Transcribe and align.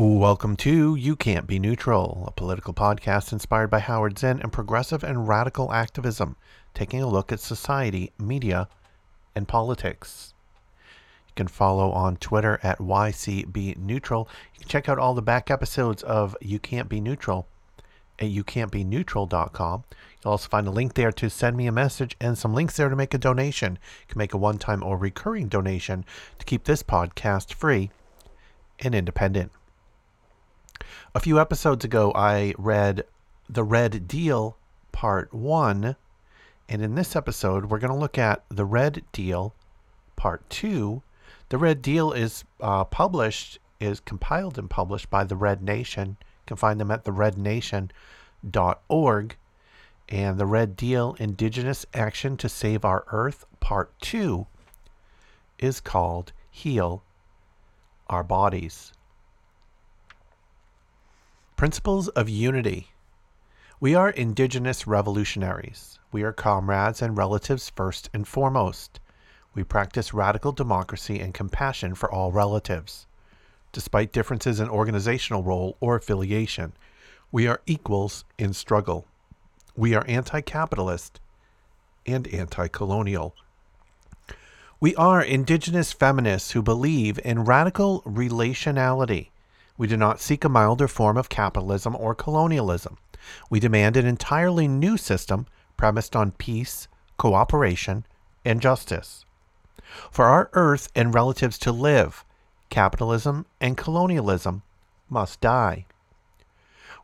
Welcome 0.00 0.54
to 0.58 0.94
You 0.94 1.16
Can't 1.16 1.48
Be 1.48 1.58
Neutral, 1.58 2.22
a 2.28 2.30
political 2.30 2.72
podcast 2.72 3.32
inspired 3.32 3.66
by 3.66 3.80
Howard 3.80 4.16
Zinn 4.16 4.38
and 4.40 4.52
progressive 4.52 5.02
and 5.02 5.26
radical 5.26 5.72
activism, 5.72 6.36
taking 6.72 7.02
a 7.02 7.08
look 7.08 7.32
at 7.32 7.40
society, 7.40 8.12
media, 8.16 8.68
and 9.34 9.48
politics. 9.48 10.34
You 11.26 11.32
can 11.34 11.48
follow 11.48 11.90
on 11.90 12.16
Twitter 12.16 12.60
at 12.62 12.78
YCB 12.78 13.76
Neutral. 13.78 14.28
You 14.54 14.60
can 14.60 14.68
check 14.68 14.88
out 14.88 15.00
all 15.00 15.14
the 15.14 15.20
back 15.20 15.50
episodes 15.50 16.04
of 16.04 16.36
You 16.40 16.60
Can't 16.60 16.88
Be 16.88 17.00
Neutral 17.00 17.48
at 18.20 18.28
youcan'tbeneutral.com. 18.28 19.84
You'll 20.22 20.30
also 20.30 20.48
find 20.48 20.68
a 20.68 20.70
link 20.70 20.94
there 20.94 21.10
to 21.10 21.28
send 21.28 21.56
me 21.56 21.66
a 21.66 21.72
message 21.72 22.14
and 22.20 22.38
some 22.38 22.54
links 22.54 22.76
there 22.76 22.88
to 22.88 22.94
make 22.94 23.14
a 23.14 23.18
donation. 23.18 23.80
You 24.02 24.06
can 24.12 24.18
make 24.18 24.32
a 24.32 24.38
one 24.38 24.58
time 24.58 24.84
or 24.84 24.96
recurring 24.96 25.48
donation 25.48 26.04
to 26.38 26.44
keep 26.44 26.62
this 26.62 26.84
podcast 26.84 27.52
free 27.52 27.90
and 28.78 28.94
independent. 28.94 29.50
A 31.14 31.20
few 31.20 31.40
episodes 31.40 31.86
ago, 31.86 32.12
I 32.14 32.52
read 32.58 33.06
The 33.48 33.64
Red 33.64 34.06
Deal 34.06 34.58
Part 34.92 35.32
1. 35.32 35.96
And 36.68 36.82
in 36.82 36.96
this 36.96 37.16
episode, 37.16 37.64
we're 37.64 37.78
going 37.78 37.94
to 37.94 37.98
look 37.98 38.18
at 38.18 38.44
The 38.50 38.66
Red 38.66 39.02
Deal 39.10 39.54
Part 40.16 40.50
2. 40.50 41.02
The 41.48 41.56
Red 41.56 41.80
Deal 41.80 42.12
is 42.12 42.44
uh, 42.60 42.84
published, 42.84 43.58
is 43.80 44.00
compiled 44.00 44.58
and 44.58 44.68
published 44.68 45.08
by 45.08 45.24
the 45.24 45.34
Red 45.34 45.62
Nation. 45.62 46.18
You 46.20 46.46
can 46.46 46.58
find 46.58 46.78
them 46.78 46.90
at 46.90 47.04
therednation.org. 47.04 49.36
And 50.10 50.38
The 50.38 50.46
Red 50.46 50.76
Deal 50.76 51.16
Indigenous 51.18 51.86
Action 51.94 52.36
to 52.36 52.50
Save 52.50 52.84
Our 52.84 53.06
Earth 53.08 53.46
Part 53.60 53.98
2 54.02 54.46
is 55.58 55.80
called 55.80 56.34
Heal 56.50 57.02
Our 58.08 58.22
Bodies. 58.22 58.92
Principles 61.58 62.06
of 62.10 62.28
Unity. 62.28 62.92
We 63.80 63.92
are 63.92 64.10
indigenous 64.10 64.86
revolutionaries. 64.86 65.98
We 66.12 66.22
are 66.22 66.32
comrades 66.32 67.02
and 67.02 67.16
relatives 67.16 67.68
first 67.68 68.08
and 68.14 68.28
foremost. 68.28 69.00
We 69.56 69.64
practice 69.64 70.14
radical 70.14 70.52
democracy 70.52 71.18
and 71.18 71.34
compassion 71.34 71.96
for 71.96 72.08
all 72.08 72.30
relatives. 72.30 73.08
Despite 73.72 74.12
differences 74.12 74.60
in 74.60 74.68
organizational 74.68 75.42
role 75.42 75.76
or 75.80 75.96
affiliation, 75.96 76.74
we 77.32 77.48
are 77.48 77.60
equals 77.66 78.24
in 78.38 78.52
struggle. 78.52 79.04
We 79.74 79.96
are 79.96 80.04
anti 80.06 80.40
capitalist 80.42 81.18
and 82.06 82.28
anti 82.28 82.68
colonial. 82.68 83.34
We 84.78 84.94
are 84.94 85.20
indigenous 85.20 85.92
feminists 85.92 86.52
who 86.52 86.62
believe 86.62 87.18
in 87.24 87.42
radical 87.42 88.02
relationality. 88.02 89.30
We 89.78 89.86
do 89.86 89.96
not 89.96 90.20
seek 90.20 90.44
a 90.44 90.48
milder 90.48 90.88
form 90.88 91.16
of 91.16 91.28
capitalism 91.28 91.96
or 91.96 92.14
colonialism. 92.14 92.98
We 93.48 93.60
demand 93.60 93.96
an 93.96 94.06
entirely 94.06 94.66
new 94.66 94.96
system 94.96 95.46
premised 95.76 96.16
on 96.16 96.32
peace, 96.32 96.88
cooperation, 97.16 98.04
and 98.44 98.60
justice. 98.60 99.24
For 100.10 100.26
our 100.26 100.50
Earth 100.52 100.90
and 100.94 101.14
relatives 101.14 101.58
to 101.58 101.72
live, 101.72 102.24
capitalism 102.70 103.46
and 103.60 103.76
colonialism 103.76 104.62
must 105.08 105.40
die. 105.40 105.86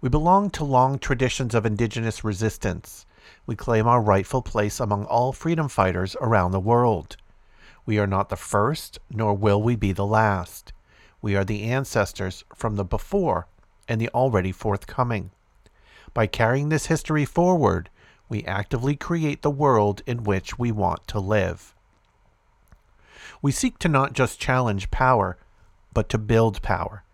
We 0.00 0.08
belong 0.08 0.50
to 0.50 0.64
long 0.64 0.98
traditions 0.98 1.54
of 1.54 1.64
indigenous 1.64 2.24
resistance. 2.24 3.06
We 3.46 3.56
claim 3.56 3.86
our 3.86 4.02
rightful 4.02 4.42
place 4.42 4.80
among 4.80 5.04
all 5.06 5.32
freedom 5.32 5.68
fighters 5.68 6.16
around 6.20 6.50
the 6.50 6.60
world. 6.60 7.16
We 7.86 7.98
are 7.98 8.06
not 8.06 8.28
the 8.28 8.36
first, 8.36 8.98
nor 9.10 9.32
will 9.32 9.62
we 9.62 9.76
be 9.76 9.92
the 9.92 10.04
last. 10.04 10.72
We 11.24 11.36
are 11.36 11.44
the 11.44 11.62
ancestors 11.62 12.44
from 12.54 12.76
the 12.76 12.84
before 12.84 13.46
and 13.88 13.98
the 13.98 14.10
already 14.10 14.52
forthcoming. 14.52 15.30
By 16.12 16.26
carrying 16.26 16.68
this 16.68 16.88
history 16.88 17.24
forward, 17.24 17.88
we 18.28 18.44
actively 18.44 18.94
create 18.94 19.40
the 19.40 19.48
world 19.48 20.02
in 20.06 20.24
which 20.24 20.58
we 20.58 20.70
want 20.70 21.08
to 21.08 21.18
live. 21.18 21.74
We 23.40 23.52
seek 23.52 23.78
to 23.78 23.88
not 23.88 24.12
just 24.12 24.38
challenge 24.38 24.90
power, 24.90 25.38
but 25.94 26.10
to 26.10 26.18
build 26.18 26.60
power. 26.60 27.04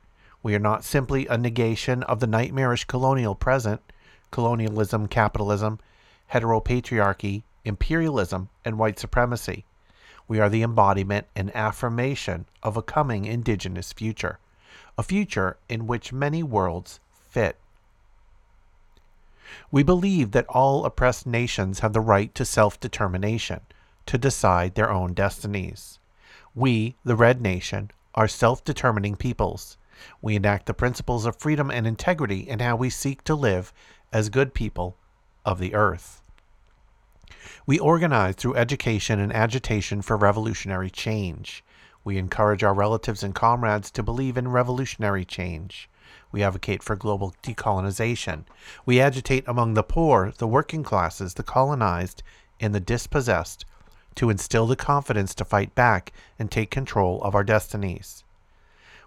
We 0.42 0.56
are 0.56 0.58
not 0.58 0.82
simply 0.82 1.28
a 1.28 1.38
negation 1.38 2.02
of 2.02 2.18
the 2.18 2.26
nightmarish 2.26 2.86
colonial 2.86 3.36
present, 3.36 3.80
colonialism, 4.32 5.06
capitalism, 5.06 5.78
heteropatriarchy, 6.32 7.44
imperialism, 7.64 8.48
and 8.64 8.76
white 8.76 8.98
supremacy. 8.98 9.66
We 10.30 10.38
are 10.38 10.48
the 10.48 10.62
embodiment 10.62 11.26
and 11.34 11.50
affirmation 11.56 12.46
of 12.62 12.76
a 12.76 12.82
coming 12.82 13.24
indigenous 13.24 13.92
future, 13.92 14.38
a 14.96 15.02
future 15.02 15.56
in 15.68 15.88
which 15.88 16.12
many 16.12 16.40
worlds 16.40 17.00
fit. 17.12 17.58
We 19.72 19.82
believe 19.82 20.30
that 20.30 20.46
all 20.46 20.84
oppressed 20.84 21.26
nations 21.26 21.80
have 21.80 21.94
the 21.94 22.00
right 22.00 22.32
to 22.36 22.44
self 22.44 22.78
determination, 22.78 23.62
to 24.06 24.18
decide 24.18 24.76
their 24.76 24.88
own 24.88 25.14
destinies. 25.14 25.98
We, 26.54 26.94
the 27.02 27.16
Red 27.16 27.40
Nation, 27.40 27.90
are 28.14 28.28
self 28.28 28.62
determining 28.62 29.16
peoples. 29.16 29.78
We 30.22 30.36
enact 30.36 30.66
the 30.66 30.74
principles 30.74 31.26
of 31.26 31.40
freedom 31.40 31.72
and 31.72 31.88
integrity 31.88 32.48
in 32.48 32.60
how 32.60 32.76
we 32.76 32.88
seek 32.88 33.24
to 33.24 33.34
live 33.34 33.72
as 34.12 34.28
good 34.28 34.54
people 34.54 34.96
of 35.44 35.58
the 35.58 35.74
earth. 35.74 36.22
We 37.66 37.78
organize 37.78 38.34
through 38.34 38.56
education 38.56 39.20
and 39.20 39.32
agitation 39.32 40.02
for 40.02 40.16
revolutionary 40.16 40.90
change. 40.90 41.64
We 42.02 42.18
encourage 42.18 42.62
our 42.64 42.74
relatives 42.74 43.22
and 43.22 43.34
comrades 43.34 43.90
to 43.92 44.02
believe 44.02 44.36
in 44.36 44.48
revolutionary 44.48 45.24
change. 45.24 45.88
We 46.32 46.42
advocate 46.42 46.82
for 46.82 46.96
global 46.96 47.34
decolonization. 47.42 48.44
We 48.86 49.00
agitate 49.00 49.44
among 49.46 49.74
the 49.74 49.82
poor, 49.82 50.32
the 50.38 50.46
working 50.46 50.82
classes, 50.82 51.34
the 51.34 51.42
colonized, 51.42 52.22
and 52.60 52.74
the 52.74 52.80
dispossessed 52.80 53.64
to 54.14 54.30
instill 54.30 54.66
the 54.66 54.76
confidence 54.76 55.34
to 55.34 55.44
fight 55.44 55.74
back 55.74 56.12
and 56.38 56.50
take 56.50 56.70
control 56.70 57.22
of 57.22 57.34
our 57.34 57.44
destinies. 57.44 58.24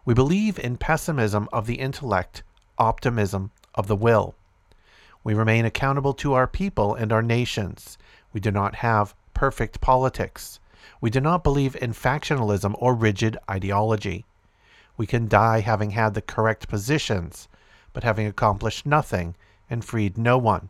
We 0.06 0.14
believe 0.14 0.60
in 0.60 0.78
pessimism 0.78 1.48
of 1.54 1.66
the 1.66 1.80
intellect, 1.80 2.44
optimism 2.78 3.52
of 3.76 3.88
the 3.88 3.96
will. 3.96 4.36
We 5.24 5.34
remain 5.34 5.66
accountable 5.66 6.14
to 6.16 6.34
our 6.34 6.48
people 6.48 6.96
and 6.96 7.14
our 7.14 7.22
nations. 7.22 7.98
We 8.34 8.40
do 8.40 8.52
not 8.52 8.76
have 8.76 9.16
perfect 9.34 9.80
politics. 9.80 10.60
We 11.00 11.10
do 11.10 11.22
not 11.22 11.44
believe 11.44 11.76
in 11.76 11.94
factionalism 11.94 12.76
or 12.78 12.94
rigid 12.96 13.38
ideology. 13.50 14.26
We 14.98 15.06
can 15.06 15.28
die 15.28 15.62
having 15.62 15.92
had 15.92 16.14
the 16.14 16.22
correct 16.22 16.68
positions, 16.68 17.48
but 17.94 18.04
having 18.04 18.28
accomplished 18.28 18.86
nothing 18.86 19.36
and 19.70 19.86
freed 19.86 20.18
no 20.18 20.38
one. 20.38 20.70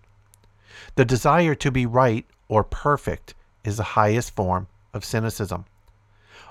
The 0.96 1.06
desire 1.06 1.56
to 1.56 1.72
be 1.72 1.85
right 1.85 2.25
or 2.47 2.63
perfect 2.63 3.34
is 3.63 3.78
the 3.78 3.84
highest 3.84 4.35
form 4.35 4.68
of 4.94 5.06
cynicism. 5.06 5.66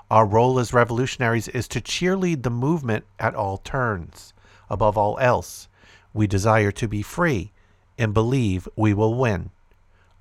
Our 0.09 0.25
role 0.25 0.59
as 0.59 0.73
revolutionaries 0.73 1.47
is 1.47 1.67
to 1.69 1.81
cheerlead 1.81 2.43
the 2.43 2.49
movement 2.49 3.05
at 3.19 3.35
all 3.35 3.57
turns. 3.57 4.33
Above 4.69 4.97
all 4.97 5.17
else, 5.19 5.67
we 6.13 6.27
desire 6.27 6.71
to 6.71 6.87
be 6.87 7.01
free 7.01 7.51
and 7.97 8.13
believe 8.13 8.67
we 8.75 8.93
will 8.93 9.15
win. 9.15 9.49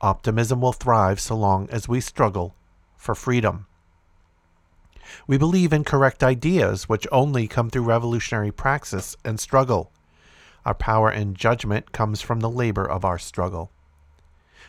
Optimism 0.03 0.61
will 0.61 0.73
thrive 0.73 1.21
so 1.21 1.37
long 1.37 1.71
as 1.71 1.89
we 1.89 2.01
struggle 2.01 2.57
for 2.97 3.15
freedom. 3.15 3.67
We 5.29 5.39
believe 5.39 5.73
in 5.73 5.85
correct 5.85 6.25
ideas, 6.25 6.89
which 6.89 7.07
only 7.13 7.47
come 7.47 7.71
through 7.71 7.85
revolutionary 7.85 8.51
praxis 8.51 9.17
and 9.25 9.39
struggle. 9.39 9.93
Our 10.65 10.75
power 10.75 11.09
and 11.09 11.37
judgment 11.37 11.93
comes 11.93 12.21
from 12.21 12.41
the 12.41 12.51
labor 12.51 12.85
of 12.85 13.05
our 13.05 13.19
struggle. 13.19 13.71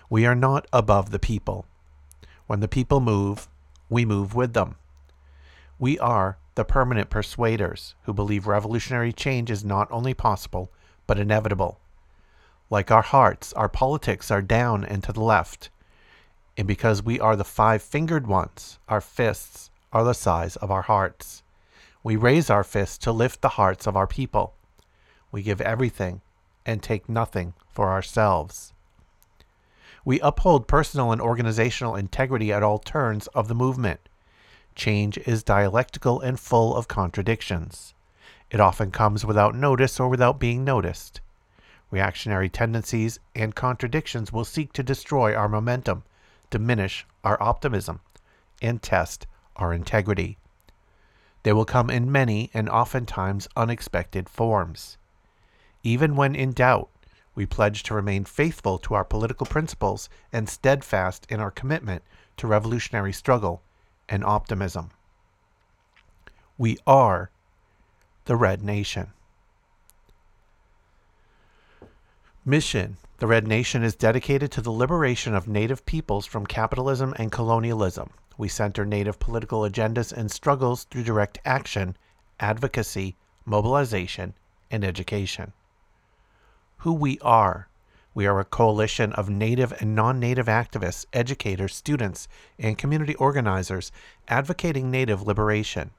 We 0.09 0.25
are 0.27 0.35
not 0.35 0.67
above 0.71 1.09
the 1.09 1.19
people. 1.19 1.65
When 2.45 2.59
the 2.59 2.67
people 2.67 2.99
move, 2.99 3.47
we 3.89 4.05
move 4.05 4.35
with 4.35 4.53
them. 4.53 4.75
We 5.79 5.97
are 5.97 6.37
the 6.55 6.65
permanent 6.65 7.09
persuaders 7.09 7.95
who 8.03 8.13
believe 8.13 8.45
revolutionary 8.45 9.13
change 9.13 9.49
is 9.49 9.65
not 9.65 9.91
only 9.91 10.13
possible, 10.13 10.71
but 11.07 11.17
inevitable. 11.17 11.79
Like 12.69 12.91
our 12.91 13.01
hearts, 13.01 13.53
our 13.53 13.69
politics 13.69 14.31
are 14.31 14.41
down 14.41 14.83
and 14.83 15.03
to 15.03 15.13
the 15.13 15.21
left. 15.21 15.69
And 16.57 16.67
because 16.67 17.03
we 17.03 17.19
are 17.19 17.35
the 17.35 17.43
five 17.43 17.81
fingered 17.81 18.27
ones, 18.27 18.79
our 18.87 19.01
fists 19.01 19.69
are 19.91 20.03
the 20.03 20.13
size 20.13 20.55
of 20.57 20.71
our 20.71 20.83
hearts. 20.83 21.43
We 22.03 22.15
raise 22.15 22.49
our 22.49 22.63
fists 22.63 22.97
to 22.99 23.11
lift 23.11 23.41
the 23.41 23.49
hearts 23.49 23.87
of 23.87 23.95
our 23.95 24.07
people. 24.07 24.53
We 25.31 25.41
give 25.41 25.61
everything 25.61 26.21
and 26.65 26.81
take 26.81 27.09
nothing 27.09 27.53
for 27.71 27.89
ourselves. 27.89 28.73
We 30.05 30.19
uphold 30.19 30.67
personal 30.67 31.11
and 31.11 31.21
organizational 31.21 31.95
integrity 31.95 32.51
at 32.51 32.63
all 32.63 32.77
turns 32.77 33.27
of 33.27 33.47
the 33.47 33.55
movement. 33.55 34.01
Change 34.75 35.17
is 35.19 35.43
dialectical 35.43 36.19
and 36.19 36.39
full 36.39 36.75
of 36.75 36.87
contradictions. 36.87 37.93
It 38.51 38.59
often 38.59 38.91
comes 38.91 39.25
without 39.25 39.55
notice 39.55 39.99
or 39.99 40.09
without 40.09 40.39
being 40.39 40.63
noticed. 40.63 41.21
Reactionary 41.93 42.49
tendencies 42.49 43.19
and 43.35 43.53
contradictions 43.53 44.33
will 44.33 44.45
seek 44.45 44.73
to 44.73 44.81
destroy 44.81 45.35
our 45.35 45.47
momentum, 45.47 46.01
diminish 46.49 47.05
our 47.23 47.37
optimism, 47.39 47.99
and 48.63 48.81
test 48.81 49.27
our 49.57 49.71
integrity. 49.71 50.39
They 51.43 51.53
will 51.53 51.65
come 51.65 51.91
in 51.91 52.11
many 52.11 52.49
and 52.51 52.67
oftentimes 52.67 53.47
unexpected 53.55 54.27
forms. 54.27 54.97
Even 55.83 56.15
when 56.15 56.33
in 56.33 56.53
doubt, 56.53 56.89
we 57.35 57.45
pledge 57.45 57.83
to 57.83 57.93
remain 57.93 58.25
faithful 58.25 58.79
to 58.79 58.95
our 58.95 59.05
political 59.05 59.45
principles 59.45 60.09
and 60.31 60.49
steadfast 60.49 61.27
in 61.29 61.39
our 61.39 61.51
commitment 61.51 62.01
to 62.37 62.47
revolutionary 62.47 63.13
struggle 63.13 63.61
and 64.09 64.25
optimism. 64.25 64.89
We 66.57 66.79
are 66.87 67.29
the 68.25 68.35
Red 68.35 68.63
Nation. 68.63 69.13
Mission 72.45 72.97
The 73.19 73.27
Red 73.27 73.47
Nation 73.47 73.83
is 73.83 73.95
dedicated 73.95 74.51
to 74.51 74.61
the 74.61 74.71
liberation 74.71 75.33
of 75.33 75.47
Native 75.47 75.85
peoples 75.85 76.25
from 76.25 76.45
capitalism 76.45 77.13
and 77.17 77.31
colonialism. 77.31 78.09
We 78.37 78.49
center 78.49 78.85
Native 78.85 79.17
political 79.17 79.61
agendas 79.61 80.11
and 80.11 80.29
struggles 80.29 80.83
through 80.83 81.03
direct 81.03 81.39
action, 81.45 81.95
advocacy, 82.39 83.15
mobilization, 83.45 84.33
and 84.69 84.83
education 84.83 85.53
who 86.83 86.91
we 86.91 87.17
are. 87.19 87.69
We 88.13 88.27
are 88.27 88.41
a 88.41 88.43
coalition 88.43 89.13
of 89.13 89.29
Native 89.29 89.71
and 89.79 89.95
non 89.95 90.19
Native 90.19 90.47
activists, 90.47 91.05
educators, 91.13 91.73
students, 91.73 92.27
and 92.59 92.77
community 92.77 93.15
organizers 93.15 93.89
advocating 94.27 94.91
Native 94.91 95.25
liberation. 95.25 95.91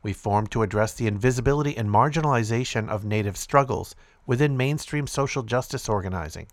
We 0.00 0.12
formed 0.12 0.52
to 0.52 0.62
address 0.62 0.94
the 0.94 1.08
invisibility 1.08 1.76
and 1.76 1.90
marginalization 1.90 2.88
of 2.88 3.04
Native 3.04 3.36
struggles 3.36 3.96
within 4.26 4.56
mainstream 4.56 5.06
social 5.06 5.42
justice 5.42 5.88
organizing 5.88 6.46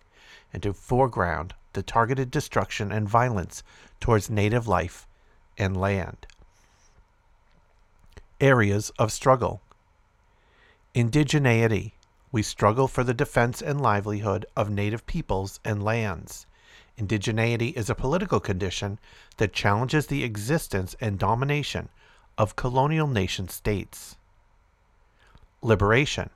and 0.54 0.63
to 0.63 0.74
foreground 0.74 1.54
the 1.74 1.83
targeted 1.83 2.31
destruction 2.31 2.92
and 2.92 3.07
violence 3.07 3.63
towards 4.00 4.30
Native 4.30 4.68
life 4.68 5.07
and 5.57 5.77
land. 5.77 6.25
Areas 8.42 8.92
of 8.98 9.12
struggle 9.12 9.62
Indigeneity 10.95 11.92
we 12.31 12.44
struggle 12.44 12.88
for 12.88 13.04
the 13.04 13.13
defense 13.13 13.62
and 13.62 13.81
livelihood 13.81 14.45
of 14.56 14.69
native 14.69 15.06
peoples 15.07 15.60
and 15.66 15.81
lands. 15.81 16.45
Indigeneity 16.98 17.74
is 17.75 17.89
a 17.89 17.95
political 17.95 18.39
condition 18.39 19.00
that 19.38 19.54
challenges 19.54 20.07
the 20.07 20.24
existence 20.24 20.95
and 21.01 21.18
domination 21.18 21.89
of 22.38 22.56
colonial 22.56 23.07
nation 23.07 23.48
states. 23.48 24.16
Liberation. 25.62 26.30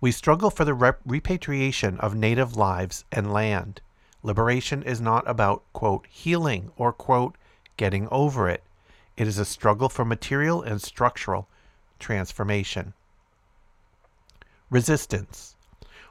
We 0.00 0.12
struggle 0.12 0.50
for 0.50 0.64
the 0.64 0.74
rep- 0.74 1.00
repatriation 1.06 1.98
of 2.00 2.14
native 2.14 2.56
lives 2.56 3.04
and 3.10 3.32
land. 3.32 3.80
Liberation 4.22 4.82
is 4.82 5.00
not 5.00 5.26
about, 5.28 5.62
quote, 5.72 6.06
healing 6.08 6.70
or, 6.76 6.92
quote, 6.92 7.36
getting 7.76 8.08
over 8.10 8.48
it. 8.48 8.62
It 9.16 9.26
is 9.26 9.38
a 9.38 9.44
struggle 9.44 9.88
for 9.88 10.04
material 10.04 10.62
and 10.62 10.82
structural 10.82 11.48
transformation. 11.98 12.92
Resistance. 14.68 15.56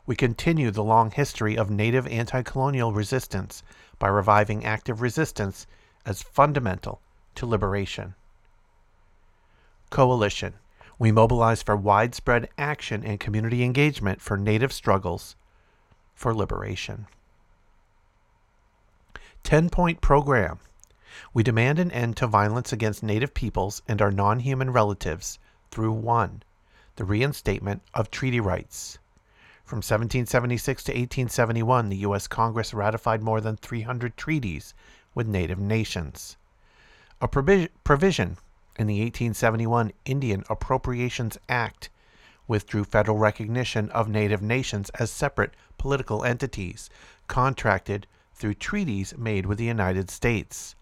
We 0.07 0.15
continue 0.15 0.71
the 0.71 0.83
long 0.83 1.11
history 1.11 1.57
of 1.57 1.69
Native 1.69 2.07
anti 2.07 2.41
colonial 2.41 2.93
resistance 2.93 3.63
by 3.99 4.07
reviving 4.07 4.65
active 4.65 5.01
resistance 5.01 5.67
as 6.05 6.23
fundamental 6.23 7.01
to 7.35 7.45
liberation. 7.45 8.15
Coalition. 9.89 10.53
We 10.97 11.11
mobilize 11.11 11.61
for 11.61 11.75
widespread 11.75 12.49
action 12.57 13.03
and 13.03 13.19
community 13.19 13.63
engagement 13.63 14.21
for 14.21 14.37
Native 14.37 14.71
struggles 14.71 15.35
for 16.13 16.33
liberation. 16.33 17.07
10 19.43 19.69
point 19.69 20.01
program. 20.01 20.59
We 21.33 21.43
demand 21.43 21.79
an 21.79 21.91
end 21.91 22.17
to 22.17 22.27
violence 22.27 22.73
against 22.73 23.03
Native 23.03 23.33
peoples 23.33 23.81
and 23.87 24.01
our 24.01 24.11
non 24.11 24.39
human 24.39 24.71
relatives 24.71 25.39
through 25.69 25.91
1 25.91 26.43
the 26.95 27.03
reinstatement 27.03 27.81
of 27.93 28.09
treaty 28.09 28.39
rights. 28.39 28.97
From 29.65 29.77
1776 29.77 30.83
to 30.83 30.91
1871, 30.91 31.89
the 31.89 31.97
U.S. 31.97 32.27
Congress 32.27 32.73
ratified 32.73 33.21
more 33.21 33.41
than 33.41 33.57
300 33.57 34.15
treaties 34.15 34.73
with 35.13 35.27
native 35.27 35.59
nations. 35.59 36.37
A 37.19 37.27
provision 37.27 38.37
in 38.77 38.87
the 38.87 38.99
1871 38.99 39.91
Indian 40.05 40.43
Appropriations 40.49 41.37
Act 41.47 41.89
withdrew 42.47 42.83
federal 42.83 43.17
recognition 43.17 43.89
of 43.91 44.09
native 44.09 44.41
nations 44.41 44.89
as 44.91 45.09
separate 45.09 45.53
political 45.77 46.23
entities 46.23 46.89
contracted 47.27 48.05
through 48.33 48.53
treaties 48.53 49.17
made 49.17 49.45
with 49.45 49.57
the 49.57 49.65
United 49.65 50.09
States. 50.09 50.75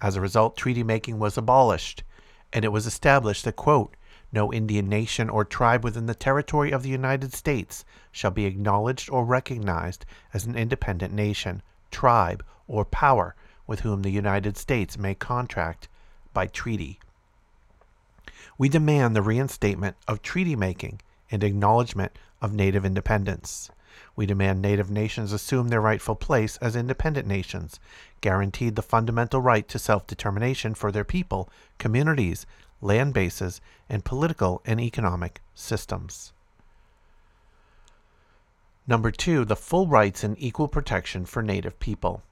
As 0.00 0.14
a 0.14 0.20
result, 0.20 0.56
treaty 0.56 0.82
making 0.82 1.18
was 1.18 1.38
abolished, 1.38 2.02
and 2.52 2.64
it 2.64 2.72
was 2.72 2.86
established 2.86 3.44
that, 3.44 3.56
quote, 3.56 3.96
no 4.30 4.52
Indian 4.52 4.88
nation 4.88 5.30
or 5.30 5.44
tribe 5.44 5.82
within 5.82 6.06
the 6.06 6.14
territory 6.14 6.70
of 6.70 6.82
the 6.82 6.90
United 6.90 7.32
States 7.32 7.84
shall 8.12 8.30
be 8.30 8.44
acknowledged 8.44 9.08
or 9.08 9.24
recognized 9.24 10.04
as 10.34 10.44
an 10.44 10.56
independent 10.56 11.14
nation, 11.14 11.62
tribe, 11.90 12.44
or 12.68 12.84
power 12.84 13.34
with 13.66 13.80
whom 13.80 14.02
the 14.02 14.10
United 14.10 14.56
States 14.56 14.98
may 14.98 15.14
contract 15.14 15.88
by 16.34 16.46
treaty. 16.46 17.00
We 18.58 18.68
demand 18.68 19.14
the 19.14 19.22
reinstatement 19.22 19.96
of 20.08 20.22
treaty 20.22 20.56
making 20.56 21.00
and 21.30 21.44
acknowledgement 21.44 22.12
of 22.40 22.52
Native 22.52 22.84
independence. 22.84 23.70
We 24.14 24.24
demand 24.24 24.62
Native 24.62 24.90
nations 24.90 25.32
assume 25.32 25.68
their 25.68 25.80
rightful 25.80 26.16
place 26.16 26.56
as 26.58 26.74
independent 26.74 27.26
nations, 27.26 27.78
guaranteed 28.20 28.76
the 28.76 28.82
fundamental 28.82 29.40
right 29.40 29.68
to 29.68 29.78
self 29.78 30.06
determination 30.06 30.74
for 30.74 30.90
their 30.90 31.04
people, 31.04 31.50
communities, 31.78 32.46
land 32.80 33.12
bases, 33.12 33.60
and 33.88 34.04
political 34.04 34.62
and 34.64 34.80
economic 34.80 35.42
systems. 35.54 36.32
Number 38.86 39.10
two, 39.10 39.44
the 39.44 39.56
full 39.56 39.86
rights 39.86 40.22
and 40.22 40.36
equal 40.38 40.68
protection 40.68 41.26
for 41.26 41.42
Native 41.42 41.78
people. 41.80 42.22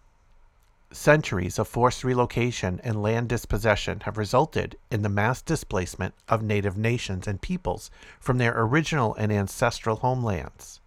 Centuries 0.96 1.58
of 1.58 1.66
forced 1.66 2.04
relocation 2.04 2.80
and 2.84 3.02
land 3.02 3.28
dispossession 3.28 4.02
have 4.04 4.16
resulted 4.16 4.78
in 4.92 5.02
the 5.02 5.08
mass 5.08 5.42
displacement 5.42 6.14
of 6.28 6.40
Native 6.40 6.78
nations 6.78 7.26
and 7.26 7.40
peoples 7.42 7.90
from 8.20 8.38
their 8.38 8.54
original 8.56 9.12
and 9.16 9.32
ancestral 9.32 9.96
homelands. 9.96 10.80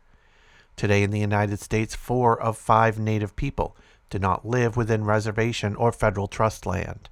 Today 0.78 1.04
in 1.04 1.12
the 1.12 1.20
United 1.20 1.60
States, 1.60 1.94
four 1.94 2.40
of 2.42 2.58
five 2.58 2.98
Native 2.98 3.36
people 3.36 3.76
do 4.10 4.18
not 4.18 4.48
live 4.48 4.78
within 4.78 5.04
reservation 5.04 5.76
or 5.76 5.92
federal 5.92 6.28
trust 6.28 6.66
land. 6.66 7.10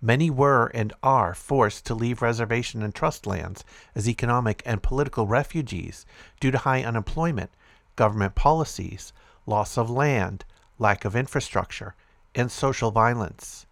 Many 0.00 0.30
were 0.30 0.68
and 0.68 0.92
are 1.02 1.34
forced 1.34 1.84
to 1.86 1.96
leave 1.96 2.22
reservation 2.22 2.80
and 2.84 2.94
trust 2.94 3.26
lands 3.26 3.64
as 3.96 4.08
economic 4.08 4.62
and 4.64 4.84
political 4.84 5.26
refugees 5.26 6.06
due 6.38 6.52
to 6.52 6.58
high 6.58 6.84
unemployment, 6.84 7.50
government 7.96 8.36
policies, 8.36 9.12
loss 9.46 9.76
of 9.76 9.90
land, 9.90 10.44
lack 10.78 11.04
of 11.04 11.16
infrastructure, 11.16 11.96
and 12.34 12.50
social 12.50 12.90
violence. 12.90 13.66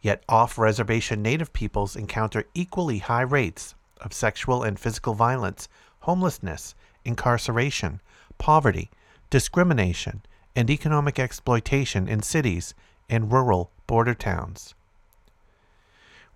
Yet 0.00 0.24
off 0.28 0.58
reservation 0.58 1.22
Native 1.22 1.52
peoples 1.52 1.96
encounter 1.96 2.44
equally 2.54 2.98
high 2.98 3.22
rates 3.22 3.74
of 4.00 4.12
sexual 4.12 4.62
and 4.62 4.78
physical 4.78 5.14
violence, 5.14 5.68
homelessness, 6.00 6.74
incarceration, 7.04 8.00
poverty, 8.38 8.90
discrimination, 9.28 10.22
and 10.56 10.70
economic 10.70 11.18
exploitation 11.18 12.08
in 12.08 12.22
cities 12.22 12.74
and 13.08 13.32
rural 13.32 13.70
border 13.86 14.14
towns. 14.14 14.74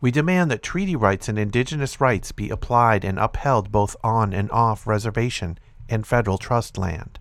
We 0.00 0.10
demand 0.10 0.50
that 0.50 0.62
treaty 0.62 0.96
rights 0.96 1.28
and 1.28 1.38
indigenous 1.38 2.00
rights 2.00 2.30
be 2.30 2.50
applied 2.50 3.04
and 3.04 3.18
upheld 3.18 3.72
both 3.72 3.96
on 4.04 4.34
and 4.34 4.50
off 4.50 4.86
reservation 4.86 5.58
and 5.88 6.06
federal 6.06 6.36
trust 6.36 6.76
land. 6.76 7.18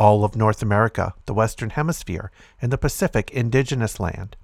All 0.00 0.24
of 0.24 0.34
North 0.34 0.62
America, 0.62 1.12
the 1.26 1.34
Western 1.34 1.68
Hemisphere, 1.68 2.30
and 2.62 2.72
the 2.72 2.78
Pacific 2.78 3.30
indigenous 3.32 4.00
land. 4.00 4.34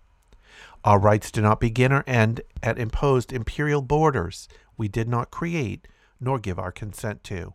Our 0.84 0.98
rights 0.98 1.30
do 1.30 1.40
not 1.40 1.60
begin 1.60 1.94
or 1.94 2.04
end 2.06 2.42
at 2.62 2.78
imposed 2.78 3.32
imperial 3.32 3.80
borders 3.80 4.48
we 4.76 4.86
did 4.86 5.08
not 5.08 5.30
create 5.30 5.88
nor 6.20 6.38
give 6.38 6.58
our 6.58 6.70
consent 6.70 7.25
to. 7.25 7.54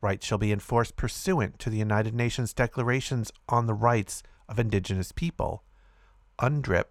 Rights 0.00 0.24
shall 0.26 0.38
be 0.38 0.50
enforced 0.50 0.96
pursuant 0.96 1.58
to 1.58 1.68
the 1.68 1.76
United 1.76 2.14
Nations 2.14 2.54
Declarations 2.54 3.30
on 3.50 3.66
the 3.66 3.74
Rights 3.74 4.22
of 4.48 4.58
Indigenous 4.58 5.12
People, 5.12 5.62
UNDRIP, 6.38 6.86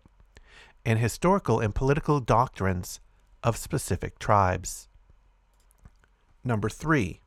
and 0.85 0.99
historical 0.99 1.59
and 1.59 1.73
political 1.73 2.19
doctrines 2.19 2.99
of 3.43 3.57
specific 3.57 4.19
tribes. 4.19 4.89
Number 6.43 6.69
three, 6.69 7.21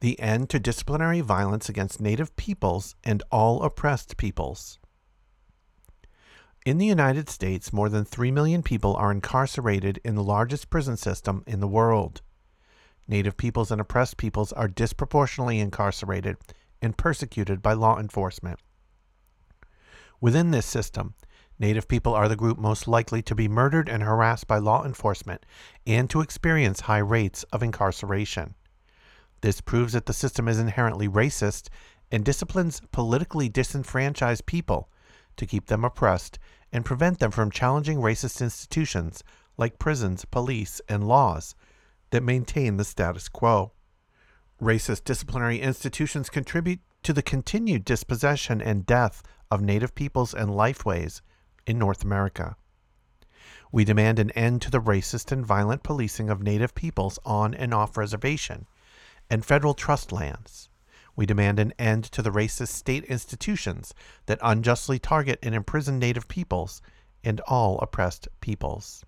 The 0.00 0.20
end 0.20 0.50
to 0.50 0.58
disciplinary 0.58 1.20
violence 1.20 1.68
against 1.68 2.00
Native 2.00 2.36
peoples 2.36 2.94
and 3.02 3.22
all 3.30 3.62
oppressed 3.62 4.16
peoples. 4.16 4.78
In 6.66 6.78
the 6.78 6.86
United 6.86 7.28
States, 7.30 7.72
more 7.72 7.88
than 7.88 8.04
3 8.04 8.30
million 8.30 8.62
people 8.62 8.96
are 8.96 9.12
incarcerated 9.12 10.00
in 10.04 10.16
the 10.16 10.22
largest 10.22 10.68
prison 10.68 10.96
system 10.96 11.44
in 11.46 11.60
the 11.60 11.68
world. 11.68 12.22
Native 13.08 13.36
peoples 13.36 13.70
and 13.70 13.80
oppressed 13.80 14.16
peoples 14.16 14.52
are 14.52 14.68
disproportionately 14.68 15.60
incarcerated 15.60 16.36
and 16.82 16.98
persecuted 16.98 17.62
by 17.62 17.72
law 17.72 17.98
enforcement. 17.98 18.58
Within 20.20 20.50
this 20.50 20.66
system, 20.66 21.14
Native 21.58 21.88
people 21.88 22.14
are 22.14 22.28
the 22.28 22.36
group 22.36 22.58
most 22.58 22.86
likely 22.86 23.22
to 23.22 23.34
be 23.34 23.48
murdered 23.48 23.88
and 23.88 24.02
harassed 24.02 24.46
by 24.46 24.58
law 24.58 24.84
enforcement 24.84 25.46
and 25.86 26.10
to 26.10 26.20
experience 26.20 26.80
high 26.80 26.98
rates 26.98 27.44
of 27.44 27.62
incarceration. 27.62 28.54
This 29.40 29.60
proves 29.60 29.92
that 29.92 30.06
the 30.06 30.12
system 30.12 30.48
is 30.48 30.58
inherently 30.58 31.08
racist 31.08 31.68
and 32.10 32.24
disciplines 32.24 32.80
politically 32.92 33.48
disenfranchised 33.48 34.46
people 34.46 34.88
to 35.36 35.46
keep 35.46 35.66
them 35.66 35.84
oppressed 35.84 36.38
and 36.72 36.84
prevent 36.84 37.18
them 37.18 37.30
from 37.30 37.50
challenging 37.50 37.98
racist 37.98 38.40
institutions 38.40 39.22
like 39.56 39.78
prisons, 39.78 40.24
police, 40.24 40.80
and 40.88 41.06
laws 41.06 41.54
that 42.10 42.22
maintain 42.22 42.76
the 42.76 42.84
status 42.84 43.28
quo. 43.28 43.72
Racist 44.60 45.04
disciplinary 45.04 45.60
institutions 45.60 46.30
contribute 46.30 46.80
to 47.02 47.12
the 47.12 47.22
continued 47.22 47.84
dispossession 47.84 48.60
and 48.60 48.86
death 48.86 49.22
of 49.50 49.60
Native 49.60 49.94
peoples 49.94 50.34
and 50.34 50.50
lifeways 50.50 51.20
in 51.66 51.78
North 51.78 52.02
America. 52.02 52.56
We 53.70 53.84
demand 53.84 54.18
an 54.18 54.30
end 54.30 54.62
to 54.62 54.70
the 54.70 54.80
racist 54.80 55.30
and 55.30 55.44
violent 55.44 55.82
policing 55.82 56.30
of 56.30 56.42
Native 56.42 56.74
peoples 56.74 57.18
on 57.24 57.54
and 57.54 57.74
off 57.74 57.96
reservation 57.96 58.66
and 59.30 59.44
federal 59.44 59.74
trust 59.74 60.12
lands. 60.12 60.68
We 61.16 61.26
demand 61.26 61.58
an 61.58 61.72
end 61.78 62.04
to 62.04 62.22
the 62.22 62.30
racist 62.30 62.68
state 62.68 63.04
institutions 63.04 63.94
that 64.26 64.38
unjustly 64.42 64.98
target 64.98 65.38
and 65.42 65.54
imprison 65.54 65.98
Native 65.98 66.28
peoples 66.28 66.82
and 67.24 67.40
all 67.40 67.78
oppressed 67.80 68.28
peoples. 68.40 69.04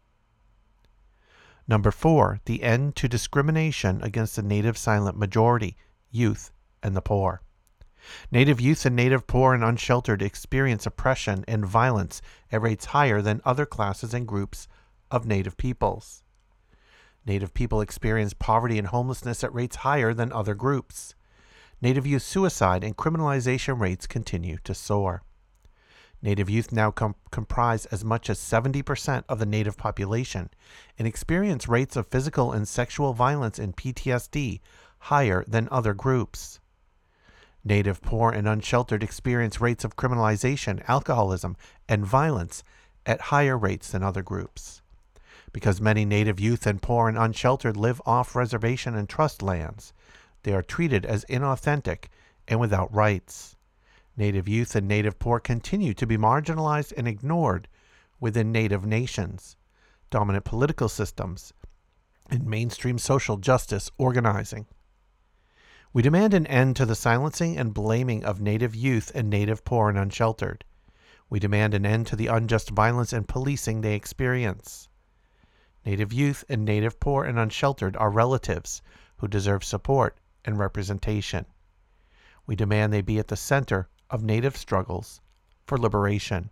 Number 1.68 1.90
four, 1.90 2.40
the 2.46 2.62
end 2.62 2.96
to 2.96 3.08
discrimination 3.08 4.02
against 4.02 4.36
the 4.36 4.42
Native 4.42 4.78
silent 4.78 5.18
majority, 5.18 5.76
youth, 6.10 6.50
and 6.82 6.96
the 6.96 7.02
poor. 7.02 7.42
Native 8.30 8.58
youth 8.58 8.86
and 8.86 8.96
Native 8.96 9.26
poor 9.26 9.52
and 9.52 9.62
unsheltered 9.62 10.22
experience 10.22 10.86
oppression 10.86 11.44
and 11.46 11.66
violence 11.66 12.22
at 12.50 12.62
rates 12.62 12.86
higher 12.86 13.20
than 13.20 13.42
other 13.44 13.66
classes 13.66 14.14
and 14.14 14.26
groups 14.26 14.66
of 15.10 15.26
Native 15.26 15.58
peoples. 15.58 16.22
Native 17.28 17.52
people 17.52 17.82
experience 17.82 18.32
poverty 18.32 18.78
and 18.78 18.86
homelessness 18.88 19.44
at 19.44 19.52
rates 19.52 19.76
higher 19.76 20.14
than 20.14 20.32
other 20.32 20.54
groups. 20.54 21.14
Native 21.82 22.06
youth 22.06 22.22
suicide 22.22 22.82
and 22.82 22.96
criminalization 22.96 23.78
rates 23.78 24.06
continue 24.06 24.56
to 24.64 24.74
soar. 24.74 25.22
Native 26.22 26.48
youth 26.48 26.72
now 26.72 26.90
com- 26.90 27.16
comprise 27.30 27.84
as 27.86 28.02
much 28.02 28.30
as 28.30 28.38
70% 28.38 29.24
of 29.28 29.38
the 29.38 29.44
Native 29.44 29.76
population 29.76 30.48
and 30.98 31.06
experience 31.06 31.68
rates 31.68 31.96
of 31.96 32.08
physical 32.08 32.50
and 32.50 32.66
sexual 32.66 33.12
violence 33.12 33.58
and 33.58 33.76
PTSD 33.76 34.60
higher 34.98 35.44
than 35.46 35.68
other 35.70 35.92
groups. 35.92 36.60
Native 37.62 38.00
poor 38.00 38.32
and 38.32 38.48
unsheltered 38.48 39.02
experience 39.02 39.60
rates 39.60 39.84
of 39.84 39.96
criminalization, 39.96 40.82
alcoholism, 40.88 41.56
and 41.90 42.06
violence 42.06 42.64
at 43.04 43.20
higher 43.20 43.58
rates 43.58 43.90
than 43.90 44.02
other 44.02 44.22
groups. 44.22 44.80
Because 45.58 45.80
many 45.80 46.04
Native 46.04 46.38
youth 46.38 46.68
and 46.68 46.80
poor 46.80 47.08
and 47.08 47.18
unsheltered 47.18 47.76
live 47.76 48.00
off 48.06 48.36
reservation 48.36 48.94
and 48.94 49.08
trust 49.08 49.42
lands, 49.42 49.92
they 50.44 50.54
are 50.54 50.62
treated 50.62 51.04
as 51.04 51.24
inauthentic 51.24 52.04
and 52.46 52.60
without 52.60 52.94
rights. 52.94 53.56
Native 54.16 54.46
youth 54.46 54.76
and 54.76 54.86
Native 54.86 55.18
poor 55.18 55.40
continue 55.40 55.94
to 55.94 56.06
be 56.06 56.16
marginalized 56.16 56.92
and 56.96 57.08
ignored 57.08 57.66
within 58.20 58.52
Native 58.52 58.86
nations, 58.86 59.56
dominant 60.10 60.44
political 60.44 60.88
systems, 60.88 61.52
and 62.30 62.46
mainstream 62.46 62.96
social 62.96 63.36
justice 63.36 63.90
organizing. 63.98 64.66
We 65.92 66.02
demand 66.02 66.34
an 66.34 66.46
end 66.46 66.76
to 66.76 66.86
the 66.86 66.94
silencing 66.94 67.58
and 67.58 67.74
blaming 67.74 68.24
of 68.24 68.40
Native 68.40 68.76
youth 68.76 69.10
and 69.12 69.28
Native 69.28 69.64
poor 69.64 69.88
and 69.88 69.98
unsheltered. 69.98 70.64
We 71.28 71.40
demand 71.40 71.74
an 71.74 71.84
end 71.84 72.06
to 72.06 72.14
the 72.14 72.28
unjust 72.28 72.70
violence 72.70 73.12
and 73.12 73.26
policing 73.26 73.80
they 73.80 73.96
experience. 73.96 74.87
Native 75.88 76.12
youth 76.12 76.44
and 76.50 76.66
Native 76.66 77.00
poor 77.00 77.24
and 77.24 77.38
unsheltered 77.38 77.96
are 77.96 78.10
relatives 78.10 78.82
who 79.16 79.26
deserve 79.26 79.64
support 79.64 80.18
and 80.44 80.58
representation. 80.58 81.46
We 82.46 82.56
demand 82.56 82.92
they 82.92 83.00
be 83.00 83.18
at 83.18 83.28
the 83.28 83.38
center 83.38 83.88
of 84.10 84.22
Native 84.22 84.54
struggles 84.54 85.22
for 85.64 85.78
liberation. 85.78 86.50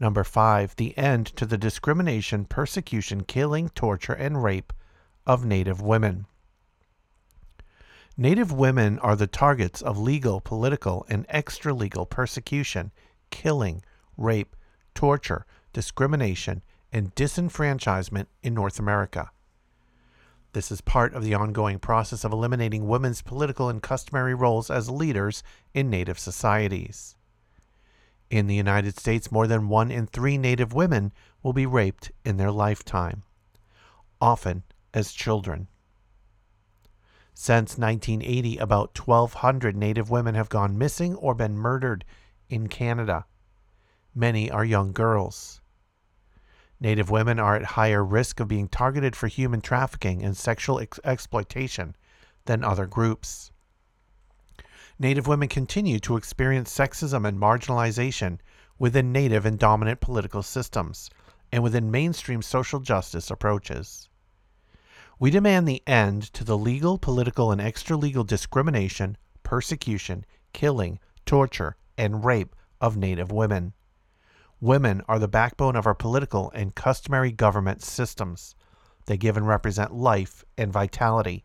Number 0.00 0.24
five, 0.24 0.74
the 0.74 0.98
end 0.98 1.26
to 1.36 1.46
the 1.46 1.56
discrimination, 1.56 2.46
persecution, 2.46 3.22
killing, 3.22 3.68
torture, 3.68 4.14
and 4.14 4.42
rape 4.42 4.72
of 5.24 5.44
Native 5.44 5.80
women. 5.80 6.26
Native 8.16 8.50
women 8.50 8.98
are 8.98 9.14
the 9.14 9.28
targets 9.28 9.80
of 9.82 9.96
legal, 9.96 10.40
political, 10.40 11.06
and 11.08 11.24
extra 11.28 11.72
legal 11.72 12.06
persecution, 12.06 12.90
killing, 13.30 13.84
rape, 14.16 14.56
torture, 14.96 15.46
discrimination, 15.72 16.60
and 16.96 17.14
disenfranchisement 17.14 18.24
in 18.42 18.54
North 18.54 18.78
America. 18.78 19.30
This 20.54 20.72
is 20.72 20.80
part 20.80 21.12
of 21.12 21.22
the 21.22 21.34
ongoing 21.34 21.78
process 21.78 22.24
of 22.24 22.32
eliminating 22.32 22.88
women's 22.88 23.20
political 23.20 23.68
and 23.68 23.82
customary 23.82 24.34
roles 24.34 24.70
as 24.70 24.88
leaders 24.88 25.42
in 25.74 25.90
Native 25.90 26.18
societies. 26.18 27.14
In 28.30 28.46
the 28.46 28.54
United 28.54 28.98
States, 28.98 29.30
more 29.30 29.46
than 29.46 29.68
one 29.68 29.90
in 29.90 30.06
three 30.06 30.38
Native 30.38 30.72
women 30.72 31.12
will 31.42 31.52
be 31.52 31.66
raped 31.66 32.12
in 32.24 32.38
their 32.38 32.50
lifetime, 32.50 33.24
often 34.18 34.62
as 34.94 35.12
children. 35.12 35.68
Since 37.34 37.76
1980, 37.76 38.56
about 38.56 38.98
1,200 38.98 39.76
Native 39.76 40.08
women 40.08 40.34
have 40.34 40.48
gone 40.48 40.78
missing 40.78 41.14
or 41.16 41.34
been 41.34 41.58
murdered 41.58 42.06
in 42.48 42.68
Canada. 42.68 43.26
Many 44.14 44.50
are 44.50 44.64
young 44.64 44.92
girls. 44.92 45.60
Native 46.78 47.10
women 47.10 47.38
are 47.38 47.56
at 47.56 47.64
higher 47.64 48.04
risk 48.04 48.38
of 48.38 48.48
being 48.48 48.68
targeted 48.68 49.16
for 49.16 49.28
human 49.28 49.60
trafficking 49.60 50.22
and 50.22 50.36
sexual 50.36 50.78
ex- 50.78 51.00
exploitation 51.04 51.96
than 52.44 52.62
other 52.62 52.86
groups. 52.86 53.50
Native 54.98 55.26
women 55.26 55.48
continue 55.48 55.98
to 56.00 56.16
experience 56.16 56.74
sexism 56.74 57.26
and 57.26 57.38
marginalization 57.38 58.38
within 58.78 59.12
Native 59.12 59.46
and 59.46 59.58
dominant 59.58 60.00
political 60.00 60.42
systems 60.42 61.10
and 61.50 61.62
within 61.62 61.90
mainstream 61.90 62.42
social 62.42 62.80
justice 62.80 63.30
approaches. 63.30 64.08
We 65.18 65.30
demand 65.30 65.66
the 65.66 65.82
end 65.86 66.24
to 66.34 66.44
the 66.44 66.58
legal, 66.58 66.98
political, 66.98 67.50
and 67.50 67.60
extralegal 67.60 68.26
discrimination, 68.26 69.16
persecution, 69.42 70.26
killing, 70.52 70.98
torture, 71.24 71.76
and 71.96 72.24
rape 72.24 72.54
of 72.80 72.96
Native 72.98 73.32
women. 73.32 73.72
Women 74.60 75.02
are 75.06 75.18
the 75.18 75.28
backbone 75.28 75.76
of 75.76 75.86
our 75.86 75.94
political 75.94 76.50
and 76.52 76.74
customary 76.74 77.30
government 77.30 77.82
systems. 77.82 78.54
They 79.04 79.18
give 79.18 79.36
and 79.36 79.46
represent 79.46 79.92
life 79.92 80.44
and 80.56 80.72
vitality. 80.72 81.44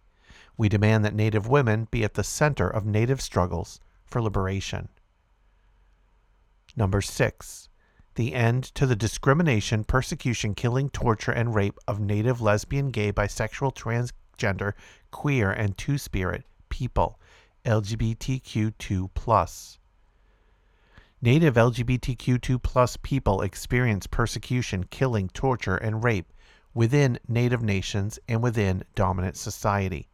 We 0.58 0.70
demand 0.70 1.03
that 1.03 1.13
Native 1.13 1.48
women 1.48 1.89
be 1.91 2.03
at 2.06 2.13
the 2.13 2.24
center 2.24 2.70
of 2.70 2.86
Native 2.86 3.20
struggles 3.20 3.82
for 4.06 4.22
liberation. 4.22 4.88
Number 6.77 7.01
six, 7.01 7.68
the 8.15 8.34
end 8.34 8.63
to 8.75 8.86
the 8.86 8.96
discrimination, 8.96 9.84
persecution, 9.84 10.56
killing, 10.56 10.89
torture, 10.89 11.32
and 11.32 11.53
rape 11.53 11.80
of 11.88 12.00
Native 12.00 12.39
lesbian, 12.41 12.91
gay, 12.91 13.12
bisexual, 13.12 13.75
transgender, 13.75 14.74
queer, 15.12 15.51
and 15.51 15.77
two 15.77 15.98
spirit 15.98 16.46
people, 16.70 17.20
LGBTQ2. 17.65 19.10
Native 21.23 21.53
LGBTQ2 21.53 23.03
people 23.03 23.41
experience 23.43 24.07
persecution, 24.07 24.85
killing, 24.85 25.29
torture, 25.29 25.75
and 25.75 26.03
rape 26.03 26.33
within 26.73 27.19
Native 27.27 27.61
nations 27.61 28.17
and 28.27 28.41
within 28.41 28.83
dominant 28.95 29.37
society. 29.37 30.09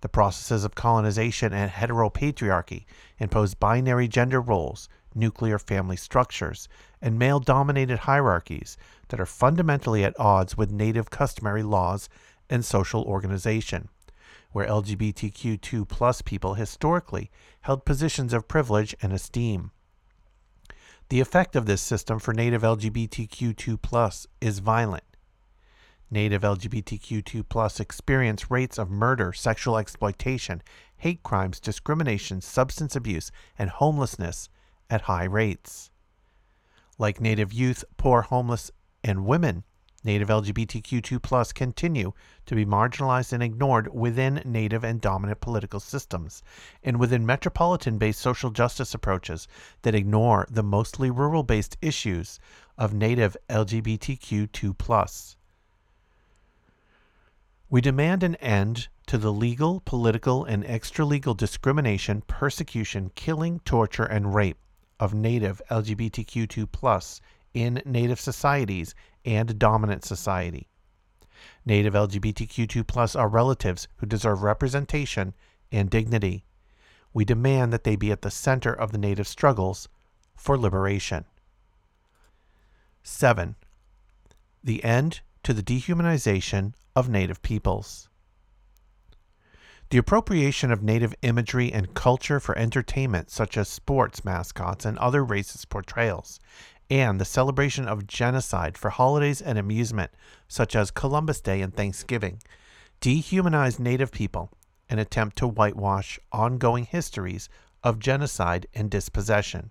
The 0.00 0.08
processes 0.08 0.64
of 0.64 0.76
colonization 0.76 1.52
and 1.52 1.68
heteropatriarchy 1.68 2.84
impose 3.18 3.54
binary 3.54 4.06
gender 4.06 4.40
roles 4.40 4.88
nuclear 5.16 5.58
family 5.58 5.96
structures, 5.96 6.68
and 7.02 7.18
male 7.18 7.40
dominated 7.40 7.98
hierarchies 7.98 8.76
that 9.08 9.18
are 9.18 9.26
fundamentally 9.26 10.04
at 10.04 10.14
odds 10.20 10.56
with 10.56 10.70
native 10.70 11.10
customary 11.10 11.64
laws 11.64 12.08
and 12.48 12.64
social 12.64 13.02
organization, 13.02 13.88
where 14.52 14.68
LGBTQ2 14.68 16.24
people 16.24 16.54
historically 16.54 17.32
held 17.62 17.84
positions 17.84 18.32
of 18.32 18.46
privilege 18.46 18.94
and 19.02 19.12
esteem. 19.12 19.72
The 21.10 21.20
effect 21.20 21.56
of 21.56 21.64
this 21.64 21.80
system 21.80 22.18
for 22.18 22.34
native 22.34 22.60
LGBTQ2 22.60 24.26
is 24.42 24.58
violent. 24.58 25.04
Native 26.10 26.42
LGBTQ2 26.42 27.80
experience 27.80 28.50
rates 28.50 28.78
of 28.78 28.90
murder, 28.90 29.32
sexual 29.32 29.78
exploitation, 29.78 30.62
hate 30.98 31.22
crimes, 31.22 31.60
discrimination, 31.60 32.42
substance 32.42 32.94
abuse, 32.94 33.30
and 33.58 33.70
homelessness 33.70 34.50
at 34.90 35.02
high 35.02 35.24
rates. 35.24 35.90
Like 36.98 37.20
Native 37.20 37.52
youth, 37.54 37.84
poor, 37.96 38.22
homeless, 38.22 38.70
and 39.02 39.24
women, 39.24 39.64
Native 40.04 40.28
LGBTQ2 40.28 41.20
plus 41.20 41.52
continue 41.52 42.12
to 42.46 42.54
be 42.54 42.64
marginalized 42.64 43.32
and 43.32 43.42
ignored 43.42 43.92
within 43.92 44.40
Native 44.44 44.84
and 44.84 45.00
dominant 45.00 45.40
political 45.40 45.80
systems, 45.80 46.42
and 46.84 47.00
within 47.00 47.26
metropolitan 47.26 47.98
based 47.98 48.20
social 48.20 48.50
justice 48.50 48.94
approaches 48.94 49.48
that 49.82 49.94
ignore 49.94 50.46
the 50.48 50.62
mostly 50.62 51.10
rural 51.10 51.42
based 51.42 51.76
issues 51.82 52.38
of 52.76 52.94
Native 52.94 53.36
LGBTQ2. 53.48 54.78
plus. 54.78 55.36
We 57.68 57.80
demand 57.80 58.22
an 58.22 58.36
end 58.36 58.88
to 59.08 59.18
the 59.18 59.32
legal, 59.32 59.80
political, 59.80 60.44
and 60.44 60.64
extralegal 60.64 61.36
discrimination, 61.36 62.22
persecution, 62.22 63.10
killing, 63.14 63.60
torture, 63.60 64.04
and 64.04 64.34
rape 64.34 64.58
of 65.00 65.12
Native 65.12 65.60
LGBTQ2 65.70 66.70
plus 66.70 67.20
in 67.52 67.82
Native 67.84 68.20
societies 68.20 68.94
and 69.28 69.58
dominant 69.58 70.04
society. 70.04 70.68
Native 71.66 71.92
LGBTQ2 71.92 73.14
are 73.14 73.28
relatives 73.28 73.86
who 73.96 74.06
deserve 74.06 74.42
representation 74.42 75.34
and 75.70 75.90
dignity. 75.90 76.46
We 77.12 77.26
demand 77.26 77.72
that 77.74 77.84
they 77.84 77.94
be 77.94 78.10
at 78.10 78.22
the 78.22 78.30
center 78.30 78.72
of 78.72 78.90
the 78.90 78.98
Native 78.98 79.28
struggles 79.28 79.88
for 80.34 80.56
liberation. 80.56 81.26
7. 83.02 83.54
The 84.64 84.82
end 84.82 85.20
to 85.42 85.52
the 85.52 85.62
dehumanization 85.62 86.72
of 86.96 87.10
Native 87.10 87.42
peoples. 87.42 88.08
The 89.90 89.98
appropriation 89.98 90.70
of 90.70 90.82
Native 90.82 91.14
imagery 91.22 91.72
and 91.72 91.94
culture 91.94 92.40
for 92.40 92.56
entertainment, 92.56 93.30
such 93.30 93.56
as 93.56 93.68
sports 93.68 94.24
mascots 94.24 94.84
and 94.84 94.98
other 94.98 95.24
racist 95.24 95.68
portrayals, 95.68 96.40
and 96.90 97.20
the 97.20 97.24
celebration 97.24 97.86
of 97.86 98.06
genocide 98.06 98.78
for 98.78 98.90
holidays 98.90 99.42
and 99.42 99.58
amusement, 99.58 100.10
such 100.48 100.74
as 100.74 100.90
Columbus 100.90 101.40
Day 101.40 101.60
and 101.60 101.74
Thanksgiving, 101.74 102.40
dehumanize 103.00 103.78
Native 103.78 104.10
people 104.10 104.50
and 104.88 104.98
attempt 104.98 105.36
to 105.36 105.46
whitewash 105.46 106.18
ongoing 106.32 106.84
histories 106.84 107.48
of 107.82 107.98
genocide 107.98 108.66
and 108.74 108.90
dispossession. 108.90 109.70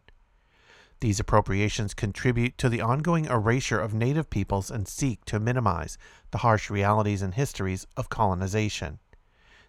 These 0.99 1.19
appropriations 1.19 1.93
contribute 1.93 2.57
to 2.57 2.69
the 2.69 2.81
ongoing 2.81 3.25
erasure 3.25 3.79
of 3.79 3.93
Native 3.93 4.29
peoples 4.29 4.71
and 4.71 4.87
seek 4.87 5.25
to 5.25 5.39
minimize 5.39 5.97
the 6.31 6.39
harsh 6.39 6.69
realities 6.69 7.21
and 7.21 7.33
histories 7.33 7.85
of 7.95 8.09
colonization. 8.09 8.99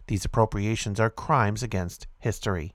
These 0.07 0.25
appropriations 0.25 0.99
are 0.99 1.11
crimes 1.11 1.63
against 1.63 2.07
history. 2.19 2.75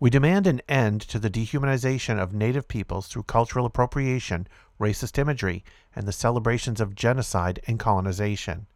We 0.00 0.10
demand 0.10 0.46
an 0.46 0.62
end 0.68 1.00
to 1.02 1.18
the 1.18 1.30
dehumanization 1.30 2.20
of 2.20 2.32
Native 2.32 2.68
peoples 2.68 3.08
through 3.08 3.24
cultural 3.24 3.66
appropriation, 3.66 4.46
racist 4.78 5.18
imagery, 5.18 5.64
and 5.96 6.06
the 6.06 6.12
celebrations 6.12 6.80
of 6.80 6.94
genocide 6.94 7.60
and 7.66 7.80
colonization. 7.80 8.66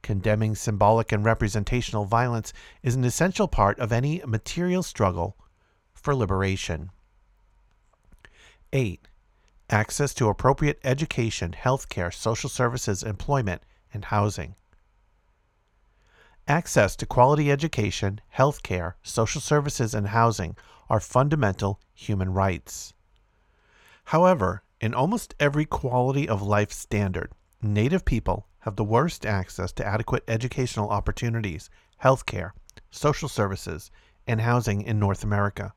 Condemning 0.00 0.54
symbolic 0.54 1.10
and 1.10 1.24
representational 1.24 2.04
violence 2.04 2.52
is 2.84 2.94
an 2.94 3.02
essential 3.02 3.48
part 3.48 3.80
of 3.80 3.90
any 3.90 4.22
material 4.24 4.84
struggle 4.84 5.36
for 5.92 6.14
liberation. 6.14 6.90
8. 8.72 9.08
Access 9.70 10.14
to 10.14 10.28
appropriate 10.28 10.78
education, 10.84 11.50
healthcare, 11.50 12.14
social 12.14 12.48
services, 12.48 13.02
employment, 13.02 13.62
and 13.92 14.04
housing. 14.04 14.54
Access 16.48 16.96
to 16.96 17.06
quality 17.06 17.52
education, 17.52 18.20
healthcare, 18.36 18.94
social 19.02 19.40
services, 19.40 19.94
and 19.94 20.08
housing 20.08 20.56
are 20.88 20.98
fundamental 20.98 21.78
human 21.92 22.32
rights. 22.32 22.94
However, 24.04 24.62
in 24.80 24.94
almost 24.94 25.34
every 25.38 25.66
quality 25.66 26.26
of 26.26 26.40
life 26.40 26.72
standard, 26.72 27.32
Native 27.60 28.04
people 28.04 28.46
have 28.60 28.76
the 28.76 28.84
worst 28.84 29.26
access 29.26 29.72
to 29.72 29.86
adequate 29.86 30.22
educational 30.28 30.90
opportunities, 30.90 31.68
healthcare, 32.02 32.52
social 32.90 33.28
services, 33.28 33.90
and 34.28 34.40
housing 34.40 34.80
in 34.80 34.98
North 34.98 35.24
America. 35.24 35.74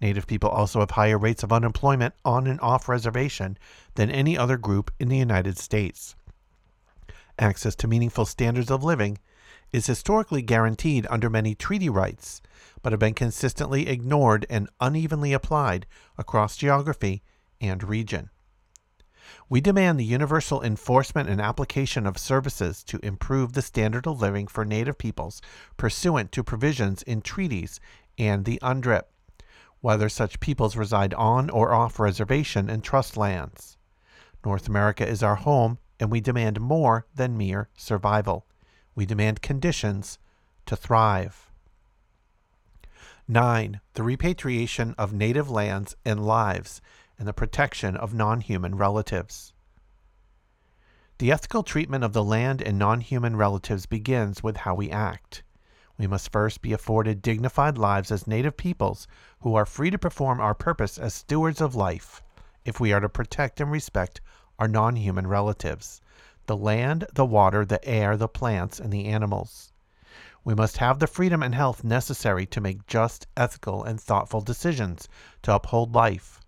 Native 0.00 0.26
people 0.28 0.48
also 0.48 0.78
have 0.78 0.92
higher 0.92 1.18
rates 1.18 1.42
of 1.42 1.52
unemployment 1.52 2.14
on 2.24 2.46
and 2.46 2.60
off 2.60 2.88
reservation 2.88 3.58
than 3.96 4.10
any 4.10 4.38
other 4.38 4.56
group 4.56 4.92
in 5.00 5.08
the 5.08 5.18
United 5.18 5.58
States. 5.58 6.14
Access 7.38 7.74
to 7.74 7.88
meaningful 7.88 8.24
standards 8.24 8.70
of 8.70 8.84
living 8.84 9.18
is 9.72 9.86
historically 9.86 10.42
guaranteed 10.42 11.06
under 11.10 11.28
many 11.28 11.54
treaty 11.54 11.88
rights, 11.88 12.40
but 12.82 12.92
have 12.92 13.00
been 13.00 13.14
consistently 13.14 13.88
ignored 13.88 14.46
and 14.48 14.68
unevenly 14.80 15.32
applied 15.32 15.86
across 16.16 16.56
geography 16.56 17.22
and 17.60 17.82
region. 17.82 18.30
We 19.48 19.60
demand 19.60 19.98
the 19.98 20.04
universal 20.04 20.62
enforcement 20.62 21.28
and 21.28 21.40
application 21.40 22.06
of 22.06 22.18
services 22.18 22.84
to 22.84 23.04
improve 23.04 23.52
the 23.52 23.62
standard 23.62 24.06
of 24.06 24.20
living 24.20 24.46
for 24.46 24.64
Native 24.64 24.98
peoples 24.98 25.42
pursuant 25.76 26.32
to 26.32 26.44
provisions 26.44 27.02
in 27.02 27.22
treaties 27.22 27.80
and 28.18 28.44
the 28.44 28.58
UNDRIP 28.62 29.08
whether 29.86 30.08
such 30.08 30.40
peoples 30.40 30.76
reside 30.76 31.14
on 31.14 31.48
or 31.50 31.72
off 31.72 32.00
reservation 32.00 32.68
and 32.68 32.82
trust 32.82 33.16
lands. 33.16 33.76
North 34.44 34.66
America 34.66 35.06
is 35.06 35.22
our 35.22 35.36
home, 35.36 35.78
and 36.00 36.10
we 36.10 36.20
demand 36.20 36.60
more 36.60 37.06
than 37.14 37.36
mere 37.36 37.68
survival. 37.76 38.46
We 38.96 39.04
demand 39.04 39.42
conditions 39.42 40.18
to 40.64 40.74
thrive. 40.74 41.52
9. 43.28 43.80
The 43.92 44.02
repatriation 44.02 44.94
of 44.96 45.12
native 45.12 45.50
lands 45.50 45.94
and 46.02 46.24
lives 46.24 46.80
and 47.18 47.28
the 47.28 47.34
protection 47.34 47.94
of 47.94 48.14
non 48.14 48.40
human 48.40 48.76
relatives. 48.76 49.52
The 51.18 51.30
ethical 51.30 51.62
treatment 51.62 52.04
of 52.04 52.14
the 52.14 52.24
land 52.24 52.62
and 52.62 52.78
non 52.78 53.02
human 53.02 53.36
relatives 53.36 53.84
begins 53.84 54.42
with 54.42 54.56
how 54.58 54.74
we 54.74 54.90
act. 54.90 55.42
We 55.98 56.06
must 56.06 56.32
first 56.32 56.62
be 56.62 56.72
afforded 56.72 57.20
dignified 57.20 57.76
lives 57.76 58.10
as 58.10 58.26
native 58.26 58.56
peoples 58.56 59.06
who 59.40 59.54
are 59.56 59.66
free 59.66 59.90
to 59.90 59.98
perform 59.98 60.40
our 60.40 60.54
purpose 60.54 60.96
as 60.96 61.12
stewards 61.12 61.60
of 61.60 61.74
life 61.74 62.22
if 62.64 62.80
we 62.80 62.94
are 62.94 63.00
to 63.00 63.10
protect 63.10 63.60
and 63.60 63.70
respect 63.70 64.22
our 64.58 64.68
non 64.68 64.96
human 64.96 65.26
relatives 65.26 66.00
the 66.46 66.56
land, 66.56 67.06
the 67.12 67.26
water, 67.26 67.64
the 67.64 67.84
air, 67.84 68.16
the 68.16 68.28
plants, 68.28 68.80
and 68.80 68.92
the 68.92 69.06
animals. 69.06 69.72
We 70.44 70.54
must 70.54 70.76
have 70.76 71.00
the 71.00 71.06
freedom 71.06 71.42
and 71.42 71.54
health 71.54 71.82
necessary 71.82 72.46
to 72.46 72.60
make 72.60 72.86
just, 72.86 73.26
ethical, 73.36 73.82
and 73.82 74.00
thoughtful 74.00 74.40
decisions 74.40 75.08
to 75.42 75.54
uphold 75.54 75.94
life. 75.94 76.40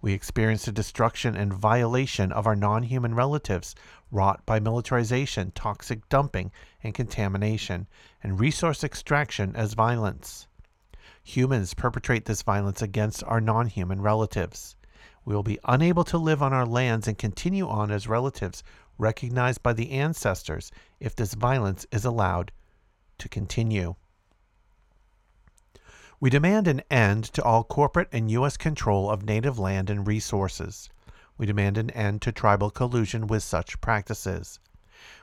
We 0.00 0.12
experience 0.12 0.66
the 0.66 0.72
destruction 0.72 1.34
and 1.34 1.52
violation 1.52 2.30
of 2.30 2.46
our 2.46 2.54
non 2.54 2.84
human 2.84 3.14
relatives 3.14 3.74
wrought 4.12 4.46
by 4.46 4.60
militarization, 4.60 5.50
toxic 5.50 6.08
dumping, 6.08 6.52
and 6.84 6.94
contamination, 6.94 7.88
and 8.22 8.38
resource 8.38 8.84
extraction 8.84 9.56
as 9.56 9.74
violence. 9.74 10.46
Humans 11.24 11.74
perpetrate 11.74 12.26
this 12.26 12.42
violence 12.42 12.80
against 12.80 13.24
our 13.24 13.40
non 13.40 13.66
human 13.66 14.00
relatives. 14.00 14.76
We 15.24 15.34
will 15.34 15.42
be 15.42 15.58
unable 15.64 16.04
to 16.04 16.18
live 16.18 16.40
on 16.40 16.52
our 16.52 16.64
lands 16.64 17.08
and 17.08 17.18
continue 17.18 17.68
on 17.68 17.90
as 17.90 18.06
relatives 18.06 18.62
recognized 18.98 19.62
by 19.62 19.72
the 19.72 19.90
ancestors 19.90 20.70
if 21.00 21.14
this 21.14 21.34
violence 21.34 21.86
is 21.90 22.04
allowed 22.04 22.52
to 23.18 23.28
continue. 23.28 23.94
We 26.18 26.30
demand 26.30 26.66
an 26.66 26.82
end 26.90 27.24
to 27.34 27.42
all 27.42 27.62
corporate 27.62 28.08
and 28.10 28.30
U.S. 28.30 28.56
control 28.56 29.10
of 29.10 29.22
native 29.22 29.58
land 29.58 29.90
and 29.90 30.06
resources. 30.06 30.88
We 31.36 31.44
demand 31.44 31.76
an 31.76 31.90
end 31.90 32.22
to 32.22 32.32
tribal 32.32 32.70
collusion 32.70 33.26
with 33.26 33.42
such 33.42 33.80
practices. 33.82 34.58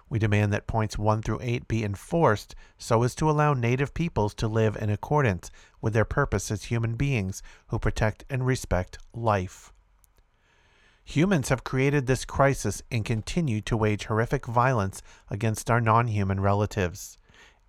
We 0.08 0.20
demand 0.20 0.54
that 0.54 0.68
points 0.68 1.00
1 1.00 1.24
through 1.24 1.40
8 1.42 1.68
be 1.68 1.84
enforced 1.84 2.54
so 2.78 3.02
as 3.02 3.16
to 3.16 3.28
allow 3.28 3.56
Native 3.56 3.96
peoples 3.96 4.36
to 4.36 4.48
live 4.48 4.76
in 4.76 4.92
accordance 4.92 5.50
with 5.82 5.94
their 5.94 6.06
purpose 6.06 6.52
as 6.52 6.66
human 6.66 6.94
beings 6.94 7.42
who 7.70 7.80
protect 7.80 8.24
and 8.30 8.46
respect 8.46 9.00
life. 9.16 9.73
Humans 11.06 11.50
have 11.50 11.64
created 11.64 12.08
this 12.08 12.26
crisis 12.26 12.82
and 12.90 13.04
continue 13.04 13.62
to 13.62 13.78
wage 13.78 14.06
horrific 14.06 14.46
violence 14.46 15.02
against 15.30 15.70
our 15.70 15.82
non 15.82 16.08
human 16.08 16.40
relatives. 16.40 17.18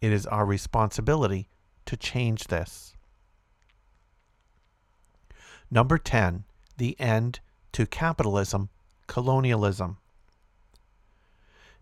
It 0.00 0.12
is 0.12 0.26
our 0.26 0.46
responsibility 0.46 1.48
to 1.86 1.96
change 1.96 2.44
this. 2.44 2.94
Number 5.70 5.98
10. 5.98 6.44
The 6.76 6.98
end 7.00 7.40
to 7.72 7.86
capitalism, 7.86 8.68
colonialism. 9.06 9.98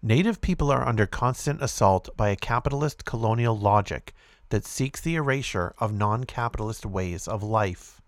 Native 0.03 0.41
people 0.41 0.71
are 0.73 0.87
under 0.87 1.07
constant 1.07 1.63
assault 1.63 2.09
by 2.17 2.31
a 2.31 2.37
capitalist 2.37 3.05
colonial 3.05 3.57
logic 3.57 4.15
that 4.49 4.67
seeks 4.67 5.01
the 5.01 5.15
erasure 5.15 5.75
of 5.79 5.93
non 5.93 6.25
capitalist 6.25 6.85
ways 6.85 7.29
of 7.29 7.43
life. 7.43 8.02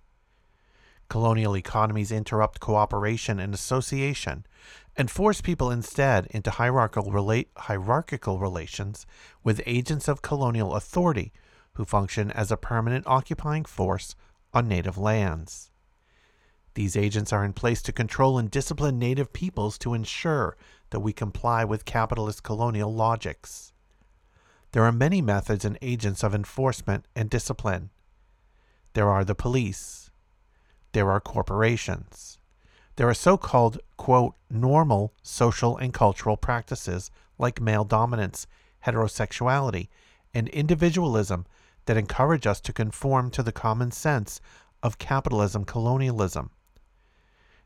Colonial 1.08 1.56
economies 1.56 2.10
interrupt 2.10 2.60
cooperation 2.60 3.38
and 3.38 3.54
association 3.54 4.46
and 4.96 5.10
force 5.10 5.40
people 5.40 5.70
instead 5.70 6.26
into 6.30 6.50
hierarchical, 6.52 7.12
rela- 7.12 7.46
hierarchical 7.56 8.38
relations 8.38 9.06
with 9.42 9.60
agents 9.66 10.08
of 10.08 10.22
colonial 10.22 10.74
authority 10.74 11.32
who 11.74 11.84
function 11.84 12.30
as 12.30 12.50
a 12.50 12.56
permanent 12.56 13.06
occupying 13.06 13.64
force 13.64 14.14
on 14.52 14.68
native 14.68 14.96
lands. 14.96 15.70
These 16.74 16.96
agents 16.96 17.32
are 17.32 17.44
in 17.44 17.52
place 17.52 17.82
to 17.82 17.92
control 17.92 18.38
and 18.38 18.50
discipline 18.50 18.98
native 18.98 19.32
peoples 19.32 19.78
to 19.78 19.94
ensure 19.94 20.56
that 20.90 21.00
we 21.00 21.12
comply 21.12 21.64
with 21.64 21.84
capitalist 21.84 22.42
colonial 22.42 22.92
logics. 22.92 23.72
There 24.72 24.84
are 24.84 24.92
many 24.92 25.22
methods 25.22 25.64
and 25.64 25.78
agents 25.82 26.24
of 26.24 26.34
enforcement 26.34 27.06
and 27.14 27.30
discipline. 27.30 27.90
There 28.94 29.08
are 29.08 29.24
the 29.24 29.34
police. 29.34 30.03
There 30.94 31.10
are 31.10 31.18
corporations. 31.18 32.38
There 32.94 33.08
are 33.08 33.14
so 33.14 33.36
called, 33.36 33.80
quote, 33.96 34.36
normal 34.48 35.12
social 35.24 35.76
and 35.76 35.92
cultural 35.92 36.36
practices 36.36 37.10
like 37.36 37.60
male 37.60 37.82
dominance, 37.82 38.46
heterosexuality, 38.86 39.88
and 40.32 40.48
individualism 40.50 41.46
that 41.86 41.96
encourage 41.96 42.46
us 42.46 42.60
to 42.60 42.72
conform 42.72 43.32
to 43.32 43.42
the 43.42 43.50
common 43.50 43.90
sense 43.90 44.40
of 44.84 44.98
capitalism 44.98 45.64
colonialism. 45.64 46.50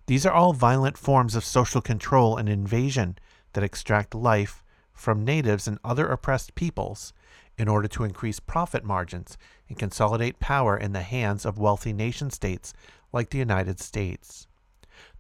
These 0.07 0.25
are 0.25 0.33
all 0.33 0.55
violent 0.55 0.97
forms 0.97 1.35
of 1.35 1.45
social 1.45 1.83
control 1.83 2.39
and 2.39 2.49
invasion 2.49 3.19
that 3.53 3.63
extract 3.63 4.15
life 4.15 4.65
from 4.95 5.23
natives 5.23 5.69
and 5.69 5.79
other 5.85 6.09
oppressed 6.09 6.55
peoples 6.55 7.13
in 7.59 7.69
order 7.69 7.89
to 7.89 8.05
increase 8.05 8.41
profit 8.41 8.85
margins 8.85 9.37
and 9.69 9.79
consolidate 9.79 10.39
power 10.39 10.77
in 10.77 10.93
the 10.93 11.03
hands 11.03 11.45
of 11.45 11.59
wealthy 11.59 11.93
nation 11.93 12.31
states 12.31 12.73
like 13.13 13.31
the 13.31 13.39
United 13.39 13.81
States. 13.81 14.47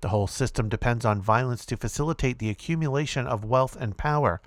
The 0.01 0.09
whole 0.09 0.29
system 0.29 0.69
depends 0.69 1.05
on 1.05 1.21
violence 1.21 1.67
to 1.67 1.77
facilitate 1.77 2.39
the 2.39 2.51
accumulation 2.51 3.27
of 3.27 3.45
wealth 3.45 3.77
and 3.77 3.97
power 3.97 4.41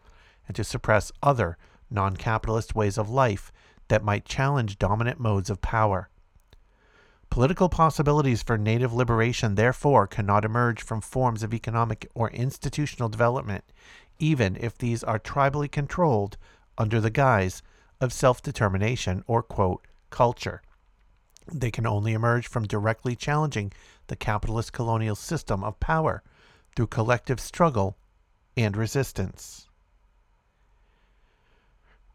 and 0.48 0.56
to 0.56 0.64
suppress 0.64 1.12
other 1.22 1.58
non 1.90 2.16
capitalist 2.16 2.74
ways 2.74 2.98
of 2.98 3.10
life 3.10 3.52
that 3.90 4.04
might 4.04 4.24
challenge 4.26 4.80
dominant 4.80 5.20
modes 5.20 5.50
of 5.50 5.62
power. 5.62 6.10
Political 7.30 7.70
possibilities 7.70 8.44
for 8.44 8.58
native 8.58 8.94
liberation, 8.94 9.56
therefore, 9.56 10.08
cannot 10.08 10.44
emerge 10.44 10.82
from 10.82 11.00
forms 11.02 11.44
of 11.44 11.54
economic 11.54 12.10
or 12.14 12.30
institutional 12.32 13.10
development, 13.10 13.64
even 14.20 14.58
if 14.60 14.78
these 14.78 15.04
are 15.04 15.20
tribally 15.20 15.72
controlled 15.72 16.38
under 16.78 17.00
the 17.00 17.10
guise 17.10 17.62
of 18.02 18.12
self 18.12 18.42
determination 18.42 19.24
or, 19.28 19.42
quote, 19.42 19.88
culture. 20.10 20.62
They 21.54 21.72
can 21.72 21.86
only 21.88 22.14
emerge 22.14 22.48
from 22.48 22.68
directly 22.68 23.16
challenging 23.16 23.72
the 24.08 24.16
capitalist 24.16 24.74
colonial 24.74 25.16
system 25.16 25.64
of 25.64 25.80
power 25.80 26.24
through 26.76 26.88
collective 26.88 27.40
struggle 27.40 27.98
and 28.58 28.76
resistance. 28.76 29.68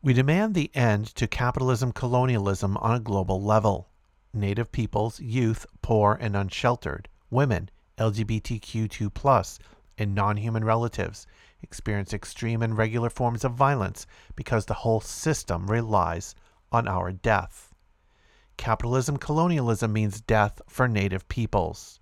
We 0.02 0.12
demand 0.12 0.54
the 0.54 0.70
end 0.74 1.06
to 1.16 1.26
capitalism 1.26 1.92
colonialism 1.92 2.76
on 2.76 2.96
a 2.96 3.00
global 3.00 3.42
level. 3.42 3.88
Native 4.32 4.70
peoples, 4.70 5.20
youth, 5.20 5.66
poor 5.82 6.18
and 6.20 6.36
unsheltered, 6.36 7.08
women, 7.30 7.70
LGBTQ2, 7.98 9.58
and 9.98 10.14
non 10.14 10.36
human 10.36 10.64
relatives 10.64 11.26
experience 11.62 12.12
extreme 12.12 12.62
and 12.62 12.76
regular 12.76 13.10
forms 13.10 13.44
of 13.44 13.52
violence 13.52 14.06
because 14.34 14.66
the 14.66 14.74
whole 14.74 15.00
system 15.00 15.66
relies 15.70 16.34
on 16.72 16.88
our 16.88 17.12
death. 17.12 17.74
Capitalism 18.56 19.16
colonialism 19.16 19.92
means 19.92 20.20
death 20.20 20.60
for 20.68 20.88
native 20.88 21.28
peoples. 21.28 22.00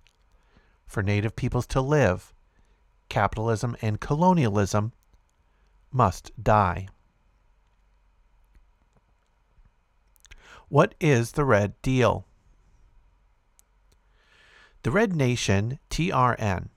For 0.85 1.03
native 1.03 1.35
peoples 1.35 1.67
to 1.67 1.81
live, 1.81 2.33
capitalism 3.09 3.75
and 3.81 3.99
colonialism 3.99 4.93
must 5.91 6.31
die. 6.41 6.87
What 10.67 10.95
is 10.99 11.33
the 11.33 11.45
Red 11.45 11.79
Deal? 11.81 12.25
The 14.83 14.91
Red 14.91 15.15
Nation, 15.15 15.79
TRN, 15.89 16.69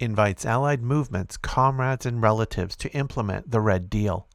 invites 0.00 0.46
allied 0.46 0.82
movements, 0.82 1.36
comrades, 1.36 2.06
and 2.06 2.22
relatives 2.22 2.74
to 2.74 2.90
implement 2.92 3.50
the 3.50 3.60
Red 3.60 3.90
Deal, 3.90 4.26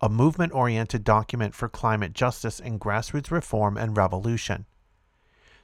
a 0.00 0.10
movement 0.10 0.52
oriented 0.52 1.04
document 1.04 1.54
for 1.54 1.68
climate 1.68 2.12
justice 2.12 2.60
and 2.60 2.78
grassroots 2.78 3.30
reform 3.30 3.78
and 3.78 3.96
revolution. 3.96 4.66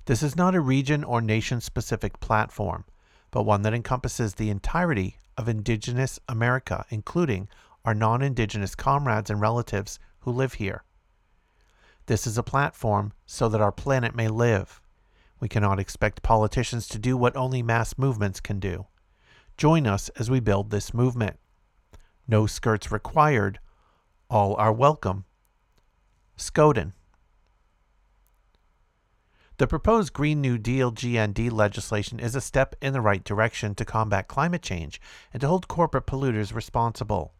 This 0.06 0.22
is 0.22 0.36
not 0.36 0.54
a 0.54 0.60
region 0.60 1.04
or 1.04 1.20
nation 1.20 1.60
specific 1.60 2.18
platform, 2.18 2.84
but 3.30 3.42
one 3.42 3.62
that 3.62 3.74
encompasses 3.74 4.34
the 4.34 4.48
entirety 4.48 5.18
of 5.36 5.48
Indigenous 5.48 6.18
America, 6.28 6.86
including 6.88 7.48
our 7.84 7.94
non 7.94 8.22
Indigenous 8.22 8.74
comrades 8.74 9.28
and 9.28 9.40
relatives 9.40 9.98
who 10.20 10.30
live 10.30 10.54
here. 10.54 10.82
This 12.06 12.26
is 12.26 12.38
a 12.38 12.42
platform 12.42 13.12
so 13.26 13.48
that 13.50 13.60
our 13.60 13.72
planet 13.72 14.14
may 14.14 14.28
live. 14.28 14.80
We 15.40 15.48
cannot 15.48 15.78
expect 15.78 16.22
politicians 16.22 16.88
to 16.88 16.98
do 16.98 17.16
what 17.16 17.36
only 17.36 17.62
mass 17.62 17.98
movements 17.98 18.40
can 18.40 18.58
do. 18.58 18.86
Join 19.56 19.86
us 19.86 20.10
as 20.10 20.30
we 20.30 20.40
build 20.40 20.70
this 20.70 20.92
movement. 20.92 21.38
No 22.28 22.46
skirts 22.46 22.92
required. 22.92 23.58
All 24.28 24.54
are 24.56 24.72
welcome. 24.72 25.24
Skoden. 26.36 26.92
The 29.56 29.66
proposed 29.66 30.12
Green 30.12 30.42
New 30.42 30.58
Deal 30.58 30.92
GND 30.92 31.50
legislation 31.50 32.20
is 32.20 32.34
a 32.34 32.42
step 32.42 32.76
in 32.82 32.92
the 32.92 33.00
right 33.00 33.24
direction 33.24 33.74
to 33.76 33.86
combat 33.86 34.28
climate 34.28 34.60
change 34.60 35.00
and 35.32 35.40
to 35.40 35.48
hold 35.48 35.68
corporate 35.68 36.06
polluters 36.06 36.54
responsible. 36.54 37.32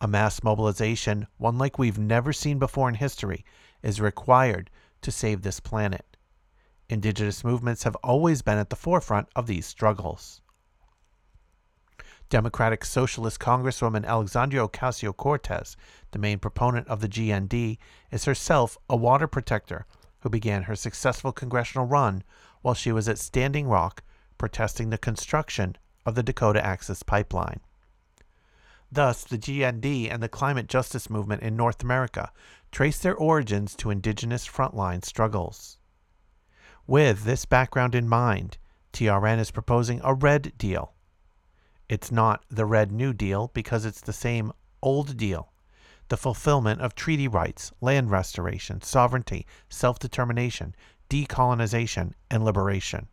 A 0.00 0.06
mass 0.06 0.44
mobilization, 0.44 1.26
one 1.38 1.58
like 1.58 1.76
we've 1.76 1.98
never 1.98 2.32
seen 2.32 2.60
before 2.60 2.88
in 2.88 2.94
history, 2.94 3.44
is 3.82 4.00
required 4.00 4.70
to 5.02 5.10
save 5.10 5.42
this 5.42 5.58
planet. 5.58 6.16
Indigenous 6.88 7.42
movements 7.42 7.82
have 7.82 7.96
always 7.96 8.42
been 8.42 8.58
at 8.58 8.70
the 8.70 8.76
forefront 8.76 9.26
of 9.34 9.48
these 9.48 9.66
struggles. 9.66 10.40
Democratic 12.30 12.84
Socialist 12.84 13.38
Congresswoman 13.38 14.04
Alexandria 14.04 14.66
Ocasio 14.66 15.16
Cortez, 15.16 15.76
the 16.10 16.18
main 16.18 16.38
proponent 16.38 16.88
of 16.88 17.00
the 17.00 17.08
GND, 17.08 17.78
is 18.10 18.24
herself 18.24 18.78
a 18.88 18.96
water 18.96 19.26
protector 19.26 19.86
who 20.20 20.30
began 20.30 20.62
her 20.62 20.74
successful 20.74 21.32
congressional 21.32 21.86
run 21.86 22.22
while 22.62 22.74
she 22.74 22.90
was 22.90 23.08
at 23.08 23.18
Standing 23.18 23.68
Rock 23.68 24.02
protesting 24.38 24.90
the 24.90 24.98
construction 24.98 25.76
of 26.06 26.14
the 26.14 26.22
Dakota 26.22 26.64
Access 26.64 27.02
Pipeline. 27.02 27.60
Thus, 28.90 29.24
the 29.24 29.38
GND 29.38 30.10
and 30.10 30.22
the 30.22 30.28
climate 30.28 30.66
justice 30.66 31.10
movement 31.10 31.42
in 31.42 31.56
North 31.56 31.82
America 31.82 32.32
trace 32.72 32.98
their 32.98 33.14
origins 33.14 33.74
to 33.76 33.90
indigenous 33.90 34.46
frontline 34.48 35.04
struggles. 35.04 35.78
With 36.86 37.24
this 37.24 37.44
background 37.44 37.94
in 37.94 38.08
mind, 38.08 38.58
TRN 38.92 39.38
is 39.38 39.50
proposing 39.50 40.00
a 40.02 40.14
red 40.14 40.52
deal. 40.56 40.93
It's 41.88 42.10
not 42.10 42.44
the 42.48 42.64
Red 42.64 42.90
New 42.90 43.12
Deal 43.12 43.50
because 43.54 43.84
it's 43.84 44.00
the 44.00 44.12
same 44.12 44.52
old 44.82 45.16
deal 45.16 45.52
the 46.08 46.16
fulfillment 46.16 46.80
of 46.80 46.94
treaty 46.94 47.26
rights, 47.26 47.72
land 47.80 48.10
restoration, 48.10 48.82
sovereignty, 48.82 49.46
self 49.68 49.98
determination, 49.98 50.74
decolonization, 51.08 52.12
and 52.30 52.44
liberation. 52.44 53.08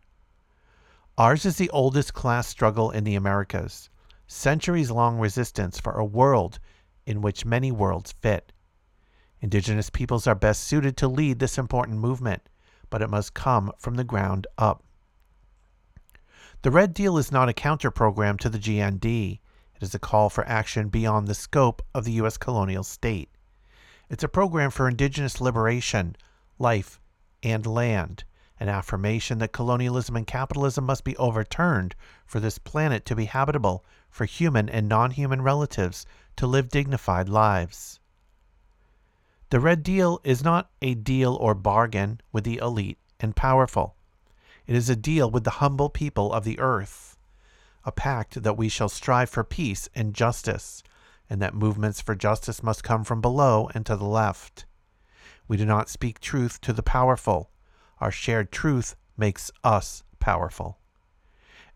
Ours 1.17 1.45
is 1.45 1.57
the 1.57 1.69
oldest 1.69 2.13
class 2.13 2.47
struggle 2.47 2.91
in 2.91 3.03
the 3.03 3.15
Americas 3.15 3.89
centuries 4.31 4.89
long 4.89 5.19
resistance 5.19 5.77
for 5.77 5.91
a 5.93 6.05
world 6.05 6.57
in 7.05 7.21
which 7.21 7.45
many 7.45 7.69
worlds 7.69 8.13
fit. 8.21 8.53
Indigenous 9.41 9.89
peoples 9.89 10.25
are 10.25 10.35
best 10.35 10.63
suited 10.63 10.95
to 10.95 11.07
lead 11.07 11.39
this 11.39 11.57
important 11.57 11.97
movement, 11.97 12.47
but 12.89 13.01
it 13.01 13.09
must 13.09 13.33
come 13.33 13.71
from 13.77 13.95
the 13.95 14.05
ground 14.05 14.47
up. 14.57 14.83
The 16.63 16.69
Red 16.69 16.93
Deal 16.93 17.17
is 17.17 17.31
not 17.31 17.49
a 17.49 17.53
counter 17.53 17.89
program 17.89 18.37
to 18.37 18.47
the 18.47 18.59
GND. 18.59 19.39
It 19.75 19.81
is 19.81 19.95
a 19.95 19.99
call 19.99 20.29
for 20.29 20.47
action 20.47 20.89
beyond 20.89 21.27
the 21.27 21.33
scope 21.33 21.81
of 21.95 22.05
the 22.05 22.11
U.S. 22.13 22.37
colonial 22.37 22.83
state. 22.83 23.31
It's 24.11 24.23
a 24.23 24.27
program 24.27 24.69
for 24.69 24.87
indigenous 24.87 25.41
liberation, 25.41 26.15
life, 26.59 27.01
and 27.41 27.65
land, 27.65 28.25
an 28.59 28.69
affirmation 28.69 29.39
that 29.39 29.53
colonialism 29.53 30.15
and 30.15 30.27
capitalism 30.27 30.85
must 30.85 31.03
be 31.03 31.17
overturned 31.17 31.95
for 32.27 32.39
this 32.39 32.59
planet 32.59 33.07
to 33.07 33.15
be 33.15 33.25
habitable 33.25 33.83
for 34.11 34.25
human 34.25 34.69
and 34.69 34.87
non 34.87 35.09
human 35.09 35.41
relatives 35.41 36.05
to 36.35 36.45
live 36.45 36.69
dignified 36.69 37.27
lives. 37.27 37.99
The 39.49 39.59
Red 39.59 39.81
Deal 39.81 40.21
is 40.23 40.43
not 40.43 40.69
a 40.79 40.93
deal 40.93 41.33
or 41.33 41.55
bargain 41.55 42.21
with 42.31 42.43
the 42.43 42.57
elite 42.57 42.99
and 43.19 43.35
powerful. 43.35 43.95
It 44.67 44.75
is 44.75 44.89
a 44.89 44.95
deal 44.95 45.29
with 45.29 45.43
the 45.43 45.57
humble 45.61 45.89
people 45.89 46.31
of 46.31 46.43
the 46.43 46.59
earth, 46.59 47.17
a 47.83 47.91
pact 47.91 48.43
that 48.43 48.57
we 48.57 48.69
shall 48.69 48.89
strive 48.89 49.29
for 49.29 49.43
peace 49.43 49.89
and 49.95 50.13
justice, 50.13 50.83
and 51.29 51.41
that 51.41 51.55
movements 51.55 52.01
for 52.01 52.15
justice 52.15 52.61
must 52.61 52.83
come 52.83 53.03
from 53.03 53.21
below 53.21 53.69
and 53.73 53.85
to 53.85 53.95
the 53.95 54.05
left. 54.05 54.65
We 55.47 55.57
do 55.57 55.65
not 55.65 55.89
speak 55.89 56.19
truth 56.19 56.61
to 56.61 56.73
the 56.73 56.83
powerful. 56.83 57.49
Our 57.99 58.11
shared 58.11 58.51
truth 58.51 58.95
makes 59.17 59.51
us 59.63 60.03
powerful. 60.19 60.77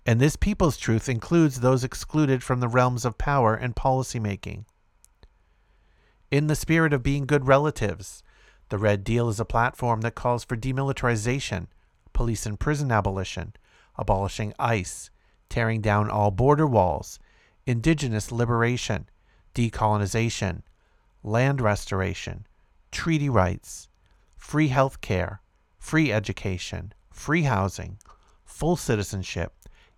And 0.06 0.20
this 0.20 0.36
people's 0.36 0.78
truth 0.78 1.10
includes 1.10 1.60
those 1.60 1.84
excluded 1.84 2.44
from 2.44 2.60
the 2.60 2.68
realms 2.68 3.06
of 3.06 3.18
power 3.18 3.56
and 3.56 3.76
policy 3.76 4.20
making. 4.20 4.66
In 6.30 6.48
the 6.48 6.56
spirit 6.56 6.94
of 6.94 7.02
being 7.02 7.26
good 7.26 7.48
relatives, 7.48 8.22
the 8.70 8.78
Red 8.78 9.04
Deal 9.04 9.30
is 9.30 9.40
a 9.40 9.46
platform 9.46 10.02
that 10.02 10.16
calls 10.16 10.44
for 10.44 10.56
demilitarization, 10.56 11.68
police 12.16 12.46
and 12.46 12.60
prison 12.60 12.92
abolition, 12.92 13.54
abolishing 13.98 14.54
ICE, 14.58 15.12
tearing 15.50 15.82
down 15.82 16.10
all 16.10 16.32
border 16.32 16.66
walls, 16.66 17.20
indigenous 17.68 18.32
liberation, 18.32 19.08
decolonization, 19.54 20.62
land 21.22 21.60
restoration, 21.60 22.48
treaty 22.92 23.30
rights, 23.30 23.90
free 24.38 24.70
health 24.70 25.02
care, 25.02 25.42
free 25.78 26.12
education, 26.12 26.94
free 27.12 27.44
housing, 27.44 27.98
full 28.46 28.78
citizenship, 28.78 29.54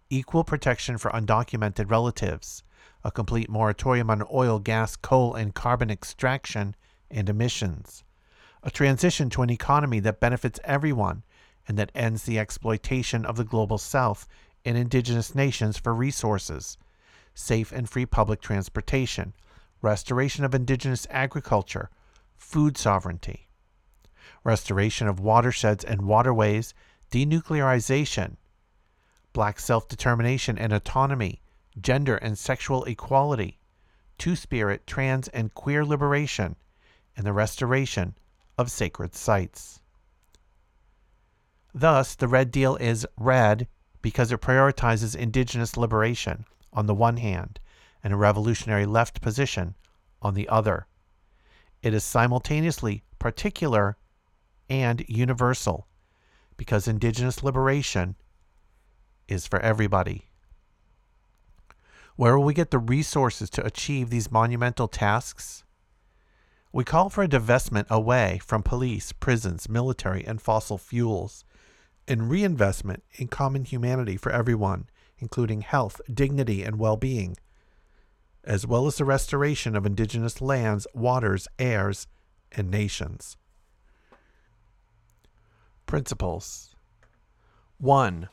equal 0.10 0.44
protection 0.44 0.98
for 0.98 1.12
undocumented 1.12 1.92
relatives, 1.92 2.64
a 3.04 3.12
complete 3.12 3.50
moratorium 3.50 4.10
on 4.10 4.24
oil, 4.34 4.58
gas, 4.58 4.96
coal, 4.96 5.36
and 5.36 5.54
carbon 5.54 5.92
extraction 5.92 6.76
and 7.12 7.30
emissions, 7.30 8.04
a 8.64 8.72
transition 8.72 9.30
to 9.30 9.44
an 9.44 9.52
economy 9.52 10.00
that 10.00 10.20
benefits 10.20 10.60
everyone 10.64 11.24
and 11.68 11.78
that 11.78 11.92
ends 11.94 12.24
the 12.24 12.40
exploitation 12.40 13.26
of 13.26 13.36
the 13.36 13.44
global 13.44 13.78
south 13.78 14.28
and 14.64 14.78
indigenous 14.78 15.36
nations 15.36 15.78
for 15.78 15.94
resources, 15.94 16.78
safe 17.34 17.72
and 17.72 17.90
free 17.90 18.06
public 18.06 18.42
transportation, 18.42 19.34
restoration 19.82 20.44
of 20.44 20.56
indigenous 20.56 21.06
agriculture, 21.10 21.90
food 22.36 22.78
sovereignty, 22.78 23.48
restoration 24.44 25.08
of 25.08 25.20
watersheds 25.20 25.84
and 25.84 26.02
waterways, 26.02 26.74
denuclearization, 27.12 28.38
black 29.34 29.60
self 29.60 29.88
determination 29.88 30.58
and 30.58 30.74
autonomy, 30.74 31.42
gender 31.80 32.16
and 32.18 32.38
sexual 32.38 32.84
equality, 32.86 33.60
two 34.18 34.36
spirit, 34.36 34.88
trans, 34.88 35.28
and 35.30 35.54
queer 35.54 35.86
liberation, 35.86 36.56
and 37.16 37.26
the 37.26 37.34
restoration 37.34 38.16
of 38.58 38.72
sacred 38.72 39.14
sites. 39.14 39.82
Thus, 41.80 42.16
the 42.16 42.28
Red 42.28 42.50
Deal 42.50 42.76
is 42.78 43.06
red 43.20 43.68
because 44.02 44.32
it 44.32 44.42
prioritizes 44.42 45.16
indigenous 45.16 45.78
liberation 45.78 46.46
on 46.74 46.88
the 46.88 46.96
one 46.96 47.18
hand 47.18 47.60
and 48.04 48.12
a 48.12 48.18
revolutionary 48.18 48.88
left 48.88 49.22
position 49.22 49.76
on 50.20 50.34
the 50.34 50.50
other. 50.50 50.88
It 51.84 51.94
is 51.94 52.04
simultaneously 52.04 53.04
particular 53.20 53.96
and 54.68 55.06
universal 55.08 55.86
because 56.58 56.88
indigenous 56.88 57.44
liberation 57.44 58.16
is 59.28 59.46
for 59.46 59.60
everybody. 59.60 60.30
Where 62.16 62.40
will 62.40 62.46
we 62.46 62.56
get 62.56 62.72
the 62.72 62.80
resources 62.80 63.52
to 63.52 63.64
achieve 63.64 64.10
these 64.10 64.32
monumental 64.32 64.88
tasks? 64.88 65.64
We 66.74 66.84
call 66.84 67.12
for 67.12 67.24
a 67.24 67.28
divestment 67.28 67.88
away 67.92 68.40
from 68.44 68.64
police, 68.64 69.12
prisons, 69.12 69.70
military, 69.70 70.26
and 70.26 70.42
fossil 70.42 70.80
fuels, 70.80 71.46
and 72.08 72.30
reinvestment 72.30 73.04
in 73.16 73.28
common 73.28 73.66
humanity 73.66 74.18
for 74.18 74.32
everyone, 74.32 74.88
including 75.20 75.62
health, 75.62 76.00
dignity, 76.12 76.64
and 76.64 76.80
well 76.80 76.98
being, 76.98 77.38
as 78.44 78.66
well 78.66 78.88
as 78.88 78.98
the 78.98 79.06
restoration 79.06 79.76
of 79.76 79.86
indigenous 79.86 80.42
lands, 80.42 80.88
waters, 80.94 81.48
airs, 81.60 82.08
and 82.52 82.72
nations. 82.72 83.36
Principles 85.86 86.76
1. 87.78 88.30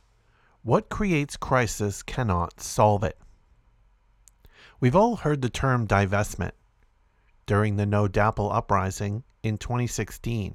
What 0.63 0.89
creates 0.89 1.37
crisis 1.37 2.03
cannot 2.03 2.61
solve 2.61 3.05
it. 3.05 3.19
We've 4.81 4.97
all 4.97 5.17
heard 5.17 5.43
the 5.43 5.51
term 5.51 5.87
divestment. 5.87 6.53
During 7.47 7.77
the 7.77 7.87
No 7.87 8.09
DAPL 8.09 8.55
uprising 8.55 9.23
in 9.43 9.59
2016, 9.59 10.55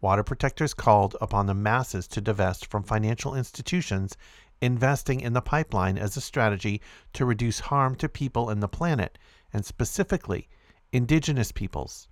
water 0.00 0.22
protectors 0.22 0.74
called 0.74 1.16
upon 1.20 1.46
the 1.46 1.54
masses 1.54 2.06
to 2.08 2.20
divest 2.20 2.66
from 2.66 2.82
financial 2.82 3.34
institutions 3.34 4.16
investing 4.60 5.20
in 5.20 5.32
the 5.32 5.40
pipeline 5.40 5.96
as 5.96 6.16
a 6.16 6.20
strategy 6.20 6.80
to 7.12 7.24
reduce 7.24 7.60
harm 7.60 7.94
to 7.94 8.08
people 8.08 8.50
and 8.50 8.62
the 8.62 8.68
planet, 8.68 9.18
and 9.52 9.64
specifically 9.64 10.48
indigenous 10.92 11.52
peoples. 11.52 12.08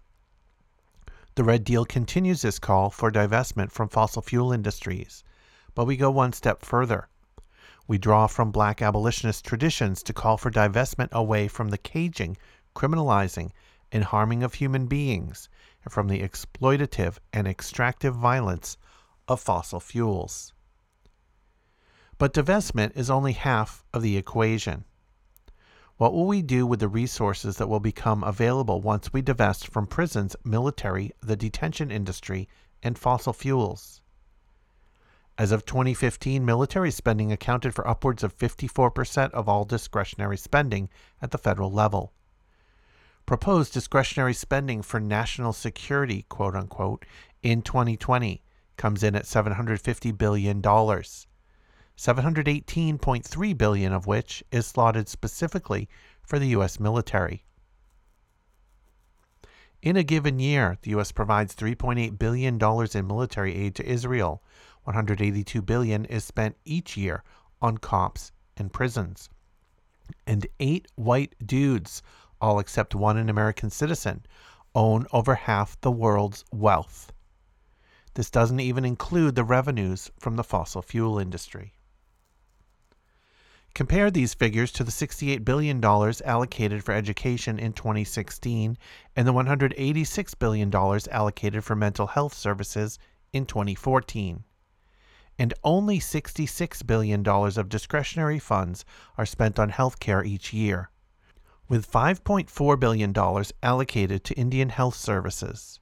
The 1.35 1.44
Red 1.44 1.62
Deal 1.64 1.85
continues 1.85 2.42
this 2.42 2.59
call 2.59 2.90
for 2.90 3.12
divestment 3.12 3.70
from 3.70 3.88
fossil 3.88 4.22
fuel 4.22 4.53
industries, 4.53 5.22
but 5.74 5.85
we 5.85 5.96
go 5.96 6.11
one 6.11 6.33
step 6.33 6.64
further. 6.64 7.09
We 7.87 7.96
draw 7.96 8.27
from 8.27 8.51
black 8.51 8.83
abolitionist 8.83 9.44
traditions 9.44 10.03
to 10.03 10.12
call 10.12 10.37
for 10.37 10.51
divestment 10.51 11.12
away 11.12 11.48
from 11.48 11.68
the 11.68 11.79
caging, 11.79 12.37
criminalizing, 12.74 13.53
and 13.92 14.05
harming 14.05 14.42
of 14.42 14.55
human 14.55 14.87
beings, 14.87 15.48
and 15.84 15.92
from 15.92 16.08
the 16.08 16.20
exploitative 16.20 17.18
and 17.32 17.46
extractive 17.46 18.14
violence 18.14 18.76
of 19.26 19.40
fossil 19.40 19.80
fuels. 19.80 20.52
But 22.18 22.34
divestment 22.34 22.96
is 22.96 23.10
only 23.10 23.32
half 23.32 23.84
of 23.94 24.02
the 24.02 24.16
equation. 24.16 24.84
What 25.98 26.12
will 26.12 26.26
we 26.26 26.42
do 26.42 26.66
with 26.66 26.80
the 26.80 26.88
resources 26.88 27.56
that 27.56 27.68
will 27.68 27.80
become 27.80 28.22
available 28.22 28.80
once 28.80 29.12
we 29.12 29.22
divest 29.22 29.68
from 29.68 29.86
prisons, 29.86 30.36
military, 30.44 31.12
the 31.20 31.36
detention 31.36 31.90
industry, 31.90 32.48
and 32.82 32.98
fossil 32.98 33.32
fuels? 33.32 34.00
As 35.36 35.52
of 35.52 35.64
2015, 35.64 36.44
military 36.44 36.90
spending 36.90 37.30
accounted 37.30 37.72
for 37.72 37.86
upwards 37.86 38.24
of 38.24 38.36
54% 38.36 39.30
of 39.30 39.48
all 39.48 39.64
discretionary 39.64 40.36
spending 40.36 40.88
at 41.22 41.30
the 41.30 41.38
federal 41.38 41.70
level. 41.70 42.12
Proposed 43.28 43.72
discretionary 43.74 44.32
spending 44.32 44.80
for 44.80 44.98
national 44.98 45.52
security, 45.52 46.24
quote 46.30 46.56
unquote, 46.56 47.04
in 47.42 47.60
2020 47.60 48.42
comes 48.78 49.02
in 49.02 49.14
at 49.14 49.24
$750 49.24 50.16
billion. 50.16 50.62
718.3 50.62 53.58
billion 53.58 53.92
of 53.92 54.06
which 54.06 54.42
is 54.50 54.66
slotted 54.66 55.10
specifically 55.10 55.90
for 56.22 56.38
the 56.38 56.46
US 56.56 56.80
military. 56.80 57.44
In 59.82 59.98
a 59.98 60.02
given 60.02 60.38
year, 60.38 60.78
the 60.80 60.98
US 60.98 61.12
provides 61.12 61.54
3.8 61.54 62.18
billion 62.18 62.56
dollars 62.56 62.94
in 62.94 63.06
military 63.06 63.54
aid 63.54 63.74
to 63.74 63.86
Israel, 63.86 64.42
182 64.84 65.60
billion 65.60 66.06
is 66.06 66.24
spent 66.24 66.56
each 66.64 66.96
year 66.96 67.22
on 67.60 67.76
cops 67.76 68.32
and 68.56 68.72
prisons. 68.72 69.28
And 70.26 70.46
eight 70.58 70.88
white 70.94 71.34
dudes, 71.44 72.02
all 72.40 72.59
except 72.59 72.94
one 72.94 73.16
an 73.16 73.29
American 73.29 73.70
citizen, 73.70 74.24
own 74.74 75.07
over 75.12 75.35
half 75.35 75.81
the 75.81 75.90
world's 75.90 76.44
wealth. 76.53 77.12
This 78.14 78.31
doesn't 78.31 78.61
even 78.61 78.85
include 78.85 79.35
the 79.35 79.44
revenues 79.44 80.11
from 80.18 80.37
the 80.37 80.44
fossil 80.44 80.83
fuel 80.83 81.18
industry. 81.18 81.74
Compare 83.74 84.11
these 84.11 84.35
figures 84.35 84.72
to 84.72 84.85
the 84.85 84.90
$68 84.90 85.44
billion 85.44 85.85
allocated 85.85 86.83
for 86.83 86.92
education 86.92 87.59
in 87.59 87.72
2016 87.72 88.77
and 89.14 89.29
the 89.29 89.33
$186 89.33 90.38
billion 90.38 90.74
allocated 90.74 91.64
for 91.64 91.77
mental 91.77 92.07
health 92.09 92.35
services 92.35 92.98
in 93.33 93.46
2014 93.46 94.44
and 95.38 95.55
only 95.62 96.01
$66 96.01 96.87
billion 96.87 97.27
of 97.27 97.68
discretionary 97.68 98.38
funds 98.38 98.85
are 99.16 99.27
spent 99.27 99.59
on 99.59 99.70
healthcare 99.70 100.27
each 100.27 100.53
year, 100.53 100.90
with 101.68 101.90
$5.4 101.90 102.81
billion 102.81 103.14
allocated 103.62 104.24
to 104.24 104.35
Indian 104.35 104.70
health 104.70 104.94
services. 104.94 105.81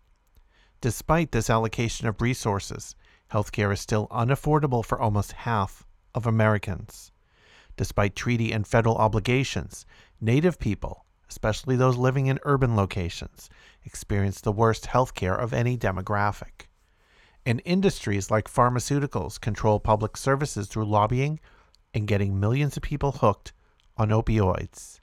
Despite 0.81 1.33
this 1.33 1.49
allocation 1.49 2.07
of 2.07 2.21
resources, 2.21 2.95
healthcare 3.33 3.73
is 3.73 3.81
still 3.81 4.09
unaffordable 4.09 4.85
for 4.85 5.01
almost 5.01 5.33
half 5.33 5.87
of 6.15 6.27
Americans. 6.27 7.13
Despite 7.77 8.17
treaty 8.17 8.53
and 8.53 8.67
federal 8.67 8.97
obligations, 8.97 9.87
Native 10.21 10.59
people, 10.59 11.05
especially 11.29 11.77
those 11.77 11.97
living 11.97 12.27
in 12.27 12.39
urban 12.45 12.75
locations, 12.75 13.51
experience 13.85 14.41
the 14.41 14.53
worst 14.53 14.85
healthcare 14.87 15.39
of 15.39 15.53
any 15.53 15.77
demographic 15.77 16.67
and 17.47 17.63
industries 17.65 18.31
like 18.31 18.51
pharmaceuticals 18.51 19.41
control 19.41 19.79
public 19.79 20.17
services 20.17 20.67
through 20.67 20.85
lobbying 20.85 21.39
and 21.95 22.09
getting 22.09 22.41
millions 22.41 22.77
of 22.77 22.83
people 22.83 23.13
hooked 23.13 23.53
on 23.97 24.09
opioids. 24.09 25.01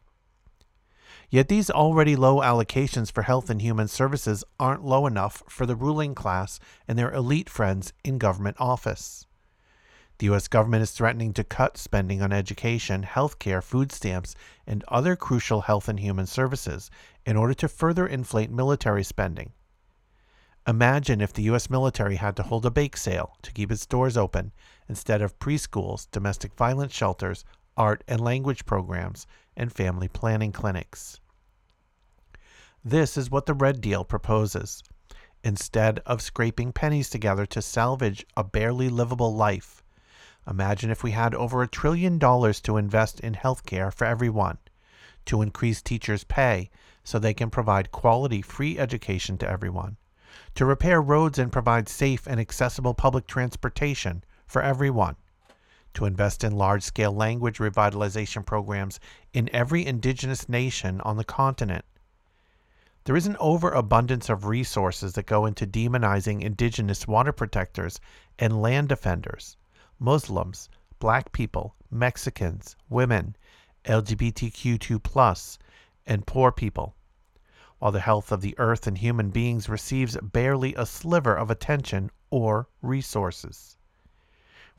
Yet 1.33 1.47
these 1.47 1.71
already 1.71 2.15
low 2.15 2.41
allocations 2.41 3.11
for 3.11 3.23
health 3.23 3.49
and 3.49 3.59
human 3.59 3.87
services 3.87 4.43
aren't 4.59 4.85
low 4.85 5.07
enough 5.07 5.41
for 5.49 5.65
the 5.65 5.75
ruling 5.75 6.13
class 6.13 6.59
and 6.87 6.95
their 6.95 7.11
elite 7.11 7.49
friends 7.49 7.91
in 8.03 8.19
government 8.19 8.57
office. 8.59 9.25
The 10.19 10.27
U.S. 10.27 10.47
government 10.47 10.83
is 10.83 10.91
threatening 10.91 11.33
to 11.33 11.43
cut 11.43 11.75
spending 11.75 12.21
on 12.21 12.31
education, 12.31 13.01
healthcare, 13.01 13.63
food 13.63 13.91
stamps, 13.91 14.35
and 14.67 14.83
other 14.89 15.15
crucial 15.15 15.61
health 15.61 15.89
and 15.89 15.99
human 15.99 16.27
services 16.27 16.91
in 17.25 17.35
order 17.35 17.55
to 17.55 17.67
further 17.67 18.05
inflate 18.05 18.51
military 18.51 19.03
spending 19.03 19.53
Imagine 20.67 21.19
if 21.19 21.33
the 21.33 21.43
U.S. 21.43 21.67
military 21.67 22.17
had 22.17 22.35
to 22.35 22.43
hold 22.43 22.63
a 22.65 22.69
bake 22.69 22.95
sale 22.95 23.35
to 23.41 23.51
keep 23.51 23.71
its 23.71 23.87
doors 23.87 24.15
open 24.15 24.51
instead 24.87 25.23
of 25.23 25.39
preschools, 25.39 26.07
domestic 26.11 26.53
violence 26.53 26.93
shelters, 26.93 27.43
art 27.75 28.03
and 28.07 28.21
language 28.21 28.67
programs, 28.67 29.25
and 29.57 29.73
family 29.73 30.07
planning 30.07 30.51
clinics. 30.51 31.19
This 32.85 33.15
is 33.15 33.31
what 33.31 33.45
the 33.45 33.53
Red 33.53 33.79
Deal 33.79 34.03
proposes. 34.03 34.83
Instead 35.41 35.99
of 35.99 36.21
scraping 36.21 36.73
pennies 36.73 37.09
together 37.09 37.45
to 37.45 37.61
salvage 37.61 38.25
a 38.35 38.43
barely 38.43 38.89
livable 38.89 39.33
life, 39.33 39.81
imagine 40.45 40.89
if 40.89 41.01
we 41.01 41.11
had 41.11 41.33
over 41.33 41.61
a 41.61 41.67
trillion 41.67 42.19
dollars 42.19 42.59
to 42.59 42.75
invest 42.75 43.21
in 43.21 43.35
health 43.35 43.65
care 43.65 43.89
for 43.89 44.03
everyone, 44.03 44.57
to 45.27 45.41
increase 45.41 45.81
teachers' 45.81 46.25
pay 46.25 46.69
so 47.05 47.17
they 47.17 47.33
can 47.33 47.49
provide 47.49 47.93
quality 47.93 48.41
free 48.41 48.77
education 48.77 49.37
to 49.37 49.49
everyone, 49.49 49.95
to 50.53 50.65
repair 50.65 51.01
roads 51.01 51.39
and 51.39 51.53
provide 51.53 51.87
safe 51.87 52.27
and 52.27 52.37
accessible 52.37 52.93
public 52.93 53.27
transportation 53.27 54.25
for 54.45 54.61
everyone, 54.61 55.15
to 55.93 56.03
invest 56.03 56.43
in 56.43 56.51
large 56.51 56.83
scale 56.83 57.13
language 57.13 57.59
revitalization 57.59 58.45
programs 58.45 58.99
in 59.31 59.49
every 59.53 59.85
indigenous 59.85 60.49
nation 60.49 60.99
on 60.99 61.15
the 61.15 61.23
continent. 61.23 61.85
There 63.05 63.17
is 63.17 63.27
an 63.27 63.35
overabundance 63.37 64.29
of 64.29 64.45
resources 64.45 65.11
that 65.13 65.25
go 65.25 65.45
into 65.45 65.67
demonizing 65.67 66.41
indigenous 66.41 67.05
water 67.05 67.33
protectors 67.33 67.99
and 68.39 68.61
land 68.61 68.87
defenders, 68.87 69.57
Muslims, 69.99 70.69
black 70.99 71.33
people, 71.33 71.75
Mexicans, 71.91 72.77
women, 72.87 73.35
LGBTQ2, 73.83 75.57
and 76.05 76.25
poor 76.25 76.53
people. 76.53 76.95
While 77.79 77.91
the 77.91 77.99
health 77.99 78.31
of 78.31 78.39
the 78.39 78.55
earth 78.57 78.87
and 78.87 78.97
human 78.97 79.31
beings 79.31 79.67
receives 79.67 80.15
barely 80.21 80.73
a 80.75 80.85
sliver 80.85 81.35
of 81.35 81.51
attention 81.51 82.09
or 82.29 82.69
resources. 82.81 83.77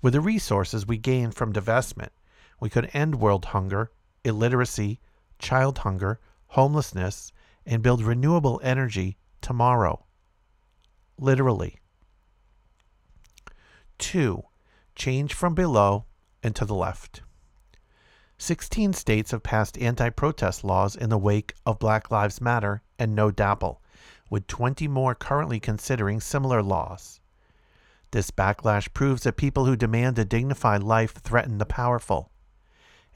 With 0.00 0.14
the 0.14 0.22
resources 0.22 0.86
we 0.86 0.96
gain 0.96 1.30
from 1.30 1.52
divestment, 1.52 2.08
we 2.58 2.70
could 2.70 2.88
end 2.94 3.16
world 3.16 3.44
hunger, 3.44 3.90
illiteracy, 4.24 4.98
child 5.38 5.78
hunger, 5.78 6.20
homelessness, 6.46 7.33
and 7.66 7.82
build 7.82 8.02
renewable 8.02 8.60
energy 8.62 9.16
tomorrow. 9.40 10.04
Literally. 11.18 11.78
2. 13.98 14.42
Change 14.94 15.34
from 15.34 15.54
below 15.54 16.04
and 16.42 16.54
to 16.56 16.64
the 16.64 16.74
left. 16.74 17.22
16 18.38 18.92
states 18.92 19.30
have 19.30 19.42
passed 19.42 19.78
anti 19.78 20.10
protest 20.10 20.64
laws 20.64 20.96
in 20.96 21.08
the 21.08 21.18
wake 21.18 21.54
of 21.64 21.78
Black 21.78 22.10
Lives 22.10 22.40
Matter 22.40 22.82
and 22.98 23.14
No 23.14 23.30
DAPL, 23.30 23.78
with 24.28 24.46
20 24.46 24.88
more 24.88 25.14
currently 25.14 25.60
considering 25.60 26.20
similar 26.20 26.62
laws. 26.62 27.20
This 28.10 28.30
backlash 28.30 28.92
proves 28.92 29.22
that 29.22 29.36
people 29.36 29.64
who 29.64 29.76
demand 29.76 30.18
a 30.18 30.24
dignified 30.24 30.82
life 30.82 31.14
threaten 31.14 31.58
the 31.58 31.66
powerful. 31.66 32.30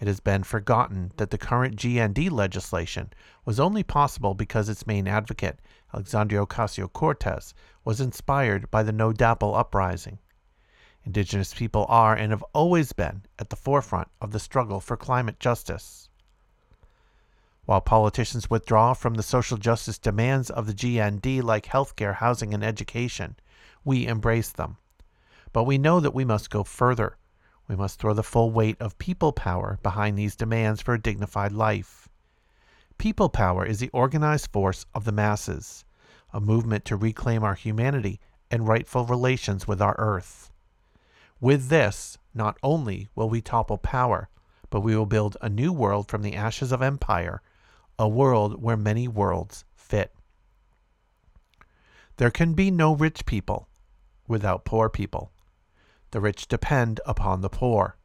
It 0.00 0.06
has 0.06 0.20
been 0.20 0.44
forgotten 0.44 1.12
that 1.16 1.30
the 1.30 1.38
current 1.38 1.76
GND 1.76 2.30
legislation 2.30 3.12
was 3.44 3.58
only 3.58 3.82
possible 3.82 4.34
because 4.34 4.68
its 4.68 4.86
main 4.86 5.08
advocate, 5.08 5.58
Alexandria 5.92 6.46
Ocasio 6.46 6.92
Cortez, 6.92 7.52
was 7.84 8.00
inspired 8.00 8.70
by 8.70 8.82
the 8.82 8.92
No 8.92 9.12
DAPL 9.12 9.58
uprising. 9.58 10.18
Indigenous 11.04 11.54
people 11.54 11.86
are 11.88 12.14
and 12.14 12.30
have 12.30 12.44
always 12.52 12.92
been 12.92 13.22
at 13.38 13.50
the 13.50 13.56
forefront 13.56 14.08
of 14.20 14.30
the 14.30 14.38
struggle 14.38 14.78
for 14.78 14.96
climate 14.96 15.40
justice. 15.40 16.08
While 17.64 17.80
politicians 17.80 18.48
withdraw 18.48 18.94
from 18.94 19.14
the 19.14 19.22
social 19.22 19.58
justice 19.58 19.98
demands 19.98 20.48
of 20.48 20.66
the 20.66 20.74
GND 20.74 21.42
like 21.42 21.66
healthcare, 21.66 22.14
housing, 22.14 22.54
and 22.54 22.62
education, 22.62 23.36
we 23.84 24.06
embrace 24.06 24.50
them. 24.50 24.76
But 25.52 25.64
we 25.64 25.76
know 25.76 25.98
that 25.98 26.14
we 26.14 26.24
must 26.24 26.50
go 26.50 26.62
further. 26.62 27.16
We 27.68 27.76
must 27.76 28.00
throw 28.00 28.14
the 28.14 28.22
full 28.22 28.50
weight 28.50 28.80
of 28.80 28.98
people 28.98 29.32
power 29.32 29.78
behind 29.82 30.18
these 30.18 30.34
demands 30.34 30.80
for 30.80 30.94
a 30.94 31.00
dignified 31.00 31.52
life. 31.52 32.08
People 32.96 33.28
power 33.28 33.64
is 33.64 33.78
the 33.78 33.90
organized 33.92 34.50
force 34.50 34.86
of 34.94 35.04
the 35.04 35.12
masses, 35.12 35.84
a 36.32 36.40
movement 36.40 36.86
to 36.86 36.96
reclaim 36.96 37.44
our 37.44 37.54
humanity 37.54 38.20
and 38.50 38.66
rightful 38.66 39.04
relations 39.04 39.68
with 39.68 39.82
our 39.82 39.94
earth. 39.98 40.50
With 41.40 41.68
this, 41.68 42.16
not 42.34 42.56
only 42.62 43.08
will 43.14 43.28
we 43.28 43.42
topple 43.42 43.78
power, 43.78 44.28
but 44.70 44.80
we 44.80 44.96
will 44.96 45.06
build 45.06 45.36
a 45.42 45.48
new 45.48 45.72
world 45.72 46.08
from 46.08 46.22
the 46.22 46.34
ashes 46.34 46.72
of 46.72 46.82
empire, 46.82 47.42
a 47.98 48.08
world 48.08 48.62
where 48.62 48.76
many 48.76 49.06
worlds 49.06 49.64
fit. 49.76 50.12
There 52.16 52.30
can 52.30 52.54
be 52.54 52.70
no 52.70 52.96
rich 52.96 53.26
people 53.26 53.68
without 54.26 54.64
poor 54.64 54.88
people. 54.88 55.30
The 56.10 56.20
rich 56.20 56.48
depend 56.48 57.00
upon 57.06 57.40
the 57.40 57.48
poor. 57.50 57.96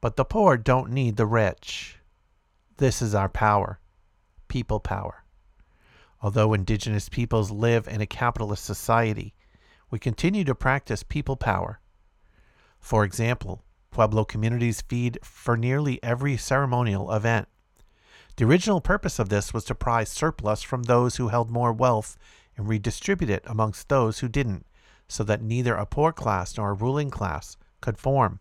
But 0.00 0.16
the 0.16 0.24
poor 0.24 0.56
don't 0.56 0.90
need 0.90 1.16
the 1.16 1.26
rich. 1.26 1.98
This 2.76 3.00
is 3.00 3.14
our 3.14 3.28
power 3.28 3.78
people 4.54 4.78
power. 4.78 5.24
Although 6.22 6.52
indigenous 6.52 7.08
peoples 7.08 7.50
live 7.50 7.88
in 7.88 8.00
a 8.00 8.06
capitalist 8.06 8.64
society, 8.64 9.34
we 9.90 9.98
continue 9.98 10.44
to 10.44 10.54
practice 10.54 11.02
people 11.02 11.34
power. 11.34 11.80
For 12.78 13.02
example, 13.02 13.64
Pueblo 13.90 14.24
communities 14.24 14.80
feed 14.80 15.18
for 15.24 15.56
nearly 15.56 16.00
every 16.04 16.36
ceremonial 16.36 17.12
event. 17.12 17.48
The 18.36 18.44
original 18.44 18.80
purpose 18.80 19.18
of 19.18 19.28
this 19.28 19.52
was 19.52 19.64
to 19.64 19.74
prize 19.74 20.08
surplus 20.08 20.62
from 20.62 20.84
those 20.84 21.16
who 21.16 21.28
held 21.28 21.50
more 21.50 21.72
wealth 21.72 22.16
and 22.56 22.68
redistribute 22.68 23.30
it 23.30 23.42
amongst 23.46 23.88
those 23.88 24.20
who 24.20 24.28
didn't 24.28 24.66
so 25.14 25.22
that 25.22 25.40
neither 25.40 25.76
a 25.76 25.86
poor 25.86 26.12
class 26.12 26.56
nor 26.56 26.70
a 26.70 26.74
ruling 26.74 27.08
class 27.08 27.56
could 27.80 27.96
form. 27.96 28.40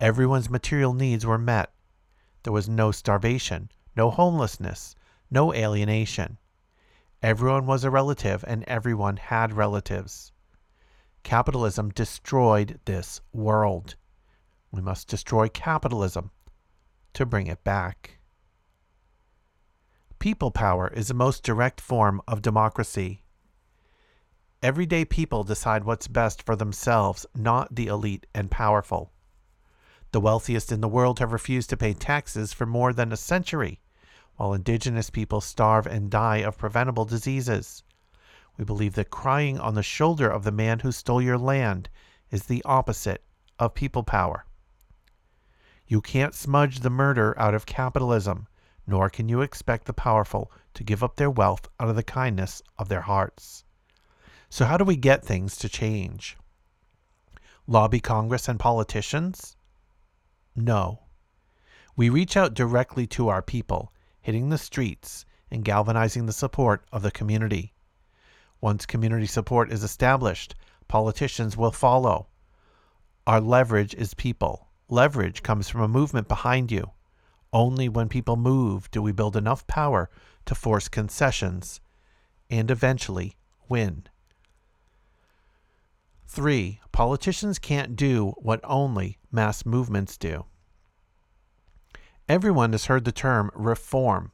Everyone's 0.00 0.48
material 0.48 0.94
needs 0.94 1.26
were 1.26 1.36
met. 1.36 1.70
There 2.44 2.52
was 2.52 2.66
no 2.66 2.92
starvation, 2.92 3.70
no 3.94 4.10
homelessness, 4.10 4.94
no 5.30 5.52
alienation. 5.52 6.38
Everyone 7.22 7.66
was 7.66 7.84
a 7.84 7.90
relative 7.90 8.42
and 8.48 8.64
everyone 8.64 9.18
had 9.18 9.52
relatives. 9.52 10.32
Capitalism 11.22 11.90
destroyed 11.90 12.80
this 12.86 13.20
world. 13.34 13.96
We 14.70 14.80
must 14.80 15.08
destroy 15.08 15.48
capitalism 15.48 16.30
to 17.12 17.26
bring 17.26 17.48
it 17.48 17.62
back. 17.64 18.18
People 20.18 20.50
power 20.50 20.88
is 20.88 21.08
the 21.08 21.14
most 21.14 21.42
direct 21.42 21.82
form 21.82 22.22
of 22.26 22.40
democracy. 22.40 23.25
Everyday 24.62 25.04
people 25.04 25.44
decide 25.44 25.84
what's 25.84 26.08
best 26.08 26.42
for 26.42 26.56
themselves, 26.56 27.26
not 27.34 27.74
the 27.74 27.88
elite 27.88 28.26
and 28.34 28.50
powerful. 28.50 29.12
The 30.12 30.20
wealthiest 30.20 30.72
in 30.72 30.80
the 30.80 30.88
world 30.88 31.18
have 31.18 31.32
refused 31.32 31.68
to 31.70 31.76
pay 31.76 31.92
taxes 31.92 32.54
for 32.54 32.64
more 32.64 32.94
than 32.94 33.12
a 33.12 33.18
century, 33.18 33.80
while 34.36 34.54
indigenous 34.54 35.10
people 35.10 35.42
starve 35.42 35.86
and 35.86 36.10
die 36.10 36.38
of 36.38 36.56
preventable 36.56 37.04
diseases. 37.04 37.82
We 38.56 38.64
believe 38.64 38.94
that 38.94 39.10
crying 39.10 39.60
on 39.60 39.74
the 39.74 39.82
shoulder 39.82 40.30
of 40.30 40.42
the 40.42 40.52
man 40.52 40.78
who 40.78 40.90
stole 40.90 41.20
your 41.20 41.36
land 41.36 41.90
is 42.30 42.44
the 42.44 42.64
opposite 42.64 43.22
of 43.58 43.74
people 43.74 44.04
power. 44.04 44.46
You 45.86 46.00
can't 46.00 46.34
smudge 46.34 46.80
the 46.80 46.88
murder 46.88 47.38
out 47.38 47.52
of 47.52 47.66
capitalism, 47.66 48.48
nor 48.86 49.10
can 49.10 49.28
you 49.28 49.42
expect 49.42 49.84
the 49.84 49.92
powerful 49.92 50.50
to 50.72 50.82
give 50.82 51.04
up 51.04 51.16
their 51.16 51.30
wealth 51.30 51.68
out 51.78 51.90
of 51.90 51.96
the 51.96 52.02
kindness 52.02 52.62
of 52.78 52.88
their 52.88 53.02
hearts. 53.02 53.64
So, 54.48 54.64
how 54.64 54.76
do 54.76 54.84
we 54.84 54.96
get 54.96 55.24
things 55.24 55.56
to 55.56 55.68
change? 55.68 56.36
Lobby 57.66 58.00
Congress 58.00 58.48
and 58.48 58.60
politicians? 58.60 59.56
No. 60.54 61.00
We 61.96 62.08
reach 62.08 62.36
out 62.36 62.54
directly 62.54 63.06
to 63.08 63.28
our 63.28 63.42
people, 63.42 63.92
hitting 64.20 64.50
the 64.50 64.58
streets 64.58 65.24
and 65.50 65.64
galvanizing 65.64 66.26
the 66.26 66.32
support 66.32 66.84
of 66.92 67.02
the 67.02 67.10
community. 67.10 67.74
Once 68.60 68.86
community 68.86 69.26
support 69.26 69.72
is 69.72 69.82
established, 69.82 70.54
politicians 70.88 71.56
will 71.56 71.72
follow. 71.72 72.28
Our 73.26 73.40
leverage 73.40 73.94
is 73.94 74.14
people. 74.14 74.68
Leverage 74.88 75.42
comes 75.42 75.68
from 75.68 75.80
a 75.80 75.88
movement 75.88 76.28
behind 76.28 76.70
you. 76.70 76.92
Only 77.52 77.88
when 77.88 78.08
people 78.08 78.36
move 78.36 78.90
do 78.90 79.02
we 79.02 79.12
build 79.12 79.36
enough 79.36 79.66
power 79.66 80.08
to 80.44 80.54
force 80.54 80.88
concessions 80.88 81.80
and 82.48 82.70
eventually 82.70 83.36
win. 83.68 84.04
3. 86.28 86.80
Politicians 86.92 87.58
can't 87.58 87.96
do 87.96 88.34
what 88.38 88.60
only 88.64 89.18
mass 89.30 89.64
movements 89.64 90.16
do. 90.16 90.44
Everyone 92.28 92.72
has 92.72 92.86
heard 92.86 93.04
the 93.04 93.12
term 93.12 93.50
reform. 93.54 94.32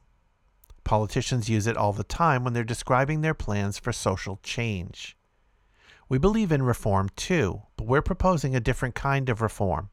Politicians 0.83 1.49
use 1.49 1.67
it 1.67 1.77
all 1.77 1.93
the 1.93 2.03
time 2.03 2.43
when 2.43 2.53
they're 2.53 2.63
describing 2.63 3.21
their 3.21 3.35
plans 3.35 3.77
for 3.77 3.91
social 3.91 4.39
change. 4.41 5.15
We 6.09 6.17
believe 6.17 6.51
in 6.51 6.63
reform 6.63 7.09
too, 7.15 7.61
but 7.77 7.87
we're 7.87 8.01
proposing 8.01 8.55
a 8.55 8.59
different 8.59 8.95
kind 8.95 9.29
of 9.29 9.41
reform. 9.41 9.89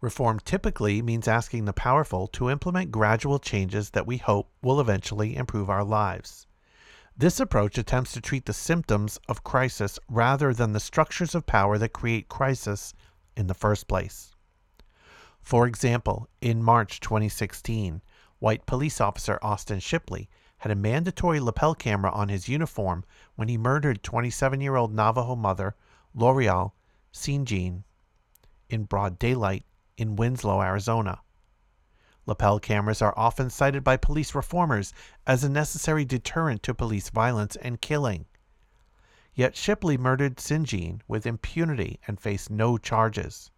Reform 0.00 0.40
typically 0.40 1.00
means 1.00 1.26
asking 1.26 1.64
the 1.64 1.72
powerful 1.72 2.26
to 2.28 2.50
implement 2.50 2.90
gradual 2.90 3.38
changes 3.38 3.90
that 3.90 4.06
we 4.06 4.18
hope 4.18 4.50
will 4.62 4.80
eventually 4.80 5.36
improve 5.36 5.70
our 5.70 5.84
lives. 5.84 6.46
This 7.16 7.38
approach 7.38 7.76
attempts 7.76 8.12
to 8.14 8.20
treat 8.20 8.46
the 8.46 8.52
symptoms 8.52 9.18
of 9.28 9.44
crisis 9.44 9.98
rather 10.08 10.54
than 10.54 10.72
the 10.72 10.80
structures 10.80 11.34
of 11.34 11.46
power 11.46 11.76
that 11.78 11.92
create 11.92 12.28
crisis 12.28 12.94
in 13.36 13.46
the 13.48 13.54
first 13.54 13.86
place. 13.86 14.34
For 15.40 15.66
example, 15.66 16.28
in 16.40 16.62
March 16.62 17.00
2016, 17.00 18.00
white 18.38 18.64
police 18.64 19.00
officer 19.00 19.38
Austin 19.42 19.78
Shipley 19.78 20.28
had 20.58 20.72
a 20.72 20.76
mandatory 20.76 21.38
lapel 21.38 21.74
camera 21.74 22.10
on 22.12 22.28
his 22.28 22.48
uniform 22.48 23.04
when 23.34 23.48
he 23.48 23.58
murdered 23.58 24.02
27 24.02 24.60
year 24.60 24.76
old 24.76 24.94
Navajo 24.94 25.36
mother 25.36 25.74
Loreal 26.16 26.72
Jean 27.12 27.84
in 28.70 28.84
broad 28.84 29.18
daylight 29.18 29.64
in 29.96 30.16
Winslow, 30.16 30.62
Arizona. 30.62 31.20
Lapel 32.24 32.60
cameras 32.60 33.02
are 33.02 33.14
often 33.16 33.50
cited 33.50 33.82
by 33.82 33.96
police 33.96 34.34
reformers 34.34 34.94
as 35.26 35.42
a 35.42 35.48
necessary 35.48 36.04
deterrent 36.04 36.62
to 36.62 36.74
police 36.74 37.10
violence 37.10 37.56
and 37.56 37.80
killing. 37.80 38.26
Yet 39.34 39.56
Shipley 39.56 39.96
murdered 39.96 40.36
Tsingine 40.36 41.00
with 41.08 41.26
impunity 41.26 41.98
and 42.06 42.20
faced 42.20 42.50
no 42.50 42.78
charges. 42.78 43.50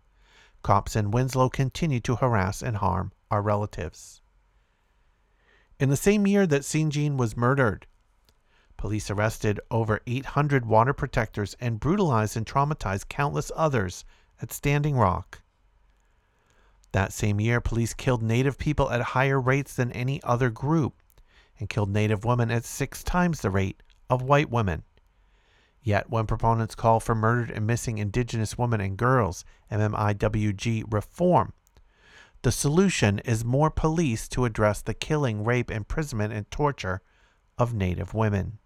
Cops 0.63 0.97
in 0.97 1.11
Winslow 1.11 1.51
continue 1.51 2.01
to 2.01 2.17
harass 2.17 2.63
and 2.63 2.79
harm 2.79 3.13
our 3.31 3.43
relatives. 3.43 4.23
In 5.79 5.91
the 5.91 5.97
same 5.97 6.27
year 6.27 6.47
that 6.47 6.63
Tsingine 6.63 7.17
was 7.19 7.37
murdered, 7.37 7.87
police 8.77 9.11
arrested 9.11 9.61
over 9.71 10.01
800 10.07 10.65
water 10.65 10.95
protectors 10.95 11.55
and 11.61 11.81
brutalized 11.81 12.37
and 12.37 12.47
traumatized 12.47 13.09
countless 13.09 13.51
others 13.55 14.05
at 14.41 14.53
Standing 14.53 14.97
Rock. 14.97 15.43
That 16.95 17.13
same 17.13 17.41
year, 17.41 17.61
police 17.61 17.93
killed 17.93 18.23
Native 18.23 18.57
people 18.57 18.89
at 18.93 19.01
higher 19.01 19.41
rates 19.41 19.75
than 19.75 19.91
any 19.91 20.23
other 20.23 20.49
group 20.49 20.95
and 21.59 21.69
killed 21.69 21.91
Native 21.91 22.25
women 22.25 22.53
at 22.53 22.65
six 22.65 23.03
times 23.03 23.41
the 23.41 23.51
rate 23.51 23.83
of 24.09 24.23
white 24.23 24.49
women. 24.49 24.85
Yet, 25.83 26.09
when 26.09 26.29
proponents 26.29 26.77
call 26.77 27.01
for 27.01 27.17
murdered 27.17 27.51
and 27.51 27.67
missing 27.67 27.99
Indigenous 27.99 28.57
women 28.57 28.81
and 28.81 28.97
girls, 28.97 29.45
MMIWG 29.73 30.85
reform, 30.89 31.53
the 32.43 32.53
solution 32.53 33.19
is 33.25 33.45
more 33.45 33.71
police 33.71 34.29
to 34.29 34.45
address 34.45 34.81
the 34.81 34.95
killing, 34.95 35.43
rape, 35.43 35.73
imprisonment, 35.73 36.33
and 36.33 36.49
torture 36.49 37.01
of 37.59 37.75
Native 37.75 38.15
women. 38.15 38.59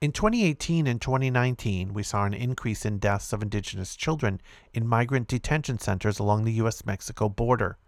In 0.00 0.12
2018 0.12 0.86
and 0.86 1.00
2019, 1.00 1.92
we 1.92 2.04
saw 2.04 2.24
an 2.24 2.32
increase 2.32 2.84
in 2.84 3.00
deaths 3.00 3.32
of 3.32 3.42
Indigenous 3.42 3.96
children 3.96 4.40
in 4.72 4.86
migrant 4.86 5.26
detention 5.26 5.80
centers 5.80 6.20
along 6.20 6.44
the 6.44 6.52
U.S. 6.52 6.86
Mexico 6.86 7.28
border. 7.28 7.78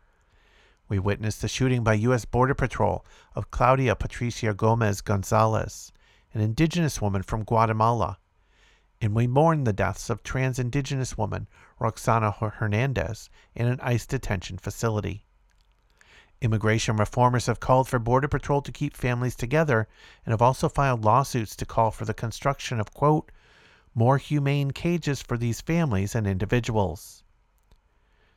We 0.89 0.99
witnessed 0.99 1.41
the 1.41 1.47
shooting 1.47 1.85
by 1.85 1.95
U.S. 1.95 2.25
Border 2.25 2.57
Patrol 2.57 3.07
of 3.37 3.53
Claudia 3.53 3.95
Patricia 3.95 4.53
Gomez 4.53 5.03
Gonzalez, 5.03 5.93
an 6.35 6.41
Indigenous 6.41 7.01
woman 7.01 7.23
from 7.23 7.45
Guatemala. 7.45 8.19
And 9.01 9.15
we 9.15 9.29
mourn 9.29 9.63
the 9.63 9.73
deaths 9.73 10.11
of 10.11 10.25
trans 10.25 10.59
Indigenous 10.59 11.17
woman 11.17 11.47
Roxana 11.79 12.33
Hernandez 12.33 13.31
in 13.55 13.69
an 13.69 13.79
ICE 13.83 14.05
detention 14.05 14.59
facility. 14.59 15.27
Immigration 16.43 16.97
reformers 16.97 17.47
have 17.47 17.61
called 17.61 17.87
for 17.87 17.99
Border 17.99 18.29
Patrol 18.29 18.63
to 18.63 18.73
keep 18.73 18.97
families 18.97 19.37
together 19.37 19.87
and 20.25 20.33
have 20.33 20.41
also 20.41 20.71
filed 20.71 21.05
lawsuits 21.05 21.55
to 21.57 21.67
call 21.67 21.91
for 21.91 22.07
the 22.07 22.15
construction 22.15 22.81
of, 22.81 22.95
quote, 22.95 23.31
more 23.95 24.17
humane 24.17 24.71
cages 24.71 25.21
for 25.21 25.37
these 25.37 25.61
families 25.61 26.15
and 26.15 26.27
individuals. 26.27 27.25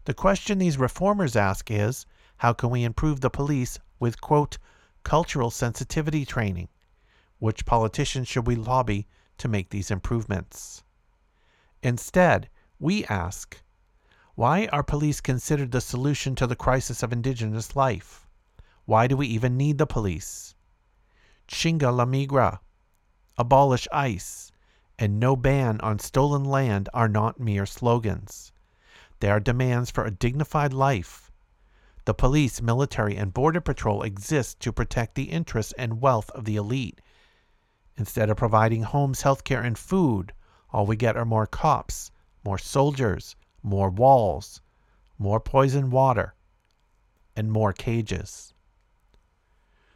The 0.03 0.13
question 0.13 0.57
these 0.57 0.77
reformers 0.77 1.37
ask 1.37 1.71
is 1.71 2.05
how 2.37 2.51
can 2.51 2.69
we 2.69 2.83
improve 2.83 3.21
the 3.21 3.29
police 3.29 3.79
with, 3.99 4.19
quote, 4.19 4.57
cultural 5.03 5.49
sensitivity 5.49 6.25
training? 6.25 6.67
Which 7.39 7.65
politicians 7.65 8.27
should 8.27 8.47
we 8.47 8.55
lobby 8.55 9.07
to 9.37 9.47
make 9.47 9.69
these 9.69 9.91
improvements? 9.91 10.83
Instead, 11.81 12.49
we 12.79 13.05
ask 13.05 13.61
why 14.35 14.65
are 14.73 14.81
police 14.81 15.21
considered 15.21 15.71
the 15.71 15.79
solution 15.79 16.33
to 16.33 16.47
the 16.47 16.55
crisis 16.55 17.03
of 17.03 17.13
indigenous 17.13 17.75
life? 17.75 18.27
Why 18.85 19.05
do 19.05 19.15
we 19.15 19.27
even 19.27 19.57
need 19.57 19.77
the 19.77 19.85
police? 19.85 20.55
Chinga 21.47 21.95
la 21.95 22.05
migra, 22.05 22.57
abolish 23.37 23.87
ICE, 23.91 24.51
and 24.97 25.19
no 25.19 25.35
ban 25.35 25.79
on 25.81 25.99
stolen 25.99 26.43
land 26.43 26.89
are 26.95 27.07
not 27.07 27.39
mere 27.39 27.67
slogans. 27.67 28.51
They 29.19 29.29
are 29.29 29.39
demands 29.39 29.91
for 29.91 30.03
a 30.03 30.09
dignified 30.09 30.73
life. 30.73 31.31
The 32.05 32.15
police, 32.15 32.59
military, 32.59 33.15
and 33.15 33.35
border 33.35 33.61
patrol 33.61 34.01
exist 34.01 34.59
to 34.61 34.73
protect 34.73 35.13
the 35.13 35.29
interests 35.29 35.73
and 35.77 36.01
wealth 36.01 36.31
of 36.31 36.45
the 36.45 36.55
elite. 36.55 37.01
Instead 37.97 38.31
of 38.31 38.37
providing 38.37 38.81
homes, 38.81 39.21
health 39.21 39.43
care, 39.43 39.61
and 39.61 39.77
food, 39.77 40.33
all 40.71 40.87
we 40.87 40.95
get 40.95 41.15
are 41.15 41.23
more 41.23 41.45
cops, 41.45 42.09
more 42.43 42.57
soldiers, 42.57 43.35
more 43.63 43.89
walls, 43.89 44.61
more 45.17 45.39
poisoned 45.39 45.91
water, 45.91 46.35
and 47.35 47.51
more 47.51 47.73
cages. 47.73 48.53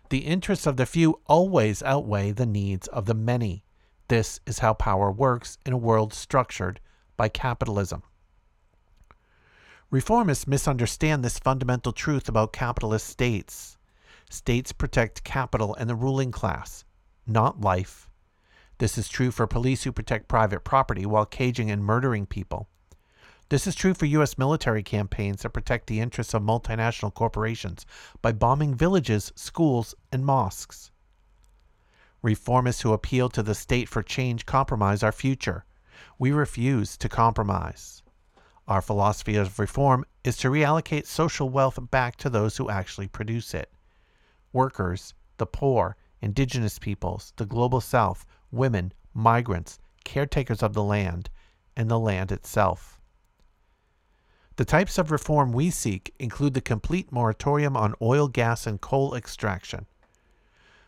The 0.09 0.19
interests 0.19 0.65
of 0.65 0.77
the 0.77 0.85
few 0.85 1.19
always 1.27 1.83
outweigh 1.83 2.31
the 2.31 2.45
needs 2.45 2.87
of 2.87 3.05
the 3.05 3.13
many. 3.13 3.63
This 4.07 4.39
is 4.45 4.59
how 4.59 4.73
power 4.73 5.11
works 5.11 5.57
in 5.65 5.73
a 5.73 5.77
world 5.77 6.13
structured 6.13 6.79
by 7.17 7.27
capitalism. 7.27 8.03
Reformists 9.91 10.47
misunderstand 10.47 11.23
this 11.23 11.39
fundamental 11.39 11.91
truth 11.91 12.29
about 12.29 12.53
capitalist 12.53 13.07
states. 13.07 13.77
States 14.29 14.71
protect 14.71 15.23
capital 15.23 15.75
and 15.75 15.89
the 15.89 15.95
ruling 15.95 16.31
class, 16.31 16.85
not 17.25 17.61
life. 17.61 18.09
This 18.77 18.97
is 18.97 19.09
true 19.09 19.31
for 19.31 19.47
police 19.47 19.83
who 19.83 19.91
protect 19.91 20.27
private 20.27 20.63
property 20.63 21.05
while 21.05 21.25
caging 21.25 21.71
and 21.71 21.83
murdering 21.83 22.25
people. 22.25 22.69
This 23.49 23.65
is 23.65 23.75
true 23.75 23.93
for 23.93 24.05
U.S. 24.07 24.37
military 24.37 24.83
campaigns 24.83 25.43
that 25.43 25.51
protect 25.51 25.87
the 25.87 26.01
interests 26.01 26.33
of 26.33 26.41
multinational 26.41 27.13
corporations 27.13 27.85
by 28.21 28.33
bombing 28.33 28.75
villages, 28.75 29.31
schools, 29.35 29.95
and 30.11 30.25
mosques. 30.25 30.91
Reformists 32.21 32.81
who 32.81 32.91
appeal 32.91 33.29
to 33.29 33.41
the 33.41 33.55
state 33.55 33.87
for 33.87 34.03
change 34.03 34.45
compromise 34.45 35.01
our 35.01 35.13
future. 35.13 35.63
We 36.19 36.33
refuse 36.33 36.97
to 36.97 37.07
compromise. 37.07 38.03
Our 38.67 38.81
philosophy 38.81 39.37
of 39.37 39.59
reform 39.59 40.03
is 40.25 40.35
to 40.37 40.49
reallocate 40.49 41.05
social 41.05 41.49
wealth 41.49 41.79
back 41.89 42.17
to 42.17 42.29
those 42.29 42.57
who 42.57 42.69
actually 42.69 43.07
produce 43.07 43.53
it 43.53 43.71
workers, 44.51 45.13
the 45.37 45.45
poor, 45.45 45.95
indigenous 46.21 46.79
peoples, 46.79 47.31
the 47.37 47.45
global 47.45 47.79
south, 47.79 48.25
women, 48.51 48.91
migrants, 49.13 49.79
caretakers 50.03 50.61
of 50.61 50.73
the 50.73 50.83
land, 50.83 51.29
and 51.77 51.89
the 51.89 51.99
land 51.99 52.31
itself. 52.33 52.96
The 54.57 54.65
types 54.65 54.97
of 54.97 55.11
reform 55.11 55.51
we 55.51 55.69
seek 55.69 56.15
include 56.17 56.55
the 56.55 56.61
complete 56.61 57.11
moratorium 57.11 57.77
on 57.77 57.93
oil, 58.01 58.27
gas, 58.27 58.65
and 58.65 58.81
coal 58.81 59.13
extraction, 59.13 59.85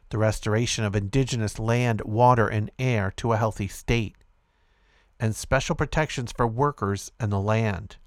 the 0.09 0.17
restoration 0.17 0.83
of 0.85 0.95
indigenous 0.95 1.59
land, 1.59 2.01
water, 2.01 2.47
and 2.47 2.71
air 2.79 3.13
to 3.17 3.31
a 3.31 3.37
healthy 3.37 3.67
state, 3.67 4.15
and 5.19 5.35
special 5.35 5.75
protections 5.75 6.31
for 6.31 6.47
workers 6.47 7.11
and 7.19 7.31
the 7.31 7.39
land. 7.39 7.97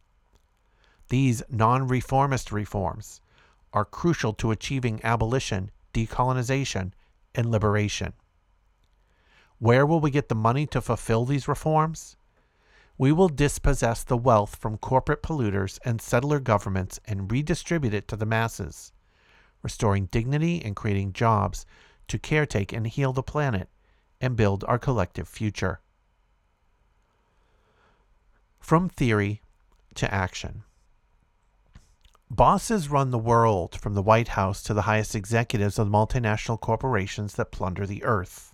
These 1.10 1.44
non 1.48 1.86
reformist 1.86 2.50
reforms 2.50 3.20
are 3.72 3.84
crucial 3.84 4.32
to 4.34 4.50
achieving 4.50 5.00
abolition, 5.04 5.70
decolonization, 5.94 6.90
and 7.36 7.52
liberation. 7.52 8.14
Where 9.60 9.86
will 9.86 10.00
we 10.00 10.10
get 10.10 10.28
the 10.28 10.34
money 10.34 10.66
to 10.66 10.80
fulfill 10.80 11.24
these 11.24 11.46
reforms? 11.46 12.16
We 12.98 13.12
will 13.12 13.28
dispossess 13.28 14.04
the 14.04 14.16
wealth 14.16 14.56
from 14.56 14.78
corporate 14.78 15.22
polluters 15.22 15.78
and 15.84 16.00
settler 16.00 16.38
governments 16.38 17.00
and 17.04 17.30
redistribute 17.30 17.94
it 17.94 18.06
to 18.08 18.16
the 18.16 18.26
masses, 18.26 18.92
restoring 19.62 20.06
dignity 20.06 20.62
and 20.64 20.76
creating 20.76 21.12
jobs 21.12 21.66
to 22.08 22.18
caretake 22.18 22.72
and 22.72 22.86
heal 22.86 23.12
the 23.12 23.22
planet 23.22 23.68
and 24.20 24.36
build 24.36 24.64
our 24.64 24.78
collective 24.78 25.28
future. 25.28 25.80
From 28.60 28.88
theory 28.88 29.42
to 29.94 30.12
action. 30.12 30.62
Bosses 32.30 32.88
run 32.88 33.10
the 33.10 33.18
world 33.18 33.78
from 33.78 33.94
the 33.94 34.02
White 34.02 34.28
House 34.28 34.62
to 34.62 34.72
the 34.72 34.82
highest 34.82 35.14
executives 35.14 35.78
of 35.78 35.90
the 35.90 35.92
multinational 35.92 36.58
corporations 36.58 37.34
that 37.34 37.52
plunder 37.52 37.86
the 37.86 38.02
earth. 38.04 38.51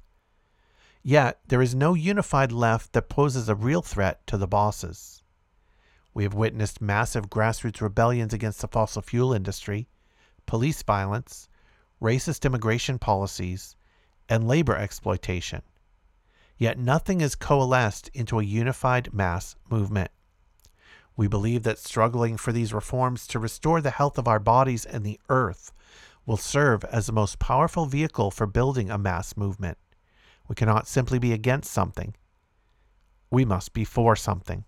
Yet, 1.08 1.40
there 1.48 1.62
is 1.62 1.74
no 1.74 1.94
unified 1.94 2.52
left 2.52 2.92
that 2.92 3.08
poses 3.08 3.48
a 3.48 3.54
real 3.54 3.80
threat 3.80 4.26
to 4.26 4.36
the 4.36 4.46
bosses. 4.46 5.22
We 6.12 6.22
have 6.24 6.34
witnessed 6.34 6.82
massive 6.82 7.30
grassroots 7.30 7.80
rebellions 7.80 8.34
against 8.34 8.60
the 8.60 8.68
fossil 8.68 9.00
fuel 9.00 9.32
industry, 9.32 9.88
police 10.44 10.82
violence, 10.82 11.48
racist 11.98 12.44
immigration 12.44 12.98
policies, 12.98 13.74
and 14.28 14.46
labor 14.46 14.76
exploitation. 14.76 15.62
Yet 16.58 16.78
nothing 16.78 17.20
has 17.20 17.34
coalesced 17.34 18.10
into 18.12 18.38
a 18.38 18.44
unified 18.44 19.14
mass 19.14 19.56
movement. 19.70 20.10
We 21.16 21.26
believe 21.26 21.62
that 21.62 21.78
struggling 21.78 22.36
for 22.36 22.52
these 22.52 22.74
reforms 22.74 23.26
to 23.28 23.38
restore 23.38 23.80
the 23.80 23.92
health 23.92 24.18
of 24.18 24.28
our 24.28 24.38
bodies 24.38 24.84
and 24.84 25.06
the 25.06 25.18
earth 25.30 25.72
will 26.26 26.36
serve 26.36 26.84
as 26.84 27.06
the 27.06 27.12
most 27.12 27.38
powerful 27.38 27.86
vehicle 27.86 28.30
for 28.30 28.46
building 28.46 28.90
a 28.90 28.98
mass 28.98 29.38
movement. 29.38 29.78
We 30.48 30.54
cannot 30.54 30.88
simply 30.88 31.18
be 31.18 31.32
against 31.32 31.70
something. 31.70 32.14
We 33.30 33.44
must 33.44 33.74
be 33.74 33.84
for 33.84 34.16
something. 34.16 34.64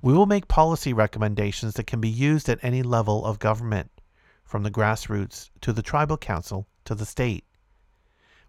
We 0.00 0.12
will 0.12 0.26
make 0.26 0.46
policy 0.46 0.92
recommendations 0.92 1.74
that 1.74 1.88
can 1.88 2.00
be 2.00 2.08
used 2.08 2.48
at 2.48 2.62
any 2.62 2.82
level 2.82 3.24
of 3.24 3.40
government, 3.40 3.90
from 4.44 4.62
the 4.62 4.70
grassroots 4.70 5.50
to 5.60 5.72
the 5.72 5.82
tribal 5.82 6.16
council 6.16 6.68
to 6.84 6.94
the 6.94 7.04
state. 7.04 7.44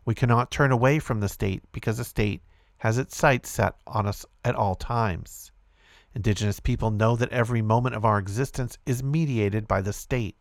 We 0.05 0.13
cannot 0.15 0.51
turn 0.51 0.71
away 0.71 0.99
from 0.99 1.19
the 1.19 1.27
state 1.27 1.63
because 1.71 1.97
the 1.97 2.03
state 2.03 2.43
has 2.77 2.97
its 2.97 3.17
sights 3.17 3.49
set 3.49 3.75
on 3.87 4.05
us 4.05 4.25
at 4.45 4.55
all 4.55 4.75
times. 4.75 5.51
Indigenous 6.13 6.59
people 6.59 6.91
know 6.91 7.15
that 7.15 7.29
every 7.31 7.61
moment 7.61 7.95
of 7.95 8.05
our 8.05 8.17
existence 8.17 8.77
is 8.85 9.03
mediated 9.03 9.67
by 9.67 9.81
the 9.81 9.93
state. 9.93 10.35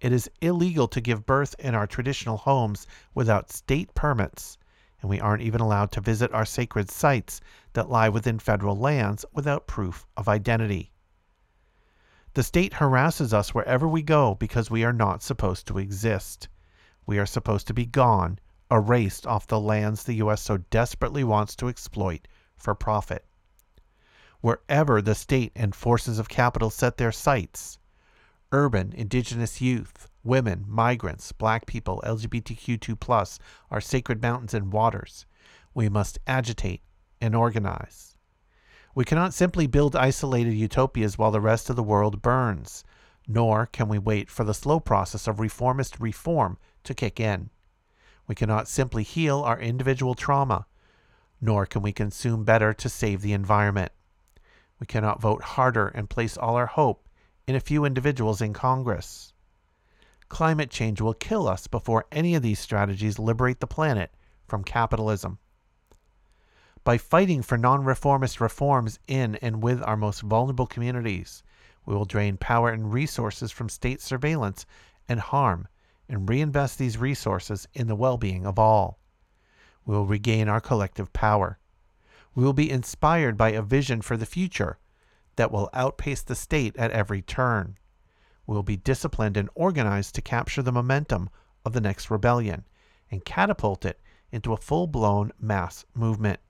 It 0.00 0.12
is 0.12 0.30
illegal 0.40 0.88
to 0.88 1.00
give 1.00 1.26
birth 1.26 1.54
in 1.58 1.74
our 1.74 1.86
traditional 1.86 2.38
homes 2.38 2.86
without 3.14 3.52
state 3.52 3.94
permits, 3.94 4.58
and 5.00 5.08
we 5.08 5.20
aren't 5.20 5.42
even 5.42 5.60
allowed 5.60 5.92
to 5.92 6.00
visit 6.00 6.32
our 6.32 6.44
sacred 6.44 6.90
sites 6.90 7.40
that 7.72 7.88
lie 7.88 8.08
within 8.08 8.38
federal 8.38 8.76
lands 8.76 9.24
without 9.32 9.66
proof 9.66 10.06
of 10.16 10.28
identity. 10.28 10.92
The 12.34 12.42
state 12.42 12.74
harasses 12.74 13.34
us 13.34 13.54
wherever 13.54 13.88
we 13.88 14.02
go 14.02 14.34
because 14.34 14.70
we 14.70 14.84
are 14.84 14.92
not 14.92 15.22
supposed 15.22 15.66
to 15.66 15.78
exist. 15.78 16.48
We 17.06 17.18
are 17.18 17.26
supposed 17.26 17.66
to 17.66 17.74
be 17.74 17.86
gone, 17.86 18.38
erased 18.70 19.26
off 19.26 19.46
the 19.46 19.58
lands 19.58 20.04
the 20.04 20.14
U.S. 20.16 20.42
so 20.42 20.58
desperately 20.58 21.24
wants 21.24 21.56
to 21.56 21.68
exploit 21.68 22.28
for 22.54 22.74
profit. 22.74 23.24
Wherever 24.40 25.02
the 25.02 25.14
state 25.14 25.52
and 25.56 25.74
forces 25.74 26.18
of 26.18 26.28
capital 26.28 26.70
set 26.70 26.98
their 26.98 27.12
sights, 27.12 27.78
urban, 28.52 28.92
indigenous 28.92 29.60
youth, 29.60 30.09
women, 30.22 30.64
migrants, 30.68 31.32
black 31.32 31.66
people, 31.66 32.02
LGBTQ2, 32.06 33.38
our 33.70 33.80
sacred 33.80 34.20
mountains 34.20 34.54
and 34.54 34.72
waters, 34.72 35.26
we 35.74 35.88
must 35.88 36.18
agitate 36.26 36.82
and 37.20 37.34
organize. 37.34 38.16
We 38.94 39.04
cannot 39.04 39.34
simply 39.34 39.66
build 39.66 39.94
isolated 39.94 40.54
utopias 40.54 41.16
while 41.16 41.30
the 41.30 41.40
rest 41.40 41.70
of 41.70 41.76
the 41.76 41.82
world 41.82 42.22
burns, 42.22 42.84
nor 43.28 43.66
can 43.66 43.88
we 43.88 43.98
wait 43.98 44.28
for 44.28 44.44
the 44.44 44.54
slow 44.54 44.80
process 44.80 45.28
of 45.28 45.38
reformist 45.38 46.00
reform 46.00 46.58
to 46.84 46.94
kick 46.94 47.20
in. 47.20 47.50
We 48.26 48.34
cannot 48.34 48.68
simply 48.68 49.02
heal 49.02 49.40
our 49.40 49.60
individual 49.60 50.14
trauma, 50.14 50.66
nor 51.40 51.66
can 51.66 51.82
we 51.82 51.92
consume 51.92 52.44
better 52.44 52.74
to 52.74 52.88
save 52.88 53.22
the 53.22 53.32
environment. 53.32 53.92
We 54.78 54.86
cannot 54.86 55.20
vote 55.20 55.42
harder 55.42 55.88
and 55.88 56.10
place 56.10 56.36
all 56.36 56.56
our 56.56 56.66
hope 56.66 57.08
in 57.46 57.54
a 57.54 57.60
few 57.60 57.84
individuals 57.84 58.40
in 58.40 58.52
Congress. 58.52 59.32
Climate 60.30 60.70
change 60.70 61.00
will 61.00 61.12
kill 61.12 61.48
us 61.48 61.66
before 61.66 62.06
any 62.12 62.36
of 62.36 62.42
these 62.42 62.60
strategies 62.60 63.18
liberate 63.18 63.58
the 63.58 63.66
planet 63.66 64.12
from 64.46 64.62
capitalism. 64.62 65.38
By 66.84 66.98
fighting 66.98 67.42
for 67.42 67.58
non 67.58 67.84
reformist 67.84 68.40
reforms 68.40 69.00
in 69.08 69.34
and 69.42 69.60
with 69.60 69.82
our 69.82 69.96
most 69.96 70.22
vulnerable 70.22 70.66
communities, 70.66 71.42
we 71.84 71.94
will 71.94 72.04
drain 72.04 72.36
power 72.36 72.70
and 72.70 72.92
resources 72.92 73.50
from 73.50 73.68
state 73.68 74.00
surveillance 74.00 74.66
and 75.08 75.18
harm 75.18 75.66
and 76.08 76.28
reinvest 76.28 76.78
these 76.78 76.96
resources 76.96 77.66
in 77.74 77.88
the 77.88 77.96
well 77.96 78.16
being 78.16 78.46
of 78.46 78.56
all. 78.56 79.00
We 79.84 79.96
will 79.96 80.06
regain 80.06 80.48
our 80.48 80.60
collective 80.60 81.12
power. 81.12 81.58
We 82.36 82.44
will 82.44 82.52
be 82.52 82.70
inspired 82.70 83.36
by 83.36 83.50
a 83.50 83.62
vision 83.62 84.00
for 84.00 84.16
the 84.16 84.26
future 84.26 84.78
that 85.34 85.50
will 85.50 85.70
outpace 85.74 86.22
the 86.22 86.36
state 86.36 86.76
at 86.76 86.92
every 86.92 87.20
turn. 87.20 87.78
We 88.50 88.56
will 88.56 88.64
be 88.64 88.78
disciplined 88.78 89.36
and 89.36 89.48
organized 89.54 90.16
to 90.16 90.22
capture 90.22 90.60
the 90.60 90.72
momentum 90.72 91.30
of 91.64 91.72
the 91.72 91.80
next 91.80 92.10
rebellion 92.10 92.64
and 93.08 93.24
catapult 93.24 93.84
it 93.84 94.00
into 94.32 94.52
a 94.52 94.56
full 94.56 94.88
blown 94.88 95.30
mass 95.38 95.84
movement. 95.94 96.40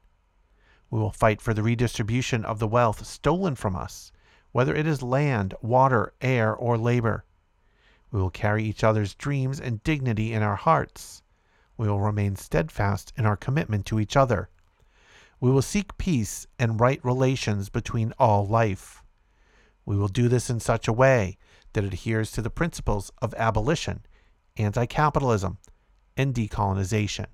We 0.89 0.99
will 0.99 1.11
fight 1.11 1.43
for 1.43 1.53
the 1.53 1.63
redistribution 1.63 2.43
of 2.43 2.59
the 2.59 2.67
wealth 2.67 3.05
stolen 3.05 3.55
from 3.55 3.77
us, 3.77 4.13
whether 4.53 4.75
it 4.75 4.87
is 4.87 5.03
land, 5.03 5.53
water, 5.61 6.15
air, 6.23 6.55
or 6.55 6.79
labor. 6.79 7.27
We 8.11 8.19
will 8.19 8.31
carry 8.31 8.65
each 8.65 8.83
other's 8.83 9.15
dreams 9.15 9.61
and 9.61 9.85
dignity 9.85 10.33
in 10.33 10.43
our 10.43 10.57
hearts. 10.57 11.23
We 11.77 11.87
will 11.87 12.01
remain 12.01 12.35
steadfast 12.35 13.13
in 13.19 13.27
our 13.27 13.37
commitment 13.37 13.85
to 13.85 14.01
each 14.01 14.17
other. 14.17 14.49
We 15.39 15.51
will 15.51 15.61
seek 15.61 15.99
peace 15.99 16.47
and 16.59 16.81
right 16.81 17.05
relations 17.05 17.69
between 17.69 18.15
all 18.19 18.47
life. 18.47 19.05
We 19.85 19.99
will 19.99 20.09
do 20.09 20.29
this 20.29 20.49
in 20.49 20.61
such 20.61 20.89
a 20.89 20.95
way 20.95 21.37
that 21.73 21.85
adheres 21.85 22.33
to 22.33 22.43
the 22.43 22.51
principles 22.51 23.11
of 23.23 23.35
abolition, 23.35 24.01
anti 24.57 24.87
capitalism, 24.87 25.59
and 26.17 26.35
decolonization. 26.35 27.27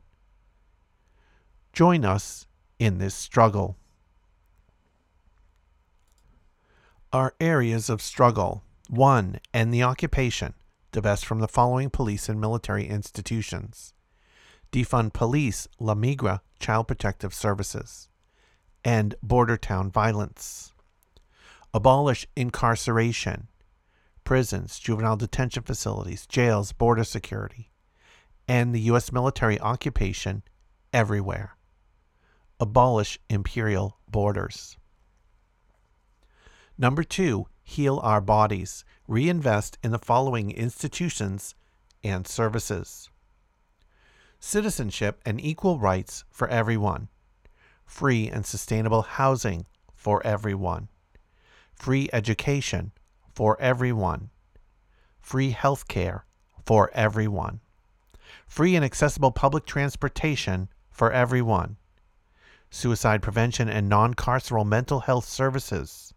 Join 1.72 2.04
us 2.04 2.46
in 2.78 2.98
this 2.98 3.14
struggle. 3.14 3.76
Our 7.12 7.34
areas 7.40 7.88
of 7.88 8.02
struggle 8.02 8.62
1. 8.88 9.40
End 9.54 9.72
the 9.72 9.82
occupation 9.82 10.54
divest 10.92 11.26
from 11.26 11.40
the 11.40 11.48
following 11.48 11.90
police 11.90 12.28
and 12.28 12.40
military 12.40 12.86
institutions 12.86 13.92
defund 14.72 15.12
police, 15.12 15.68
La 15.78 15.94
Migra, 15.94 16.40
Child 16.58 16.88
Protective 16.88 17.32
Services, 17.32 18.08
end 18.84 19.14
border 19.22 19.56
town 19.56 19.90
violence, 19.90 20.72
abolish 21.72 22.26
incarceration, 22.36 23.48
prisons, 24.26 24.78
juvenile 24.78 25.16
detention 25.16 25.62
facilities, 25.62 26.26
jails, 26.26 26.72
border 26.72 27.04
security, 27.04 27.70
and 28.46 28.74
the 28.74 28.80
U.S. 28.80 29.10
military 29.12 29.58
occupation 29.60 30.42
everywhere, 30.92 31.56
abolish 32.60 33.18
imperial 33.30 33.98
borders. 34.10 34.76
Number 36.76 37.04
two, 37.04 37.46
heal 37.62 38.00
our 38.02 38.20
bodies, 38.20 38.84
reinvest 39.08 39.78
in 39.82 39.92
the 39.92 39.98
following 39.98 40.50
institutions 40.50 41.54
and 42.04 42.26
services 42.26 43.08
citizenship 44.38 45.20
and 45.24 45.40
equal 45.40 45.78
rights 45.78 46.24
for 46.30 46.46
everyone, 46.48 47.08
free 47.84 48.28
and 48.28 48.44
sustainable 48.44 49.02
housing 49.02 49.66
for 49.94 50.24
everyone, 50.26 50.88
free 51.74 52.08
education 52.12 52.92
for 53.36 53.60
everyone, 53.60 54.30
free 55.20 55.50
health 55.50 55.86
care 55.88 56.24
for 56.64 56.90
everyone, 56.94 57.60
free 58.46 58.74
and 58.74 58.82
accessible 58.82 59.30
public 59.30 59.66
transportation 59.66 60.70
for 60.88 61.12
everyone, 61.12 61.76
suicide 62.70 63.20
prevention 63.20 63.68
and 63.68 63.90
non 63.90 64.14
carceral 64.14 64.66
mental 64.66 65.00
health 65.00 65.26
services. 65.26 66.14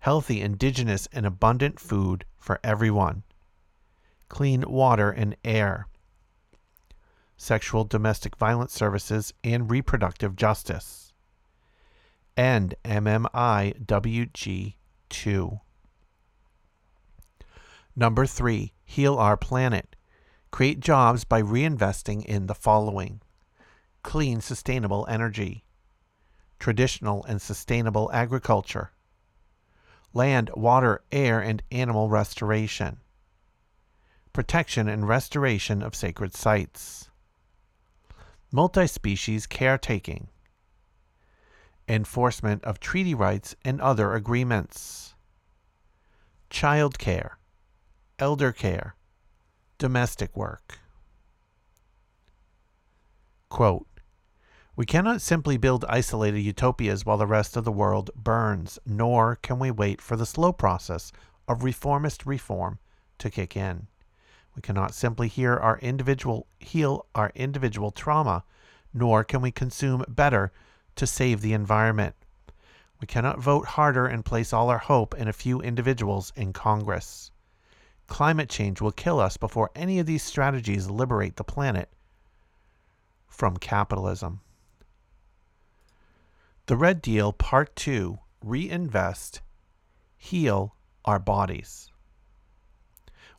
Healthy, 0.00 0.40
indigenous, 0.40 1.06
and 1.12 1.24
abundant 1.24 1.78
food 1.78 2.24
for 2.36 2.58
everyone, 2.64 3.22
clean 4.28 4.68
water 4.68 5.12
and 5.12 5.36
air, 5.44 5.86
sexual 7.36 7.84
domestic 7.84 8.34
violence 8.34 8.72
services, 8.72 9.32
and 9.44 9.70
reproductive 9.70 10.34
justice. 10.34 11.12
End 12.36 12.74
MMIWG2. 12.84 15.60
Number 17.96 18.26
three, 18.26 18.74
heal 18.84 19.16
our 19.16 19.38
planet. 19.38 19.96
Create 20.50 20.80
jobs 20.80 21.24
by 21.24 21.40
reinvesting 21.40 22.24
in 22.24 22.46
the 22.46 22.54
following. 22.54 23.22
Clean, 24.02 24.40
sustainable 24.42 25.06
energy, 25.08 25.64
traditional 26.58 27.24
and 27.24 27.40
sustainable 27.40 28.10
agriculture, 28.12 28.92
land, 30.12 30.50
water, 30.54 31.02
air, 31.10 31.40
and 31.40 31.62
animal 31.72 32.08
restoration, 32.08 32.98
protection 34.32 34.88
and 34.88 35.08
restoration 35.08 35.82
of 35.82 35.94
sacred 35.94 36.34
sites, 36.34 37.10
multi 38.52 38.86
species 38.86 39.46
caretaking, 39.46 40.28
enforcement 41.88 42.62
of 42.64 42.78
treaty 42.78 43.14
rights 43.14 43.56
and 43.64 43.80
other 43.80 44.14
agreements, 44.14 45.14
child 46.50 46.98
care, 46.98 47.35
elder 48.18 48.50
care, 48.50 48.94
domestic 49.76 50.34
work. 50.34 50.78
Quote, 53.50 53.86
we 54.74 54.86
cannot 54.86 55.22
simply 55.22 55.56
build 55.56 55.84
isolated 55.88 56.40
utopias 56.40 57.04
while 57.04 57.18
the 57.18 57.26
rest 57.26 57.56
of 57.56 57.64
the 57.64 57.72
world 57.72 58.10
burns, 58.14 58.78
nor 58.86 59.36
can 59.36 59.58
we 59.58 59.70
wait 59.70 60.00
for 60.00 60.16
the 60.16 60.26
slow 60.26 60.52
process 60.52 61.12
of 61.46 61.62
reformist 61.62 62.24
reform 62.26 62.78
to 63.18 63.30
kick 63.30 63.56
in. 63.56 63.86
We 64.54 64.62
cannot 64.62 64.94
simply 64.94 65.28
hear 65.28 65.56
our 65.56 65.78
individual 65.78 66.46
heal 66.58 67.06
our 67.14 67.32
individual 67.34 67.90
trauma, 67.90 68.44
nor 68.94 69.24
can 69.24 69.42
we 69.42 69.50
consume 69.50 70.04
better 70.08 70.52
to 70.96 71.06
save 71.06 71.42
the 71.42 71.52
environment. 71.52 72.14
We 72.98 73.06
cannot 73.06 73.40
vote 73.40 73.66
harder 73.66 74.06
and 74.06 74.24
place 74.24 74.54
all 74.54 74.70
our 74.70 74.78
hope 74.78 75.14
in 75.14 75.28
a 75.28 75.34
few 75.34 75.60
individuals 75.60 76.32
in 76.34 76.54
Congress. 76.54 77.30
Climate 78.06 78.48
change 78.48 78.80
will 78.80 78.92
kill 78.92 79.18
us 79.20 79.36
before 79.36 79.70
any 79.74 79.98
of 79.98 80.06
these 80.06 80.22
strategies 80.22 80.88
liberate 80.88 81.36
the 81.36 81.44
planet 81.44 81.90
from 83.26 83.56
capitalism. 83.56 84.40
The 86.66 86.76
Red 86.76 87.02
Deal 87.02 87.32
Part 87.32 87.76
2 87.76 88.18
Reinvest, 88.42 89.40
Heal 90.16 90.74
Our 91.04 91.18
Bodies. 91.18 91.90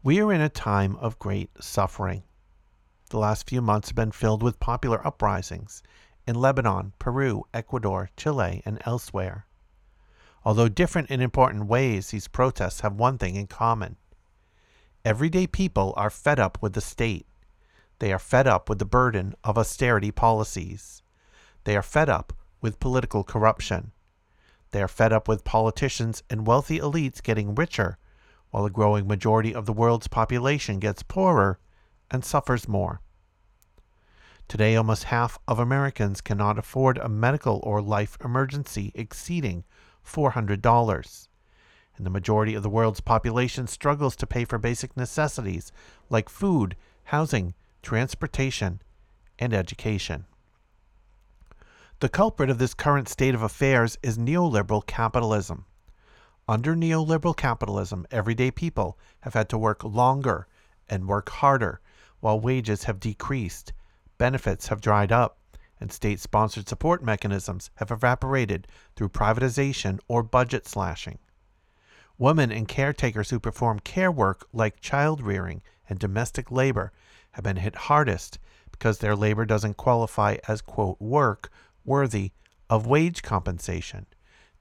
We 0.04 0.22
are 0.22 0.32
in 0.32 0.42
a 0.42 0.50
time 0.50 0.96
of 0.98 1.20
great 1.20 1.50
suffering. 1.62 2.24
The 3.10 3.20
last 3.20 3.50
few 3.50 3.62
months 3.62 3.90
have 3.90 3.96
been 3.96 4.12
filled 4.12 4.44
with 4.44 4.60
popular 4.60 5.06
uprisings 5.06 5.82
in 6.28 6.36
Lebanon, 6.36 6.94
Peru, 7.00 7.46
Ecuador, 7.54 8.10
Chile, 8.18 8.62
and 8.66 8.82
elsewhere. 8.86 9.46
Although 10.44 10.70
different 10.70 11.10
in 11.10 11.22
important 11.22 11.68
ways, 11.68 12.12
these 12.12 12.28
protests 12.28 12.82
have 12.82 12.94
one 12.94 13.18
thing 13.18 13.36
in 13.36 13.48
common. 13.48 13.98
Everyday 15.08 15.48
people 15.48 15.94
are 15.96 16.10
fed 16.10 16.38
up 16.38 16.58
with 16.62 16.74
the 16.74 16.82
state. 16.82 17.26
They 18.00 18.12
are 18.12 18.20
fed 18.20 18.46
up 18.46 18.68
with 18.68 18.78
the 18.78 18.84
burden 18.84 19.36
of 19.42 19.58
austerity 19.58 20.12
policies. 20.12 21.02
They 21.64 21.78
are 21.78 21.82
fed 21.82 22.10
up 22.10 22.34
with 22.60 22.82
political 22.82 23.24
corruption. 23.24 23.94
They 24.72 24.82
are 24.82 24.90
fed 24.90 25.14
up 25.14 25.30
with 25.30 25.46
politicians 25.46 26.24
and 26.30 26.46
wealthy 26.46 26.78
elites 26.78 27.24
getting 27.24 27.56
richer 27.56 27.98
while 28.52 28.66
a 28.66 28.70
growing 28.70 29.08
majority 29.08 29.56
of 29.56 29.66
the 29.66 29.72
world's 29.72 30.10
population 30.10 30.78
gets 30.78 31.04
poorer 31.04 31.58
and 32.12 32.26
suffers 32.26 32.68
more. 32.68 33.00
Today, 34.50 34.76
almost 34.76 35.06
half 35.06 35.40
of 35.48 35.58
Americans 35.58 36.20
cannot 36.20 36.60
afford 36.60 36.98
a 36.98 37.08
medical 37.08 37.62
or 37.64 37.82
life 37.82 38.18
emergency 38.26 38.92
exceeding 38.94 39.64
$400, 40.06 41.27
and 41.98 42.06
the 42.06 42.12
majority 42.12 42.54
of 42.54 42.64
the 42.64 42.70
world's 42.70 43.02
population 43.02 43.68
struggles 43.68 44.16
to 44.16 44.28
pay 44.28 44.46
for 44.46 44.58
basic 44.58 44.96
necessities 44.96 45.72
like 46.10 46.30
food, 46.30 46.76
housing, 47.06 47.54
transportation, 47.82 48.82
and 49.40 49.54
education. 49.54 50.26
The 52.00 52.10
culprit 52.10 52.52
of 52.52 52.60
this 52.60 52.76
current 52.76 53.10
state 53.10 53.34
of 53.34 53.42
affairs 53.42 53.98
is 54.04 54.18
neoliberal 54.18 54.86
capitalism. 54.86 55.66
Under 56.48 56.76
neoliberal 56.76 57.36
capitalism, 57.36 58.06
everyday 58.12 58.52
people 58.52 58.98
have 59.22 59.34
had 59.34 59.50
to 59.50 59.58
work 59.58 59.84
longer 59.84 60.48
and 60.88 61.08
work 61.08 61.30
harder 61.30 61.82
while 62.20 62.40
wages 62.40 62.84
have 62.84 63.00
decreased, 63.00 63.74
benefits 64.18 64.68
have 64.68 64.80
dried 64.82 65.12
up, 65.12 65.40
and 65.80 65.92
state 65.92 66.20
sponsored 66.20 66.68
support 66.68 67.04
mechanisms 67.04 67.70
have 67.76 67.92
evaporated 67.92 68.68
through 68.96 69.10
privatization 69.10 70.00
or 70.08 70.24
budget 70.24 70.68
slashing. 70.68 71.20
Women 72.20 72.52
and 72.52 72.68
caretakers 72.68 73.30
who 73.30 73.40
perform 73.40 73.80
care 73.80 74.12
work 74.12 74.48
like 74.52 74.82
child 74.82 75.22
rearing 75.22 75.62
and 75.88 76.00
domestic 76.00 76.50
labor 76.52 76.92
have 77.32 77.44
been 77.44 77.58
hit 77.58 77.76
hardest 77.76 78.40
because 78.72 78.98
their 78.98 79.16
labor 79.16 79.46
doesn't 79.46 79.78
qualify 79.78 80.38
as, 80.48 80.62
quote, 80.62 81.00
work 81.00 81.52
worthy 81.86 82.32
of 82.70 82.88
wage 82.88 83.22
compensation, 83.22 84.08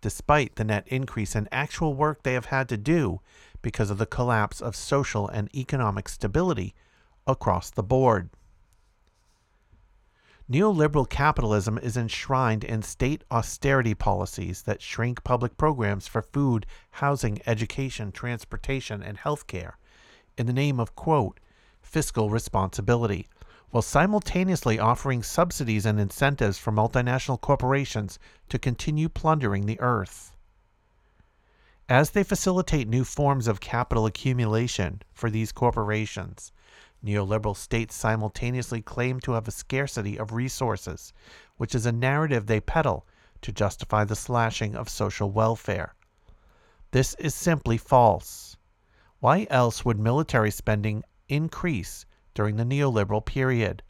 despite 0.00 0.57
the 0.57 0.64
net 0.64 0.86
increase 0.88 1.34
in 1.34 1.48
actual 1.50 1.94
work 1.94 2.22
they 2.22 2.34
have 2.34 2.46
had 2.46 2.68
to 2.68 2.76
do 2.76 3.20
because 3.62 3.90
of 3.90 3.98
the 3.98 4.07
collapse 4.07 4.61
of 4.61 4.76
social 4.76 5.26
and 5.26 5.54
economic 5.54 6.09
stability 6.09 6.74
across 7.26 7.70
the 7.70 7.82
board. 7.82 8.28
Neoliberal 10.49 11.09
capitalism 11.09 11.76
is 11.76 11.97
enshrined 11.97 12.62
in 12.62 12.80
state 12.80 13.24
austerity 13.32 13.94
policies 13.94 14.62
that 14.62 14.80
shrink 14.80 15.24
public 15.24 15.57
programs 15.57 16.07
for 16.07 16.22
food, 16.22 16.66
housing, 16.92 17.40
education, 17.47 18.12
transportation, 18.12 19.03
and 19.03 19.18
health 19.18 19.49
care 19.49 19.76
in 20.38 20.47
the 20.47 20.53
name 20.53 20.78
of, 20.78 20.94
quote, 20.94 21.40
fiscal 21.82 22.30
responsibility, 22.30 23.26
while 23.70 23.82
simultaneously 23.82 24.78
offering 24.78 25.24
subsidies 25.24 25.84
and 25.84 25.99
incentives 25.99 26.59
for 26.59 26.70
multinational 26.70 27.40
corporations 27.40 28.18
to 28.49 28.57
continue 28.57 29.09
plundering 29.09 29.66
the 29.66 29.80
earth. 29.80 30.32
As 31.88 32.11
they 32.11 32.22
facilitate 32.22 32.88
new 32.88 33.03
forms 33.03 33.49
of 33.49 33.59
capital 33.59 34.07
accumulation 34.07 35.03
for 35.12 35.28
these 35.28 35.51
corporations, 35.51 36.53
Neoliberal 37.07 37.57
states 37.57 37.94
simultaneously 37.94 38.82
claim 38.82 39.20
to 39.20 39.32
have 39.32 39.46
a 39.46 39.52
scarcity 39.52 40.18
of 40.18 40.32
resources, 40.32 41.12
which 41.57 41.72
is 41.72 41.86
a 41.86 41.92
narrative 41.92 42.46
they 42.46 42.59
peddle 42.59 43.07
to 43.42 43.52
justify 43.52 44.02
the 44.02 44.16
slashing 44.16 44.74
of 44.74 44.88
social 44.88 45.30
welfare. 45.30 45.94
This 46.90 47.14
is 47.14 47.32
simply 47.32 47.78
false. 47.78 48.57
Why 49.20 49.46
else 49.50 49.84
would 49.84 50.00
military 50.00 50.50
spending 50.50 51.04
increase 51.28 52.07
during 52.34 52.57
the 52.57 52.64
neoliberal 52.64 53.24
period, 53.24 53.84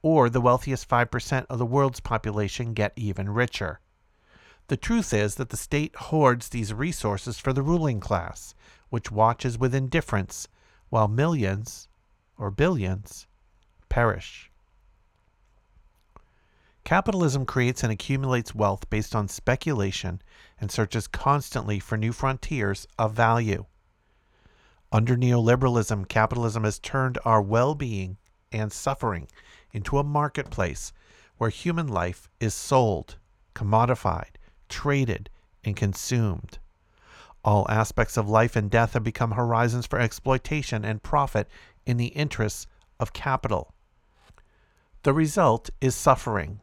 or 0.00 0.30
the 0.30 0.40
wealthiest 0.40 0.88
5% 0.88 1.44
of 1.50 1.58
the 1.58 1.66
world's 1.66 2.00
population 2.00 2.72
get 2.72 2.94
even 2.96 3.28
richer? 3.28 3.80
The 4.68 4.78
truth 4.78 5.12
is 5.12 5.34
that 5.34 5.50
the 5.50 5.58
state 5.58 5.94
hoards 5.96 6.48
these 6.48 6.72
resources 6.72 7.38
for 7.38 7.52
the 7.52 7.60
ruling 7.60 8.00
class, 8.00 8.54
which 8.88 9.10
watches 9.10 9.58
with 9.58 9.74
indifference, 9.74 10.48
while 10.88 11.08
millions, 11.08 11.88
or 12.38 12.50
billions, 12.50 13.26
perish. 13.88 14.50
Capitalism 16.84 17.46
creates 17.46 17.82
and 17.82 17.90
accumulates 17.90 18.54
wealth 18.54 18.88
based 18.90 19.14
on 19.14 19.26
speculation 19.26 20.20
and 20.60 20.70
searches 20.70 21.06
constantly 21.06 21.78
for 21.78 21.96
new 21.96 22.12
frontiers 22.12 22.86
of 22.98 23.14
value. 23.14 23.64
Under 24.92 25.16
neoliberalism, 25.16 26.08
capitalism 26.08 26.64
has 26.64 26.78
turned 26.78 27.18
our 27.24 27.40
well 27.40 27.74
being 27.74 28.18
and 28.52 28.72
suffering 28.72 29.28
into 29.72 29.98
a 29.98 30.04
marketplace 30.04 30.92
where 31.38 31.50
human 31.50 31.88
life 31.88 32.28
is 32.38 32.54
sold, 32.54 33.16
commodified, 33.54 34.36
traded, 34.68 35.30
and 35.64 35.74
consumed. 35.74 36.58
All 37.44 37.66
aspects 37.68 38.16
of 38.16 38.28
life 38.28 38.56
and 38.56 38.70
death 38.70 38.92
have 38.92 39.02
become 39.02 39.32
horizons 39.32 39.86
for 39.86 39.98
exploitation 39.98 40.84
and 40.84 41.02
profit 41.02 41.48
in 41.86 41.96
the 41.96 42.08
interests 42.08 42.66
of 42.98 43.12
capital. 43.12 43.74
The 45.02 45.12
result 45.12 45.70
is 45.80 45.94
suffering. 45.94 46.60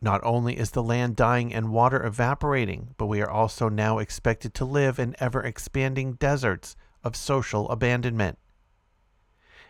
Not 0.00 0.22
only 0.24 0.58
is 0.58 0.70
the 0.70 0.82
land 0.82 1.16
dying 1.16 1.52
and 1.52 1.72
water 1.72 2.04
evaporating, 2.04 2.94
but 2.96 3.06
we 3.06 3.20
are 3.20 3.30
also 3.30 3.68
now 3.68 3.98
expected 3.98 4.54
to 4.54 4.64
live 4.64 4.98
in 4.98 5.16
ever 5.18 5.42
expanding 5.42 6.14
deserts 6.14 6.76
of 7.02 7.16
social 7.16 7.68
abandonment. 7.70 8.38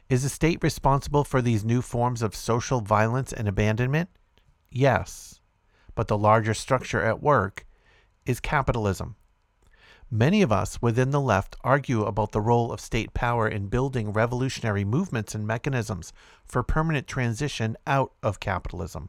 Is 0.09 0.22
the 0.22 0.28
state 0.28 0.62
responsible 0.62 1.24
for 1.24 1.43
these 1.43 1.64
new 1.64 1.82
forms 1.82 2.22
of 2.22 2.34
social 2.34 2.80
violence 2.80 3.32
and 3.32 3.49
abandonment? 3.49 4.09
Yes, 4.70 5.41
but 5.95 6.07
the 6.07 6.18
larger 6.18 6.55
structure 6.55 7.03
at 7.03 7.22
work 7.22 7.66
is 8.24 8.39
capitalism. 8.39 9.16
Many 10.11 10.41
of 10.43 10.53
us 10.53 10.81
within 10.81 11.11
the 11.11 11.21
left 11.21 11.57
argue 11.65 12.05
about 12.05 12.31
the 12.31 12.41
role 12.41 12.71
of 12.71 12.81
state 12.81 13.13
power 13.13 13.49
in 13.49 13.67
building 13.67 14.13
revolutionary 14.13 14.85
movements 14.85 15.35
and 15.35 15.45
mechanisms 15.45 16.13
for 16.45 16.63
permanent 16.63 17.09
transition 17.09 17.77
out 17.89 18.13
of 18.23 18.39
capitalism. 18.39 19.09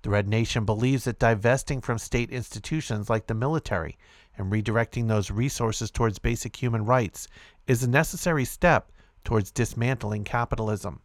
The 0.00 0.08
Red 0.08 0.28
Nation 0.28 0.64
believes 0.64 1.04
that 1.04 1.18
divesting 1.18 1.82
from 1.82 1.98
state 1.98 2.30
institutions 2.30 3.10
like 3.10 3.26
the 3.26 3.34
military 3.34 3.98
and 4.38 4.50
redirecting 4.50 5.08
those 5.08 5.30
resources 5.30 5.90
towards 5.90 6.18
basic 6.18 6.56
human 6.56 6.86
rights 6.86 7.28
is 7.66 7.82
a 7.82 7.90
necessary 7.90 8.46
step 8.46 8.90
towards 9.24 9.50
dismantling 9.50 10.24
capitalism. 10.24 11.00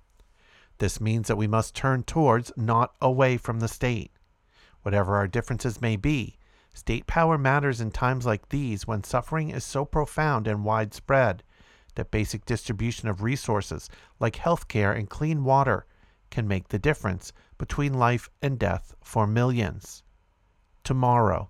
This 0.77 1.01
means 1.01 1.27
that 1.27 1.35
we 1.35 1.47
must 1.47 1.75
turn 1.75 2.03
towards, 2.03 2.53
not 2.55 2.93
away 3.01 3.35
from 3.35 3.59
the 3.59 3.67
state. 3.67 4.11
Whatever 4.83 5.17
our 5.17 5.27
differences 5.27 5.81
may 5.81 5.97
be, 5.97 6.37
State 6.73 7.05
power 7.05 7.37
matters 7.37 7.81
in 7.81 7.91
times 7.91 8.25
like 8.25 8.49
these 8.49 8.87
when 8.87 9.03
suffering 9.03 9.49
is 9.49 9.63
so 9.63 9.83
profound 9.83 10.47
and 10.47 10.63
widespread 10.63 11.43
that 11.95 12.11
basic 12.11 12.45
distribution 12.45 13.09
of 13.09 13.21
resources 13.21 13.89
like 14.19 14.37
health 14.37 14.67
care 14.67 14.93
and 14.93 15.09
clean 15.09 15.43
water 15.43 15.85
can 16.29 16.47
make 16.47 16.69
the 16.69 16.79
difference 16.79 17.33
between 17.57 17.93
life 17.93 18.29
and 18.41 18.57
death 18.57 18.95
for 19.01 19.27
millions. 19.27 20.03
Tomorrow. 20.83 21.49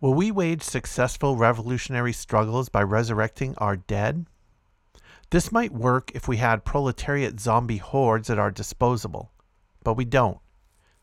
Will 0.00 0.14
we 0.14 0.30
wage 0.30 0.62
successful 0.62 1.36
revolutionary 1.36 2.12
struggles 2.12 2.68
by 2.68 2.82
resurrecting 2.82 3.54
our 3.58 3.76
dead? 3.76 4.26
This 5.30 5.52
might 5.52 5.72
work 5.72 6.10
if 6.14 6.26
we 6.26 6.38
had 6.38 6.64
proletariat 6.64 7.38
zombie 7.38 7.76
hordes 7.76 8.30
at 8.30 8.38
our 8.38 8.50
disposal, 8.50 9.32
but 9.84 9.94
we 9.94 10.04
don't. 10.04 10.38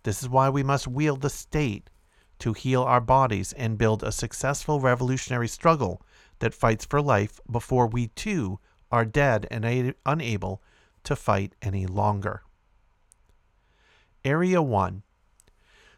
This 0.04 0.22
is 0.22 0.30
why 0.30 0.50
we 0.50 0.64
must 0.64 0.88
wield 0.88 1.22
the 1.22 1.30
state 1.30 1.90
to 2.44 2.52
heal 2.52 2.84
our 2.84 3.00
bodies 3.00 3.54
and 3.54 3.78
build 3.78 4.04
a 4.04 4.12
successful 4.12 4.82
revolutionary 4.82 5.48
struggle 5.48 6.02
that 6.40 6.54
fights 6.54 6.84
for 6.84 7.02
life 7.02 7.40
before 7.50 7.88
we 7.88 8.08
too 8.08 8.60
are 8.92 9.06
dead 9.06 9.48
and 9.50 9.64
a- 9.64 9.94
unable 10.06 10.62
to 11.06 11.16
fight 11.16 11.56
any 11.62 11.86
longer. 11.86 12.44
Area 14.26 14.62
1 14.62 15.04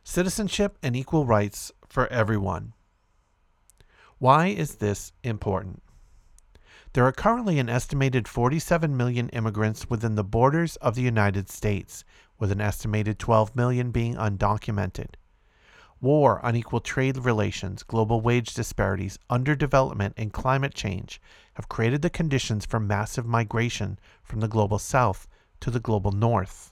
Citizenship 0.03 0.77
and 0.83 0.95
Equal 0.95 1.25
Rights 1.25 1.71
for 1.87 2.05
Everyone. 2.13 2.73
Why 4.19 4.49
is 4.49 4.75
this 4.75 5.13
important? 5.23 5.81
There 6.93 7.07
are 7.07 7.11
currently 7.11 7.57
an 7.57 7.69
estimated 7.69 8.27
47 8.27 8.95
million 8.95 9.29
immigrants 9.29 9.89
within 9.89 10.13
the 10.13 10.23
borders 10.23 10.75
of 10.75 10.93
the 10.93 11.01
United 11.01 11.49
States, 11.49 12.03
with 12.37 12.51
an 12.51 12.61
estimated 12.61 13.17
12 13.17 13.55
million 13.55 13.89
being 13.89 14.13
undocumented. 14.13 15.15
War, 16.05 16.39
unequal 16.43 16.81
trade 16.81 17.17
relations, 17.17 17.81
global 17.81 18.21
wage 18.21 18.53
disparities, 18.53 19.17
underdevelopment, 19.27 20.13
and 20.17 20.31
climate 20.31 20.75
change 20.75 21.19
have 21.55 21.67
created 21.67 22.03
the 22.03 22.11
conditions 22.11 22.63
for 22.63 22.79
massive 22.79 23.25
migration 23.25 23.97
from 24.21 24.39
the 24.39 24.47
global 24.47 24.77
south 24.77 25.27
to 25.61 25.71
the 25.71 25.79
global 25.79 26.11
north. 26.11 26.71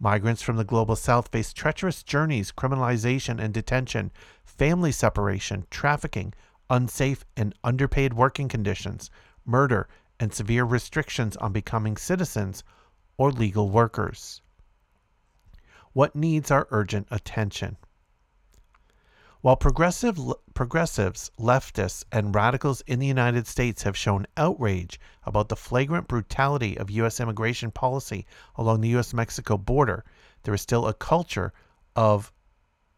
Migrants 0.00 0.40
from 0.40 0.56
the 0.56 0.64
global 0.64 0.96
south 0.96 1.28
face 1.28 1.52
treacherous 1.52 2.02
journeys, 2.02 2.52
criminalization 2.52 3.38
and 3.38 3.52
detention, 3.52 4.10
family 4.46 4.92
separation, 4.92 5.66
trafficking, 5.68 6.32
unsafe 6.70 7.22
and 7.36 7.54
underpaid 7.62 8.14
working 8.14 8.48
conditions, 8.48 9.10
murder, 9.44 9.86
and 10.18 10.32
severe 10.32 10.64
restrictions 10.64 11.36
on 11.36 11.52
becoming 11.52 11.98
citizens 11.98 12.64
or 13.18 13.30
legal 13.30 13.68
workers. 13.68 14.40
What 15.92 16.16
needs 16.16 16.50
our 16.50 16.66
urgent 16.70 17.08
attention? 17.10 17.76
While 19.44 19.56
progressive, 19.56 20.18
progressives, 20.54 21.30
leftists, 21.38 22.02
and 22.10 22.34
radicals 22.34 22.80
in 22.86 22.98
the 22.98 23.06
United 23.06 23.46
States 23.46 23.82
have 23.82 23.94
shown 23.94 24.26
outrage 24.38 24.98
about 25.24 25.50
the 25.50 25.54
flagrant 25.54 26.08
brutality 26.08 26.78
of 26.78 26.90
U.S. 26.90 27.20
immigration 27.20 27.70
policy 27.70 28.24
along 28.56 28.80
the 28.80 28.88
U.S. 28.96 29.12
Mexico 29.12 29.58
border, 29.58 30.02
there 30.44 30.54
is 30.54 30.62
still 30.62 30.88
a 30.88 30.94
culture 30.94 31.52
of 31.94 32.32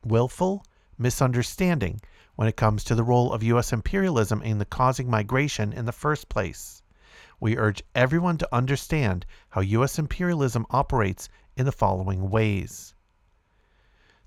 willful 0.04 0.64
misunderstanding 0.96 2.00
when 2.36 2.46
it 2.46 2.56
comes 2.56 2.84
to 2.84 2.94
the 2.94 3.02
role 3.02 3.32
of 3.32 3.42
U.S. 3.42 3.72
imperialism 3.72 4.40
in 4.42 4.58
the 4.58 4.64
causing 4.64 5.10
migration 5.10 5.72
in 5.72 5.84
the 5.84 5.90
first 5.90 6.28
place. 6.28 6.80
We 7.40 7.56
urge 7.56 7.82
everyone 7.96 8.38
to 8.38 8.54
understand 8.54 9.26
how 9.48 9.62
U.S. 9.62 9.98
imperialism 9.98 10.64
operates 10.70 11.28
in 11.56 11.66
the 11.66 11.72
following 11.72 12.30
ways. 12.30 12.94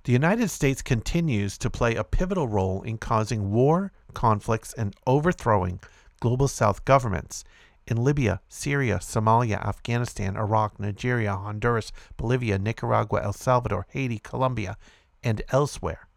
The 0.04 0.14
United 0.14 0.50
States 0.50 0.82
continues 0.82 1.58
to 1.58 1.70
play 1.70 1.96
a 1.96 2.04
pivotal 2.04 2.48
role 2.48 2.82
in 2.84 2.98
causing 2.98 3.52
war, 3.52 3.92
conflicts, 4.14 4.74
and 4.74 4.96
overthrowing 5.06 5.82
global 6.22 6.48
South 6.48 6.86
governments 6.86 7.44
in 7.86 8.04
Libya, 8.04 8.40
Syria, 8.48 9.00
Somalia, 9.00 9.66
Afghanistan, 9.66 10.38
Iraq, 10.38 10.80
Nigeria, 10.80 11.36
Honduras, 11.36 11.92
Bolivia, 12.18 12.58
Nicaragua, 12.58 13.24
El 13.24 13.34
Salvador, 13.34 13.88
Haiti, 13.90 14.20
Colombia, 14.20 14.78
and 15.24 15.42
elsewhere. 15.50 16.08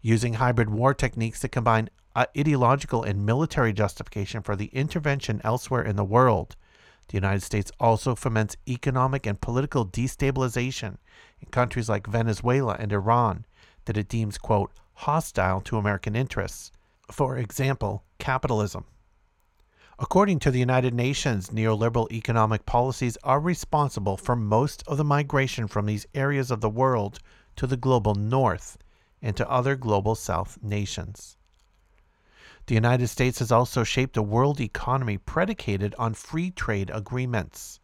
Using 0.00 0.34
hybrid 0.34 0.70
war 0.70 0.94
techniques 0.94 1.40
that 1.42 1.50
combine 1.50 1.90
uh, 2.16 2.26
ideological 2.36 3.02
and 3.02 3.26
military 3.26 3.72
justification 3.72 4.40
for 4.40 4.56
the 4.56 4.66
intervention 4.66 5.40
elsewhere 5.44 5.82
in 5.82 5.96
the 5.96 6.04
world, 6.04 6.56
the 7.08 7.16
United 7.16 7.42
States 7.42 7.72
also 7.80 8.14
foments 8.14 8.56
economic 8.68 9.26
and 9.26 9.40
political 9.40 9.86
destabilization 9.86 10.98
in 11.40 11.48
countries 11.50 11.88
like 11.88 12.06
Venezuela 12.06 12.76
and 12.78 12.92
Iran 12.92 13.46
that 13.86 13.96
it 13.96 14.08
deems, 14.08 14.36
quote, 14.36 14.70
hostile 14.92 15.60
to 15.62 15.78
American 15.78 16.14
interests. 16.14 16.70
For 17.10 17.38
example, 17.38 18.04
capitalism. 18.18 18.84
According 19.98 20.38
to 20.40 20.50
the 20.50 20.60
United 20.60 20.92
Nations, 20.92 21.48
neoliberal 21.48 22.12
economic 22.12 22.66
policies 22.66 23.16
are 23.24 23.40
responsible 23.40 24.16
for 24.16 24.36
most 24.36 24.84
of 24.86 24.98
the 24.98 25.04
migration 25.04 25.66
from 25.66 25.86
these 25.86 26.06
areas 26.14 26.50
of 26.50 26.60
the 26.60 26.68
world 26.68 27.18
to 27.56 27.66
the 27.66 27.78
global 27.78 28.14
north 28.14 28.76
and 29.22 29.36
to 29.36 29.50
other 29.50 29.74
global 29.74 30.14
south 30.14 30.58
nations. 30.62 31.37
The 32.68 32.74
United 32.74 33.08
States 33.08 33.38
has 33.38 33.50
also 33.50 33.82
shaped 33.82 34.18
a 34.18 34.22
world 34.22 34.60
economy 34.60 35.16
predicated 35.16 35.94
on 35.98 36.12
free 36.12 36.50
trade 36.50 36.90
agreements. 36.92 37.80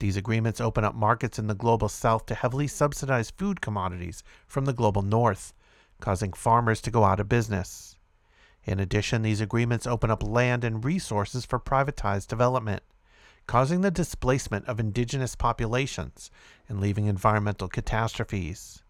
These 0.00 0.16
agreements 0.16 0.60
open 0.60 0.82
up 0.82 0.96
markets 0.96 1.38
in 1.38 1.46
the 1.46 1.54
global 1.54 1.88
south 1.88 2.26
to 2.26 2.34
heavily 2.34 2.66
subsidized 2.66 3.34
food 3.38 3.60
commodities 3.60 4.24
from 4.48 4.64
the 4.64 4.72
global 4.72 5.02
north, 5.02 5.54
causing 6.00 6.32
farmers 6.32 6.80
to 6.80 6.90
go 6.90 7.04
out 7.04 7.20
of 7.20 7.28
business. 7.28 7.94
In 8.64 8.80
addition, 8.80 9.22
these 9.22 9.40
agreements 9.40 9.86
open 9.86 10.10
up 10.10 10.24
land 10.24 10.64
and 10.64 10.84
resources 10.84 11.44
for 11.44 11.60
privatized 11.60 12.26
development, 12.26 12.82
causing 13.46 13.82
the 13.82 13.92
displacement 13.92 14.66
of 14.66 14.80
indigenous 14.80 15.36
populations 15.36 16.32
and 16.68 16.80
leaving 16.80 17.06
environmental 17.06 17.68
catastrophes. 17.68 18.82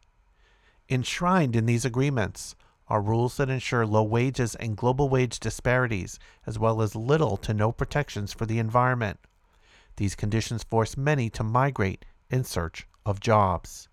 Enshrined 0.89 1.55
in 1.55 1.67
these 1.67 1.85
agreements 1.85 2.57
are 2.89 3.01
rules 3.01 3.37
that 3.37 3.51
ensure 3.51 3.87
low 3.87 4.03
wages 4.03 4.55
and 4.55 4.77
global 4.77 5.09
wage 5.09 5.41
disparities, 5.41 6.19
as 6.47 6.59
well 6.59 6.81
as 6.81 6.95
little 6.95 7.37
to 7.39 7.53
no 7.53 7.73
protections 7.73 8.33
for 8.33 8.47
the 8.47 8.59
environment. 8.59 9.19
These 9.97 10.15
conditions 10.15 10.63
force 10.63 10.97
many 10.97 11.31
to 11.31 11.43
migrate 11.43 12.05
in 12.31 12.45
search 12.45 12.87
of 13.05 13.21
jobs. 13.21 13.89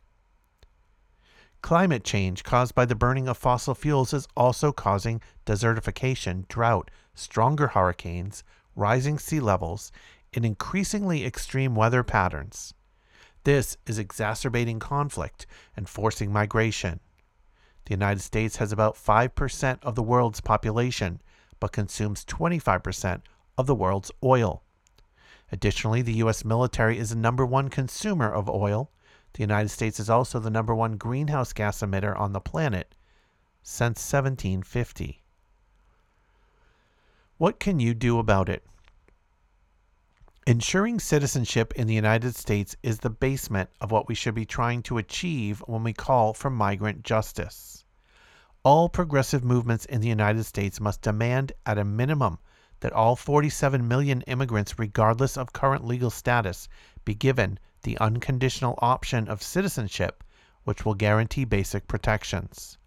Climate 1.62 2.04
change 2.04 2.44
caused 2.44 2.76
by 2.76 2.84
the 2.84 2.96
burning 2.96 3.30
of 3.30 3.38
fossil 3.38 3.74
fuels 3.74 4.14
is 4.14 4.28
also 4.36 4.74
causing 4.74 5.22
desertification, 5.46 6.46
drought, 6.50 6.92
stronger 7.16 7.68
hurricanes, 7.68 8.44
rising 8.76 9.18
sea 9.18 9.40
levels, 9.40 9.92
and 10.34 10.46
increasingly 10.46 11.26
extreme 11.26 11.74
weather 11.74 12.04
patterns. 12.04 12.74
This 13.46 13.78
is 13.86 13.98
exacerbating 13.98 14.80
conflict 14.80 15.46
and 15.76 15.88
forcing 15.88 16.34
migration. 16.34 17.00
The 17.86 17.94
United 17.94 18.22
States 18.22 18.58
has 18.58 18.72
about 18.72 18.96
5% 18.96 19.80
of 19.84 19.96
the 19.96 20.04
world's 20.04 20.42
population, 20.42 21.22
but 21.60 21.72
consumes 21.72 22.26
25% 22.26 23.22
of 23.58 23.68
the 23.68 23.76
world's 23.76 24.12
oil. 24.24 24.64
Additionally, 25.52 26.02
the 26.02 26.14
U.S. 26.16 26.44
military 26.44 26.98
is 26.98 27.12
the 27.12 27.16
number 27.16 27.46
one 27.46 27.70
consumer 27.70 28.32
of 28.32 28.50
oil. 28.50 28.90
The 29.34 29.42
United 29.42 29.70
States 29.70 30.00
is 30.00 30.10
also 30.10 30.40
the 30.40 30.50
number 30.50 30.74
one 30.74 30.98
greenhouse 30.98 31.54
gas 31.54 31.82
emitter 31.82 32.18
on 32.20 32.34
the 32.34 32.40
planet 32.40 32.96
since 33.62 34.00
1750. 34.12 35.22
What 37.38 37.60
can 37.60 37.80
you 37.80 37.94
do 37.94 38.20
about 38.20 38.50
it? 38.50 38.64
Ensuring 40.46 41.00
citizenship 41.00 41.72
in 41.78 41.88
the 41.88 41.94
United 41.94 42.36
States 42.36 42.76
is 42.84 43.00
the 43.00 43.10
basement 43.10 43.70
of 43.80 43.92
what 43.92 44.10
we 44.10 44.14
should 44.14 44.36
be 44.36 44.46
trying 44.46 44.84
to 44.84 44.98
achieve 44.98 45.64
when 45.68 45.84
we 45.84 45.94
call 45.94 46.34
for 46.34 46.50
migrant 46.50 47.02
justice. 47.02 47.86
All 48.62 48.90
progressive 48.90 49.42
movements 49.42 49.86
in 49.86 50.02
the 50.02 50.10
United 50.10 50.44
States 50.44 50.82
must 50.82 51.02
demand, 51.02 51.54
at 51.66 51.78
a 51.78 51.86
minimum, 51.86 52.40
that 52.82 52.92
all 52.92 53.16
47 53.16 53.88
million 53.88 54.22
immigrants, 54.24 54.78
regardless 54.78 55.38
of 55.38 55.54
current 55.54 55.86
legal 55.86 56.10
status, 56.10 56.68
be 57.06 57.16
given 57.16 57.58
the 57.84 57.98
unconditional 58.00 58.78
option 58.80 59.30
of 59.30 59.42
citizenship, 59.42 60.26
which 60.66 60.84
will 60.84 60.94
guarantee 60.94 61.46
basic 61.46 61.88
protections. 61.88 62.78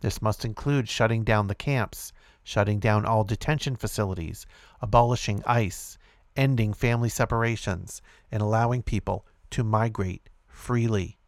This 0.00 0.22
must 0.22 0.44
include 0.44 0.88
shutting 0.88 1.24
down 1.24 1.48
the 1.48 1.56
camps, 1.56 2.12
shutting 2.44 2.78
down 2.78 3.04
all 3.04 3.24
detention 3.24 3.74
facilities, 3.74 4.46
abolishing 4.80 5.42
ICE, 5.44 5.98
ending 6.36 6.72
family 6.72 7.08
separations, 7.08 8.02
and 8.30 8.42
allowing 8.42 8.82
people 8.82 9.26
to 9.50 9.64
migrate 9.64 10.28
freely. 10.46 11.18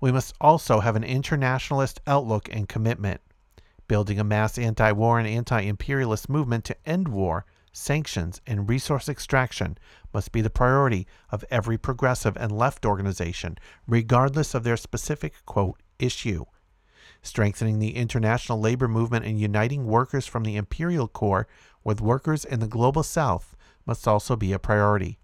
We 0.00 0.10
must 0.10 0.34
also 0.40 0.80
have 0.80 0.96
an 0.96 1.04
internationalist 1.04 2.00
outlook 2.06 2.48
and 2.52 2.68
commitment, 2.68 3.20
building 3.86 4.18
a 4.18 4.24
mass 4.24 4.58
anti 4.58 4.90
war 4.92 5.18
and 5.18 5.28
anti 5.28 5.60
imperialist 5.60 6.28
movement 6.28 6.64
to 6.64 6.76
end 6.88 7.08
war, 7.08 7.46
sanctions, 7.72 8.40
and 8.46 8.68
resource 8.68 9.08
extraction 9.08 9.78
must 10.12 10.32
be 10.32 10.40
the 10.40 10.50
priority 10.50 11.06
of 11.30 11.44
every 11.50 11.78
progressive 11.78 12.36
and 12.36 12.52
left 12.52 12.84
organization, 12.84 13.56
regardless 13.86 14.54
of 14.54 14.64
their 14.64 14.76
specific, 14.76 15.34
quote, 15.46 15.80
issue. 15.98 16.44
Strengthening 17.22 17.78
the 17.78 17.94
international 17.94 18.60
labor 18.60 18.88
movement 18.88 19.24
and 19.24 19.40
uniting 19.40 19.86
workers 19.86 20.26
from 20.26 20.42
the 20.42 20.56
imperial 20.56 21.06
core 21.06 21.46
with 21.84 22.00
workers 22.00 22.44
in 22.44 22.60
the 22.60 22.66
global 22.66 23.02
south 23.02 23.56
must 23.86 24.08
also 24.08 24.36
be 24.36 24.52
a 24.52 24.58
priority. 24.58 25.18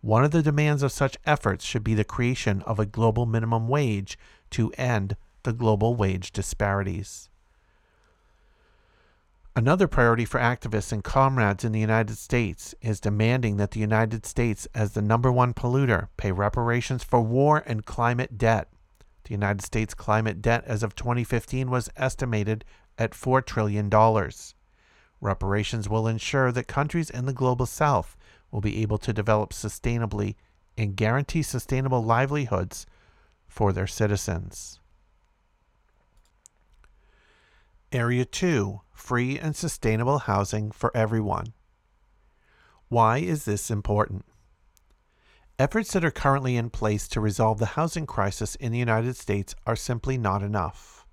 One 0.00 0.24
of 0.24 0.30
the 0.30 0.42
demands 0.42 0.82
of 0.82 0.92
such 0.92 1.16
efforts 1.24 1.64
should 1.64 1.82
be 1.84 1.94
the 1.94 2.04
creation 2.04 2.62
of 2.62 2.78
a 2.78 2.86
global 2.86 3.26
minimum 3.26 3.68
wage 3.68 4.18
to 4.50 4.72
end 4.72 5.16
the 5.42 5.52
global 5.52 5.94
wage 5.94 6.32
disparities. 6.32 7.28
Another 9.56 9.88
priority 9.88 10.24
for 10.24 10.38
activists 10.38 10.92
and 10.92 11.02
comrades 11.02 11.64
in 11.64 11.72
the 11.72 11.80
United 11.80 12.16
States 12.16 12.76
is 12.80 13.00
demanding 13.00 13.56
that 13.56 13.72
the 13.72 13.80
United 13.80 14.24
States, 14.24 14.68
as 14.72 14.92
the 14.92 15.02
number 15.02 15.32
one 15.32 15.52
polluter, 15.52 16.08
pay 16.16 16.30
reparations 16.30 17.02
for 17.02 17.20
war 17.20 17.64
and 17.66 17.84
climate 17.84 18.38
debt. 18.38 18.68
The 19.28 19.34
United 19.34 19.60
States 19.60 19.92
climate 19.92 20.40
debt 20.40 20.64
as 20.66 20.82
of 20.82 20.94
2015 20.94 21.68
was 21.68 21.90
estimated 21.98 22.64
at 22.96 23.10
$4 23.10 23.44
trillion. 23.44 23.90
Reparations 25.20 25.86
will 25.86 26.08
ensure 26.08 26.50
that 26.50 26.66
countries 26.66 27.10
in 27.10 27.26
the 27.26 27.34
global 27.34 27.66
south 27.66 28.16
will 28.50 28.62
be 28.62 28.80
able 28.80 28.96
to 28.96 29.12
develop 29.12 29.50
sustainably 29.50 30.36
and 30.78 30.96
guarantee 30.96 31.42
sustainable 31.42 32.02
livelihoods 32.02 32.86
for 33.46 33.70
their 33.70 33.86
citizens. 33.86 34.80
Area 37.92 38.24
2 38.24 38.80
Free 38.92 39.38
and 39.38 39.54
Sustainable 39.54 40.20
Housing 40.20 40.70
for 40.70 40.90
Everyone. 40.96 41.52
Why 42.88 43.18
is 43.18 43.44
this 43.44 43.70
important? 43.70 44.24
Efforts 45.60 45.92
that 45.92 46.04
are 46.04 46.12
currently 46.12 46.56
in 46.56 46.70
place 46.70 47.08
to 47.08 47.20
resolve 47.20 47.58
the 47.58 47.66
housing 47.66 48.06
crisis 48.06 48.54
in 48.54 48.70
the 48.70 48.78
United 48.78 49.16
States 49.16 49.56
are 49.66 49.74
simply 49.74 50.16
not 50.16 50.40
enough. 50.40 51.04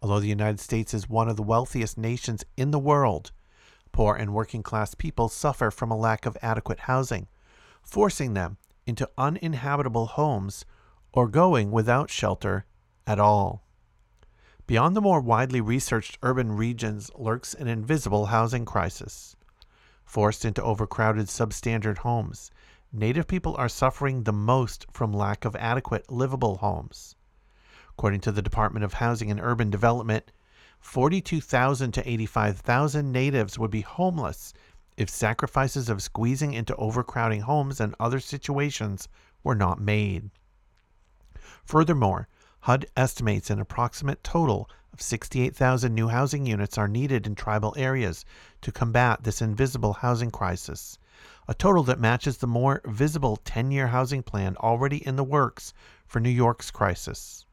Although 0.00 0.20
the 0.20 0.26
United 0.28 0.58
States 0.58 0.94
is 0.94 1.10
one 1.10 1.28
of 1.28 1.36
the 1.36 1.42
wealthiest 1.42 1.98
nations 1.98 2.42
in 2.56 2.70
the 2.70 2.78
world, 2.78 3.30
poor 3.92 4.14
and 4.14 4.32
working 4.32 4.62
class 4.62 4.94
people 4.94 5.28
suffer 5.28 5.70
from 5.70 5.90
a 5.90 5.98
lack 5.98 6.24
of 6.24 6.38
adequate 6.40 6.80
housing, 6.80 7.28
forcing 7.82 8.32
them 8.32 8.56
into 8.86 9.10
uninhabitable 9.18 10.06
homes 10.06 10.64
or 11.12 11.28
going 11.28 11.70
without 11.70 12.08
shelter 12.08 12.64
at 13.06 13.20
all. 13.20 13.66
Beyond 14.66 14.96
the 14.96 15.02
more 15.02 15.20
widely 15.20 15.60
researched 15.60 16.16
urban 16.22 16.52
regions 16.52 17.10
lurks 17.16 17.52
an 17.52 17.68
invisible 17.68 18.26
housing 18.26 18.64
crisis. 18.64 19.36
Forced 20.06 20.46
into 20.46 20.62
overcrowded 20.62 21.26
substandard 21.26 21.98
homes, 21.98 22.50
Native 22.92 23.28
people 23.28 23.54
are 23.56 23.68
suffering 23.68 24.24
the 24.24 24.32
most 24.32 24.84
from 24.90 25.12
lack 25.12 25.44
of 25.44 25.54
adequate 25.54 26.10
livable 26.10 26.56
homes. 26.56 27.14
According 27.90 28.20
to 28.22 28.32
the 28.32 28.42
Department 28.42 28.84
of 28.84 28.94
Housing 28.94 29.30
and 29.30 29.38
Urban 29.40 29.70
Development, 29.70 30.32
42,000 30.80 31.92
to 31.92 32.10
85,000 32.10 33.12
natives 33.12 33.58
would 33.60 33.70
be 33.70 33.82
homeless 33.82 34.52
if 34.96 35.08
sacrifices 35.08 35.88
of 35.88 36.02
squeezing 36.02 36.52
into 36.52 36.74
overcrowding 36.74 37.42
homes 37.42 37.80
and 37.80 37.94
other 38.00 38.18
situations 38.18 39.06
were 39.44 39.54
not 39.54 39.80
made. 39.80 40.30
Furthermore, 41.64 42.26
HUD 42.62 42.86
estimates 42.96 43.50
an 43.50 43.60
approximate 43.60 44.24
total 44.24 44.68
of 44.92 45.00
68,000 45.00 45.94
new 45.94 46.08
housing 46.08 46.44
units 46.44 46.76
are 46.76 46.88
needed 46.88 47.24
in 47.24 47.36
tribal 47.36 47.72
areas 47.76 48.24
to 48.62 48.72
combat 48.72 49.22
this 49.22 49.40
invisible 49.40 49.92
housing 49.92 50.32
crisis, 50.32 50.98
a 51.50 51.54
total 51.54 51.82
that 51.82 51.98
matches 51.98 52.36
the 52.36 52.46
more 52.46 52.80
visible 52.84 53.34
10 53.34 53.72
year 53.72 53.88
housing 53.88 54.22
plan 54.22 54.56
already 54.58 55.04
in 55.04 55.16
the 55.16 55.24
works 55.24 55.74
for 56.06 56.20
New 56.20 56.30
York's 56.30 56.70
crisis. 56.70 57.44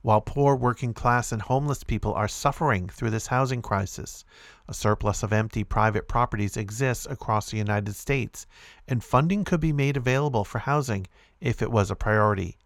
While 0.00 0.22
poor 0.22 0.56
working 0.56 0.94
class 0.94 1.30
and 1.30 1.42
homeless 1.42 1.84
people 1.84 2.14
are 2.14 2.26
suffering 2.26 2.88
through 2.88 3.10
this 3.10 3.26
housing 3.26 3.60
crisis, 3.60 4.24
a 4.66 4.72
surplus 4.72 5.22
of 5.22 5.30
empty 5.30 5.62
private 5.62 6.08
properties 6.08 6.56
exists 6.56 7.04
across 7.04 7.50
the 7.50 7.58
United 7.58 7.96
States, 7.96 8.46
and 8.88 9.04
funding 9.04 9.44
could 9.44 9.60
be 9.60 9.74
made 9.74 9.98
available 9.98 10.42
for 10.42 10.60
housing 10.60 11.06
if 11.38 11.60
it 11.60 11.70
was 11.70 11.90
a 11.90 11.94
priority. 11.94 12.56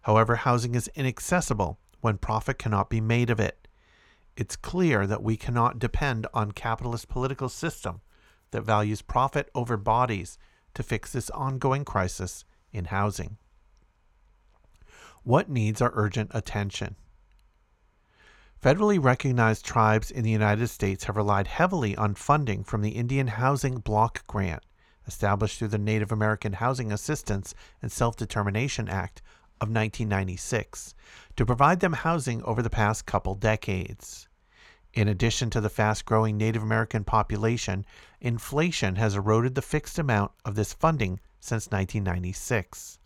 However, 0.00 0.36
housing 0.36 0.76
is 0.76 0.88
inaccessible 0.94 1.78
when 2.00 2.16
profit 2.16 2.58
cannot 2.58 2.88
be 2.88 3.02
made 3.02 3.28
of 3.28 3.38
it. 3.38 3.68
It's 4.34 4.56
clear 4.56 5.06
that 5.06 5.22
we 5.22 5.36
cannot 5.36 5.78
depend 5.78 6.26
on 6.32 6.52
capitalist 6.52 7.10
political 7.10 7.50
system 7.50 8.00
that 8.50 8.62
values 8.62 9.02
profit 9.02 9.50
over 9.54 9.76
bodies 9.76 10.38
to 10.74 10.82
fix 10.82 11.12
this 11.12 11.30
ongoing 11.30 11.84
crisis 11.84 12.44
in 12.72 12.86
housing. 12.86 13.36
What 15.24 15.48
needs 15.48 15.82
our 15.82 15.92
urgent 15.94 16.30
attention? 16.32 16.96
Federally 18.62 19.02
recognized 19.02 19.64
tribes 19.64 20.10
in 20.10 20.24
the 20.24 20.30
United 20.30 20.68
States 20.68 21.04
have 21.04 21.16
relied 21.16 21.46
heavily 21.46 21.96
on 21.96 22.14
funding 22.14 22.64
from 22.64 22.82
the 22.82 22.90
Indian 22.90 23.28
Housing 23.28 23.78
Block 23.78 24.26
Grant, 24.26 24.64
established 25.06 25.58
through 25.58 25.68
the 25.68 25.78
Native 25.78 26.10
American 26.10 26.54
Housing 26.54 26.90
Assistance 26.90 27.54
and 27.82 27.92
Self 27.92 28.16
Determination 28.16 28.88
Act 28.88 29.22
of 29.60 29.68
1996, 29.68 30.94
to 31.36 31.46
provide 31.46 31.80
them 31.80 31.92
housing 31.92 32.42
over 32.42 32.62
the 32.62 32.70
past 32.70 33.06
couple 33.06 33.34
decades. 33.34 34.27
In 34.98 35.06
addition 35.06 35.48
to 35.50 35.60
the 35.60 35.70
fast 35.70 36.04
growing 36.06 36.36
Native 36.36 36.60
American 36.60 37.04
population, 37.04 37.86
inflation 38.20 38.96
has 38.96 39.14
eroded 39.14 39.54
the 39.54 39.62
fixed 39.62 39.96
amount 39.96 40.32
of 40.44 40.56
this 40.56 40.72
funding 40.72 41.20
since 41.38 41.68
1996. 41.68 42.98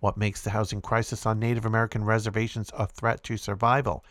What 0.00 0.16
makes 0.16 0.42
the 0.42 0.50
housing 0.50 0.80
crisis 0.80 1.24
on 1.24 1.38
Native 1.38 1.64
American 1.64 2.02
reservations 2.02 2.72
a 2.76 2.88
threat 2.88 3.22
to 3.22 3.36
survival 3.36 4.04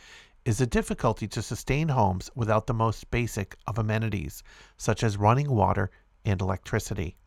is 0.45 0.59
the 0.59 0.65
difficulty 0.65 1.27
to 1.27 1.41
sustain 1.41 1.89
homes 1.89 2.31
without 2.33 2.65
the 2.65 2.73
most 2.73 3.11
basic 3.11 3.57
of 3.67 3.77
amenities, 3.77 4.41
such 4.77 5.03
as 5.03 5.17
running 5.17 5.51
water 5.51 5.91
and 6.23 6.39
electricity. 6.39 7.17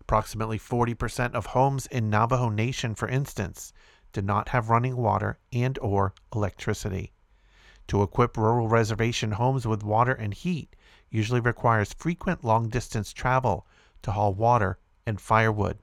Approximately 0.00 0.58
40% 0.58 1.34
of 1.34 1.44
homes 1.44 1.86
in 1.88 2.08
Navajo 2.08 2.48
Nation, 2.48 2.94
for 2.94 3.08
instance, 3.08 3.74
do 4.14 4.22
not 4.22 4.48
have 4.48 4.70
running 4.70 4.96
water 4.96 5.38
and 5.52 5.78
or 5.80 6.14
electricity. 6.34 7.12
To 7.88 8.02
equip 8.02 8.36
rural 8.36 8.66
reservation 8.66 9.32
homes 9.32 9.66
with 9.66 9.82
water 9.82 10.12
and 10.12 10.32
heat 10.32 10.74
usually 11.10 11.40
requires 11.40 11.92
frequent 11.92 12.42
long 12.42 12.68
distance 12.68 13.12
travel 13.12 13.66
to 14.02 14.12
haul 14.12 14.32
water 14.32 14.78
and 15.06 15.20
firewood. 15.20 15.78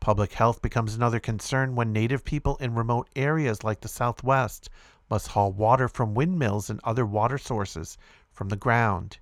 Public 0.00 0.32
health 0.32 0.60
becomes 0.60 0.94
another 0.94 1.20
concern 1.20 1.76
when 1.76 1.92
native 1.92 2.24
people 2.24 2.56
in 2.56 2.74
remote 2.74 3.08
areas 3.14 3.62
like 3.62 3.80
the 3.80 3.88
Southwest 3.88 4.68
must 5.08 5.28
haul 5.28 5.52
water 5.52 5.88
from 5.88 6.14
windmills 6.14 6.68
and 6.68 6.80
other 6.82 7.06
water 7.06 7.38
sources 7.38 7.96
from 8.32 8.48
the 8.48 8.56
ground. 8.56 9.18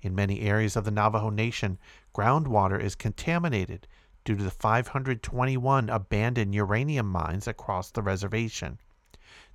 In 0.00 0.14
many 0.14 0.40
areas 0.40 0.76
of 0.76 0.84
the 0.84 0.90
Navajo 0.90 1.30
Nation, 1.30 1.78
groundwater 2.14 2.80
is 2.80 2.94
contaminated 2.94 3.86
due 4.24 4.36
to 4.36 4.42
the 4.42 4.50
521 4.50 5.90
abandoned 5.90 6.54
uranium 6.54 7.06
mines 7.06 7.46
across 7.46 7.90
the 7.90 8.02
reservation. 8.02 8.78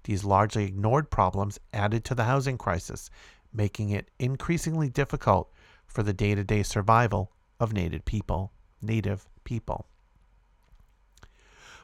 These 0.04 0.24
largely 0.24 0.66
ignored 0.66 1.10
problems 1.10 1.60
added 1.74 2.04
to 2.06 2.16
the 2.16 2.24
housing 2.24 2.58
crisis, 2.58 3.10
making 3.54 3.90
it 3.90 4.10
increasingly 4.20 4.90
difficult 4.90 5.52
for 5.86 6.04
the 6.04 6.14
day 6.14 6.36
to 6.36 6.44
day 6.44 6.64
survival 6.64 7.32
of 7.60 7.74
native 7.74 8.06
people. 8.06 8.52
Native 8.82 9.28
people. 9.44 9.88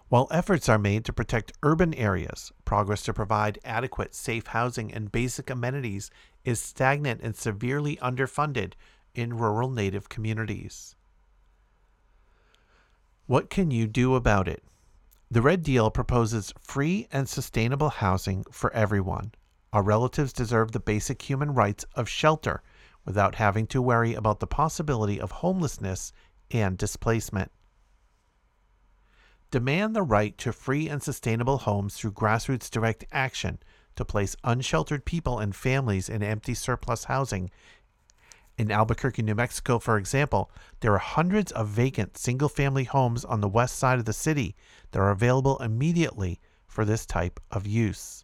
While 0.07 0.27
efforts 0.29 0.69
are 0.69 0.77
made 0.77 1.03
to 1.05 1.13
protect 1.13 1.53
urban 1.63 1.93
areas, 1.95 2.51
progress 2.63 3.01
to 3.03 3.13
provide 3.13 3.59
adequate, 3.65 4.13
safe 4.13 4.47
housing 4.47 4.93
and 4.93 5.11
basic 5.11 5.49
amenities 5.49 6.11
is 6.43 6.59
stagnant 6.59 7.21
and 7.21 7.35
severely 7.35 7.97
underfunded 7.97 8.73
in 9.15 9.37
rural 9.37 9.69
Native 9.69 10.07
communities. 10.07 10.95
What 13.25 13.49
can 13.49 13.71
you 13.71 13.87
do 13.87 14.13
about 14.13 14.47
it? 14.47 14.63
The 15.35 15.41
Red 15.41 15.63
Deal 15.63 15.91
proposes 15.91 16.53
free 16.61 17.09
and 17.11 17.27
sustainable 17.27 17.89
housing 17.89 18.45
for 18.53 18.71
everyone. 18.71 19.33
Our 19.73 19.83
relatives 19.83 20.31
deserve 20.31 20.71
the 20.71 20.79
basic 20.79 21.21
human 21.23 21.53
rights 21.53 21.83
of 21.93 22.07
shelter 22.07 22.63
without 23.03 23.35
having 23.35 23.67
to 23.67 23.81
worry 23.81 24.13
about 24.13 24.39
the 24.39 24.47
possibility 24.47 25.19
of 25.19 25.31
homelessness 25.31 26.13
and 26.51 26.77
displacement. 26.77 27.51
Demand 29.51 29.93
the 29.93 30.03
right 30.03 30.37
to 30.37 30.53
free 30.53 30.87
and 30.87 31.03
sustainable 31.03 31.57
homes 31.57 31.97
through 31.97 32.13
grassroots 32.13 32.71
direct 32.71 33.03
action 33.11 33.59
to 33.97 34.05
place 34.05 34.37
unsheltered 34.45 35.03
people 35.03 35.39
and 35.39 35.53
families 35.53 36.07
in 36.07 36.23
empty 36.23 36.53
surplus 36.53 37.03
housing. 37.03 37.51
In 38.57 38.71
Albuquerque, 38.71 39.21
New 39.21 39.35
Mexico, 39.35 39.79
for 39.79 39.97
example, 39.97 40.49
there 40.79 40.93
are 40.93 40.97
hundreds 40.97 41.51
of 41.51 41.67
vacant 41.67 42.17
single 42.17 42.47
family 42.47 42.85
homes 42.85 43.25
on 43.25 43.41
the 43.41 43.49
west 43.49 43.77
side 43.77 43.99
of 43.99 44.05
the 44.05 44.13
city 44.13 44.55
that 44.91 44.99
are 44.99 45.09
available 45.09 45.57
immediately 45.57 46.39
for 46.65 46.85
this 46.85 47.05
type 47.05 47.39
of 47.51 47.67
use. 47.67 48.23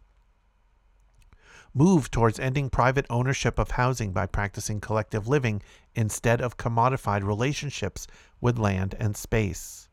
Move 1.73 2.09
towards 2.11 2.39
ending 2.39 2.69
private 2.69 3.05
ownership 3.09 3.59
of 3.59 3.71
housing 3.71 4.13
by 4.13 4.25
practicing 4.25 4.79
collective 4.79 5.27
living 5.27 5.61
instead 5.95 6.39
of 6.39 6.57
commodified 6.57 7.23
relationships 7.23 8.07
with 8.39 8.57
land 8.57 8.95
and 8.99 9.17
space. 9.17 9.89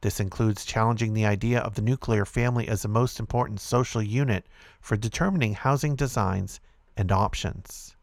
This 0.00 0.20
includes 0.20 0.64
challenging 0.64 1.14
the 1.14 1.26
idea 1.26 1.60
of 1.60 1.74
the 1.74 1.82
nuclear 1.82 2.24
family 2.24 2.68
as 2.68 2.82
the 2.82 2.88
most 2.88 3.18
important 3.20 3.60
social 3.60 4.02
unit 4.02 4.46
for 4.80 4.96
determining 4.96 5.54
housing 5.54 5.94
designs 5.94 6.60
and 6.96 7.10
options. 7.10 7.96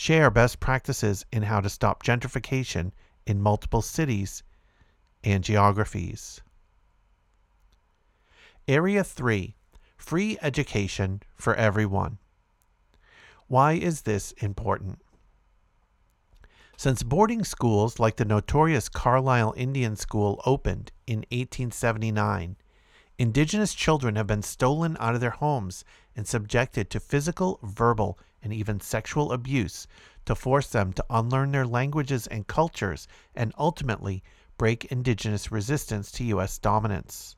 Share 0.00 0.30
best 0.30 0.60
practices 0.60 1.26
in 1.32 1.42
how 1.42 1.60
to 1.60 1.68
stop 1.68 2.04
gentrification 2.04 2.92
in 3.26 3.42
multiple 3.42 3.82
cities 3.82 4.44
and 5.24 5.42
geographies. 5.42 6.40
Area 8.68 9.02
3 9.02 9.56
Free 9.96 10.38
Education 10.40 11.20
for 11.34 11.56
Everyone. 11.56 12.18
Why 13.48 13.72
is 13.72 14.02
this 14.02 14.30
important? 14.38 15.00
Since 16.76 17.02
boarding 17.02 17.42
schools 17.42 17.98
like 17.98 18.18
the 18.18 18.24
notorious 18.24 18.88
Carlisle 18.88 19.52
Indian 19.56 19.96
School 19.96 20.40
opened 20.46 20.92
in 21.08 21.24
1879, 21.32 22.54
indigenous 23.18 23.74
children 23.74 24.14
have 24.14 24.28
been 24.28 24.42
stolen 24.42 24.96
out 25.00 25.16
of 25.16 25.20
their 25.20 25.30
homes 25.30 25.84
and 26.14 26.24
subjected 26.24 26.88
to 26.90 27.00
physical, 27.00 27.58
verbal, 27.64 28.16
and 28.42 28.52
even 28.52 28.80
sexual 28.80 29.32
abuse 29.32 29.86
to 30.24 30.34
force 30.34 30.68
them 30.68 30.92
to 30.92 31.04
unlearn 31.10 31.52
their 31.52 31.66
languages 31.66 32.26
and 32.26 32.46
cultures 32.46 33.08
and 33.34 33.52
ultimately 33.58 34.22
break 34.58 34.84
indigenous 34.86 35.50
resistance 35.50 36.10
to 36.12 36.24
U.S. 36.24 36.58
dominance. 36.58 37.36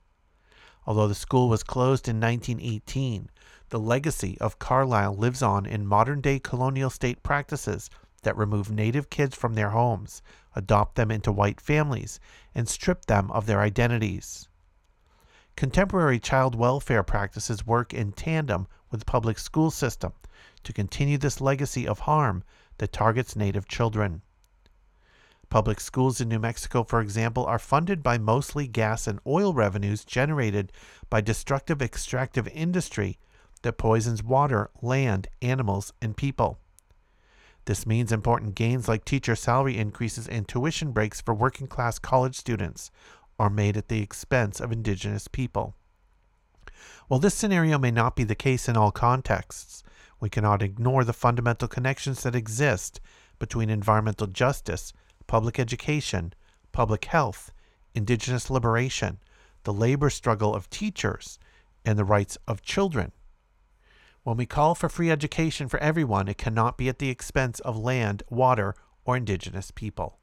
Although 0.87 1.09
the 1.09 1.15
school 1.15 1.49
was 1.49 1.63
closed 1.63 2.09
in 2.09 2.21
1918, 2.21 3.31
the 3.69 3.79
legacy 3.79 4.37
of 4.41 4.59
Carlisle 4.59 5.17
lives 5.17 5.43
on 5.43 5.67
in 5.67 5.87
modern 5.87 6.21
day 6.21 6.39
colonial 6.39 6.91
state 6.91 7.23
practices 7.23 7.89
that 8.23 8.37
remove 8.37 8.71
Native 8.71 9.09
kids 9.11 9.37
from 9.37 9.55
their 9.55 9.71
homes, 9.71 10.23
adopt 10.57 10.97
them 10.97 11.11
into 11.11 11.31
white 11.31 11.61
families, 11.61 12.19
and 12.55 12.69
strip 12.69 13.07
them 13.07 13.31
of 13.31 13.47
their 13.47 13.61
identities. 13.61 14.49
Contemporary 15.57 16.19
child 16.19 16.55
welfare 16.55 17.03
practices 17.03 17.67
work 17.67 17.95
in 17.95 18.13
tandem 18.13 18.67
with 18.91 19.01
the 19.01 19.07
public 19.07 19.39
school 19.39 19.71
system 19.71 20.13
to 20.65 20.73
continue 20.73 21.19
this 21.19 21.41
legacy 21.41 21.87
of 21.87 22.01
harm 22.01 22.45
that 22.79 22.93
targets 22.93 23.37
Native 23.37 23.69
children. 23.69 24.23
Public 25.49 25.81
schools 25.81 26.21
in 26.21 26.29
New 26.29 26.39
Mexico, 26.39 26.85
for 26.85 27.01
example, 27.01 27.45
are 27.45 27.59
funded 27.59 28.03
by 28.03 28.19
mostly 28.19 28.69
gas 28.69 29.07
and 29.07 29.19
oil 29.27 29.53
revenues 29.53 30.05
generated 30.05 30.71
by 31.09 31.21
destructive 31.21 31.83
extractive 31.83 32.47
industry 32.49 33.19
that 33.63 33.77
poisons 33.77 34.23
water, 34.23 34.71
land, 34.81 35.29
animals, 35.43 35.93
and 36.01 36.17
people. 36.17 36.59
This 37.65 37.85
means 37.85 38.13
important 38.13 38.55
gains 38.55 38.89
like 38.89 39.05
teacher 39.05 39.37
salary 39.37 39.77
increases 39.77 40.29
and 40.29 40.47
tuition 40.47 40.93
breaks 40.93 41.21
for 41.21 41.35
working 41.35 41.67
class 41.67 41.99
college 41.99 42.37
students 42.37 42.91
are 43.39 43.51
made 43.51 43.77
at 43.77 43.89
the 43.89 44.03
expense 44.03 44.61
of 44.61 44.73
indigenous 44.73 45.29
people. 45.29 45.75
While 47.09 47.21
this 47.21 47.35
scenario 47.35 47.79
may 47.79 47.91
not 47.91 48.17
be 48.17 48.25
the 48.25 48.35
case 48.35 48.69
in 48.69 48.77
all 48.77 48.93
contexts, 48.93 49.83
we 50.21 50.29
cannot 50.29 50.63
ignore 50.63 51.03
the 51.03 51.13
fundamental 51.13 51.67
connections 51.67 52.23
that 52.23 52.35
exist 52.35 53.01
between 53.39 53.71
environmental 53.71 54.27
justice, 54.27 54.93
public 55.27 55.59
education, 55.59 56.35
public 56.73 57.07
health, 57.07 57.53
indigenous 57.95 58.51
liberation, 58.51 59.19
the 59.65 59.73
labor 59.73 60.11
struggle 60.11 60.55
of 60.55 60.71
teachers, 60.71 61.39
and 61.85 61.99
the 61.99 62.05
rights 62.05 62.37
of 62.47 62.63
children. 62.63 63.13
When 64.23 64.37
we 64.37 64.47
call 64.47 64.75
for 64.75 64.91
free 64.91 65.11
education 65.11 65.69
for 65.69 65.79
everyone, 65.81 66.29
it 66.29 66.37
cannot 66.37 66.77
be 66.77 66.89
at 66.89 66.99
the 66.99 67.09
expense 67.09 67.59
of 67.61 67.79
land, 67.79 68.23
water, 68.29 68.75
or 69.05 69.17
indigenous 69.17 69.71
people. 69.71 70.19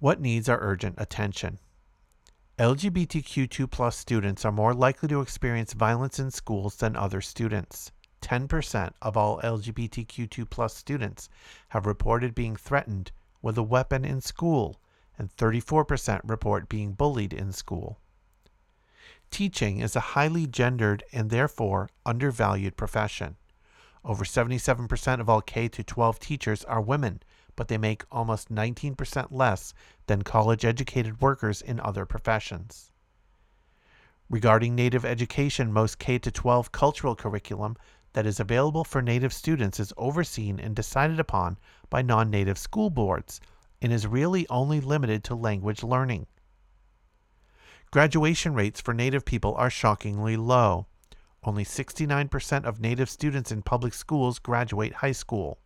What 0.00 0.20
needs 0.20 0.48
our 0.48 0.58
urgent 0.60 0.94
attention? 0.98 1.58
LGBTQ2 2.56 3.92
students 3.92 4.44
are 4.44 4.52
more 4.52 4.72
likely 4.74 5.08
to 5.08 5.20
experience 5.20 5.72
violence 5.72 6.20
in 6.20 6.30
schools 6.30 6.76
than 6.76 6.94
other 6.94 7.20
students. 7.20 7.90
10% 8.22 8.92
of 9.02 9.16
all 9.16 9.40
LGBTQ2 9.40 10.70
students 10.70 11.28
have 11.70 11.84
reported 11.84 12.32
being 12.32 12.54
threatened 12.54 13.10
with 13.42 13.58
a 13.58 13.62
weapon 13.64 14.04
in 14.04 14.20
school, 14.20 14.80
and 15.18 15.34
34% 15.36 16.20
report 16.22 16.68
being 16.68 16.92
bullied 16.92 17.32
in 17.32 17.50
school. 17.50 17.98
Teaching 19.32 19.80
is 19.80 19.96
a 19.96 20.14
highly 20.14 20.46
gendered 20.46 21.02
and 21.12 21.30
therefore 21.30 21.90
undervalued 22.06 22.76
profession. 22.76 23.34
Over 24.04 24.24
77% 24.24 25.20
of 25.20 25.28
all 25.28 25.40
K 25.40 25.66
12 25.66 26.20
teachers 26.20 26.64
are 26.66 26.80
women, 26.80 27.20
but 27.56 27.66
they 27.66 27.78
make 27.78 28.04
almost 28.12 28.52
19% 28.52 29.28
less 29.30 29.74
than 30.06 30.22
college 30.22 30.64
educated 30.64 31.20
workers 31.20 31.62
in 31.62 31.80
other 31.80 32.04
professions. 32.04 32.90
Regarding 34.30 34.74
Native 34.74 35.04
education, 35.04 35.72
most 35.72 35.98
K 35.98 36.18
12 36.18 36.72
cultural 36.72 37.14
curriculum 37.14 37.76
that 38.14 38.26
is 38.26 38.40
available 38.40 38.84
for 38.84 39.02
Native 39.02 39.32
students 39.32 39.78
is 39.78 39.92
overseen 39.96 40.58
and 40.58 40.74
decided 40.74 41.20
upon 41.20 41.58
by 41.90 42.00
non 42.00 42.30
Native 42.30 42.58
school 42.58 42.90
boards 42.90 43.40
and 43.82 43.92
is 43.92 44.06
really 44.06 44.48
only 44.48 44.80
limited 44.80 45.22
to 45.24 45.34
language 45.34 45.82
learning. 45.82 46.26
Graduation 47.90 48.54
rates 48.54 48.80
for 48.80 48.94
Native 48.94 49.24
people 49.24 49.54
are 49.56 49.70
shockingly 49.70 50.36
low. 50.36 50.86
Only 51.42 51.64
69% 51.64 52.64
of 52.64 52.80
Native 52.80 53.10
students 53.10 53.52
in 53.52 53.62
public 53.62 53.92
schools 53.92 54.38
graduate 54.38 54.94
high 54.94 55.12
school. 55.12 55.58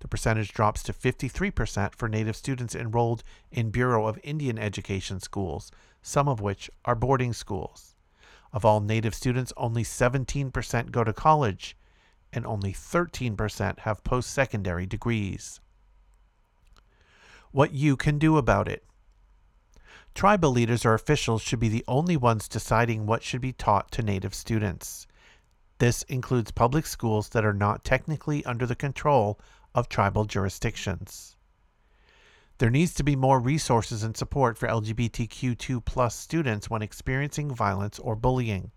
The 0.00 0.08
percentage 0.08 0.52
drops 0.52 0.82
to 0.84 0.92
53% 0.92 1.94
for 1.94 2.08
Native 2.08 2.36
students 2.36 2.74
enrolled 2.74 3.22
in 3.50 3.70
Bureau 3.70 4.06
of 4.06 4.20
Indian 4.22 4.58
Education 4.58 5.20
schools, 5.20 5.70
some 6.02 6.28
of 6.28 6.40
which 6.40 6.70
are 6.84 6.94
boarding 6.94 7.32
schools. 7.32 7.96
Of 8.52 8.64
all 8.64 8.80
Native 8.80 9.14
students, 9.14 9.52
only 9.56 9.82
17% 9.82 10.90
go 10.90 11.02
to 11.02 11.12
college, 11.12 11.76
and 12.32 12.46
only 12.46 12.72
13% 12.72 13.80
have 13.80 14.04
post 14.04 14.30
secondary 14.30 14.86
degrees. 14.86 15.60
What 17.50 17.72
you 17.72 17.96
can 17.96 18.18
do 18.18 18.36
about 18.36 18.68
it. 18.68 18.84
Tribal 20.14 20.50
leaders 20.50 20.84
or 20.84 20.94
officials 20.94 21.42
should 21.42 21.58
be 21.58 21.68
the 21.68 21.84
only 21.88 22.16
ones 22.16 22.48
deciding 22.48 23.06
what 23.06 23.22
should 23.22 23.40
be 23.40 23.52
taught 23.52 23.90
to 23.92 24.02
Native 24.02 24.34
students. 24.34 25.06
This 25.78 26.02
includes 26.04 26.50
public 26.52 26.86
schools 26.86 27.30
that 27.30 27.44
are 27.44 27.52
not 27.52 27.84
technically 27.84 28.44
under 28.46 28.64
the 28.64 28.74
control 28.74 29.38
of 29.76 29.88
tribal 29.88 30.24
jurisdictions. 30.24 31.36
There 32.58 32.70
needs 32.70 32.94
to 32.94 33.04
be 33.04 33.14
more 33.14 33.38
resources 33.38 34.02
and 34.02 34.16
support 34.16 34.56
for 34.56 34.66
LGBTQ2 34.66 36.10
students 36.10 36.70
when 36.70 36.82
experiencing 36.82 37.54
violence 37.54 37.98
or 37.98 38.16
bullying. 38.16 38.72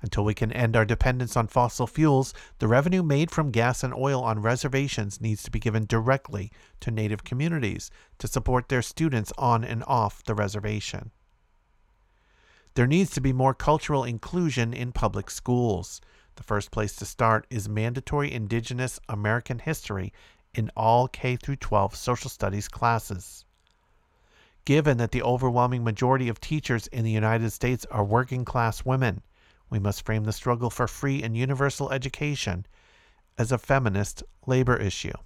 Until 0.00 0.24
we 0.24 0.34
can 0.34 0.52
end 0.52 0.76
our 0.76 0.84
dependence 0.84 1.36
on 1.36 1.48
fossil 1.48 1.88
fuels, 1.88 2.32
the 2.60 2.68
revenue 2.68 3.02
made 3.02 3.32
from 3.32 3.50
gas 3.50 3.82
and 3.82 3.92
oil 3.92 4.22
on 4.22 4.40
reservations 4.40 5.20
needs 5.20 5.42
to 5.42 5.50
be 5.50 5.58
given 5.58 5.86
directly 5.86 6.52
to 6.80 6.92
Native 6.92 7.24
communities 7.24 7.90
to 8.18 8.28
support 8.28 8.68
their 8.68 8.82
students 8.82 9.32
on 9.36 9.64
and 9.64 9.82
off 9.88 10.22
the 10.22 10.36
reservation. 10.36 11.10
There 12.74 12.86
needs 12.86 13.10
to 13.10 13.20
be 13.20 13.32
more 13.32 13.54
cultural 13.54 14.04
inclusion 14.04 14.72
in 14.72 14.92
public 14.92 15.30
schools. 15.30 16.00
The 16.38 16.44
first 16.44 16.70
place 16.70 16.94
to 16.94 17.04
start 17.04 17.48
is 17.50 17.68
mandatory 17.68 18.32
Indigenous 18.32 19.00
American 19.08 19.58
history 19.58 20.12
in 20.54 20.70
all 20.76 21.08
K 21.08 21.34
through 21.34 21.56
12 21.56 21.96
social 21.96 22.30
studies 22.30 22.68
classes. 22.68 23.44
Given 24.64 24.98
that 24.98 25.10
the 25.10 25.24
overwhelming 25.24 25.82
majority 25.82 26.28
of 26.28 26.40
teachers 26.40 26.86
in 26.86 27.02
the 27.02 27.10
United 27.10 27.50
States 27.50 27.84
are 27.90 28.04
working 28.04 28.44
class 28.44 28.84
women, 28.84 29.20
we 29.68 29.80
must 29.80 30.06
frame 30.06 30.22
the 30.22 30.32
struggle 30.32 30.70
for 30.70 30.86
free 30.86 31.24
and 31.24 31.36
universal 31.36 31.90
education 31.90 32.66
as 33.36 33.50
a 33.50 33.58
feminist 33.58 34.22
labor 34.46 34.76
issue. 34.76 35.18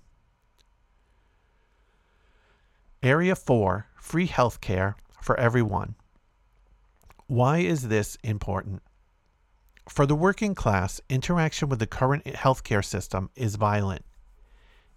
Area 3.02 3.36
4 3.36 3.86
Free 3.96 4.26
Health 4.26 4.62
Care 4.62 4.96
for 5.20 5.38
Everyone. 5.38 5.94
Why 7.26 7.58
is 7.58 7.88
this 7.88 8.16
important? 8.22 8.80
For 9.88 10.06
the 10.06 10.14
working 10.14 10.54
class, 10.54 11.00
interaction 11.08 11.68
with 11.68 11.78
the 11.78 11.86
current 11.86 12.24
healthcare 12.24 12.84
system 12.84 13.30
is 13.34 13.56
violent. 13.56 14.04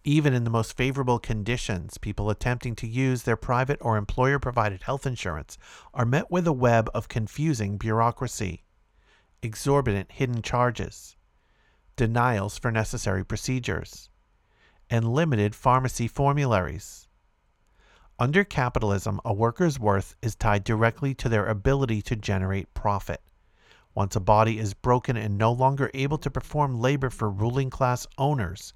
Even 0.03 0.33
in 0.33 0.43
the 0.43 0.51
most 0.51 0.77
favorable 0.77 1.17
conditions, 1.17 1.97
people 1.97 2.29
attempting 2.29 2.75
to 2.75 2.87
use 2.87 3.23
their 3.23 3.35
private 3.35 3.79
or 3.81 3.97
employer 3.97 4.37
provided 4.37 4.83
health 4.83 5.07
insurance 5.07 5.57
are 5.93 6.05
met 6.05 6.29
with 6.29 6.45
a 6.45 6.53
web 6.53 6.89
of 6.93 7.07
confusing 7.07 7.77
bureaucracy 7.77 8.61
exorbitant 9.41 10.11
hidden 10.11 10.41
charges, 10.41 11.15
denials 11.95 12.57
for 12.57 12.71
necessary 12.71 13.23
procedures, 13.23 14.09
and 14.89 15.13
limited 15.13 15.55
pharmacy 15.55 16.07
formularies. 16.07 17.07
Under 18.17 18.43
capitalism, 18.43 19.19
a 19.23 19.33
worker's 19.33 19.79
worth 19.79 20.15
is 20.21 20.35
tied 20.35 20.63
directly 20.63 21.13
to 21.15 21.29
their 21.29 21.45
ability 21.47 22.01
to 22.03 22.15
generate 22.15 22.73
profit. 22.73 23.21
Once 23.95 24.15
a 24.15 24.19
body 24.19 24.59
is 24.59 24.73
broken 24.73 25.15
and 25.15 25.37
no 25.37 25.51
longer 25.51 25.89
able 25.93 26.17
to 26.17 26.29
perform 26.29 26.79
labor 26.81 27.09
for 27.09 27.29
ruling 27.29 27.69
class 27.69 28.05
owners, 28.17 28.73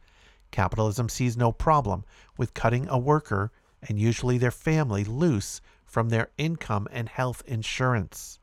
capitalism 0.49 1.09
sees 1.09 1.35
no 1.35 1.51
problem 1.51 2.05
with 2.37 2.53
cutting 2.53 2.87
a 2.87 2.97
worker 2.97 3.51
and 3.83 3.99
usually 3.99 4.37
their 4.37 4.49
family 4.49 5.03
loose 5.03 5.61
from 5.85 6.09
their 6.09 6.29
income 6.37 6.87
and 6.91 7.09
health 7.09 7.43
insurance. 7.45 8.39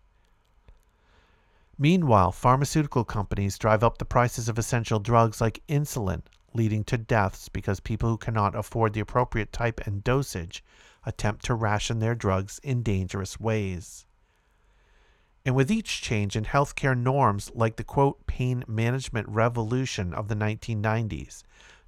Meanwhile, 1.79 2.33
pharmaceutical 2.33 3.05
companies 3.05 3.59
drive 3.59 3.85
up 3.85 3.99
the 3.99 4.05
prices 4.05 4.49
of 4.49 4.59
essential 4.59 4.99
drugs 4.99 5.41
like 5.41 5.63
insulin, 5.69 6.23
leading 6.55 6.85
to 6.85 6.97
deaths 6.97 7.49
because 7.51 7.81
people 7.81 8.09
who 8.09 8.17
cannot 8.17 8.55
afford 8.55 8.95
the 8.95 9.01
appropriate 9.01 9.53
type 9.53 9.81
and 9.87 10.03
dosage 10.03 10.65
attempt 11.05 11.45
to 11.45 11.55
ration 11.55 11.99
their 11.99 12.15
drugs 12.15 12.59
in 12.63 12.83
dangerous 12.83 13.39
ways. 13.39 14.06
And 15.47 15.55
with 15.55 15.71
each 15.71 16.03
change 16.03 16.35
in 16.35 16.45
healthcare 16.45 16.99
norms, 16.99 17.53
like 17.55 17.77
the 17.77 17.85
quote, 17.85 18.27
pain 18.27 18.65
management 18.67 19.29
revolution 19.29 20.13
of 20.13 20.27
the 20.27 20.35
1990s, 20.35 21.45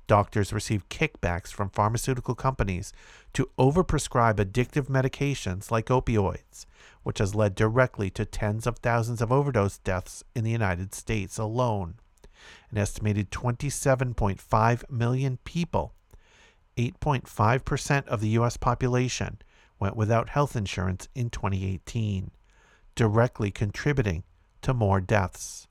doctors 0.07 0.53
receive 0.53 0.89
kickbacks 0.89 1.49
from 1.49 1.69
pharmaceutical 1.71 2.37
companies 2.37 2.93
to 3.33 3.51
overprescribe 3.59 4.37
addictive 4.37 4.87
medications 4.87 5.73
like 5.73 5.87
opioids, 5.87 6.67
which 7.03 7.19
has 7.19 7.35
led 7.35 7.57
directly 7.57 8.11
to 8.11 8.25
tens 8.25 8.65
of 8.65 8.79
thousands 8.79 9.21
of 9.21 9.33
overdose 9.33 9.79
deaths 9.79 10.23
in 10.37 10.45
the 10.45 10.53
United 10.53 10.95
States 10.95 11.37
alone. 11.37 11.95
An 12.71 12.79
estimated 12.79 13.33
27.5 13.33 14.89
million 14.89 15.37
people, 15.43 15.95
8.5% 16.77 18.07
of 18.07 18.21
the 18.21 18.29
U.S. 18.29 18.57
population, 18.57 19.39
went 19.81 19.97
without 19.97 20.29
health 20.29 20.55
insurance 20.55 21.09
in 21.17 21.29
2018, 21.29 22.31
directly 22.99 23.49
contributing 23.49 24.25
to 24.61 24.75
more 24.75 25.01
deaths. 25.01 25.69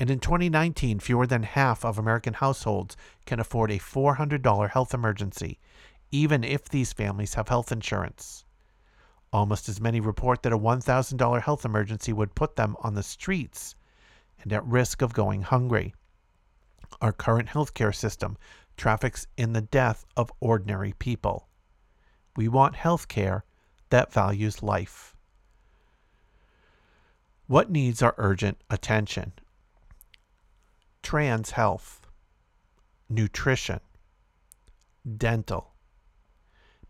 And 0.00 0.10
in 0.10 0.18
2019, 0.18 0.98
fewer 0.98 1.26
than 1.26 1.42
half 1.42 1.84
of 1.84 1.98
American 1.98 2.32
households 2.32 2.96
can 3.26 3.38
afford 3.38 3.70
a 3.70 3.78
$400 3.78 4.70
health 4.70 4.94
emergency, 4.94 5.58
even 6.10 6.42
if 6.42 6.66
these 6.66 6.94
families 6.94 7.34
have 7.34 7.50
health 7.50 7.70
insurance. 7.70 8.46
Almost 9.30 9.68
as 9.68 9.78
many 9.78 10.00
report 10.00 10.42
that 10.42 10.54
a 10.54 10.58
$1,000 10.58 11.42
health 11.42 11.66
emergency 11.66 12.14
would 12.14 12.34
put 12.34 12.56
them 12.56 12.76
on 12.80 12.94
the 12.94 13.02
streets 13.02 13.74
and 14.40 14.50
at 14.50 14.64
risk 14.64 15.02
of 15.02 15.12
going 15.12 15.42
hungry. 15.42 15.94
Our 17.02 17.12
current 17.12 17.50
healthcare 17.50 17.94
system 17.94 18.38
traffics 18.78 19.26
in 19.36 19.52
the 19.52 19.60
death 19.60 20.06
of 20.16 20.32
ordinary 20.40 20.94
people. 20.98 21.46
We 22.36 22.48
want 22.48 22.74
healthcare 22.74 23.42
that 23.90 24.14
values 24.14 24.62
life. 24.62 25.14
What 27.48 27.70
needs 27.70 28.02
our 28.02 28.14
urgent 28.18 28.58
attention? 28.68 29.32
Trans 31.02 31.52
health, 31.52 32.06
nutrition, 33.08 33.80
dental, 35.16 35.72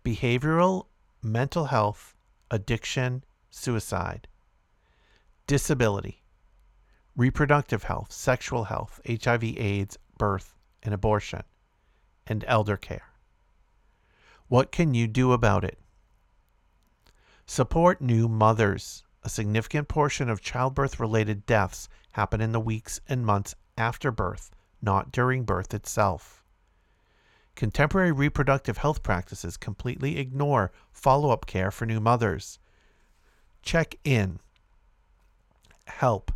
behavioral, 0.04 0.86
mental 1.22 1.66
health, 1.66 2.16
addiction, 2.50 3.22
suicide, 3.50 4.26
disability, 5.46 6.24
reproductive 7.14 7.84
health, 7.84 8.10
sexual 8.10 8.64
health, 8.64 9.00
HIV, 9.08 9.44
AIDS, 9.44 9.96
birth, 10.18 10.56
and 10.82 10.92
abortion, 10.92 11.44
and 12.26 12.44
elder 12.48 12.76
care. 12.76 13.12
What 14.48 14.72
can 14.72 14.92
you 14.92 15.06
do 15.06 15.30
about 15.32 15.62
it? 15.62 15.78
Support 17.46 18.00
new 18.00 18.26
mothers. 18.28 19.04
A 19.24 19.28
significant 19.28 19.88
portion 19.88 20.30
of 20.30 20.40
childbirth 20.40 21.00
related 21.00 21.44
deaths 21.44 21.88
happen 22.12 22.40
in 22.40 22.52
the 22.52 22.60
weeks 22.60 23.00
and 23.08 23.26
months 23.26 23.54
after 23.76 24.10
birth, 24.10 24.50
not 24.80 25.10
during 25.10 25.44
birth 25.44 25.74
itself. 25.74 26.44
Contemporary 27.56 28.12
reproductive 28.12 28.78
health 28.78 29.02
practices 29.02 29.56
completely 29.56 30.18
ignore 30.18 30.70
follow 30.92 31.30
up 31.30 31.46
care 31.46 31.72
for 31.72 31.86
new 31.86 31.98
mothers. 31.98 32.60
Check 33.62 33.98
in. 34.04 34.38
Help. 35.86 36.30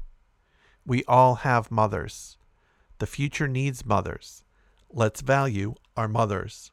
We 0.84 1.04
all 1.04 1.36
have 1.36 1.70
mothers. 1.70 2.36
The 2.98 3.06
future 3.06 3.46
needs 3.46 3.86
mothers. 3.86 4.42
Let's 4.90 5.20
value 5.20 5.76
our 5.96 6.08
mothers. 6.08 6.71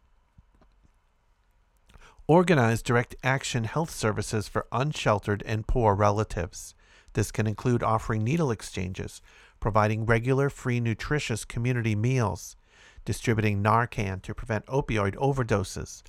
Organize 2.30 2.84
direct 2.84 3.16
action 3.24 3.64
health 3.64 3.90
services 3.90 4.48
for 4.48 4.68
unsheltered 4.72 5.42
and 5.48 5.66
poor 5.66 5.96
relatives. 5.96 6.76
This 7.14 7.32
can 7.32 7.48
include 7.48 7.82
offering 7.82 8.24
needle 8.24 8.52
exchanges, 8.52 9.20
providing 9.60 10.06
regular, 10.06 10.52
free, 10.52 10.80
nutritious 10.80 11.44
community 11.44 11.96
meals, 11.96 12.56
distributing 13.04 13.64
Narcan 13.64 14.22
to 14.22 14.36
prevent 14.36 14.68
opioid 14.68 15.16
overdoses, 15.16 16.04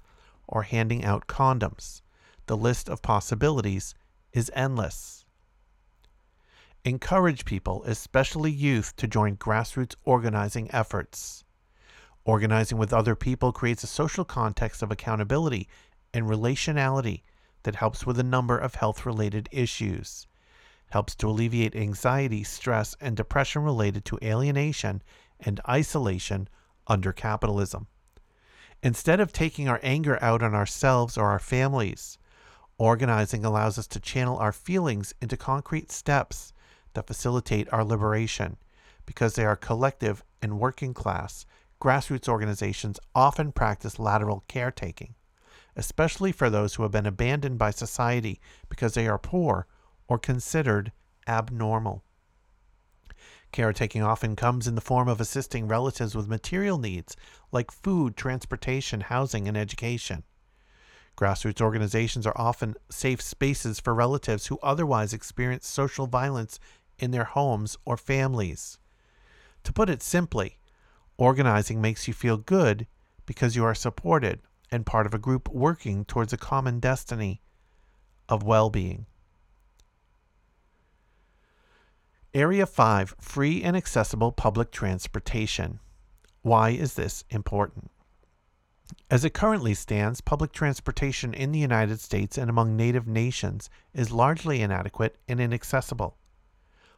or 0.47 0.65
handing 0.65 1.07
out 1.07 1.27
condoms. 1.27 2.03
The 2.49 2.57
list 2.59 2.91
of 2.91 3.01
possibilities 3.01 3.95
is 4.35 4.53
endless. 4.55 5.25
Encourage 6.85 7.47
people, 7.47 7.83
especially 7.87 8.51
youth, 8.51 8.95
to 8.97 9.07
join 9.07 9.39
grassroots 9.39 9.95
organizing 10.05 10.71
efforts. 10.71 11.45
Organizing 12.27 12.77
with 12.77 12.93
other 12.93 13.17
people 13.17 13.51
creates 13.53 13.83
a 13.83 13.87
social 13.87 14.27
context 14.27 14.83
of 14.83 14.91
accountability 14.93 15.67
and 16.13 16.27
relationality 16.27 17.23
that 17.63 17.77
helps 17.77 18.07
with 18.07 18.19
a 18.19 18.25
number 18.25 18.59
of 18.59 18.77
health 18.77 19.05
related 19.05 19.49
issues. 19.53 20.27
Helps 20.91 21.15
to 21.17 21.29
alleviate 21.29 21.77
anxiety, 21.77 22.43
stress, 22.43 22.97
and 23.01 23.17
depression 23.17 23.63
related 23.63 24.05
to 24.07 24.19
alienation 24.23 25.03
and 25.39 25.61
isolation 25.69 26.49
under 26.87 27.13
capitalism. 27.13 27.87
Instead 28.83 29.21
of 29.21 29.33
taking 29.33 29.69
our 29.69 29.79
anger 29.83 30.19
out 30.23 30.43
on 30.43 30.55
ourselves 30.55 31.19
or 31.19 31.29
our 31.29 31.39
families, 31.39 32.19
organizing 32.79 33.45
allows 33.45 33.79
us 33.79 33.87
to 33.87 34.01
channel 34.01 34.39
our 34.39 34.53
feelings 34.53 35.15
into 35.21 35.37
concrete 35.37 35.93
steps 35.93 36.53
that 36.95 37.07
facilitate 37.07 37.71
our 37.73 37.85
liberation 37.85 38.57
because 39.05 39.35
they 39.35 39.45
are 39.45 39.57
collective 39.57 40.25
and 40.41 40.59
working 40.59 40.95
class. 40.95 41.45
Grassroots 41.81 42.29
organizations 42.29 42.99
often 43.15 43.53
practice 43.53 43.99
lateral 43.99 44.45
caretaking, 44.49 45.15
especially 45.77 46.33
for 46.33 46.51
those 46.51 46.75
who 46.75 46.83
have 46.83 46.93
been 46.93 47.07
abandoned 47.07 47.59
by 47.59 47.71
society 47.71 48.41
because 48.69 48.95
they 48.95 49.07
are 49.07 49.19
poor 49.19 49.67
or 50.09 50.19
considered 50.19 50.93
abnormal. 51.27 52.03
Caretaking 53.53 54.03
often 54.03 54.37
comes 54.37 54.69
in 54.69 54.77
the 54.77 54.81
form 54.81 55.09
of 55.09 55.21
assisting 55.21 55.67
relatives 55.67 56.15
with 56.15 56.29
material 56.29 56.79
needs 56.79 57.17
like 57.51 57.71
food, 57.71 58.17
transportation, 58.17 59.01
housing, 59.01 59.49
and 59.49 59.57
education. 59.57 60.23
Grassroots 61.17 61.61
organizations 61.61 62.27
are 62.27 62.37
often 62.37 62.77
safe 62.89 63.21
spaces 63.21 63.81
for 63.81 63.95
relatives 63.95 64.47
who 64.47 64.59
otherwise 64.63 65.13
experience 65.13 65.67
social 65.67 66.07
violence 66.07 66.61
in 66.99 67.11
their 67.11 67.25
homes 67.25 67.77
or 67.85 67.97
families. 67.97 68.79
To 69.65 69.73
put 69.73 69.91
it 69.91 70.03
simply, 70.03 70.59
organizing 71.19 71.81
makes 71.81 72.07
you 72.09 72.15
feel 72.15 72.37
good 72.37 72.87
because 73.27 73.57
you 73.57 73.65
are 73.65 73.75
supported 73.75 74.41
and 74.71 74.87
part 74.87 75.07
of 75.07 75.15
a 75.15 75.19
group 75.19 75.49
working 75.49 76.05
towards 76.05 76.33
a 76.33 76.39
common 76.39 76.81
destiny 76.81 77.41
of 78.29 78.43
well 78.43 78.71
being. 78.71 79.07
Area 82.33 82.65
5 82.65 83.17
Free 83.21 83.63
and 83.63 83.77
accessible 83.77 84.31
public 84.31 84.71
transportation. 84.71 85.81
Why 86.43 86.71
is 86.71 86.95
this 86.95 87.25
important? 87.31 87.91
As 89.11 89.25
it 89.25 89.35
currently 89.35 89.75
stands, 89.75 90.21
public 90.21 90.53
transportation 90.53 91.35
in 91.35 91.51
the 91.53 91.59
United 91.59 92.01
States 92.01 92.39
and 92.39 92.49
among 92.49 92.77
native 92.77 93.07
nations 93.07 93.69
is 93.93 94.13
largely 94.13 94.63
inadequate 94.63 95.17
and 95.29 95.41
inaccessible. 95.41 96.17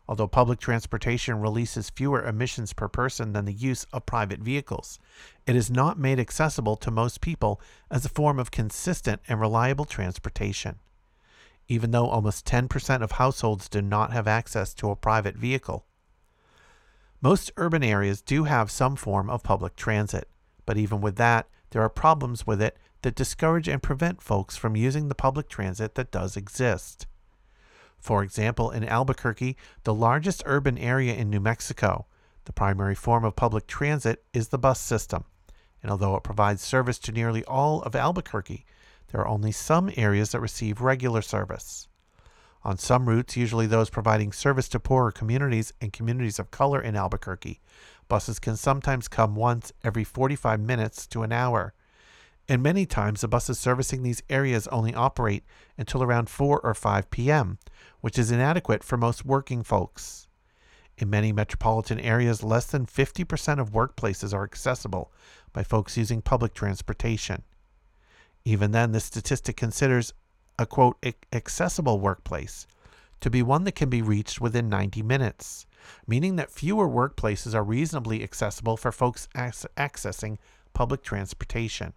Although 0.09 0.29
public 0.29 0.59
transportation 0.59 1.41
releases 1.41 1.91
fewer 1.91 2.25
emissions 2.25 2.73
per 2.73 2.89
person 2.89 3.33
than 3.33 3.45
the 3.45 3.53
use 3.53 3.87
of 3.93 4.07
private 4.07 4.41
vehicles, 4.41 4.99
it 5.47 5.57
is 5.57 5.71
not 5.71 5.99
made 5.99 6.19
accessible 6.19 6.77
to 6.77 6.91
most 6.91 7.21
people 7.21 7.61
as 7.91 8.05
a 8.05 8.11
form 8.11 8.39
of 8.39 8.51
consistent 8.51 9.21
and 9.29 9.41
reliable 9.41 9.85
transportation 9.85 10.79
even 11.69 11.91
though 11.91 12.09
almost 12.09 12.47
10% 12.47 13.03
of 13.03 13.13
households 13.13 13.69
do 13.69 13.81
not 13.81 14.13
have 14.13 14.29
access 14.29 14.75
to 14.75 14.91
a 14.91 14.97
private 14.97 15.37
vehicle. 15.37 15.87
Most 17.21 17.53
urban 17.57 17.83
areas 17.83 18.21
do 18.21 18.45
have 18.45 18.71
some 18.71 18.97
form 18.97 19.31
of 19.31 19.43
public 19.43 19.77
transit, 19.77 20.29
but 20.67 20.77
even 20.77 21.01
with 21.01 21.17
that, 21.17 21.49
there 21.71 21.83
are 21.83 21.89
problems 21.89 22.47
with 22.47 22.61
it 22.61 22.77
that 23.03 23.15
discourage 23.15 23.69
and 23.69 23.83
prevent 23.83 24.21
folks 24.21 24.57
from 24.57 24.77
using 24.77 25.09
the 25.09 25.15
public 25.15 25.49
transit 25.49 25.95
that 25.95 26.11
does 26.11 26.37
exist. 26.37 27.07
For 28.03 28.25
example, 28.25 28.73
in 28.73 28.83
Albuquerque, 28.85 29.57
the 29.85 29.95
largest 29.95 30.43
urban 30.45 30.77
area 30.77 31.15
in 31.15 31.31
New 31.31 31.39
Mexico, 31.39 32.07
the 32.47 32.53
primary 32.53 32.97
form 32.97 33.25
of 33.25 33.37
public 33.37 33.69
transit 33.69 34.25
is 34.35 34.49
the 34.49 34.59
bus 34.59 34.81
system. 34.81 35.25
And 35.81 35.91
although 35.93 36.17
it 36.17 36.25
provides 36.25 36.63
service 36.63 36.99
to 36.99 37.13
nearly 37.13 37.45
all 37.45 37.81
of 37.83 37.95
Albuquerque, 37.95 38.65
there 39.13 39.21
are 39.21 39.29
only 39.29 39.53
some 39.53 39.89
areas 39.97 40.33
that 40.33 40.41
receive 40.41 40.81
regular 40.81 41.23
service. 41.23 41.87
On 42.65 42.77
some 42.77 43.09
routes, 43.09 43.37
usually 43.37 43.69
those 43.69 43.89
providing 43.89 44.33
service 44.33 44.69
to 44.71 44.81
poorer 44.81 45.13
communities 45.13 45.73
and 45.81 45.93
communities 45.93 46.41
of 46.41 46.51
color 46.51 46.83
in 46.83 46.97
Albuquerque, 46.97 47.61
buses 48.09 48.41
can 48.41 48.57
sometimes 48.57 49.07
come 49.07 49.37
once 49.37 49.73
every 49.85 50.03
45 50.03 50.59
minutes 50.59 51.07
to 51.07 51.23
an 51.23 51.31
hour. 51.31 51.73
And 52.49 52.65
many 52.65 52.85
times, 52.85 53.21
the 53.21 53.29
buses 53.29 53.61
servicing 53.61 54.03
these 54.03 54.25
areas 54.29 54.67
only 54.69 54.93
operate 54.93 55.45
until 55.79 56.03
around 56.03 56.29
4 56.29 56.59
or 56.61 56.75
5 56.75 57.11
p.m., 57.11 57.59
which 58.03 58.19
is 58.19 58.31
inadequate 58.31 58.85
for 58.85 58.99
most 58.99 59.25
working 59.25 59.63
folks. 59.63 60.29
In 60.99 61.09
many 61.09 61.33
metropolitan 61.33 61.99
areas, 61.99 62.43
less 62.43 62.67
than 62.67 62.85
50% 62.85 63.59
of 63.59 63.73
workplaces 63.73 64.35
are 64.35 64.45
accessible 64.45 65.11
by 65.55 65.63
folks 65.63 65.97
using 65.97 66.21
public 66.21 66.53
transportation. 66.53 67.43
Even 68.45 68.73
then, 68.73 68.93
this 68.93 69.05
statistic 69.05 69.57
considers 69.57 70.13
a 70.59 70.67
quote 70.67 71.03
accessible 71.33 71.99
workplace 71.99 72.67
to 73.21 73.31
be 73.31 73.43
one 73.43 73.65
that 73.65 73.77
can 73.77 73.89
be 73.89 74.03
reached 74.03 74.41
within 74.41 74.69
90 74.69 75.03
minutes, 75.03 75.65
meaning 76.07 76.37
that 76.37 76.51
fewer 76.51 76.89
workplaces 76.89 77.55
are 77.55 77.65
reasonably 77.65 78.23
accessible 78.23 78.77
for 78.77 78.93
folks 78.93 79.29
accessing 79.35 80.39
public 80.75 81.03
transportation. 81.03 81.95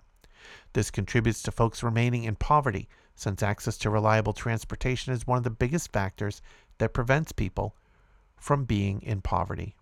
This 0.73 0.91
contributes 0.91 1.41
to 1.43 1.51
folks 1.51 1.81
remaining 1.81 2.23
in 2.23 2.35
poverty, 2.35 2.87
since 3.15 3.41
access 3.41 3.77
to 3.79 3.89
reliable 3.89 4.33
transportation 4.33 5.13
is 5.13 5.25
one 5.25 5.37
of 5.37 5.43
the 5.43 5.49
biggest 5.49 5.91
factors 5.91 6.41
that 6.77 6.93
prevents 6.93 7.31
people 7.31 7.75
from 8.37 8.65
being 8.65 9.01
in 9.01 9.21
poverty. 9.21 9.75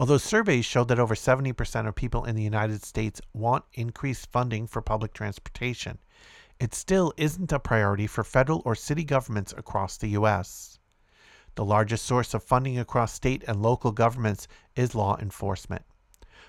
Although 0.00 0.18
surveys 0.18 0.64
show 0.64 0.84
that 0.84 0.98
over 0.98 1.14
70% 1.14 1.88
of 1.88 1.94
people 1.94 2.24
in 2.24 2.36
the 2.36 2.42
United 2.42 2.84
States 2.84 3.20
want 3.32 3.64
increased 3.72 4.30
funding 4.30 4.66
for 4.66 4.80
public 4.80 5.12
transportation, 5.12 5.98
it 6.60 6.74
still 6.74 7.12
isn't 7.16 7.52
a 7.52 7.58
priority 7.58 8.06
for 8.06 8.22
federal 8.22 8.62
or 8.64 8.74
city 8.74 9.04
governments 9.04 9.54
across 9.56 9.96
the 9.96 10.08
U.S. 10.10 10.78
The 11.54 11.64
largest 11.64 12.04
source 12.04 12.34
of 12.34 12.44
funding 12.44 12.78
across 12.78 13.12
state 13.12 13.42
and 13.48 13.62
local 13.62 13.90
governments 13.90 14.46
is 14.76 14.94
law 14.94 15.16
enforcement, 15.20 15.84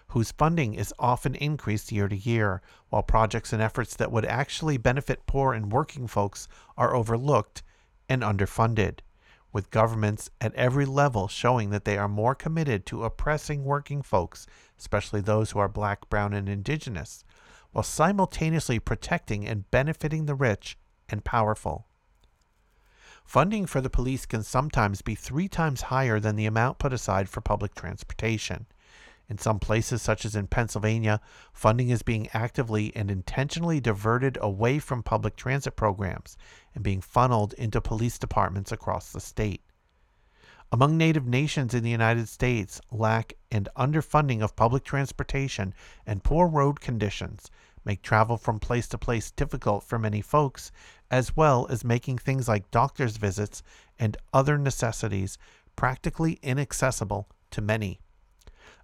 whose 0.10 0.32
funding 0.32 0.74
is 0.74 0.94
often 0.98 1.36
increased 1.36 1.92
year 1.92 2.08
to 2.08 2.16
year, 2.16 2.62
while 2.90 3.04
projects 3.04 3.54
and 3.54 3.62
efforts 3.62 3.96
that 3.96 4.12
would 4.12 4.26
actually 4.26 4.78
benefit 4.78 5.26
poor 5.26 5.54
and 5.54 5.72
working 5.72 6.08
folks 6.08 6.48
are 6.78 6.96
overlooked 6.96 7.62
and 8.08 8.24
underfunded, 8.24 9.00
with 9.54 9.70
governments 9.70 10.30
at 10.42 10.54
every 10.56 10.86
level 10.86 11.28
showing 11.28 11.70
that 11.70 11.86
they 11.86 11.98
are 11.98 12.08
more 12.08 12.34
committed 12.34 12.86
to 12.86 13.04
oppressing 13.04 13.64
working 13.64 14.02
folks, 14.02 14.48
especially 14.80 15.22
those 15.22 15.52
who 15.52 15.60
are 15.60 15.70
black, 15.70 16.10
brown, 16.10 16.34
and 16.34 16.50
indigenous, 16.50 17.24
while 17.72 17.84
simultaneously 17.84 18.80
protecting 18.80 19.48
and 19.48 19.70
benefiting 19.70 20.26
the 20.26 20.36
rich 20.36 20.78
and 21.08 21.24
powerful. 21.24 21.86
Funding 23.24 23.68
for 23.68 23.80
the 23.80 23.92
police 23.92 24.26
can 24.26 24.42
sometimes 24.42 25.04
be 25.04 25.14
three 25.14 25.48
times 25.48 25.82
higher 25.84 26.20
than 26.20 26.36
the 26.36 26.48
amount 26.48 26.80
put 26.80 26.92
aside 26.92 27.30
for 27.30 27.42
public 27.42 27.76
transportation. 27.76 28.66
In 29.30 29.38
some 29.38 29.60
places, 29.60 30.02
such 30.02 30.26
as 30.26 30.36
in 30.36 30.48
Pennsylvania, 30.48 31.22
funding 31.54 31.90
is 31.90 32.02
being 32.02 32.28
actively 32.34 32.92
and 32.96 33.12
intentionally 33.12 33.80
diverted 33.80 34.40
away 34.42 34.80
from 34.80 35.04
public 35.04 35.36
transit 35.36 35.76
programs 35.76 36.36
and 36.74 36.84
being 36.84 37.00
funneled 37.00 37.54
into 37.54 37.80
police 37.80 38.18
departments 38.18 38.72
across 38.72 39.12
the 39.12 39.20
state. 39.20 39.62
Among 40.72 40.98
Native 40.98 41.28
nations 41.28 41.74
in 41.74 41.84
the 41.84 41.90
United 41.90 42.28
States, 42.28 42.82
lack 42.92 43.34
and 43.52 43.70
underfunding 43.76 44.42
of 44.42 44.56
public 44.56 44.84
transportation 44.84 45.74
and 46.06 46.24
poor 46.24 46.48
road 46.48 46.80
conditions 46.80 47.52
make 47.86 48.02
travel 48.02 48.38
from 48.38 48.60
place 48.60 48.88
to 48.90 48.98
place 48.98 49.32
difficult 49.32 49.84
for 49.84 49.98
many 49.98 50.22
folks, 50.22 50.72
as 51.10 51.36
well 51.36 51.66
as 51.70 51.84
making 51.84 52.18
things 52.18 52.48
like 52.48 52.72
doctor's 52.72 53.18
visits 53.18 53.64
and 53.98 54.18
other 54.34 54.58
necessities 54.58 55.38
practically 55.76 56.40
inaccessible 56.44 57.28
to 57.52 57.62
many. 57.62 58.00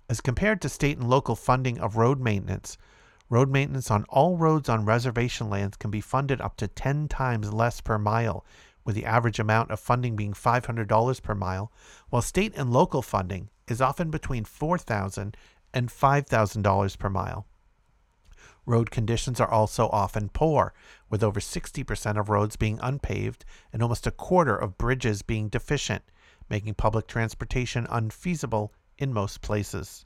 As 0.08 0.22
compared 0.22 0.62
to 0.62 0.70
state 0.70 0.98
and 1.00 1.10
local 1.10 1.36
funding 1.36 1.80
of 1.80 1.98
road 1.98 2.20
maintenance, 2.20 2.78
road 3.28 3.50
maintenance 3.50 3.90
on 3.90 4.04
all 4.06 4.38
roads 4.38 4.70
on 4.70 4.86
reservation 4.86 5.50
lands 5.50 5.78
can 5.78 5.90
be 5.90 6.02
funded 6.02 6.40
up 6.40 6.56
to 6.58 6.68
10 6.68 7.08
times 7.08 7.52
less 7.52 7.82
per 7.82 7.98
mile, 7.98 8.46
with 8.84 8.96
the 8.96 9.06
average 9.06 9.40
amount 9.40 9.72
of 9.72 9.80
funding 9.80 10.16
being 10.16 10.34
$500 10.34 11.24
per 11.24 11.34
mile, 11.34 11.72
while 12.10 12.22
state 12.22 12.54
and 12.56 12.72
local 12.72 13.02
funding 13.02 13.50
is 13.68 13.82
often 13.82 14.12
between 14.12 14.46
$4,000 14.46 15.34
and 15.74 15.90
$5,000 15.90 16.98
per 17.00 17.10
mile. 17.10 17.48
Road 18.68 18.92
conditions 18.92 19.40
are 19.40 19.50
also 19.50 19.88
often 19.90 20.30
poor, 20.30 20.74
with 21.10 21.24
over 21.24 21.40
60% 21.40 22.20
of 22.20 22.30
roads 22.30 22.56
being 22.56 22.80
unpaved 22.80 23.44
and 23.74 23.82
almost 23.82 24.06
a 24.06 24.12
quarter 24.12 24.56
of 24.56 24.78
bridges 24.78 25.24
being 25.24 25.50
deficient, 25.50 26.04
making 26.48 26.76
public 26.76 27.08
transportation 27.08 27.88
unfeasible 27.90 28.72
in 28.98 29.14
most 29.14 29.42
places. 29.42 30.06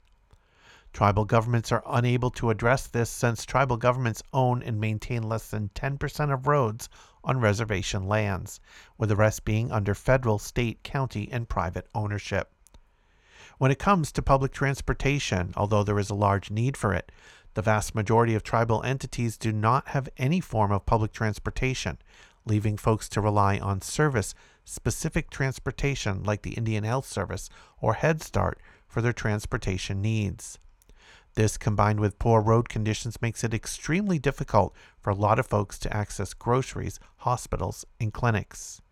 Tribal 0.92 1.24
governments 1.24 1.70
are 1.70 1.84
unable 1.86 2.30
to 2.30 2.50
address 2.50 2.88
this 2.88 3.10
since 3.10 3.44
tribal 3.44 3.76
governments 3.76 4.22
own 4.32 4.62
and 4.62 4.80
maintain 4.80 5.22
less 5.22 5.48
than 5.48 5.70
10% 5.74 6.32
of 6.32 6.46
roads 6.48 6.88
on 7.22 7.38
reservation 7.38 8.08
lands, 8.08 8.60
with 8.98 9.08
the 9.08 9.16
rest 9.16 9.44
being 9.44 9.70
under 9.70 9.94
federal, 9.94 10.38
state, 10.38 10.82
county, 10.82 11.28
and 11.30 11.48
private 11.48 11.86
ownership. 11.94 12.52
When 13.58 13.70
it 13.70 13.78
comes 13.78 14.10
to 14.12 14.22
public 14.22 14.52
transportation, 14.52 15.52
although 15.56 15.84
there 15.84 15.98
is 15.98 16.10
a 16.10 16.14
large 16.14 16.50
need 16.50 16.76
for 16.76 16.92
it, 16.92 17.12
the 17.54 17.62
vast 17.62 17.94
majority 17.94 18.34
of 18.34 18.42
tribal 18.42 18.82
entities 18.82 19.36
do 19.36 19.52
not 19.52 19.88
have 19.88 20.08
any 20.16 20.40
form 20.40 20.72
of 20.72 20.86
public 20.86 21.12
transportation, 21.12 21.98
leaving 22.46 22.76
folks 22.76 23.08
to 23.10 23.20
rely 23.20 23.58
on 23.58 23.80
service 23.80 24.34
specific 24.64 25.30
transportation 25.30 26.22
like 26.22 26.42
the 26.42 26.54
Indian 26.54 26.84
Health 26.84 27.06
Service 27.06 27.50
or 27.80 27.94
Head 27.94 28.22
Start 28.22 28.60
for 28.90 29.00
their 29.00 29.12
transportation 29.12 30.02
needs. 30.02 30.58
This, 31.34 31.56
combined 31.56 32.00
with 32.00 32.18
poor 32.18 32.40
road 32.40 32.68
conditions, 32.68 33.22
makes 33.22 33.44
it 33.44 33.54
extremely 33.54 34.18
difficult 34.18 34.74
for 34.98 35.10
a 35.10 35.14
lot 35.14 35.38
of 35.38 35.46
folks 35.46 35.78
to 35.78 35.96
access 35.96 36.34
groceries, 36.34 36.98
hospitals, 37.18 37.84
and 38.00 38.12
clinics, 38.12 38.82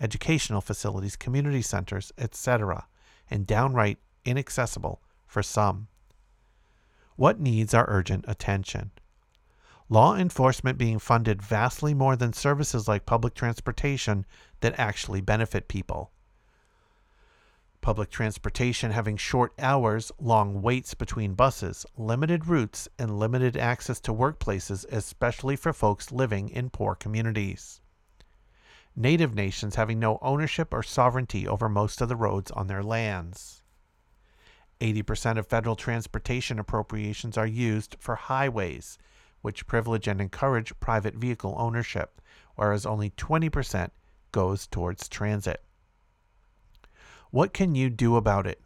educational 0.00 0.62
facilities, 0.62 1.16
community 1.16 1.60
centers, 1.60 2.10
etc., 2.16 2.86
and 3.30 3.46
downright 3.46 3.98
inaccessible 4.24 5.02
for 5.26 5.42
some. 5.42 5.88
What 7.16 7.38
needs 7.38 7.74
our 7.74 7.84
urgent 7.88 8.24
attention? 8.26 8.90
Law 9.90 10.16
enforcement 10.16 10.78
being 10.78 10.98
funded 10.98 11.42
vastly 11.42 11.92
more 11.92 12.16
than 12.16 12.32
services 12.32 12.88
like 12.88 13.04
public 13.04 13.34
transportation 13.34 14.24
that 14.60 14.78
actually 14.78 15.20
benefit 15.20 15.68
people. 15.68 16.10
Public 17.82 18.10
transportation 18.10 18.92
having 18.92 19.16
short 19.16 19.52
hours, 19.58 20.12
long 20.20 20.62
waits 20.62 20.94
between 20.94 21.34
buses, 21.34 21.84
limited 21.96 22.46
routes, 22.46 22.88
and 22.96 23.18
limited 23.18 23.56
access 23.56 23.98
to 24.02 24.14
workplaces, 24.14 24.86
especially 24.92 25.56
for 25.56 25.72
folks 25.72 26.12
living 26.12 26.48
in 26.48 26.70
poor 26.70 26.94
communities. 26.94 27.80
Native 28.94 29.34
nations 29.34 29.74
having 29.74 29.98
no 29.98 30.20
ownership 30.22 30.72
or 30.72 30.84
sovereignty 30.84 31.48
over 31.48 31.68
most 31.68 32.00
of 32.00 32.08
the 32.08 32.14
roads 32.14 32.52
on 32.52 32.68
their 32.68 32.84
lands. 32.84 33.64
80% 34.80 35.36
of 35.36 35.48
federal 35.48 35.74
transportation 35.74 36.60
appropriations 36.60 37.36
are 37.36 37.48
used 37.48 37.96
for 37.98 38.14
highways, 38.14 38.96
which 39.40 39.66
privilege 39.66 40.06
and 40.06 40.20
encourage 40.20 40.78
private 40.78 41.16
vehicle 41.16 41.56
ownership, 41.58 42.22
whereas 42.54 42.86
only 42.86 43.10
20% 43.10 43.90
goes 44.30 44.68
towards 44.68 45.08
transit. 45.08 45.64
What 47.32 47.54
can 47.54 47.74
you 47.74 47.88
do 47.88 48.16
about 48.16 48.46
it? 48.46 48.60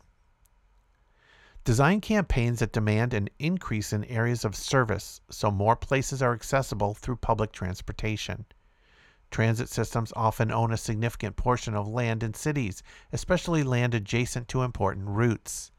Design 1.62 2.00
campaigns 2.00 2.58
that 2.58 2.72
demand 2.72 3.14
an 3.14 3.28
increase 3.38 3.92
in 3.92 4.02
areas 4.06 4.44
of 4.44 4.56
service 4.56 5.20
so 5.30 5.52
more 5.52 5.76
places 5.76 6.20
are 6.20 6.32
accessible 6.32 6.92
through 6.92 7.18
public 7.18 7.52
transportation. 7.52 8.44
Transit 9.30 9.68
systems 9.68 10.12
often 10.16 10.50
own 10.50 10.72
a 10.72 10.76
significant 10.76 11.36
portion 11.36 11.76
of 11.76 11.86
land 11.86 12.24
in 12.24 12.34
cities, 12.34 12.82
especially 13.12 13.62
land 13.62 13.94
adjacent 13.94 14.48
to 14.48 14.62
important 14.62 15.06
routes. 15.10 15.70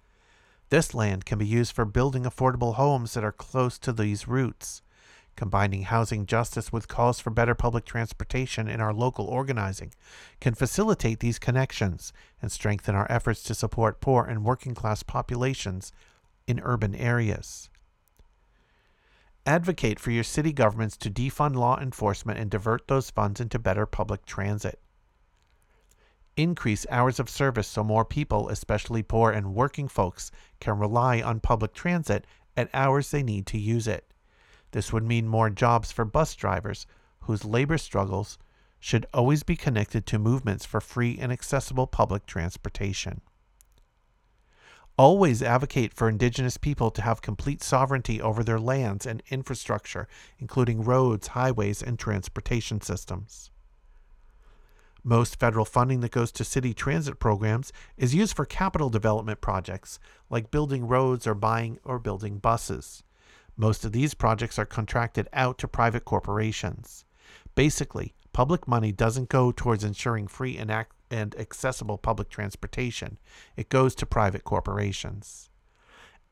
This 0.69 0.93
land 0.93 1.25
can 1.25 1.39
be 1.39 1.45
used 1.45 1.73
for 1.73 1.83
building 1.83 2.23
affordable 2.23 2.75
homes 2.75 3.15
that 3.15 3.23
are 3.25 3.33
close 3.33 3.77
to 3.79 3.91
these 3.91 4.29
routes. 4.29 4.81
Combining 5.37 5.83
housing 5.83 6.25
justice 6.25 6.73
with 6.73 6.89
calls 6.89 7.21
for 7.21 7.29
better 7.29 7.55
public 7.55 7.85
transportation 7.85 8.67
in 8.67 8.81
our 8.81 8.93
local 8.93 9.25
organizing 9.25 9.93
can 10.41 10.53
facilitate 10.53 11.21
these 11.21 11.39
connections 11.39 12.11
and 12.41 12.51
strengthen 12.51 12.95
our 12.95 13.09
efforts 13.09 13.43
to 13.43 13.55
support 13.55 14.01
poor 14.01 14.25
and 14.25 14.43
working 14.43 14.75
class 14.75 15.03
populations 15.03 15.93
in 16.47 16.59
urban 16.63 16.93
areas. 16.95 17.69
Advocate 19.45 19.99
for 19.99 20.11
your 20.11 20.23
city 20.25 20.51
governments 20.51 20.97
to 20.97 21.09
defund 21.09 21.55
law 21.55 21.79
enforcement 21.79 22.37
and 22.37 22.51
divert 22.51 22.89
those 22.89 23.09
funds 23.09 23.39
into 23.39 23.57
better 23.57 23.85
public 23.85 24.25
transit 24.25 24.81
increase 26.37 26.85
hours 26.91 27.19
of 27.19 27.29
service 27.29 27.67
so 27.67 27.83
more 27.83 28.05
people, 28.05 28.47
especially 28.49 29.01
poor 29.01 29.31
and 29.31 29.55
working 29.55 29.87
folks, 29.87 30.31
can 30.59 30.77
rely 30.77 31.19
on 31.21 31.39
public 31.39 31.73
transit 31.73 32.25
at 32.55 32.69
hours 32.73 33.11
they 33.11 33.23
need 33.23 33.45
to 33.47 33.57
use 33.57 33.87
it. 33.87 34.06
This 34.77 34.93
would 34.93 35.05
mean 35.07 35.27
more 35.27 35.49
jobs 35.49 35.91
for 35.91 36.05
bus 36.05 36.35
drivers, 36.35 36.85
whose 37.21 37.43
labor 37.43 37.79
struggles 37.79 38.37
should 38.79 39.07
always 39.11 39.41
be 39.41 39.55
connected 39.55 40.05
to 40.05 40.19
movements 40.19 40.67
for 40.67 40.79
free 40.79 41.17
and 41.19 41.31
accessible 41.31 41.87
public 41.87 42.27
transportation. 42.27 43.21
Always 44.95 45.41
advocate 45.41 45.95
for 45.95 46.07
Indigenous 46.07 46.57
people 46.57 46.91
to 46.91 47.01
have 47.01 47.23
complete 47.23 47.63
sovereignty 47.63 48.21
over 48.21 48.43
their 48.43 48.59
lands 48.59 49.07
and 49.07 49.23
infrastructure, 49.31 50.07
including 50.37 50.83
roads, 50.83 51.29
highways, 51.29 51.81
and 51.81 51.97
transportation 51.97 52.79
systems. 52.79 53.49
Most 55.03 55.39
federal 55.39 55.65
funding 55.65 56.01
that 56.01 56.11
goes 56.11 56.31
to 56.33 56.43
city 56.43 56.75
transit 56.75 57.17
programs 57.17 57.73
is 57.97 58.13
used 58.13 58.35
for 58.35 58.45
capital 58.45 58.91
development 58.91 59.41
projects, 59.41 59.97
like 60.29 60.51
building 60.51 60.87
roads 60.87 61.25
or 61.25 61.33
buying 61.33 61.79
or 61.83 61.97
building 61.97 62.37
buses. 62.37 63.01
Most 63.57 63.83
of 63.83 63.91
these 63.91 64.13
projects 64.13 64.57
are 64.57 64.65
contracted 64.65 65.27
out 65.33 65.57
to 65.57 65.67
private 65.67 66.05
corporations. 66.05 67.03
Basically, 67.55 68.13
public 68.31 68.67
money 68.67 68.91
doesn't 68.91 69.29
go 69.29 69.51
towards 69.51 69.83
ensuring 69.83 70.27
free 70.27 70.57
and, 70.57 70.71
ac- 70.71 70.89
and 71.11 71.35
accessible 71.35 71.97
public 71.97 72.29
transportation, 72.29 73.17
it 73.55 73.69
goes 73.69 73.95
to 73.95 74.05
private 74.05 74.43
corporations. 74.43 75.49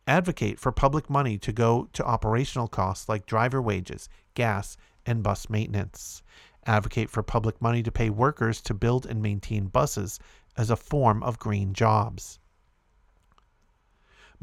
Advocate 0.07 0.59
for 0.59 0.71
public 0.71 1.09
money 1.09 1.37
to 1.39 1.51
go 1.51 1.89
to 1.93 2.05
operational 2.05 2.67
costs 2.67 3.09
like 3.09 3.25
driver 3.25 3.61
wages, 3.61 4.07
gas, 4.35 4.77
and 5.05 5.23
bus 5.23 5.49
maintenance 5.49 6.21
advocate 6.65 7.09
for 7.09 7.23
public 7.23 7.61
money 7.61 7.83
to 7.83 7.91
pay 7.91 8.09
workers 8.09 8.61
to 8.61 8.73
build 8.73 9.05
and 9.05 9.21
maintain 9.21 9.67
buses 9.67 10.19
as 10.57 10.69
a 10.69 10.75
form 10.75 11.21
of 11.23 11.39
green 11.39 11.73
jobs. 11.73 12.39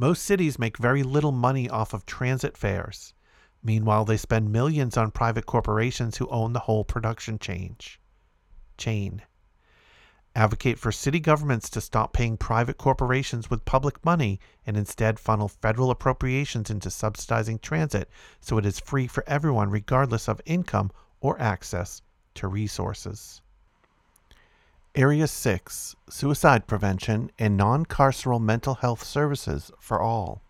Most 0.03 0.25
cities 0.25 0.59
make 0.59 0.79
very 0.79 1.05
little 1.05 1.31
money 1.31 1.71
off 1.71 1.95
of 1.95 2.05
transit 2.05 2.57
fares. 2.57 3.15
Meanwhile, 3.63 4.05
they 4.05 4.17
spend 4.17 4.51
millions 4.51 4.97
on 4.97 5.13
private 5.13 5.47
corporations 5.47 6.17
who 6.17 6.27
own 6.27 6.53
the 6.53 6.59
whole 6.67 6.85
production 6.85 7.39
chain. 7.39 7.77
Chain. 8.77 9.23
Advocate 10.35 10.81
for 10.81 10.91
city 10.91 11.21
governments 11.21 11.71
to 11.71 11.81
stop 11.81 12.13
paying 12.13 12.37
private 12.37 12.79
corporations 12.79 13.49
with 13.49 13.65
public 13.65 14.05
money 14.05 14.41
and 14.67 14.77
instead 14.77 15.21
funnel 15.21 15.47
federal 15.47 15.93
appropriations 15.93 16.69
into 16.69 16.91
subsidizing 16.91 17.61
transit 17.61 18.11
so 18.41 18.59
it 18.59 18.67
is 18.67 18.81
free 18.81 19.07
for 19.07 19.23
everyone, 19.29 19.71
regardless 19.71 20.29
of 20.29 20.41
income 20.45 20.91
or 21.21 21.41
access 21.41 22.03
to 22.35 22.49
resources. 22.49 23.41
Area 24.95 25.27
6 25.27 25.97
Suicide 26.11 26.67
Prevention 26.67 27.31
and 27.39 27.57
Non 27.57 27.87
Carceral 27.87 28.43
Mental 28.43 28.75
Health 28.75 29.03
Services 29.03 29.73
for 29.79 29.99
All. 29.99 30.43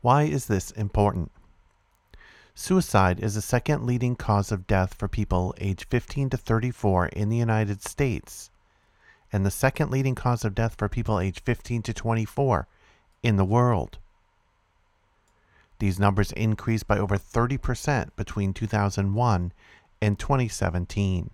Why 0.00 0.24
is 0.24 0.46
this 0.46 0.72
important? 0.72 1.30
Suicide 2.56 3.20
is 3.20 3.36
the 3.36 3.40
second 3.40 3.86
leading 3.86 4.16
cause 4.16 4.50
of 4.50 4.66
death 4.66 4.94
for 4.94 5.06
people 5.06 5.54
aged 5.58 5.86
15 5.88 6.30
to 6.30 6.36
34 6.36 7.06
in 7.06 7.28
the 7.28 7.36
United 7.36 7.80
States, 7.80 8.50
and 9.32 9.46
the 9.46 9.52
second 9.52 9.92
leading 9.92 10.16
cause 10.16 10.44
of 10.44 10.56
death 10.56 10.74
for 10.76 10.88
people 10.88 11.20
aged 11.20 11.44
15 11.44 11.82
to 11.82 11.94
24 11.94 12.66
in 13.22 13.36
the 13.36 13.44
world. 13.44 13.98
These 15.78 16.00
numbers 16.00 16.32
increased 16.32 16.88
by 16.88 16.98
over 16.98 17.16
30% 17.16 18.16
between 18.16 18.52
2001 18.52 19.52
and 20.02 20.18
2017. 20.18 21.30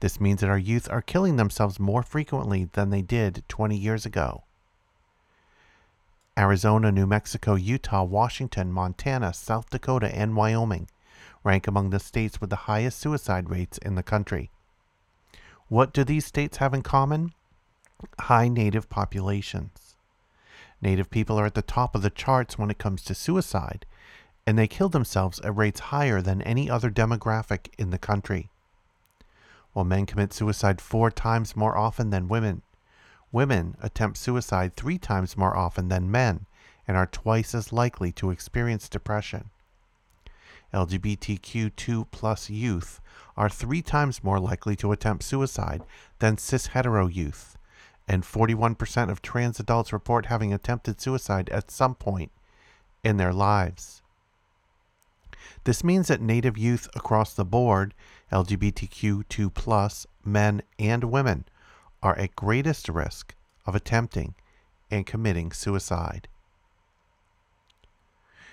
This 0.00 0.20
means 0.20 0.40
that 0.40 0.50
our 0.50 0.58
youth 0.58 0.88
are 0.90 1.02
killing 1.02 1.36
themselves 1.36 1.80
more 1.80 2.02
frequently 2.02 2.68
than 2.72 2.90
they 2.90 3.02
did 3.02 3.42
20 3.48 3.76
years 3.76 4.06
ago. 4.06 4.44
Arizona, 6.38 6.92
New 6.92 7.06
Mexico, 7.06 7.56
Utah, 7.56 8.04
Washington, 8.04 8.70
Montana, 8.72 9.32
South 9.32 9.70
Dakota, 9.70 10.14
and 10.14 10.36
Wyoming 10.36 10.88
rank 11.42 11.66
among 11.66 11.90
the 11.90 11.98
states 11.98 12.40
with 12.40 12.50
the 12.50 12.66
highest 12.70 12.98
suicide 12.98 13.50
rates 13.50 13.78
in 13.78 13.96
the 13.96 14.02
country. 14.02 14.50
What 15.68 15.92
do 15.92 16.04
these 16.04 16.24
states 16.24 16.58
have 16.58 16.74
in 16.74 16.82
common? 16.82 17.32
High 18.20 18.48
native 18.48 18.88
populations. 18.88 19.96
Native 20.80 21.10
people 21.10 21.38
are 21.40 21.46
at 21.46 21.54
the 21.54 21.62
top 21.62 21.94
of 21.94 22.02
the 22.02 22.10
charts 22.10 22.56
when 22.56 22.70
it 22.70 22.78
comes 22.78 23.02
to 23.02 23.14
suicide, 23.14 23.84
and 24.46 24.56
they 24.56 24.68
kill 24.68 24.88
themselves 24.88 25.40
at 25.40 25.56
rates 25.56 25.80
higher 25.80 26.22
than 26.22 26.40
any 26.42 26.70
other 26.70 26.90
demographic 26.90 27.68
in 27.76 27.90
the 27.90 27.98
country. 27.98 28.48
While 29.72 29.84
men 29.84 30.06
commit 30.06 30.32
suicide 30.32 30.80
four 30.80 31.10
times 31.10 31.54
more 31.54 31.76
often 31.76 32.10
than 32.10 32.28
women, 32.28 32.62
Women 33.30 33.76
attempt 33.82 34.16
suicide 34.16 34.74
three 34.74 34.98
times 34.98 35.36
more 35.36 35.56
often 35.56 35.88
than 35.88 36.10
men 36.10 36.46
and 36.86 36.96
are 36.96 37.06
twice 37.06 37.54
as 37.54 37.72
likely 37.72 38.10
to 38.12 38.30
experience 38.30 38.88
depression. 38.88 39.50
LGBTQ2 40.72 42.06
plus 42.10 42.48
youth 42.48 43.00
are 43.36 43.50
three 43.50 43.82
times 43.82 44.24
more 44.24 44.40
likely 44.40 44.76
to 44.76 44.92
attempt 44.92 45.24
suicide 45.24 45.82
than 46.18 46.38
cis 46.38 46.68
hetero 46.68 47.06
youth, 47.06 47.56
and 48.06 48.22
41% 48.22 49.10
of 49.10 49.20
trans 49.20 49.60
adults 49.60 49.92
report 49.92 50.26
having 50.26 50.52
attempted 50.52 51.00
suicide 51.00 51.48
at 51.50 51.70
some 51.70 51.94
point 51.94 52.32
in 53.04 53.18
their 53.18 53.32
lives. 53.32 54.02
This 55.68 55.84
means 55.84 56.08
that 56.08 56.22
Native 56.22 56.56
youth 56.56 56.88
across 56.96 57.34
the 57.34 57.44
board, 57.44 57.92
LGBTQ2 58.32 59.52
plus, 59.52 60.06
men 60.24 60.62
and 60.78 61.04
women, 61.04 61.44
are 62.02 62.16
at 62.16 62.34
greatest 62.34 62.88
risk 62.88 63.34
of 63.66 63.74
attempting 63.74 64.34
and 64.90 65.04
committing 65.04 65.52
suicide. 65.52 66.26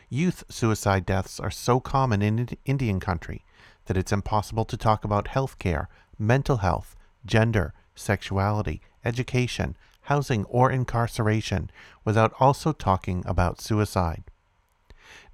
Youth 0.09 0.43
suicide 0.49 1.05
deaths 1.05 1.39
are 1.39 1.49
so 1.49 1.79
common 1.79 2.21
in 2.21 2.49
Indian 2.65 2.99
country 2.99 3.45
that 3.85 3.95
it's 3.95 4.11
impossible 4.11 4.65
to 4.65 4.75
talk 4.75 5.05
about 5.05 5.29
health 5.29 5.57
care, 5.57 5.87
mental 6.19 6.57
health, 6.57 6.97
gender, 7.25 7.73
sexuality, 7.95 8.81
education, 9.05 9.77
housing, 10.01 10.43
or 10.49 10.69
incarceration 10.69 11.71
without 12.03 12.33
also 12.41 12.73
talking 12.73 13.23
about 13.25 13.61
suicide. 13.61 14.25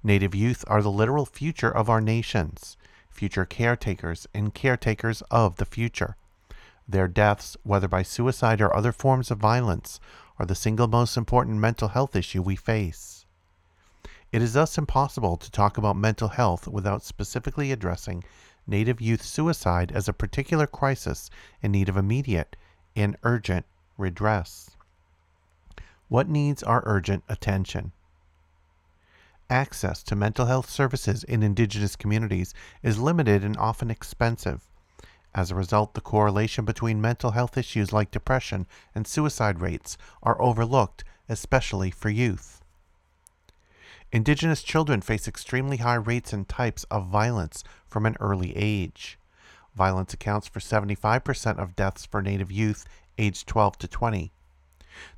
Native 0.04 0.34
youth 0.34 0.64
are 0.66 0.82
the 0.82 0.90
literal 0.90 1.24
future 1.24 1.70
of 1.70 1.88
our 1.88 2.00
nations, 2.00 2.76
future 3.08 3.44
caretakers 3.44 4.26
and 4.34 4.52
caretakers 4.52 5.22
of 5.30 5.56
the 5.56 5.64
future. 5.64 6.16
Their 6.88 7.06
deaths, 7.06 7.56
whether 7.62 7.86
by 7.86 8.02
suicide 8.02 8.60
or 8.60 8.74
other 8.74 8.92
forms 8.92 9.30
of 9.30 9.38
violence, 9.38 10.00
are 10.38 10.46
the 10.46 10.56
single 10.56 10.88
most 10.88 11.16
important 11.16 11.58
mental 11.58 11.88
health 11.88 12.16
issue 12.16 12.42
we 12.42 12.56
face. 12.56 13.24
It 14.32 14.42
is 14.42 14.54
thus 14.54 14.76
impossible 14.76 15.36
to 15.36 15.50
talk 15.50 15.78
about 15.78 15.96
mental 15.96 16.28
health 16.28 16.66
without 16.66 17.04
specifically 17.04 17.70
addressing 17.70 18.24
Native 18.66 19.00
youth 19.00 19.22
suicide 19.22 19.92
as 19.92 20.08
a 20.08 20.12
particular 20.12 20.66
crisis 20.66 21.30
in 21.60 21.72
need 21.72 21.88
of 21.88 21.96
immediate 21.96 22.56
and 22.96 23.16
urgent 23.22 23.66
redress. 23.98 24.76
What 26.08 26.28
needs 26.28 26.62
our 26.62 26.82
urgent 26.86 27.24
attention? 27.28 27.92
Access 29.52 30.02
to 30.04 30.16
mental 30.16 30.46
health 30.46 30.70
services 30.70 31.24
in 31.24 31.42
Indigenous 31.42 31.94
communities 31.94 32.54
is 32.82 32.98
limited 32.98 33.44
and 33.44 33.54
often 33.58 33.90
expensive. 33.90 34.62
As 35.34 35.50
a 35.50 35.54
result, 35.54 35.92
the 35.92 36.00
correlation 36.00 36.64
between 36.64 37.02
mental 37.02 37.32
health 37.32 37.58
issues 37.58 37.92
like 37.92 38.10
depression 38.10 38.66
and 38.94 39.06
suicide 39.06 39.60
rates 39.60 39.98
are 40.22 40.40
overlooked, 40.40 41.04
especially 41.28 41.90
for 41.90 42.08
youth. 42.08 42.62
Indigenous 44.10 44.62
children 44.62 45.02
face 45.02 45.28
extremely 45.28 45.76
high 45.76 45.96
rates 45.96 46.32
and 46.32 46.48
types 46.48 46.84
of 46.84 47.08
violence 47.08 47.62
from 47.86 48.06
an 48.06 48.16
early 48.20 48.56
age. 48.56 49.18
Violence 49.76 50.14
accounts 50.14 50.48
for 50.48 50.60
75% 50.60 51.58
of 51.58 51.76
deaths 51.76 52.06
for 52.06 52.22
Native 52.22 52.50
youth 52.50 52.86
aged 53.18 53.46
12 53.48 53.76
to 53.80 53.86
20. 53.86 54.32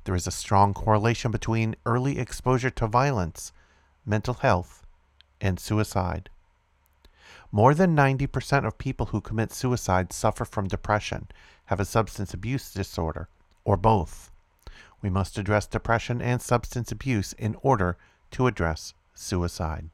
There 0.03 0.15
is 0.15 0.27
a 0.27 0.31
strong 0.31 0.73
correlation 0.73 1.31
between 1.31 1.77
early 1.85 2.19
exposure 2.19 2.71
to 2.71 2.87
violence, 2.87 3.53
mental 4.05 4.35
health, 4.35 4.85
and 5.41 5.59
suicide. 5.59 6.29
More 7.51 7.73
than 7.73 7.95
90% 7.95 8.65
of 8.65 8.77
people 8.77 9.07
who 9.07 9.21
commit 9.21 9.51
suicide 9.51 10.11
suffer 10.11 10.45
from 10.45 10.67
depression, 10.67 11.27
have 11.65 11.79
a 11.79 11.85
substance 11.85 12.33
abuse 12.33 12.71
disorder, 12.71 13.27
or 13.63 13.77
both. 13.77 14.31
We 15.01 15.09
must 15.09 15.37
address 15.37 15.67
depression 15.67 16.21
and 16.21 16.41
substance 16.41 16.91
abuse 16.91 17.33
in 17.33 17.55
order 17.61 17.97
to 18.31 18.47
address 18.47 18.93
suicide. 19.13 19.89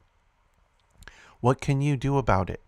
What 1.39 1.61
can 1.61 1.81
you 1.81 1.97
do 1.97 2.17
about 2.17 2.49
it? 2.49 2.61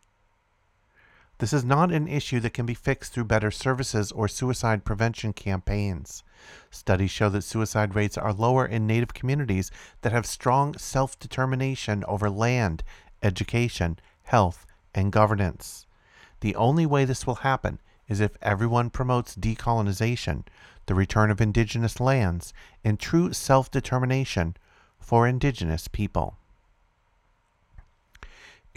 This 1.43 1.51
is 1.51 1.65
not 1.65 1.91
an 1.91 2.07
issue 2.07 2.39
that 2.39 2.53
can 2.53 2.65
be 2.65 2.73
fixed 2.73 3.11
through 3.11 3.25
better 3.25 3.51
services 3.51 4.13
or 4.13 4.29
suicide 4.29 4.85
prevention 4.85 5.33
campaigns. 5.33 6.23
Studies 6.71 7.11
show 7.11 7.27
that 7.27 7.41
suicide 7.41 7.95
rates 7.95 8.17
are 8.17 8.31
lower 8.31 8.65
in 8.65 8.87
Native 8.87 9.13
communities 9.13 9.69
that 10.03 10.13
have 10.13 10.25
strong 10.25 10.77
self 10.77 11.19
determination 11.19 12.05
over 12.07 12.29
land, 12.29 12.81
education, 13.21 13.99
health, 14.23 14.65
and 14.95 15.11
governance. 15.11 15.85
The 16.39 16.55
only 16.55 16.85
way 16.85 17.03
this 17.03 17.27
will 17.27 17.43
happen 17.43 17.81
is 18.07 18.21
if 18.21 18.37
everyone 18.41 18.89
promotes 18.89 19.35
decolonization, 19.35 20.45
the 20.85 20.95
return 20.95 21.29
of 21.29 21.41
indigenous 21.41 21.99
lands, 21.99 22.53
and 22.85 22.97
true 22.97 23.33
self 23.33 23.69
determination 23.69 24.55
for 24.97 25.27
indigenous 25.27 25.89
people. 25.89 26.37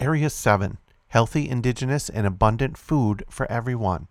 Area 0.01 0.29
7 0.29 0.79
Healthy, 1.09 1.49
indigenous, 1.49 2.09
and 2.09 2.27
abundant 2.27 2.77
food 2.77 3.25
for 3.31 3.51
everyone. 3.51 4.09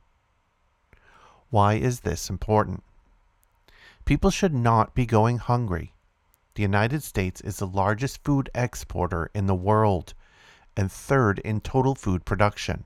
Why 1.49 1.73
is 1.75 2.01
this 2.01 2.29
important? 2.29 2.83
People 4.05 4.29
should 4.29 4.53
not 4.53 4.93
be 4.93 5.05
going 5.05 5.37
hungry. 5.37 5.93
The 6.55 6.61
United 6.61 7.03
States 7.03 7.41
is 7.41 7.57
the 7.57 7.67
largest 7.67 8.23
food 8.23 8.49
exporter 8.55 9.29
in 9.33 9.45
the 9.45 9.55
world 9.55 10.13
and 10.77 10.91
third 10.91 11.39
in 11.39 11.59
total 11.61 11.95
food 11.95 12.23
production. 12.23 12.85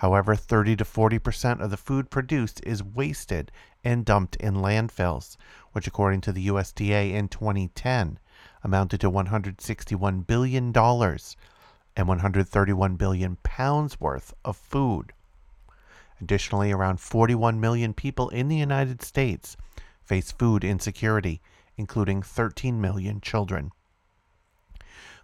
However, 0.00 0.36
30 0.36 0.76
to 0.76 0.84
40 0.84 1.18
percent 1.18 1.62
of 1.62 1.70
the 1.70 1.78
food 1.78 2.10
produced 2.10 2.60
is 2.64 2.82
wasted 2.82 3.50
and 3.82 4.04
dumped 4.04 4.36
in 4.36 4.56
landfills, 4.56 5.36
which, 5.72 5.86
according 5.86 6.20
to 6.22 6.32
the 6.32 6.48
USDA 6.48 7.12
in 7.12 7.28
2010, 7.28 8.18
amounted 8.62 9.00
to 9.00 9.10
$161 9.10 10.26
billion 10.26 10.72
and 11.96 12.06
131 12.06 12.96
billion 12.96 13.36
pounds 13.42 13.98
worth 13.98 14.34
of 14.44 14.56
food. 14.56 15.12
Additionally, 16.20 16.72
around 16.72 17.00
41 17.00 17.60
million 17.60 17.94
people 17.94 18.28
in 18.28 18.48
the 18.48 18.56
United 18.56 19.02
States 19.02 19.56
face 20.04 20.30
food 20.30 20.62
insecurity, 20.62 21.40
including 21.76 22.22
13 22.22 22.80
million 22.80 23.20
children. 23.20 23.70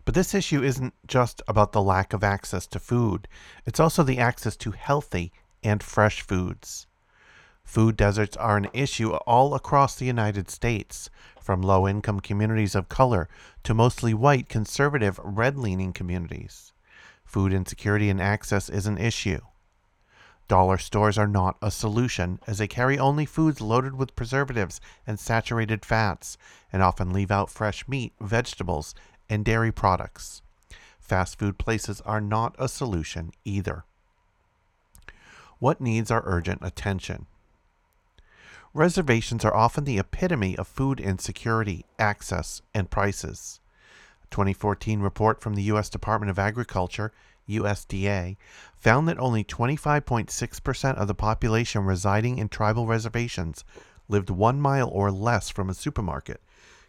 But 0.04 0.14
this 0.14 0.34
issue 0.34 0.62
isn't 0.62 0.94
just 1.06 1.40
about 1.46 1.72
the 1.72 1.82
lack 1.82 2.12
of 2.12 2.24
access 2.24 2.66
to 2.68 2.80
food, 2.80 3.28
it's 3.64 3.78
also 3.78 4.02
the 4.02 4.18
access 4.18 4.56
to 4.56 4.72
healthy 4.72 5.32
and 5.62 5.82
fresh 5.82 6.22
foods. 6.22 6.86
Food 7.64 7.96
deserts 7.96 8.36
are 8.36 8.56
an 8.56 8.68
issue 8.72 9.12
all 9.14 9.54
across 9.54 9.94
the 9.94 10.04
United 10.04 10.50
States, 10.50 11.08
from 11.40 11.62
low 11.62 11.88
income 11.88 12.20
communities 12.20 12.74
of 12.74 12.88
color 12.88 13.28
to 13.64 13.74
mostly 13.74 14.14
white, 14.14 14.48
conservative, 14.48 15.18
red 15.22 15.56
leaning 15.56 15.92
communities. 15.92 16.72
Food 17.24 17.52
insecurity 17.52 18.10
and 18.10 18.20
access 18.20 18.68
is 18.68 18.86
an 18.86 18.98
issue. 18.98 19.40
Dollar 20.48 20.76
stores 20.76 21.16
are 21.16 21.26
not 21.26 21.56
a 21.62 21.70
solution, 21.70 22.38
as 22.46 22.58
they 22.58 22.68
carry 22.68 22.98
only 22.98 23.24
foods 23.24 23.60
loaded 23.60 23.94
with 23.94 24.14
preservatives 24.14 24.80
and 25.06 25.18
saturated 25.18 25.84
fats, 25.84 26.36
and 26.72 26.82
often 26.82 27.12
leave 27.12 27.30
out 27.30 27.48
fresh 27.48 27.88
meat, 27.88 28.12
vegetables, 28.20 28.94
and 29.30 29.44
dairy 29.44 29.72
products. 29.72 30.42
Fast 31.00 31.38
food 31.38 31.58
places 31.58 32.00
are 32.02 32.20
not 32.20 32.54
a 32.58 32.68
solution 32.68 33.32
either. 33.44 33.84
What 35.58 35.80
needs 35.80 36.10
our 36.10 36.22
urgent 36.26 36.60
attention? 36.62 37.26
Reservations 38.74 39.44
are 39.44 39.54
often 39.54 39.84
the 39.84 39.98
epitome 39.98 40.56
of 40.56 40.66
food 40.66 40.98
insecurity, 40.98 41.84
access, 41.98 42.62
and 42.74 42.90
prices. 42.90 43.60
A 44.24 44.26
2014 44.28 45.00
report 45.00 45.40
from 45.40 45.54
the 45.54 45.64
U.S. 45.64 45.88
Department 45.90 46.30
of 46.30 46.38
Agriculture 46.38 47.12
USDA, 47.48 48.36
found 48.76 49.08
that 49.08 49.18
only 49.18 49.44
25.6% 49.44 50.94
of 50.96 51.08
the 51.08 51.14
population 51.14 51.84
residing 51.84 52.38
in 52.38 52.48
tribal 52.48 52.86
reservations 52.86 53.64
lived 54.08 54.30
one 54.30 54.60
mile 54.60 54.88
or 54.88 55.10
less 55.10 55.50
from 55.50 55.70
a 55.70 55.74
supermarket, 55.74 56.40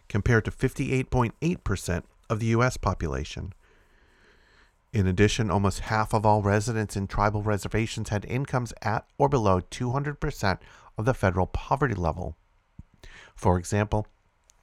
compared 0.08 0.44
to 0.44 0.50
58.8% 0.50 2.02
of 2.28 2.40
the 2.40 2.46
U.S. 2.46 2.76
population. 2.76 3.52
In 4.92 5.06
addition, 5.06 5.50
almost 5.50 5.80
half 5.80 6.14
of 6.14 6.24
all 6.24 6.42
residents 6.42 6.96
in 6.96 7.08
tribal 7.08 7.42
reservations 7.42 8.10
had 8.10 8.24
incomes 8.26 8.72
at 8.82 9.06
or 9.18 9.28
below 9.28 9.60
200% 9.60 10.58
of 10.96 11.04
the 11.04 11.14
federal 11.14 11.46
poverty 11.46 11.94
level. 11.94 12.36
For 13.34 13.58
example, 13.58 14.06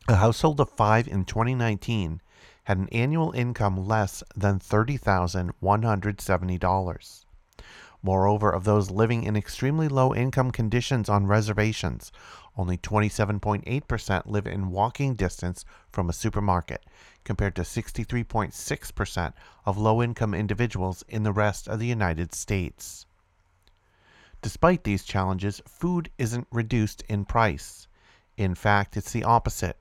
a 0.08 0.16
household 0.16 0.60
of 0.60 0.70
five 0.70 1.08
in 1.08 1.26
2019 1.26 2.22
had 2.64 2.78
an 2.78 2.90
annual 2.90 3.32
income 3.32 3.88
less 3.88 4.24
than 4.36 4.60
$30,170. 4.60 7.26
Moreover, 8.04 8.52
of 8.52 8.64
those 8.64 8.90
living 8.90 9.24
in 9.24 9.36
extremely 9.36 9.88
low 9.88 10.16
income 10.16 10.50
conditions 10.52 11.08
on 11.08 11.28
reservations, 11.28 12.12
only 12.58 12.76
27.8% 12.78 14.24
live 14.26 14.48
in 14.48 14.72
walking 14.72 15.14
distance 15.14 15.64
from 15.92 16.10
a 16.10 16.14
supermarket, 16.14 16.84
compared 17.24 17.56
to 17.56 17.62
63.6% 17.62 19.34
of 19.66 19.78
low 19.78 20.02
income 20.02 20.34
individuals 20.34 21.04
in 21.08 21.22
the 21.24 21.32
rest 21.32 21.68
of 21.68 21.78
the 21.78 21.86
United 21.86 22.34
States. 22.34 23.06
Despite 24.42 24.84
these 24.84 25.04
challenges, 25.04 25.62
food 25.68 26.10
isn't 26.18 26.48
reduced 26.52 27.04
in 27.08 27.26
price. 27.26 27.88
In 28.38 28.56
fact, 28.56 28.98
it's 28.98 29.12
the 29.12 29.24
opposite. 29.24 29.78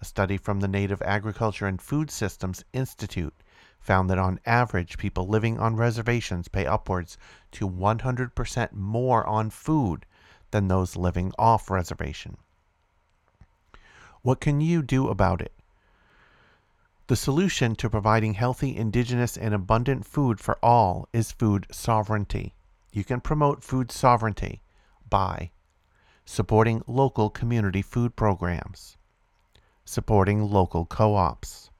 A 0.00 0.04
study 0.04 0.36
from 0.36 0.60
the 0.60 0.68
Native 0.68 1.00
Agriculture 1.00 1.66
and 1.66 1.80
Food 1.80 2.10
Systems 2.10 2.64
Institute 2.74 3.32
found 3.80 4.10
that 4.10 4.18
on 4.18 4.40
average, 4.44 4.98
people 4.98 5.26
living 5.26 5.58
on 5.58 5.76
reservations 5.76 6.48
pay 6.48 6.66
upwards 6.66 7.16
to 7.52 7.68
100% 7.68 8.72
more 8.72 9.26
on 9.26 9.48
food 9.48 10.04
than 10.50 10.68
those 10.68 10.96
living 10.96 11.32
off 11.38 11.70
reservation. 11.70 12.36
What 14.20 14.40
can 14.40 14.60
you 14.60 14.82
do 14.82 15.08
about 15.08 15.40
it? 15.40 15.52
The 17.06 17.16
solution 17.16 17.74
to 17.76 17.90
providing 17.90 18.34
healthy, 18.34 18.76
indigenous, 18.76 19.36
and 19.36 19.54
abundant 19.54 20.06
food 20.06 20.40
for 20.40 20.58
all 20.62 21.08
is 21.12 21.32
food 21.32 21.66
sovereignty. 21.70 22.54
You 22.94 23.02
can 23.02 23.20
promote 23.20 23.64
food 23.64 23.90
sovereignty 23.90 24.62
by 25.10 25.50
supporting 26.24 26.84
local 26.86 27.28
community 27.28 27.82
food 27.82 28.14
programs 28.14 28.96
supporting 29.84 30.40
local 30.40 30.86
co 30.86 31.16
ops, 31.16 31.70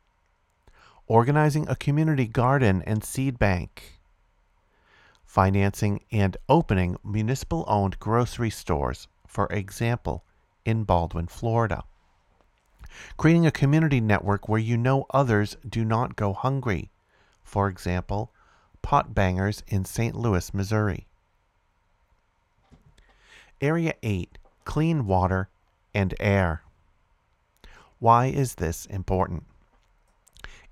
organizing 1.06 1.68
a 1.68 1.76
community 1.76 2.26
garden 2.26 2.82
and 2.84 3.04
seed 3.04 3.38
bank, 3.38 4.00
financing 5.24 6.00
and 6.10 6.36
opening 6.48 6.96
municipal 7.04 7.64
owned 7.68 8.00
grocery 8.00 8.50
stores, 8.50 9.06
for 9.24 9.46
example, 9.52 10.24
in 10.64 10.82
Baldwin, 10.82 11.28
Florida. 11.28 11.84
Creating 13.16 13.46
a 13.46 13.52
community 13.52 14.00
network 14.00 14.48
where 14.48 14.60
you 14.60 14.76
know 14.76 15.06
others 15.10 15.56
do 15.68 15.84
not 15.84 16.16
go 16.16 16.32
hungry, 16.32 16.90
for 17.44 17.68
example, 17.68 18.33
pot 18.84 19.14
bangers 19.14 19.62
in 19.66 19.82
St. 19.82 20.14
Louis, 20.14 20.52
Missouri. 20.52 21.06
Area 23.58 23.94
8 24.02 24.36
Clean 24.66 25.06
Water 25.06 25.48
and 25.94 26.14
Air. 26.20 26.62
Why 27.98 28.26
is 28.26 28.56
this 28.56 28.84
important? 28.84 29.44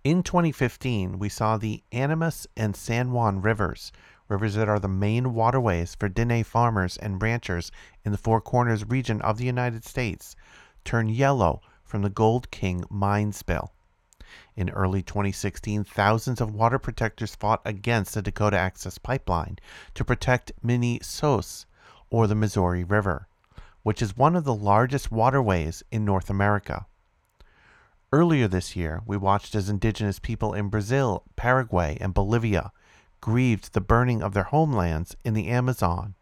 In 0.05 0.23
2015, 0.23 1.19
we 1.19 1.31
saw 1.31 1.57
the 1.57 1.83
Animas 1.91 2.47
and 2.55 2.77
San 2.77 3.13
Juan 3.13 3.41
rivers, 3.41 3.93
rivers 4.29 4.57
that 4.57 4.69
are 4.69 4.79
the 4.79 4.89
main 4.89 5.33
waterways 5.33 5.95
for 5.95 6.11
Diné 6.11 6.45
farmers 6.45 6.99
and 6.99 7.23
ranchers 7.23 7.73
in 8.05 8.13
the 8.13 8.19
Four 8.19 8.43
Corners 8.43 8.85
region 8.85 9.23
of 9.23 9.39
the 9.39 9.47
United 9.47 9.87
States, 9.87 10.37
turn 10.85 11.09
yellow 11.09 11.63
from 11.83 12.03
the 12.03 12.11
Gold 12.11 12.51
King 12.51 12.85
mine 12.91 13.33
spill. 13.33 13.73
In 14.55 14.69
early 14.71 15.03
2016, 15.03 15.85
thousands 15.85 16.41
of 16.41 16.55
water 16.55 16.79
protectors 16.79 17.35
fought 17.35 17.63
against 17.65 18.15
the 18.15 18.23
Dakota 18.23 18.59
Access 18.59 18.99
Pipeline 18.99 19.59
to 19.95 20.05
protect 20.05 20.53
Mni 20.63 21.01
Sose, 21.01 21.65
or 22.11 22.27
the 22.27 22.35
Missouri 22.35 22.85
River, 22.85 23.29
which 23.83 24.03
is 24.03 24.17
one 24.17 24.37
of 24.37 24.45
the 24.45 24.55
largest 24.55 25.11
waterways 25.11 25.83
in 25.91 26.05
North 26.05 26.29
America. 26.29 26.87
Earlier 28.13 28.47
this 28.47 28.77
year, 28.77 29.01
we 29.07 29.17
watched 29.17 29.55
as 29.55 29.71
indigenous 29.71 30.19
people 30.19 30.53
in 30.53 30.69
Brazil, 30.69 31.25
Paraguay, 31.35 31.97
and 31.99 32.13
Bolivia 32.13 32.73
grieved 33.23 33.73
the 33.73 33.81
burning 33.81 34.23
of 34.23 34.35
their 34.35 34.43
homelands 34.43 35.17
in 35.25 35.33
the 35.33 35.49
Amazon, 35.49 36.15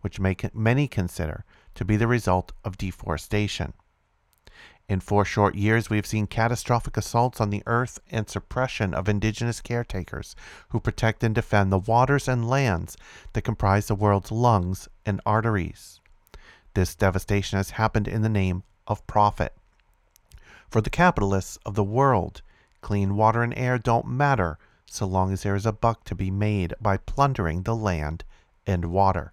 which 0.00 0.18
many 0.18 0.88
consider 0.88 1.44
to 1.74 1.84
be 1.84 1.96
the 1.96 2.06
result 2.06 2.52
of 2.64 2.78
deforestation. 2.78 3.74
In 4.88 5.00
four 5.00 5.24
short 5.24 5.56
years, 5.56 5.90
we 5.90 5.96
have 5.96 6.06
seen 6.06 6.28
catastrophic 6.28 6.96
assaults 6.96 7.40
on 7.40 7.50
the 7.50 7.62
earth 7.66 7.98
and 8.10 8.28
suppression 8.28 8.94
of 8.94 9.08
indigenous 9.08 9.60
caretakers 9.60 10.36
who 10.68 10.78
protect 10.78 11.24
and 11.24 11.34
defend 11.34 11.72
the 11.72 11.78
waters 11.78 12.28
and 12.28 12.48
lands 12.48 12.96
that 13.32 13.42
comprise 13.42 13.88
the 13.88 13.96
world's 13.96 14.30
lungs 14.30 14.88
and 15.04 15.20
arteries. 15.26 16.00
This 16.74 16.94
devastation 16.94 17.56
has 17.56 17.70
happened 17.70 18.06
in 18.06 18.22
the 18.22 18.28
name 18.28 18.62
of 18.86 19.04
profit. 19.08 19.54
For 20.68 20.80
the 20.80 20.90
capitalists 20.90 21.58
of 21.66 21.74
the 21.74 21.82
world, 21.82 22.42
clean 22.80 23.16
water 23.16 23.42
and 23.42 23.54
air 23.56 23.78
don't 23.78 24.06
matter 24.06 24.56
so 24.88 25.04
long 25.04 25.32
as 25.32 25.42
there 25.42 25.56
is 25.56 25.66
a 25.66 25.72
buck 25.72 26.04
to 26.04 26.14
be 26.14 26.30
made 26.30 26.74
by 26.80 26.96
plundering 26.96 27.62
the 27.62 27.74
land 27.74 28.22
and 28.68 28.92
water. 28.92 29.32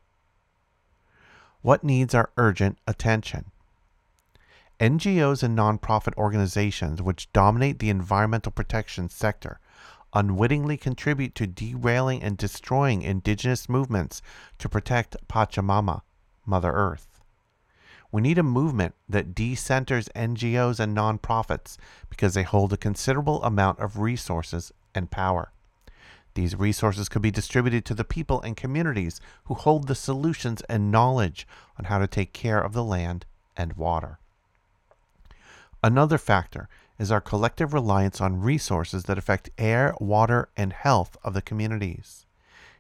What 1.62 1.84
needs 1.84 2.16
our 2.16 2.32
urgent 2.38 2.80
attention? 2.88 3.52
NGOs 4.84 5.44
and 5.44 5.58
nonprofit 5.58 6.14
organizations 6.18 7.02
which 7.02 7.32
dominate 7.32 7.80
the 7.80 7.90
environmental 7.90 8.52
protection 8.52 9.08
sector 9.08 9.62
unwittingly 10.12 10.76
contribute 10.76 11.34
to 11.36 11.48
derailing 11.48 12.22
and 12.22 12.36
destroying 12.36 13.02
indigenous 13.02 13.70
movements 13.70 14.22
to 14.60 14.68
protect 14.68 15.16
Pachamama, 15.30 16.02
Mother 16.46 16.74
Earth. 16.74 17.22
We 18.12 18.22
need 18.22 18.38
a 18.38 18.44
movement 18.44 18.94
that 19.08 19.34
decenters 19.34 20.12
NGOs 20.18 20.82
and 20.82 20.98
nonprofits 20.98 21.78
because 22.10 22.34
they 22.34 22.44
hold 22.44 22.74
a 22.74 22.78
considerable 22.78 23.42
amount 23.42 23.80
of 23.80 24.00
resources 24.00 24.74
and 24.94 25.10
power. 25.10 25.54
These 26.34 26.58
resources 26.58 27.08
could 27.08 27.22
be 27.22 27.32
distributed 27.32 27.86
to 27.86 27.94
the 27.94 28.04
people 28.04 28.42
and 28.42 28.58
communities 28.58 29.22
who 29.46 29.54
hold 29.54 29.88
the 29.88 29.96
solutions 29.96 30.62
and 30.68 30.92
knowledge 30.92 31.48
on 31.80 31.86
how 31.86 32.00
to 32.00 32.06
take 32.08 32.34
care 32.34 32.60
of 32.60 32.74
the 32.74 32.84
land 32.84 33.26
and 33.56 33.78
water. 33.78 34.20
Another 35.86 36.18
factor 36.18 36.70
is 36.98 37.12
our 37.12 37.20
collective 37.20 37.74
reliance 37.74 38.22
on 38.22 38.40
resources 38.40 39.04
that 39.04 39.18
affect 39.18 39.50
air, 39.58 39.94
water, 40.00 40.48
and 40.56 40.72
health 40.72 41.18
of 41.26 41.34
the 41.34 41.42
communities. 41.42 42.26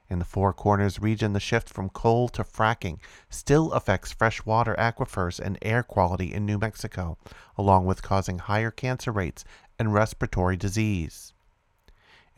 In 0.10 0.20
the 0.20 0.26
Four 0.26 0.54
Corners 0.54 1.02
region, 1.02 1.34
the 1.34 1.42
shift 1.42 1.68
from 1.68 1.90
coal 1.90 2.30
to 2.30 2.46
fracking 2.46 3.00
still 3.30 3.74
affects 3.74 4.14
freshwater 4.14 4.74
aquifers 4.76 5.38
and 5.38 5.58
air 5.62 5.84
quality 5.84 6.34
in 6.34 6.46
New 6.46 6.58
Mexico, 6.58 7.18
along 7.58 7.86
with 7.86 8.02
causing 8.02 8.40
higher 8.40 8.72
cancer 8.72 9.12
rates 9.12 9.44
and 9.78 9.94
respiratory 9.94 10.56
disease. 10.56 11.34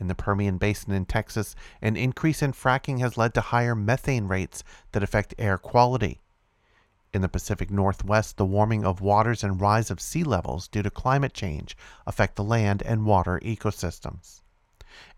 In 0.00 0.08
the 0.08 0.16
Permian 0.16 0.58
Basin 0.58 0.92
in 0.92 1.04
Texas, 1.04 1.54
an 1.80 1.96
increase 1.96 2.42
in 2.42 2.52
fracking 2.52 2.98
has 2.98 3.16
led 3.16 3.34
to 3.34 3.40
higher 3.40 3.76
methane 3.76 4.26
rates 4.26 4.64
that 4.90 5.04
affect 5.04 5.32
air 5.38 5.58
quality. 5.58 6.22
In 7.16 7.22
the 7.22 7.30
Pacific 7.30 7.70
Northwest, 7.70 8.36
the 8.36 8.44
warming 8.44 8.84
of 8.84 9.00
waters 9.00 9.42
and 9.42 9.58
rise 9.58 9.90
of 9.90 10.02
sea 10.02 10.22
levels 10.22 10.68
due 10.68 10.82
to 10.82 10.90
climate 10.90 11.32
change 11.32 11.74
affect 12.06 12.36
the 12.36 12.44
land 12.44 12.82
and 12.82 13.06
water 13.06 13.40
ecosystems. 13.42 14.42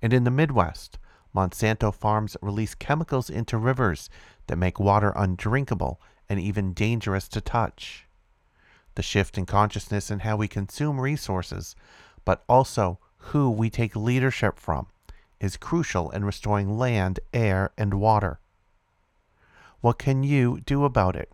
And 0.01 0.13
in 0.13 0.23
the 0.23 0.31
Midwest, 0.31 1.01
Monsanto 1.35 1.93
farms 1.93 2.37
release 2.41 2.77
chemicals 2.77 3.29
into 3.29 3.59
rivers 3.59 4.09
that 4.47 4.59
make 4.59 4.79
water 4.79 5.13
undrinkable 5.17 6.01
and 6.29 6.39
even 6.39 6.73
dangerous 6.73 7.27
to 7.31 7.41
touch. 7.41 8.07
The 8.95 9.03
shift 9.03 9.37
in 9.37 9.45
consciousness 9.45 10.09
in 10.09 10.21
how 10.21 10.37
we 10.37 10.47
consume 10.47 11.01
resources, 11.01 11.75
but 12.25 12.45
also 12.49 13.01
who 13.17 13.51
we 13.51 13.71
take 13.71 13.97
leadership 13.97 14.61
from, 14.61 14.87
is 15.41 15.57
crucial 15.57 16.11
in 16.11 16.25
restoring 16.25 16.79
land, 16.79 17.19
air, 17.35 17.73
and 17.77 17.95
water. 17.95 18.39
What 19.81 19.99
can 19.99 20.23
you 20.23 20.61
do 20.61 20.85
about 20.85 21.17
it? 21.17 21.33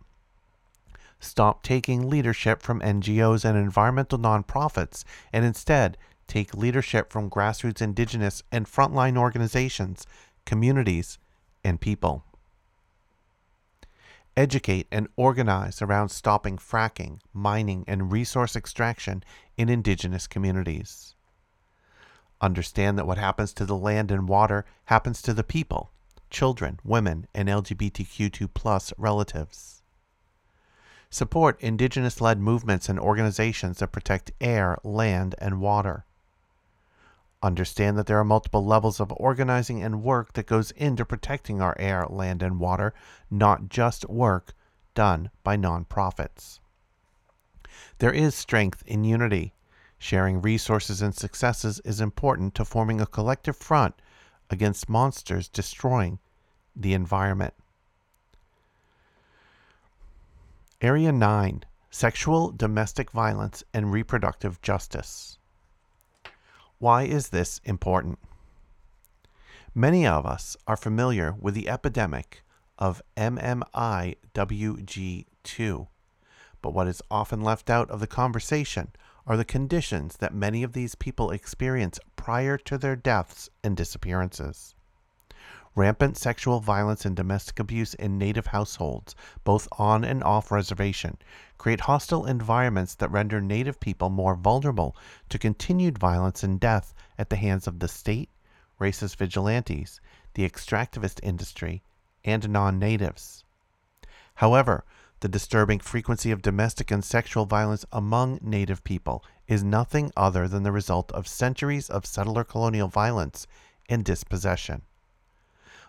Stop 1.19 1.63
taking 1.63 2.09
leadership 2.09 2.61
from 2.61 2.81
NGOs 2.81 3.45
and 3.45 3.57
environmental 3.57 4.19
nonprofits 4.19 5.03
and 5.33 5.43
instead 5.43 5.97
take 6.27 6.53
leadership 6.53 7.11
from 7.11 7.29
grassroots 7.29 7.81
indigenous 7.81 8.43
and 8.51 8.65
frontline 8.65 9.17
organizations, 9.17 10.05
communities, 10.45 11.17
and 11.63 11.81
people. 11.81 12.23
Educate 14.37 14.87
and 14.91 15.07
organize 15.15 15.81
around 15.81 16.09
stopping 16.09 16.57
fracking, 16.57 17.19
mining, 17.33 17.85
and 17.87 18.11
resource 18.11 18.55
extraction 18.55 19.23
in 19.55 19.69
indigenous 19.69 20.27
communities. 20.27 21.15
Understand 22.41 22.97
that 22.97 23.07
what 23.07 23.17
happens 23.17 23.53
to 23.53 23.65
the 23.65 23.77
land 23.77 24.11
and 24.11 24.27
water 24.27 24.65
happens 24.85 25.21
to 25.21 25.33
the 25.33 25.43
people, 25.43 25.89
children, 26.29 26.79
women, 26.83 27.27
and 27.33 27.47
LGBTQ2 27.47 28.93
relatives. 28.97 29.83
Support 31.15 31.61
indigenous 31.61 32.19
led 32.19 32.41
movements 32.41 32.89
and 32.89 32.99
organizations 32.99 33.77
that 33.77 33.93
protect 33.93 34.33
air, 34.41 34.77
land, 34.83 35.33
and 35.37 35.61
water. 35.61 36.03
Understand 37.41 37.97
that 37.97 38.05
there 38.05 38.19
are 38.19 38.25
multiple 38.25 38.65
levels 38.65 38.99
of 38.99 39.13
organizing 39.15 39.81
and 39.81 40.03
work 40.03 40.33
that 40.33 40.45
goes 40.45 40.71
into 40.71 41.05
protecting 41.05 41.61
our 41.61 41.73
air, 41.79 42.05
land, 42.09 42.43
and 42.43 42.59
water, 42.59 42.93
not 43.31 43.69
just 43.69 44.09
work 44.09 44.53
done 44.93 45.29
by 45.41 45.55
nonprofits. 45.55 46.59
There 47.99 48.11
is 48.11 48.35
strength 48.35 48.83
in 48.85 49.05
unity. 49.05 49.53
Sharing 49.97 50.41
resources 50.41 51.01
and 51.01 51.15
successes 51.15 51.79
is 51.85 52.01
important 52.01 52.55
to 52.55 52.65
forming 52.65 52.99
a 52.99 53.07
collective 53.07 53.55
front 53.55 53.95
against 54.49 54.89
monsters 54.89 55.47
destroying 55.47 56.19
the 56.75 56.93
environment. 56.93 57.53
Area 60.85 61.11
9 61.11 61.63
Sexual 61.89 62.51
Domestic 62.51 63.09
Violence 63.09 63.63
and 63.73 63.91
Reproductive 63.91 64.61
Justice. 64.61 65.39
Why 66.77 67.05
is 67.05 67.29
this 67.29 67.59
important? 67.63 68.19
Many 69.73 70.05
of 70.05 70.27
us 70.27 70.55
are 70.67 70.77
familiar 70.77 71.33
with 71.39 71.55
the 71.55 71.69
epidemic 71.69 72.43
of 72.77 73.01
MMIWG2, 73.17 73.47
but 76.61 76.73
what 76.75 76.87
is 76.87 77.01
often 77.09 77.41
left 77.41 77.71
out 77.71 77.89
of 77.89 77.99
the 77.99 78.05
conversation 78.05 78.89
are 79.25 79.37
the 79.37 79.43
conditions 79.43 80.17
that 80.17 80.35
many 80.35 80.61
of 80.61 80.73
these 80.73 80.93
people 80.93 81.31
experience 81.31 81.99
prior 82.15 82.59
to 82.59 82.77
their 82.77 82.95
deaths 82.95 83.49
and 83.63 83.75
disappearances. 83.75 84.74
Rampant 85.77 86.15
sexual 86.15 86.61
violence 86.61 87.03
and 87.03 87.17
domestic 87.17 87.59
abuse 87.59 87.93
in 87.95 88.17
native 88.17 88.47
households, 88.47 89.13
both 89.43 89.67
on 89.73 90.05
and 90.05 90.23
off 90.23 90.49
reservation, 90.49 91.17
create 91.57 91.81
hostile 91.81 92.25
environments 92.25 92.95
that 92.95 93.11
render 93.11 93.41
native 93.41 93.81
people 93.81 94.09
more 94.09 94.35
vulnerable 94.35 94.95
to 95.27 95.37
continued 95.37 95.97
violence 95.97 96.43
and 96.43 96.61
death 96.61 96.93
at 97.17 97.29
the 97.29 97.35
hands 97.35 97.67
of 97.67 97.79
the 97.79 97.89
state, 97.89 98.29
racist 98.79 99.17
vigilantes, 99.17 99.99
the 100.35 100.49
extractivist 100.49 101.19
industry, 101.21 101.83
and 102.23 102.47
non 102.47 102.79
natives. 102.79 103.43
However, 104.35 104.85
the 105.19 105.27
disturbing 105.27 105.79
frequency 105.79 106.31
of 106.31 106.41
domestic 106.41 106.89
and 106.89 107.03
sexual 107.03 107.45
violence 107.45 107.83
among 107.91 108.39
native 108.41 108.81
people 108.85 109.25
is 109.45 109.61
nothing 109.61 110.09
other 110.15 110.47
than 110.47 110.63
the 110.63 110.71
result 110.71 111.11
of 111.11 111.27
centuries 111.27 111.89
of 111.89 112.05
settler 112.05 112.45
colonial 112.45 112.87
violence 112.87 113.45
and 113.89 114.05
dispossession 114.05 114.83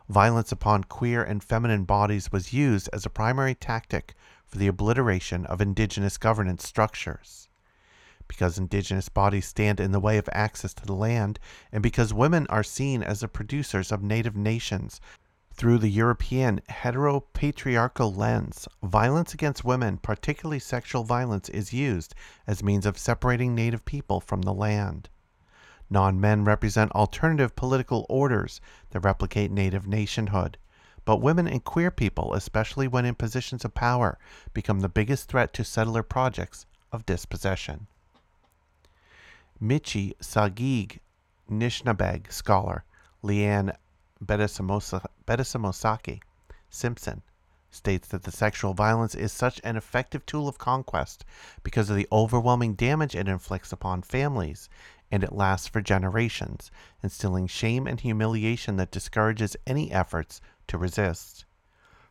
violence 0.08 0.52
upon 0.52 0.84
queer 0.84 1.22
and 1.22 1.42
feminine 1.42 1.84
bodies 1.84 2.30
was 2.30 2.52
used 2.52 2.88
as 2.92 3.04
a 3.04 3.10
primary 3.10 3.54
tactic 3.54 4.14
for 4.46 4.58
the 4.58 4.68
obliteration 4.68 5.44
of 5.46 5.60
indigenous 5.60 6.16
governance 6.16 6.66
structures. 6.66 7.48
Because 8.28 8.58
indigenous 8.58 9.08
bodies 9.08 9.46
stand 9.46 9.80
in 9.80 9.92
the 9.92 10.00
way 10.00 10.18
of 10.18 10.28
access 10.32 10.74
to 10.74 10.86
the 10.86 10.94
land, 10.94 11.38
and 11.70 11.82
because 11.82 12.12
women 12.12 12.46
are 12.48 12.62
seen 12.62 13.02
as 13.02 13.20
the 13.20 13.28
producers 13.28 13.92
of 13.92 14.02
native 14.02 14.36
nations 14.36 15.00
through 15.52 15.78
the 15.78 15.88
European 15.88 16.60
heteropatriarchal 16.68 18.14
lens, 18.14 18.68
violence 18.82 19.32
against 19.32 19.64
women, 19.64 19.96
particularly 19.96 20.58
sexual 20.58 21.02
violence, 21.02 21.48
is 21.48 21.72
used 21.72 22.14
as 22.46 22.62
means 22.62 22.84
of 22.84 22.98
separating 22.98 23.54
native 23.54 23.84
people 23.84 24.20
from 24.20 24.42
the 24.42 24.52
land. 24.52 25.08
Non 25.88 26.20
men 26.20 26.44
represent 26.44 26.90
alternative 26.92 27.54
political 27.54 28.06
orders 28.08 28.60
that 28.90 29.00
replicate 29.00 29.50
native 29.50 29.86
nationhood. 29.86 30.58
But 31.04 31.20
women 31.20 31.46
and 31.46 31.62
queer 31.62 31.90
people, 31.92 32.34
especially 32.34 32.88
when 32.88 33.04
in 33.04 33.14
positions 33.14 33.64
of 33.64 33.74
power, 33.74 34.18
become 34.52 34.80
the 34.80 34.88
biggest 34.88 35.28
threat 35.28 35.52
to 35.54 35.64
settler 35.64 36.02
projects 36.02 36.66
of 36.90 37.06
dispossession. 37.06 37.86
Michi 39.62 40.14
Saagiig 40.18 40.98
Nishnaabeg 41.50 42.32
scholar 42.32 42.84
Leanne 43.22 43.76
Betasamosake 44.24 46.20
Simpson 46.68 47.22
states 47.70 48.08
that 48.08 48.24
the 48.24 48.32
sexual 48.32 48.74
violence 48.74 49.14
is 49.14 49.32
such 49.32 49.60
an 49.62 49.76
effective 49.76 50.24
tool 50.26 50.48
of 50.48 50.58
conquest 50.58 51.24
because 51.62 51.90
of 51.90 51.96
the 51.96 52.08
overwhelming 52.10 52.74
damage 52.74 53.14
it 53.14 53.28
inflicts 53.28 53.72
upon 53.72 54.02
families 54.02 54.68
and 55.10 55.22
it 55.22 55.32
lasts 55.32 55.68
for 55.68 55.80
generations, 55.80 56.70
instilling 57.02 57.46
shame 57.46 57.86
and 57.86 58.00
humiliation 58.00 58.76
that 58.76 58.90
discourages 58.90 59.56
any 59.66 59.92
efforts 59.92 60.40
to 60.66 60.78
resist. 60.78 61.44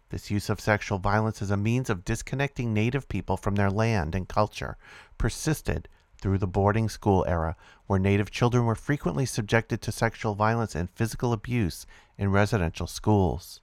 This 0.10 0.32
use 0.32 0.50
of 0.50 0.62
sexual 0.62 1.00
violence 1.00 1.42
as 1.42 1.52
a 1.52 1.58
means 1.58 1.90
of 1.90 2.06
disconnecting 2.06 2.74
Native 2.74 3.10
people 3.10 3.38
from 3.38 3.56
their 3.56 3.72
land 3.72 4.16
and 4.16 4.28
culture 4.28 4.78
persisted 5.18 5.90
through 6.18 6.38
the 6.38 6.48
boarding 6.48 6.90
school 6.90 7.26
era, 7.28 7.56
where 7.88 8.00
Native 8.00 8.32
children 8.32 8.66
were 8.66 8.76
frequently 8.76 9.26
subjected 9.26 9.82
to 9.82 9.92
sexual 9.92 10.34
violence 10.34 10.76
and 10.76 10.90
physical 10.92 11.34
abuse 11.34 11.86
in 12.18 12.32
residential 12.32 12.88
schools. 12.88 13.60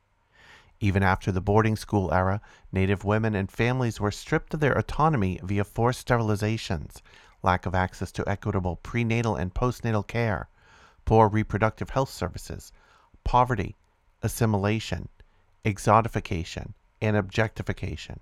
Even 0.78 1.02
after 1.02 1.30
the 1.30 1.40
boarding 1.40 1.76
school 1.76 2.12
era, 2.12 2.40
Native 2.72 3.04
women 3.04 3.34
and 3.34 3.50
families 3.50 4.00
were 4.00 4.10
stripped 4.10 4.52
of 4.52 4.60
their 4.60 4.76
autonomy 4.76 5.38
via 5.42 5.64
forced 5.64 6.06
sterilizations, 6.06 7.00
lack 7.43 7.66
of 7.66 7.74
access 7.74 8.12
to 8.12 8.28
equitable 8.28 8.77
prenatal 8.77 9.36
and 9.36 9.55
postnatal 9.55 10.06
care, 10.06 10.48
poor 11.05 11.28
reproductive 11.28 11.90
health 11.90 12.10
services, 12.10 12.73
poverty, 13.24 13.77
assimilation, 14.23 15.09
exotification, 15.64 16.73
and 17.01 17.16
objectification. 17.16 18.20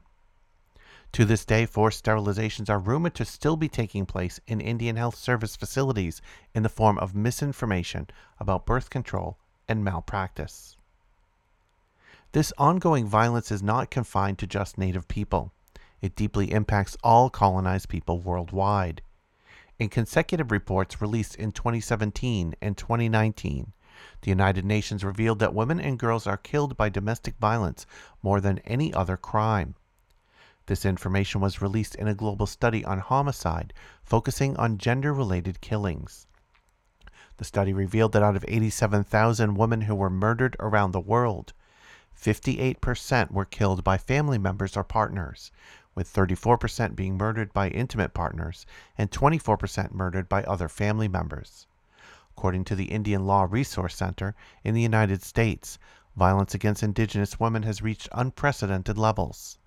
To 1.12 1.24
this 1.24 1.44
day, 1.44 1.66
forced 1.66 2.04
sterilizations 2.04 2.70
are 2.70 2.78
rumored 2.78 3.14
to 3.16 3.24
still 3.24 3.56
be 3.56 3.68
taking 3.68 4.06
place 4.06 4.38
in 4.46 4.60
Indian 4.60 4.96
Health 4.96 5.16
Service 5.16 5.56
facilities 5.56 6.22
in 6.54 6.62
the 6.62 6.68
form 6.68 6.98
of 6.98 7.16
misinformation 7.16 8.06
about 8.38 8.64
birth 8.64 8.90
control 8.90 9.36
and 9.68 9.84
malpractice. 9.84 10.76
This 12.32 12.52
ongoing 12.58 13.06
violence 13.06 13.50
is 13.50 13.60
not 13.60 13.90
confined 13.90 14.38
to 14.38 14.46
just 14.46 14.78
Native 14.78 15.08
people. 15.08 15.52
It 16.00 16.14
deeply 16.14 16.52
impacts 16.52 16.96
all 17.02 17.28
colonized 17.28 17.88
people 17.88 18.20
worldwide. 18.20 19.02
In 19.80 19.88
consecutive 19.88 20.50
reports 20.50 21.00
released 21.00 21.36
in 21.36 21.52
2017 21.52 22.54
and 22.60 22.76
2019, 22.76 23.72
the 24.20 24.28
United 24.28 24.62
Nations 24.62 25.02
revealed 25.02 25.38
that 25.38 25.54
women 25.54 25.80
and 25.80 25.98
girls 25.98 26.26
are 26.26 26.36
killed 26.36 26.76
by 26.76 26.90
domestic 26.90 27.38
violence 27.38 27.86
more 28.22 28.42
than 28.42 28.58
any 28.58 28.92
other 28.92 29.16
crime. 29.16 29.76
This 30.66 30.84
information 30.84 31.40
was 31.40 31.62
released 31.62 31.94
in 31.94 32.08
a 32.08 32.14
global 32.14 32.44
study 32.44 32.84
on 32.84 32.98
homicide 32.98 33.72
focusing 34.02 34.54
on 34.58 34.76
gender 34.76 35.14
related 35.14 35.62
killings. 35.62 36.26
The 37.38 37.44
study 37.46 37.72
revealed 37.72 38.12
that 38.12 38.22
out 38.22 38.36
of 38.36 38.44
87,000 38.46 39.54
women 39.54 39.80
who 39.80 39.94
were 39.94 40.10
murdered 40.10 40.56
around 40.60 40.90
the 40.90 41.00
world, 41.00 41.54
58% 42.14 43.30
were 43.30 43.46
killed 43.46 43.82
by 43.82 43.96
family 43.96 44.36
members 44.36 44.76
or 44.76 44.84
partners, 44.84 45.50
with 45.94 46.12
34% 46.12 46.94
being 46.94 47.16
murdered 47.16 47.52
by 47.52 47.68
intimate 47.68 48.14
partners 48.14 48.66
and 48.96 49.10
24% 49.10 49.92
murdered 49.92 50.28
by 50.28 50.42
other 50.44 50.68
family 50.68 51.08
members. 51.08 51.66
According 52.36 52.64
to 52.64 52.74
the 52.74 52.92
Indian 52.92 53.26
Law 53.26 53.46
Resource 53.48 53.94
Center 53.94 54.34
in 54.64 54.74
the 54.74 54.80
United 54.80 55.22
States, 55.22 55.78
violence 56.16 56.54
against 56.54 56.82
indigenous 56.82 57.38
women 57.38 57.64
has 57.64 57.82
reached 57.82 58.08
unprecedented 58.12 58.96
levels. 58.96 59.58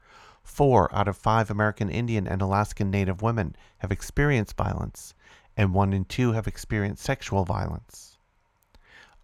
Four 0.43 0.93
out 0.93 1.07
of 1.07 1.15
five 1.15 1.49
American 1.49 1.89
Indian 1.89 2.27
and 2.27 2.41
Alaskan 2.41 2.89
Native 2.89 3.21
women 3.21 3.55
have 3.77 3.91
experienced 3.91 4.57
violence, 4.57 5.13
and 5.55 5.73
one 5.73 5.93
in 5.93 6.05
two 6.05 6.33
have 6.33 6.47
experienced 6.47 7.03
sexual 7.03 7.45
violence. 7.45 8.12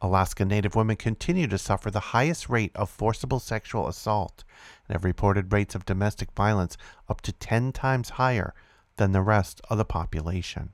Alaska 0.01 0.45
Native 0.45 0.75
women 0.75 0.95
continue 0.95 1.47
to 1.47 1.57
suffer 1.57 1.91
the 1.91 1.99
highest 1.99 2.49
rate 2.49 2.71
of 2.75 2.89
forcible 2.89 3.39
sexual 3.39 3.87
assault 3.87 4.43
and 4.87 4.95
have 4.95 5.03
reported 5.03 5.51
rates 5.51 5.75
of 5.75 5.85
domestic 5.85 6.31
violence 6.31 6.77
up 7.09 7.21
to 7.21 7.33
10 7.33 7.73
times 7.73 8.11
higher 8.11 8.53
than 8.95 9.11
the 9.11 9.21
rest 9.21 9.61
of 9.69 9.77
the 9.77 9.85
population. 9.85 10.71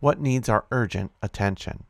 What 0.00 0.20
needs 0.20 0.48
our 0.48 0.64
urgent 0.70 1.10
attention? 1.22 1.84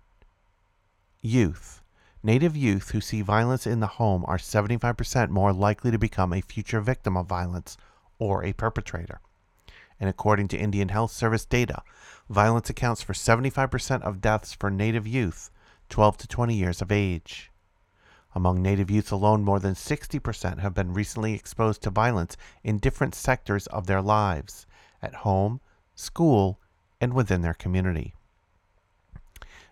Youth. 1.20 1.82
Native 2.22 2.56
youth 2.56 2.90
who 2.90 3.00
see 3.00 3.20
violence 3.20 3.66
in 3.66 3.80
the 3.80 3.86
home 3.86 4.24
are 4.26 4.38
75% 4.38 5.28
more 5.28 5.52
likely 5.52 5.90
to 5.90 5.98
become 5.98 6.32
a 6.32 6.40
future 6.40 6.80
victim 6.80 7.16
of 7.16 7.26
violence 7.26 7.76
or 8.18 8.42
a 8.44 8.54
perpetrator. 8.54 9.20
And 10.00 10.08
according 10.08 10.48
to 10.48 10.58
Indian 10.58 10.88
Health 10.90 11.10
Service 11.10 11.44
data, 11.44 11.82
violence 12.30 12.70
accounts 12.70 13.02
for 13.02 13.12
75% 13.12 14.02
of 14.02 14.20
deaths 14.20 14.52
for 14.54 14.70
Native 14.70 15.06
youth 15.06 15.50
12 15.88 16.18
to 16.18 16.28
20 16.28 16.54
years 16.54 16.82
of 16.82 16.92
age. 16.92 17.50
Among 18.34 18.62
Native 18.62 18.90
youth 18.90 19.10
alone, 19.10 19.42
more 19.42 19.58
than 19.58 19.74
60% 19.74 20.58
have 20.58 20.74
been 20.74 20.92
recently 20.92 21.34
exposed 21.34 21.82
to 21.82 21.90
violence 21.90 22.36
in 22.62 22.78
different 22.78 23.14
sectors 23.14 23.66
of 23.68 23.86
their 23.86 24.02
lives 24.02 24.66
at 25.02 25.16
home, 25.16 25.60
school, 25.94 26.58
and 27.00 27.14
within 27.14 27.42
their 27.42 27.54
community. 27.54 28.14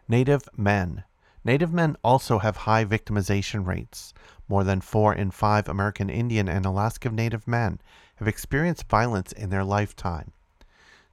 Native 0.08 0.48
men. 0.56 1.04
Native 1.44 1.72
men 1.72 1.96
also 2.02 2.38
have 2.38 2.56
high 2.58 2.84
victimization 2.84 3.66
rates. 3.66 4.14
More 4.48 4.64
than 4.64 4.80
four 4.80 5.14
in 5.14 5.30
five 5.30 5.68
American 5.68 6.08
Indian 6.08 6.48
and 6.48 6.64
Alaska 6.64 7.10
Native 7.10 7.46
men 7.46 7.80
have 8.16 8.28
experienced 8.28 8.88
violence 8.88 9.32
in 9.32 9.50
their 9.50 9.64
lifetime. 9.64 10.32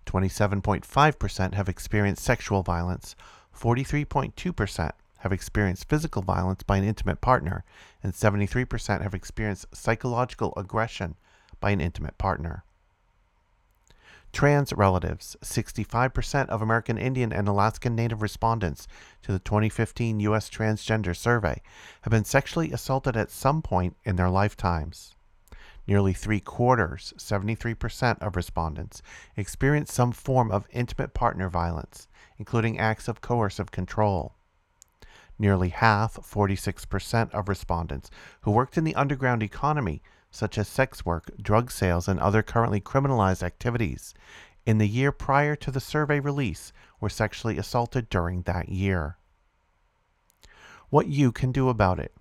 27.5% 0.05 1.53
have 1.53 1.69
experienced 1.69 2.23
sexual 2.23 2.63
violence, 2.63 3.15
43.2% 3.57 4.91
have 5.19 5.31
experienced 5.31 5.87
physical 5.87 6.21
violence 6.21 6.63
by 6.63 6.77
an 6.77 6.83
intimate 6.83 7.21
partner, 7.21 7.63
and 8.01 8.13
73% 8.13 9.01
have 9.01 9.13
experienced 9.13 9.65
psychological 9.73 10.53
aggression 10.57 11.15
by 11.59 11.71
an 11.71 11.79
intimate 11.79 12.17
partner. 12.17 12.63
Trans 14.33 14.73
relatives 14.73 15.37
65% 15.43 16.49
of 16.49 16.61
American 16.61 16.97
Indian 16.97 17.31
and 17.31 17.47
Alaskan 17.47 17.95
Native 17.95 18.21
respondents 18.21 18.87
to 19.21 19.31
the 19.31 19.39
2015 19.39 20.19
U.S. 20.21 20.49
Transgender 20.49 21.15
Survey 21.15 21.61
have 22.01 22.11
been 22.11 22.25
sexually 22.25 22.71
assaulted 22.71 23.15
at 23.15 23.29
some 23.29 23.61
point 23.61 23.95
in 24.03 24.15
their 24.15 24.31
lifetimes. 24.31 25.12
Nearly 25.87 26.13
three 26.13 26.39
quarters, 26.39 27.13
73% 27.17 28.19
of 28.19 28.35
respondents, 28.35 29.01
experienced 29.35 29.93
some 29.93 30.11
form 30.11 30.51
of 30.51 30.67
intimate 30.71 31.13
partner 31.13 31.49
violence, 31.49 32.07
including 32.37 32.79
acts 32.79 33.07
of 33.07 33.21
coercive 33.21 33.71
control. 33.71 34.35
Nearly 35.37 35.69
half, 35.69 36.15
46% 36.15 37.31
of 37.31 37.49
respondents 37.49 38.09
who 38.41 38.51
worked 38.51 38.77
in 38.77 38.83
the 38.83 38.95
underground 38.95 39.43
economy 39.43 40.01
such 40.33 40.57
as 40.57 40.67
sex 40.67 41.05
work, 41.05 41.29
drug 41.39 41.69
sales, 41.69 42.07
and 42.07 42.19
other 42.19 42.41
currently 42.41 42.81
criminalized 42.81 43.43
activities, 43.43 44.15
in 44.65 44.79
the 44.79 44.87
year 44.87 45.11
prior 45.11 45.55
to 45.55 45.69
the 45.69 45.79
survey 45.79 46.19
release 46.19 46.73
were 46.99 47.09
sexually 47.09 47.57
assaulted 47.57 48.09
during 48.09 48.41
that 48.43 48.69
year. 48.69 49.17
What 50.89 51.07
you 51.07 51.31
can 51.31 51.51
do 51.51 51.69
about 51.69 51.99
it. 51.99 52.13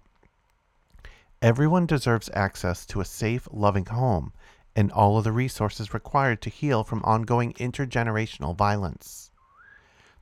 Everyone 1.42 1.86
deserves 1.86 2.30
access 2.34 2.86
to 2.86 3.00
a 3.00 3.04
safe, 3.04 3.48
loving 3.50 3.86
home 3.86 4.32
and 4.76 4.92
all 4.92 5.18
of 5.18 5.24
the 5.24 5.32
resources 5.32 5.92
required 5.92 6.40
to 6.42 6.50
heal 6.50 6.84
from 6.84 7.02
ongoing 7.02 7.52
intergenerational 7.54 8.56
violence. 8.56 9.32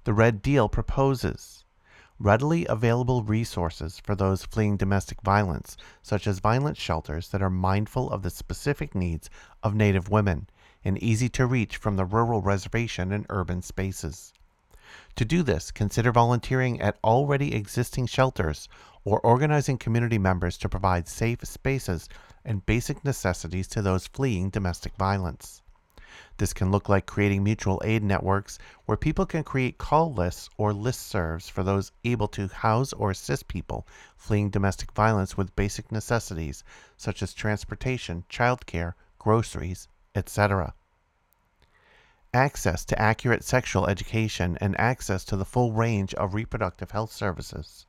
The 0.05 0.14
Red 0.14 0.40
Deal 0.40 0.66
proposes 0.66 1.66
readily 2.18 2.64
available 2.64 3.22
resources 3.22 4.01
for 4.01 4.14
those 4.14 4.47
fleeing 4.47 4.78
domestic 4.78 5.20
violence, 5.20 5.76
such 6.02 6.26
as 6.26 6.38
violence 6.38 6.78
shelters 6.78 7.28
that 7.28 7.42
are 7.42 7.51
mindful 7.51 8.09
of 8.10 8.22
the 8.22 8.30
specific 8.30 8.94
needs 8.94 9.28
of 9.62 9.74
Native 9.74 10.09
women 10.09 10.48
and 10.86 10.97
easy 11.02 11.28
to 11.28 11.44
reach 11.44 11.76
from 11.76 11.97
the 11.97 12.06
rural 12.06 12.40
reservation 12.40 13.12
and 13.12 13.26
urban 13.28 13.60
spaces. 13.60 14.32
To 15.16 15.24
do 15.24 15.42
this, 15.42 15.70
consider 15.70 16.10
volunteering 16.12 16.80
at 16.80 16.98
already 17.05 17.55
existing 17.55 18.06
shelters 18.06 18.68
or 19.05 19.20
organizing 19.20 19.78
community 19.78 20.18
members 20.18 20.59
to 20.59 20.68
provide 20.68 21.09
safe 21.09 21.44
spaces 21.44 22.09
and 22.44 22.66
basic 22.66 23.05
necessities 23.05 23.66
to 23.68 23.82
those 23.82 24.06
fleeing 24.06 24.51
domestic 24.51 24.94
violence. 24.97 25.62
This 26.40 26.52
can 26.52 26.70
look 26.70 26.89
like 26.89 27.05
creating 27.05 27.44
mutual 27.44 27.82
aid 27.85 28.02
networks 28.02 28.59
where 28.86 28.97
people 28.97 29.27
can 29.27 29.44
create 29.44 29.78
call 29.78 30.12
lists 30.12 30.48
or 30.56 30.72
listservs 30.72 31.51
for 31.51 31.62
those 31.62 31.93
able 32.02 32.28
to 32.28 32.48
house 32.48 32.93
or 32.94 33.10
assist 33.10 33.47
people 33.47 33.86
fleeing 34.16 34.48
domestic 34.48 34.93
violence 34.93 35.36
with 35.36 35.55
basic 35.55 35.93
necessities 35.93 36.64
such 36.97 37.22
as 37.22 37.35
transportation, 37.35 38.24
childcare, 38.31 38.94
groceries, 39.18 39.86
etc. 40.14 40.74
Access 42.32 42.85
to 42.86 42.98
accurate 42.98 43.44
sexual 43.44 43.86
education 43.86 44.56
and 44.60 44.78
access 44.81 45.24
to 45.27 45.36
the 45.36 45.44
full 45.44 45.72
range 45.72 46.14
of 46.14 46.32
reproductive 46.32 46.90
health 46.93 47.12
services. 47.12 47.86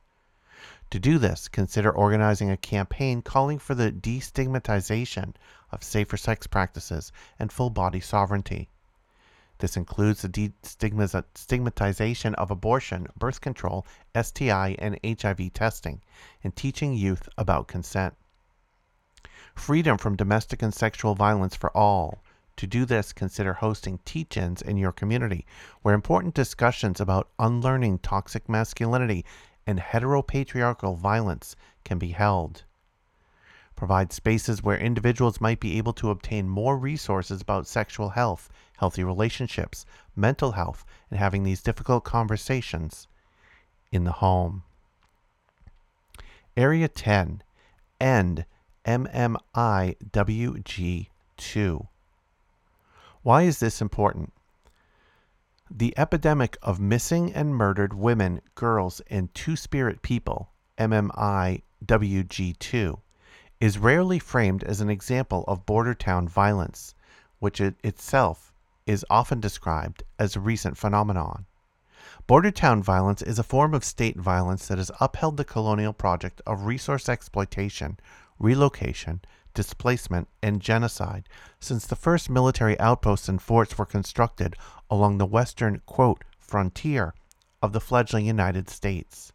To 0.92 1.00
do 1.00 1.16
this, 1.16 1.48
consider 1.48 1.90
organizing 1.90 2.50
a 2.50 2.56
campaign 2.58 3.22
calling 3.22 3.58
for 3.58 3.74
the 3.74 3.90
destigmatization 3.90 5.32
of 5.70 5.82
safer 5.82 6.18
sex 6.18 6.46
practices 6.46 7.12
and 7.38 7.50
full 7.50 7.70
body 7.70 7.98
sovereignty. 7.98 8.68
This 9.56 9.74
includes 9.74 10.20
the 10.20 10.28
destigmatization 10.28 12.34
of 12.34 12.50
abortion, 12.50 13.06
birth 13.16 13.40
control, 13.40 13.86
STI, 14.14 14.76
and 14.78 15.00
HIV 15.02 15.54
testing, 15.54 16.02
and 16.44 16.54
teaching 16.54 16.92
youth 16.92 17.26
about 17.38 17.68
consent. 17.68 18.14
Freedom 19.54 19.96
from 19.96 20.14
domestic 20.14 20.60
and 20.60 20.74
sexual 20.74 21.14
violence 21.14 21.56
for 21.56 21.74
all. 21.74 22.22
To 22.56 22.66
do 22.66 22.84
this, 22.84 23.14
consider 23.14 23.54
hosting 23.54 23.98
teach 24.04 24.36
ins 24.36 24.60
in 24.60 24.76
your 24.76 24.92
community 24.92 25.46
where 25.80 25.94
important 25.94 26.34
discussions 26.34 27.00
about 27.00 27.30
unlearning 27.38 28.00
toxic 28.00 28.46
masculinity 28.46 29.24
and 29.66 29.78
heteropatriarchal 29.78 30.96
violence 30.96 31.56
can 31.84 31.98
be 31.98 32.08
held. 32.08 32.64
Provide 33.76 34.12
spaces 34.12 34.62
where 34.62 34.76
individuals 34.78 35.40
might 35.40 35.58
be 35.58 35.78
able 35.78 35.92
to 35.94 36.10
obtain 36.10 36.48
more 36.48 36.76
resources 36.76 37.40
about 37.40 37.66
sexual 37.66 38.10
health, 38.10 38.48
healthy 38.76 39.02
relationships, 39.02 39.84
mental 40.14 40.52
health, 40.52 40.84
and 41.10 41.18
having 41.18 41.42
these 41.42 41.62
difficult 41.62 42.04
conversations 42.04 43.08
in 43.90 44.04
the 44.04 44.12
home. 44.12 44.62
Area 46.56 46.86
10 46.88 47.42
End 48.00 48.44
MMIWG2. 48.84 49.46
Why 53.22 53.42
is 53.42 53.60
this 53.60 53.80
important? 53.80 54.32
The 55.74 55.96
epidemic 55.96 56.58
of 56.62 56.80
missing 56.80 57.32
and 57.32 57.56
murdered 57.56 57.94
women, 57.94 58.42
girls, 58.54 59.00
and 59.08 59.34
two 59.34 59.56
spirit 59.56 60.02
people, 60.02 60.50
MMIWG2, 60.76 61.58
is 63.58 63.78
rarely 63.78 64.18
framed 64.18 64.62
as 64.64 64.82
an 64.82 64.90
example 64.90 65.44
of 65.48 65.64
border 65.64 65.94
town 65.94 66.28
violence, 66.28 66.94
which 67.38 67.58
it 67.58 67.76
itself 67.82 68.52
is 68.86 69.06
often 69.08 69.40
described 69.40 70.02
as 70.18 70.36
a 70.36 70.40
recent 70.40 70.76
phenomenon. 70.76 71.46
Border 72.26 72.50
town 72.50 72.82
violence 72.82 73.22
is 73.22 73.38
a 73.38 73.42
form 73.42 73.72
of 73.72 73.82
state 73.82 74.18
violence 74.18 74.68
that 74.68 74.76
has 74.76 74.90
upheld 75.00 75.38
the 75.38 75.44
colonial 75.44 75.94
project 75.94 76.42
of 76.46 76.66
resource 76.66 77.08
exploitation, 77.08 77.98
relocation, 78.38 79.22
displacement, 79.54 80.28
and 80.42 80.60
genocide 80.60 81.28
since 81.60 81.86
the 81.86 81.96
first 81.96 82.30
military 82.30 82.78
outposts 82.80 83.28
and 83.28 83.40
forts 83.40 83.76
were 83.76 83.86
constructed 83.86 84.56
along 84.90 85.18
the 85.18 85.26
western, 85.26 85.80
quote, 85.86 86.24
frontier 86.38 87.14
of 87.62 87.72
the 87.72 87.80
fledgling 87.80 88.26
United 88.26 88.68
States. 88.68 89.32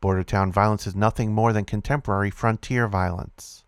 Border 0.00 0.22
town 0.22 0.50
violence 0.50 0.86
is 0.86 0.94
nothing 0.94 1.32
more 1.32 1.52
than 1.52 1.64
contemporary 1.64 2.30
frontier 2.30 2.88
violence. 2.88 3.64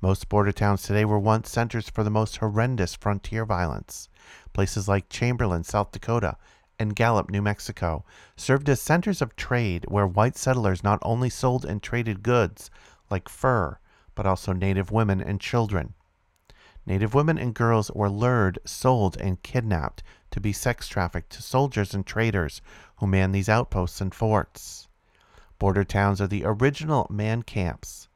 Most 0.00 0.28
border 0.28 0.52
towns 0.52 0.82
today 0.82 1.04
were 1.04 1.18
once 1.18 1.50
centers 1.50 1.88
for 1.88 2.04
the 2.04 2.10
most 2.10 2.36
horrendous 2.36 2.94
frontier 2.94 3.44
violence. 3.44 4.08
Places 4.52 4.86
like 4.86 5.08
Chamberlain, 5.08 5.64
South 5.64 5.90
Dakota, 5.90 6.36
and 6.78 6.94
Gallup, 6.94 7.30
New 7.30 7.42
Mexico, 7.42 8.04
served 8.36 8.68
as 8.68 8.80
centers 8.80 9.22
of 9.22 9.34
trade 9.34 9.86
where 9.88 10.06
white 10.06 10.36
settlers 10.36 10.84
not 10.84 10.98
only 11.02 11.30
sold 11.30 11.64
and 11.64 11.82
traded 11.82 12.22
goods 12.22 12.70
like 13.10 13.28
fur, 13.28 13.78
but 14.16 14.26
also 14.26 14.52
native 14.52 14.90
women 14.90 15.20
and 15.20 15.40
children. 15.40 15.94
Native 16.84 17.14
women 17.14 17.38
and 17.38 17.54
girls 17.54 17.90
were 17.92 18.08
lured, 18.08 18.58
sold, 18.64 19.16
and 19.20 19.42
kidnapped 19.42 20.02
to 20.30 20.40
be 20.40 20.52
sex 20.52 20.88
trafficked 20.88 21.30
to 21.30 21.42
soldiers 21.42 21.94
and 21.94 22.04
traders 22.04 22.60
who 22.96 23.06
manned 23.06 23.34
these 23.34 23.48
outposts 23.48 24.00
and 24.00 24.14
forts. 24.14 24.88
Border 25.58 25.84
towns 25.84 26.20
are 26.20 26.26
the 26.26 26.44
original 26.44 27.06
man 27.10 27.42
camps. 27.42 28.08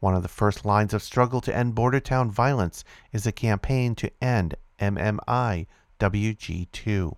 One 0.00 0.14
of 0.14 0.22
the 0.22 0.28
first 0.28 0.64
lines 0.64 0.94
of 0.94 1.02
struggle 1.02 1.40
to 1.40 1.54
end 1.54 1.74
border 1.74 2.00
town 2.00 2.30
violence 2.30 2.84
is 3.12 3.26
a 3.26 3.32
campaign 3.32 3.94
to 3.96 4.10
end 4.22 4.54
MMI 4.78 5.66
WG2. 5.98 7.16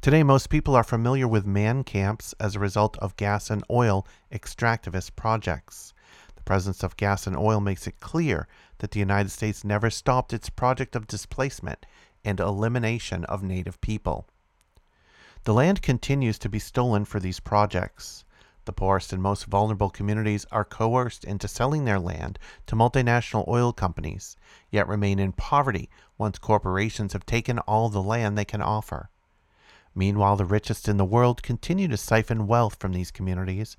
Today, 0.00 0.22
most 0.22 0.50
people 0.50 0.76
are 0.76 0.84
familiar 0.84 1.26
with 1.26 1.46
man 1.46 1.82
camps 1.82 2.34
as 2.38 2.54
a 2.54 2.60
result 2.60 2.96
of 2.98 3.16
gas 3.16 3.50
and 3.50 3.64
oil 3.70 4.06
extractivist 4.30 5.16
projects 5.16 5.93
presence 6.44 6.82
of 6.82 6.96
gas 6.96 7.26
and 7.26 7.36
oil 7.36 7.60
makes 7.60 7.86
it 7.86 8.00
clear 8.00 8.46
that 8.78 8.90
the 8.90 9.00
United 9.00 9.30
States 9.30 9.64
never 9.64 9.90
stopped 9.90 10.32
its 10.32 10.50
project 10.50 10.94
of 10.94 11.06
displacement 11.06 11.86
and 12.24 12.40
elimination 12.40 13.24
of 13.24 13.42
native 13.42 13.80
people. 13.80 14.26
The 15.44 15.54
land 15.54 15.82
continues 15.82 16.38
to 16.38 16.48
be 16.48 16.58
stolen 16.58 17.04
for 17.04 17.20
these 17.20 17.40
projects. 17.40 18.24
The 18.64 18.72
poorest 18.72 19.12
and 19.12 19.22
most 19.22 19.44
vulnerable 19.44 19.90
communities 19.90 20.46
are 20.50 20.64
coerced 20.64 21.24
into 21.24 21.48
selling 21.48 21.84
their 21.84 21.98
land 21.98 22.38
to 22.66 22.76
multinational 22.76 23.46
oil 23.46 23.74
companies, 23.74 24.38
yet 24.70 24.88
remain 24.88 25.18
in 25.18 25.32
poverty 25.32 25.90
once 26.16 26.38
corporations 26.38 27.12
have 27.12 27.26
taken 27.26 27.58
all 27.60 27.90
the 27.90 28.02
land 28.02 28.38
they 28.38 28.46
can 28.46 28.62
offer. 28.62 29.10
Meanwhile, 29.94 30.36
the 30.36 30.46
richest 30.46 30.88
in 30.88 30.96
the 30.96 31.04
world 31.04 31.42
continue 31.42 31.88
to 31.88 31.96
siphon 31.98 32.46
wealth 32.46 32.76
from 32.80 32.92
these 32.92 33.10
communities. 33.10 33.76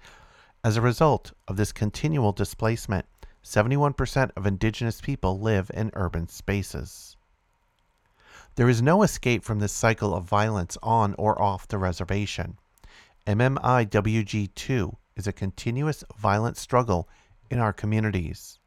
As 0.65 0.77
a 0.77 0.81
result 0.81 1.31
of 1.47 1.57
this 1.57 1.71
continual 1.71 2.31
displacement, 2.31 3.05
71% 3.43 4.31
of 4.35 4.47
indigenous 4.47 4.99
people 4.99 5.39
live 5.39 5.69
in 5.71 5.91
urban 5.93 6.27
spaces. 6.27 7.17
There 8.55 8.67
is 8.67 8.81
no 8.81 9.03
escape 9.03 9.43
from 9.43 9.59
this 9.59 9.71
cycle 9.71 10.15
of 10.15 10.23
violence 10.23 10.75
on 10.81 11.13
or 11.19 11.39
off 11.39 11.67
the 11.67 11.77
reservation. 11.77 12.57
MMIWG2 13.27 14.95
is 15.15 15.27
a 15.27 15.31
continuous 15.31 16.03
violent 16.17 16.57
struggle 16.57 17.07
in 17.51 17.59
our 17.59 17.71
communities. 17.71 18.57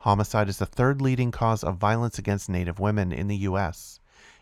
Homicide 0.00 0.50
is 0.50 0.58
the 0.58 0.66
third 0.66 1.00
leading 1.00 1.30
cause 1.30 1.64
of 1.64 1.78
violence 1.78 2.18
against 2.18 2.50
Native 2.50 2.78
women 2.78 3.12
in 3.12 3.28
the 3.28 3.48
U.S. 3.48 3.98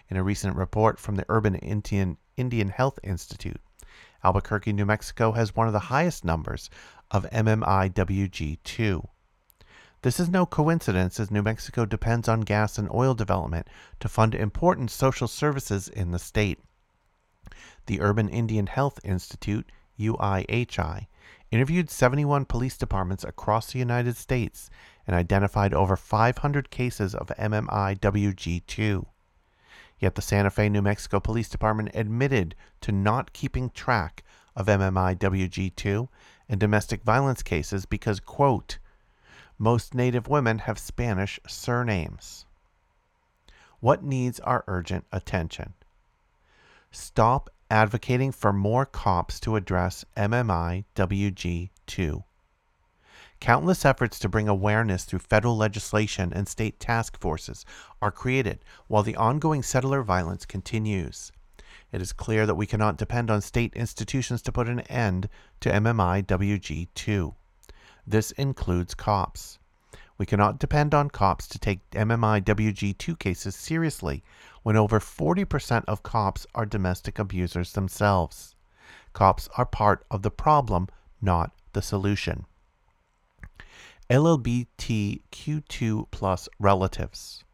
In 0.08 0.16
a 0.16 0.24
recent 0.24 0.56
report 0.56 0.98
from 0.98 1.14
the 1.14 1.26
Urban 1.28 1.54
Indian, 1.54 2.16
Indian 2.36 2.70
Health 2.70 2.98
Institute, 3.04 3.60
Albuquerque, 4.28 4.74
New 4.74 4.84
Mexico 4.84 5.32
has 5.32 5.56
one 5.56 5.68
of 5.68 5.72
the 5.72 5.88
highest 5.88 6.22
numbers 6.22 6.68
of 7.10 7.24
MMIWG2. 7.30 9.08
This 10.02 10.20
is 10.20 10.28
no 10.28 10.44
coincidence 10.44 11.18
as 11.18 11.30
New 11.30 11.42
Mexico 11.42 11.86
depends 11.86 12.28
on 12.28 12.42
gas 12.42 12.76
and 12.76 12.90
oil 12.90 13.14
development 13.14 13.68
to 14.00 14.08
fund 14.08 14.34
important 14.34 14.90
social 14.90 15.28
services 15.28 15.88
in 15.88 16.10
the 16.10 16.18
state. 16.18 16.58
The 17.86 18.02
Urban 18.02 18.28
Indian 18.28 18.66
Health 18.66 19.00
Institute, 19.02 19.72
UIHI, 19.98 21.06
interviewed 21.50 21.88
71 21.88 22.44
police 22.44 22.76
departments 22.76 23.24
across 23.24 23.72
the 23.72 23.78
United 23.78 24.18
States 24.18 24.68
and 25.06 25.16
identified 25.16 25.72
over 25.72 25.96
500 25.96 26.68
cases 26.68 27.14
of 27.14 27.28
MMIWG2. 27.28 29.06
Yet 29.98 30.14
the 30.14 30.22
Santa 30.22 30.50
Fe, 30.50 30.68
New 30.68 30.82
Mexico 30.82 31.20
Police 31.20 31.48
Department 31.48 31.90
admitted 31.94 32.54
to 32.82 32.92
not 32.92 33.32
keeping 33.32 33.70
track 33.70 34.22
of 34.54 34.66
MMIWG2 34.66 36.08
and 36.48 36.60
domestic 36.60 37.02
violence 37.02 37.42
cases 37.42 37.84
because, 37.86 38.20
quote, 38.20 38.78
most 39.58 39.94
Native 39.94 40.28
women 40.28 40.58
have 40.60 40.78
Spanish 40.78 41.40
surnames. 41.46 42.46
What 43.80 44.02
needs 44.04 44.40
our 44.40 44.64
urgent 44.66 45.04
attention? 45.12 45.74
Stop 46.90 47.50
advocating 47.70 48.32
for 48.32 48.52
more 48.52 48.86
cops 48.86 49.38
to 49.40 49.56
address 49.56 50.04
MMI 50.16 50.84
WG2. 50.94 52.24
Countless 53.40 53.84
efforts 53.84 54.18
to 54.18 54.28
bring 54.28 54.48
awareness 54.48 55.04
through 55.04 55.20
federal 55.20 55.56
legislation 55.56 56.32
and 56.32 56.48
state 56.48 56.80
task 56.80 57.18
forces 57.20 57.64
are 58.02 58.10
created 58.10 58.64
while 58.88 59.04
the 59.04 59.14
ongoing 59.14 59.62
settler 59.62 60.02
violence 60.02 60.44
continues. 60.44 61.30
It 61.92 62.02
is 62.02 62.12
clear 62.12 62.46
that 62.46 62.56
we 62.56 62.66
cannot 62.66 62.98
depend 62.98 63.30
on 63.30 63.40
state 63.40 63.72
institutions 63.74 64.42
to 64.42 64.52
put 64.52 64.68
an 64.68 64.80
end 64.80 65.28
to 65.60 65.70
MMI 65.70 66.26
WG2. 66.26 67.34
This 68.04 68.32
includes 68.32 68.94
cops. 68.94 69.58
We 70.18 70.26
cannot 70.26 70.58
depend 70.58 70.92
on 70.92 71.08
cops 71.08 71.46
to 71.46 71.60
take 71.60 71.88
MMI 71.92 72.42
WG2 72.42 73.18
cases 73.20 73.54
seriously 73.54 74.24
when 74.64 74.76
over 74.76 74.98
40% 74.98 75.84
of 75.86 76.02
cops 76.02 76.44
are 76.56 76.66
domestic 76.66 77.20
abusers 77.20 77.72
themselves. 77.72 78.56
Cops 79.12 79.48
are 79.56 79.64
part 79.64 80.04
of 80.10 80.22
the 80.22 80.30
problem, 80.32 80.88
not 81.22 81.52
the 81.72 81.82
solution. 81.82 82.46
LGBTQ2 84.10 86.06
plus 86.10 86.48
relatives. 86.58 87.44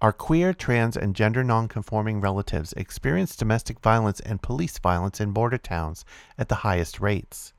Our 0.00 0.12
queer, 0.12 0.52
trans, 0.52 0.96
and 0.96 1.14
gender 1.14 1.44
nonconforming 1.44 2.20
relatives 2.20 2.72
experience 2.72 3.36
domestic 3.36 3.78
violence 3.78 4.18
and 4.18 4.42
police 4.42 4.76
violence 4.78 5.20
in 5.20 5.30
border 5.30 5.58
towns 5.58 6.04
at 6.36 6.48
the 6.48 6.56
highest 6.56 6.98
rates. 6.98 7.52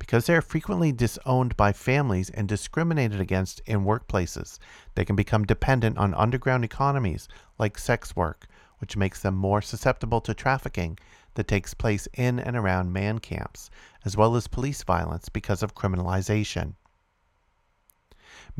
Because 0.00 0.26
they 0.26 0.34
are 0.34 0.42
frequently 0.42 0.90
disowned 0.90 1.56
by 1.56 1.72
families 1.72 2.28
and 2.28 2.48
discriminated 2.48 3.20
against 3.20 3.60
in 3.66 3.84
workplaces, 3.84 4.58
they 4.96 5.04
can 5.04 5.14
become 5.14 5.44
dependent 5.44 5.96
on 5.96 6.14
underground 6.14 6.64
economies 6.64 7.28
like 7.56 7.78
sex 7.78 8.16
work, 8.16 8.48
which 8.78 8.96
makes 8.96 9.22
them 9.22 9.36
more 9.36 9.62
susceptible 9.62 10.20
to 10.22 10.34
trafficking 10.34 10.98
that 11.34 11.46
takes 11.46 11.72
place 11.72 12.08
in 12.14 12.40
and 12.40 12.56
around 12.56 12.92
man 12.92 13.20
camps, 13.20 13.70
as 14.04 14.16
well 14.16 14.34
as 14.34 14.48
police 14.48 14.82
violence 14.82 15.28
because 15.28 15.62
of 15.62 15.76
criminalization. 15.76 16.74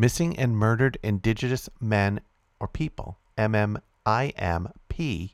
Missing 0.01 0.39
and 0.39 0.57
murdered 0.57 0.97
indigenous 1.03 1.69
men 1.81 2.21
or 2.61 2.69
people, 2.69 3.19
MMIMP, 3.37 5.33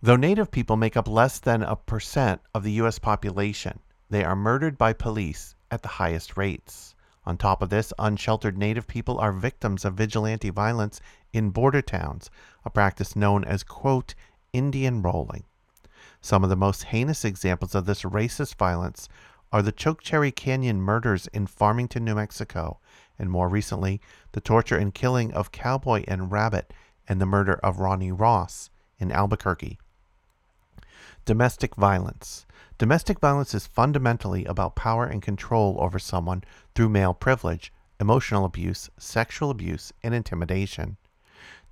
Though 0.00 0.16
Native 0.16 0.50
people 0.50 0.78
make 0.78 0.96
up 0.96 1.06
less 1.06 1.38
than 1.38 1.62
a 1.62 1.76
percent 1.76 2.40
of 2.54 2.62
the 2.62 2.72
U.S. 2.72 2.98
population, 2.98 3.80
they 4.08 4.24
are 4.24 4.34
murdered 4.34 4.78
by 4.78 4.94
police 4.94 5.54
at 5.70 5.82
the 5.82 5.88
highest 6.00 6.38
rates. 6.38 6.94
On 7.26 7.36
top 7.36 7.60
of 7.60 7.68
this, 7.68 7.92
unsheltered 7.98 8.56
Native 8.56 8.86
people 8.86 9.18
are 9.18 9.30
victims 9.30 9.84
of 9.84 9.92
vigilante 9.92 10.48
violence 10.48 10.98
in 11.34 11.50
border 11.50 11.82
towns, 11.82 12.30
a 12.64 12.70
practice 12.70 13.14
known 13.14 13.44
as, 13.44 13.62
quote, 13.62 14.14
Indian 14.54 15.02
rolling. 15.02 15.44
Some 16.22 16.42
of 16.42 16.48
the 16.48 16.56
most 16.56 16.84
heinous 16.84 17.26
examples 17.26 17.74
of 17.74 17.84
this 17.84 18.04
racist 18.04 18.54
violence 18.54 19.10
are 19.52 19.60
the 19.60 19.70
Chokecherry 19.70 20.32
Canyon 20.32 20.80
murders 20.80 21.26
in 21.26 21.46
Farmington, 21.46 22.06
New 22.06 22.14
Mexico, 22.14 22.78
and 23.18 23.30
more 23.30 23.48
recently, 23.48 24.00
the 24.32 24.40
torture 24.40 24.76
and 24.76 24.94
killing 24.94 25.32
of 25.32 25.52
Cowboy 25.52 26.04
and 26.08 26.32
Rabbit 26.32 26.72
and 27.08 27.20
the 27.20 27.26
murder 27.26 27.54
of 27.62 27.78
Ronnie 27.78 28.12
Ross 28.12 28.70
in 28.98 29.12
Albuquerque. 29.12 29.78
Domestic 31.24 31.76
violence. 31.76 32.46
Domestic 32.78 33.20
violence 33.20 33.54
is 33.54 33.66
fundamentally 33.66 34.44
about 34.44 34.74
power 34.74 35.04
and 35.04 35.22
control 35.22 35.76
over 35.78 35.98
someone 35.98 36.42
through 36.74 36.88
male 36.88 37.14
privilege, 37.14 37.72
emotional 38.00 38.44
abuse, 38.44 38.90
sexual 38.98 39.50
abuse, 39.50 39.92
and 40.02 40.14
intimidation. 40.14 40.96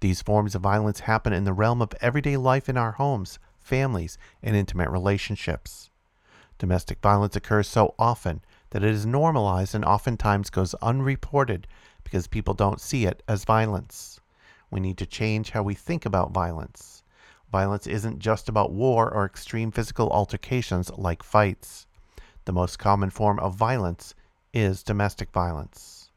These 0.01 0.23
forms 0.23 0.55
of 0.55 0.63
violence 0.63 1.01
happen 1.01 1.33
in 1.33 1.45
the 1.45 1.53
realm 1.53 1.83
of 1.83 1.95
everyday 2.01 2.37
life 2.37 2.69
in 2.69 2.77
our 2.77 2.93
homes, 2.93 3.39
families, 3.59 4.19
and 4.43 4.55
intimate 4.55 4.89
relationships. 4.89 5.91
Domestic 6.59 7.01
violence 7.01 7.35
occurs 7.37 7.67
so 7.67 7.95
often 7.99 8.43
that 8.71 8.83
it 8.83 8.91
is 8.91 9.07
normalized 9.07 9.75
and 9.75 9.85
oftentimes 9.85 10.51
goes 10.51 10.75
unreported 10.83 11.67
because 12.05 12.27
people 12.27 12.55
don't 12.55 12.81
see 12.81 13.05
it 13.05 13.23
as 13.29 13.45
violence. 13.45 14.21
We 14.71 14.81
need 14.81 14.99
to 14.99 15.07
change 15.07 15.51
how 15.51 15.63
we 15.63 15.75
think 15.75 16.07
about 16.07 16.33
violence. 16.33 17.03
Violence 17.51 17.87
isn't 17.87 18.21
just 18.21 18.49
about 18.49 18.73
war 18.73 19.13
or 19.13 19.27
extreme 19.27 19.73
physical 19.73 20.09
altercations 20.11 20.91
like 20.97 21.23
fights. 21.23 21.87
The 22.45 22.53
most 22.53 22.79
common 22.79 23.11
form 23.11 23.39
of 23.41 23.57
violence 23.57 24.15
is 24.53 24.83
domestic 24.83 25.31
violence. 25.33 26.11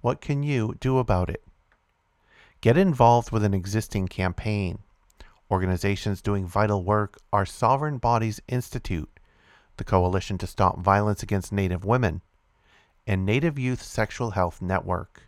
What 0.00 0.20
can 0.20 0.42
you 0.42 0.76
do 0.80 0.98
about 0.98 1.30
it? 1.30 1.42
Get 2.60 2.76
involved 2.76 3.30
with 3.30 3.44
an 3.44 3.54
existing 3.54 4.08
campaign. 4.08 4.78
Organizations 5.50 6.20
doing 6.20 6.46
vital 6.46 6.82
work 6.82 7.18
are 7.32 7.46
Sovereign 7.46 7.98
Bodies 7.98 8.40
Institute, 8.48 9.13
the 9.76 9.84
Coalition 9.84 10.38
to 10.38 10.46
Stop 10.46 10.78
Violence 10.78 11.22
Against 11.22 11.52
Native 11.52 11.84
Women, 11.84 12.22
and 13.06 13.26
Native 13.26 13.58
Youth 13.58 13.82
Sexual 13.82 14.30
Health 14.30 14.62
Network. 14.62 15.22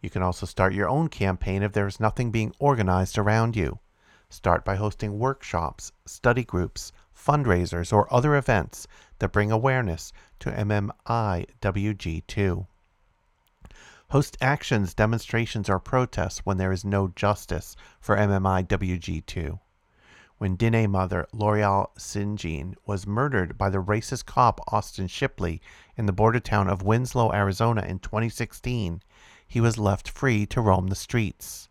You 0.00 0.10
can 0.10 0.22
also 0.22 0.46
start 0.46 0.74
your 0.74 0.88
own 0.88 1.08
campaign 1.08 1.62
if 1.62 1.72
there 1.72 1.86
is 1.86 2.00
nothing 2.00 2.30
being 2.30 2.54
organized 2.58 3.18
around 3.18 3.56
you. 3.56 3.78
Start 4.30 4.64
by 4.64 4.76
hosting 4.76 5.18
workshops, 5.18 5.92
study 6.06 6.44
groups, 6.44 6.92
fundraisers, 7.16 7.92
or 7.92 8.12
other 8.12 8.36
events 8.36 8.86
that 9.18 9.32
bring 9.32 9.50
awareness 9.50 10.12
to 10.40 10.50
MMIWG2. 10.50 11.46
Host 14.10 14.38
actions, 14.40 14.94
demonstrations, 14.94 15.68
or 15.68 15.78
protests 15.78 16.46
when 16.46 16.56
there 16.56 16.72
is 16.72 16.84
no 16.84 17.08
justice 17.08 17.76
for 18.00 18.16
MMIWG2. 18.16 19.58
When 20.38 20.56
Diné 20.56 20.88
mother 20.88 21.26
Loreal 21.32 21.90
Tsingine 21.96 22.76
was 22.86 23.08
murdered 23.08 23.58
by 23.58 23.70
the 23.70 23.82
racist 23.82 24.24
cop 24.24 24.60
Austin 24.68 25.08
Shipley 25.08 25.60
in 25.96 26.06
the 26.06 26.12
border 26.12 26.38
town 26.38 26.68
of 26.68 26.84
Winslow, 26.84 27.32
Arizona 27.32 27.82
in 27.82 27.98
2016, 27.98 29.02
he 29.48 29.60
was 29.60 29.78
left 29.78 30.08
free 30.08 30.46
to 30.46 30.60
roam 30.60 30.86
the 30.86 30.94
streets. 30.94 31.68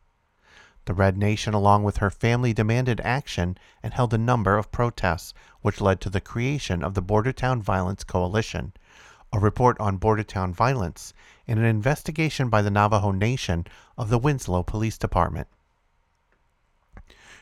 The 0.84 0.94
Red 0.94 1.18
Nation, 1.18 1.54
along 1.54 1.86
with 1.86 1.98
her 1.98 2.10
family, 2.10 2.52
demanded 2.52 3.00
action 3.06 3.58
and 3.82 3.94
held 3.94 4.14
a 4.14 4.18
number 4.18 4.58
of 4.58 4.70
protests, 4.70 5.34
which 5.62 5.80
led 5.80 6.02
to 6.02 6.10
the 6.10 6.20
creation 6.20 6.84
of 6.84 6.94
the 6.94 7.02
Bordertown 7.02 7.62
Violence 7.62 8.04
Coalition, 8.04 8.74
a 9.32 9.40
report 9.40 9.80
on 9.80 9.98
Bordertown 9.98 10.54
violence, 10.54 11.14
and 11.48 11.58
an 11.58 11.64
investigation 11.64 12.50
by 12.50 12.62
the 12.62 12.70
Navajo 12.70 13.12
Nation 13.12 13.66
of 13.98 14.10
the 14.10 14.20
Winslow 14.20 14.64
Police 14.64 14.98
Department. 14.98 15.48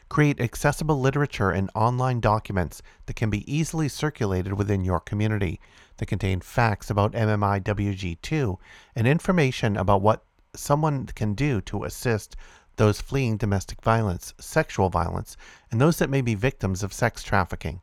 Create 0.07 0.39
accessible 0.39 0.99
literature 0.99 1.49
and 1.49 1.69
online 1.73 2.19
documents 2.19 2.81
that 3.05 3.15
can 3.15 3.29
be 3.29 3.51
easily 3.51 3.89
circulated 3.89 4.53
within 4.53 4.85
your 4.85 4.99
community 4.99 5.59
that 5.97 6.05
contain 6.05 6.39
facts 6.39 6.89
about 6.89 7.13
MMIWG2 7.13 8.57
and 8.95 9.07
information 9.07 9.75
about 9.75 10.01
what 10.01 10.23
someone 10.55 11.05
can 11.07 11.33
do 11.33 11.59
to 11.61 11.83
assist 11.83 12.35
those 12.77 13.01
fleeing 13.01 13.37
domestic 13.37 13.81
violence, 13.81 14.33
sexual 14.39 14.89
violence, 14.89 15.37
and 15.71 15.79
those 15.79 15.97
that 15.97 16.09
may 16.09 16.21
be 16.21 16.35
victims 16.35 16.83
of 16.83 16.93
sex 16.93 17.23
trafficking. 17.23 17.81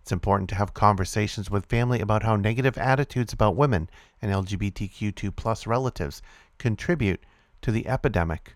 It's 0.00 0.12
important 0.12 0.50
to 0.50 0.56
have 0.56 0.74
conversations 0.74 1.50
with 1.50 1.64
family 1.64 2.00
about 2.00 2.24
how 2.24 2.36
negative 2.36 2.76
attitudes 2.76 3.32
about 3.32 3.56
women 3.56 3.88
and 4.20 4.30
LGBTQ2 4.30 5.34
plus 5.34 5.66
relatives 5.66 6.20
contribute 6.58 7.24
to 7.62 7.72
the 7.72 7.88
epidemic 7.88 8.54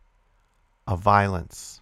of 0.86 1.00
violence. 1.00 1.80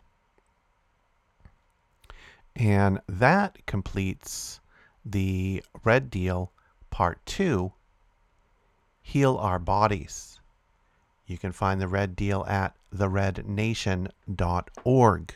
And 2.59 3.01
that 3.07 3.59
completes 3.67 4.61
the 5.05 5.63
Red 5.85 6.11
Deal 6.11 6.51
Part 6.91 7.19
2 7.27 7.73
Heal 9.03 9.37
Our 9.37 9.59
Bodies. 9.59 10.41
You 11.27 11.37
can 11.37 11.53
find 11.53 11.79
the 11.81 11.89
Red 11.89 12.17
Deal 12.17 12.47
at 12.49 12.75
therednation.org. 12.91 15.35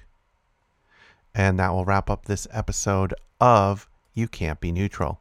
And 1.34 1.59
that 1.59 1.70
will 1.70 1.84
wrap 1.84 2.09
up 2.09 2.24
this 2.24 2.48
episode 2.51 3.12
of 3.38 3.86
You 4.14 4.26
Can't 4.26 4.59
Be 4.59 4.72
Neutral. 4.72 5.20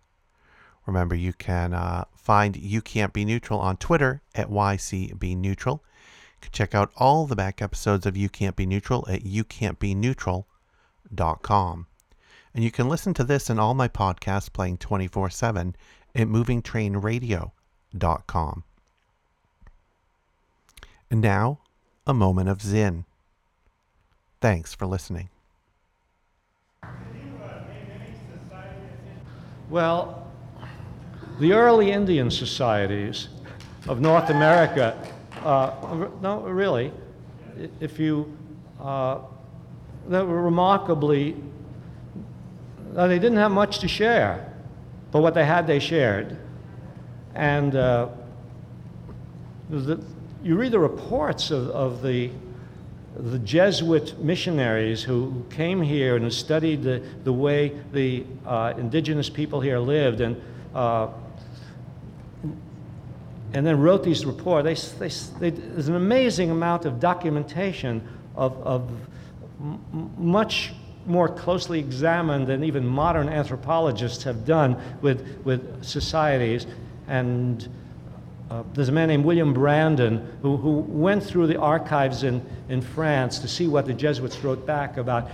Remember, 0.85 1.15
you 1.15 1.33
can 1.33 1.73
uh, 1.73 2.05
find 2.15 2.55
You 2.55 2.81
Can't 2.81 3.11
Be 3.11 3.25
Neutral 3.25 3.59
on 3.59 3.75
Twitter 3.75 4.21
at 4.33 4.49
YCBNeutral. 4.49 5.81
You 5.81 6.41
can 6.41 6.51
check 6.51 6.73
out 6.73 6.93
all 6.95 7.27
the 7.27 7.35
back 7.35 7.61
episodes 7.61 8.05
of 8.05 8.15
You 8.15 8.29
Can't 8.29 8.55
Be 8.55 8.65
Neutral 8.65 9.05
at 9.09 9.25
youcan'tbeneutral.com. 9.25 11.85
And 12.53 12.63
you 12.63 12.71
can 12.71 12.87
listen 12.89 13.13
to 13.15 13.23
this 13.23 13.49
and 13.49 13.59
all 13.59 13.73
my 13.73 13.87
podcasts 13.87 14.51
playing 14.51 14.77
24 14.77 15.29
7 15.29 15.75
at 16.15 16.27
movingtrainradio.com. 16.27 18.63
And 21.11 21.21
now, 21.21 21.59
a 22.05 22.13
moment 22.13 22.49
of 22.49 22.61
Zen. 22.61 23.05
Thanks 24.41 24.73
for 24.73 24.85
listening. 24.85 25.29
Well, 29.69 30.27
the 31.39 31.53
early 31.53 31.91
Indian 31.91 32.31
societies 32.31 33.29
of 33.87 34.01
North 34.01 34.29
America 34.29 34.97
uh, 35.43 36.07
no, 36.21 36.41
really. 36.41 36.91
If 37.79 37.99
you, 37.99 38.35
uh, 38.81 39.19
they 40.07 40.21
were 40.21 40.41
remarkably, 40.41 41.35
uh, 42.95 43.07
they 43.07 43.19
didn't 43.19 43.37
have 43.37 43.51
much 43.51 43.79
to 43.79 43.87
share, 43.87 44.53
but 45.11 45.21
what 45.21 45.33
they 45.33 45.45
had, 45.45 45.67
they 45.67 45.79
shared. 45.79 46.37
And 47.35 47.75
uh, 47.75 48.09
the, 49.69 50.03
you 50.43 50.55
read 50.55 50.71
the 50.71 50.79
reports 50.79 51.51
of, 51.51 51.69
of 51.69 52.01
the, 52.01 52.31
the 53.15 53.39
Jesuit 53.39 54.19
missionaries 54.19 55.03
who 55.03 55.45
came 55.49 55.81
here 55.81 56.15
and 56.15 56.23
who 56.23 56.31
studied 56.31 56.83
the, 56.83 57.03
the 57.23 57.33
way 57.33 57.79
the 57.91 58.25
uh, 58.45 58.73
indigenous 58.77 59.29
people 59.29 59.61
here 59.61 59.79
lived 59.79 60.21
and 60.21 60.41
uh, 60.73 61.07
and 63.53 63.65
then 63.65 63.79
wrote 63.79 64.03
these 64.03 64.25
reports. 64.25 64.91
They, 64.99 65.07
they, 65.07 65.13
they, 65.39 65.59
there's 65.59 65.87
an 65.87 65.95
amazing 65.95 66.51
amount 66.51 66.85
of 66.85 66.99
documentation 66.99 68.07
of, 68.35 68.55
of 68.61 68.91
much 70.17 70.73
more 71.09 71.27
closely 71.27 71.79
examined 71.79 72.47
than 72.47 72.63
even 72.63 72.85
modern 72.85 73.27
anthropologists 73.27 74.23
have 74.23 74.45
done 74.45 74.79
with, 75.01 75.41
with 75.43 75.83
societies. 75.83 76.67
And 77.07 77.67
uh, 78.49 78.63
there's 78.73 78.89
a 78.89 78.91
man 78.91 79.09
named 79.09 79.25
William 79.25 79.53
Brandon 79.53 80.37
who, 80.41 80.57
who 80.57 80.79
went 80.79 81.23
through 81.23 81.47
the 81.47 81.59
archives 81.59 82.23
in, 82.23 82.45
in 82.69 82.81
France 82.81 83.39
to 83.39 83.47
see 83.47 83.67
what 83.67 83.85
the 83.85 83.93
Jesuits 83.93 84.37
wrote 84.39 84.65
back 84.65 84.97
about. 84.97 85.29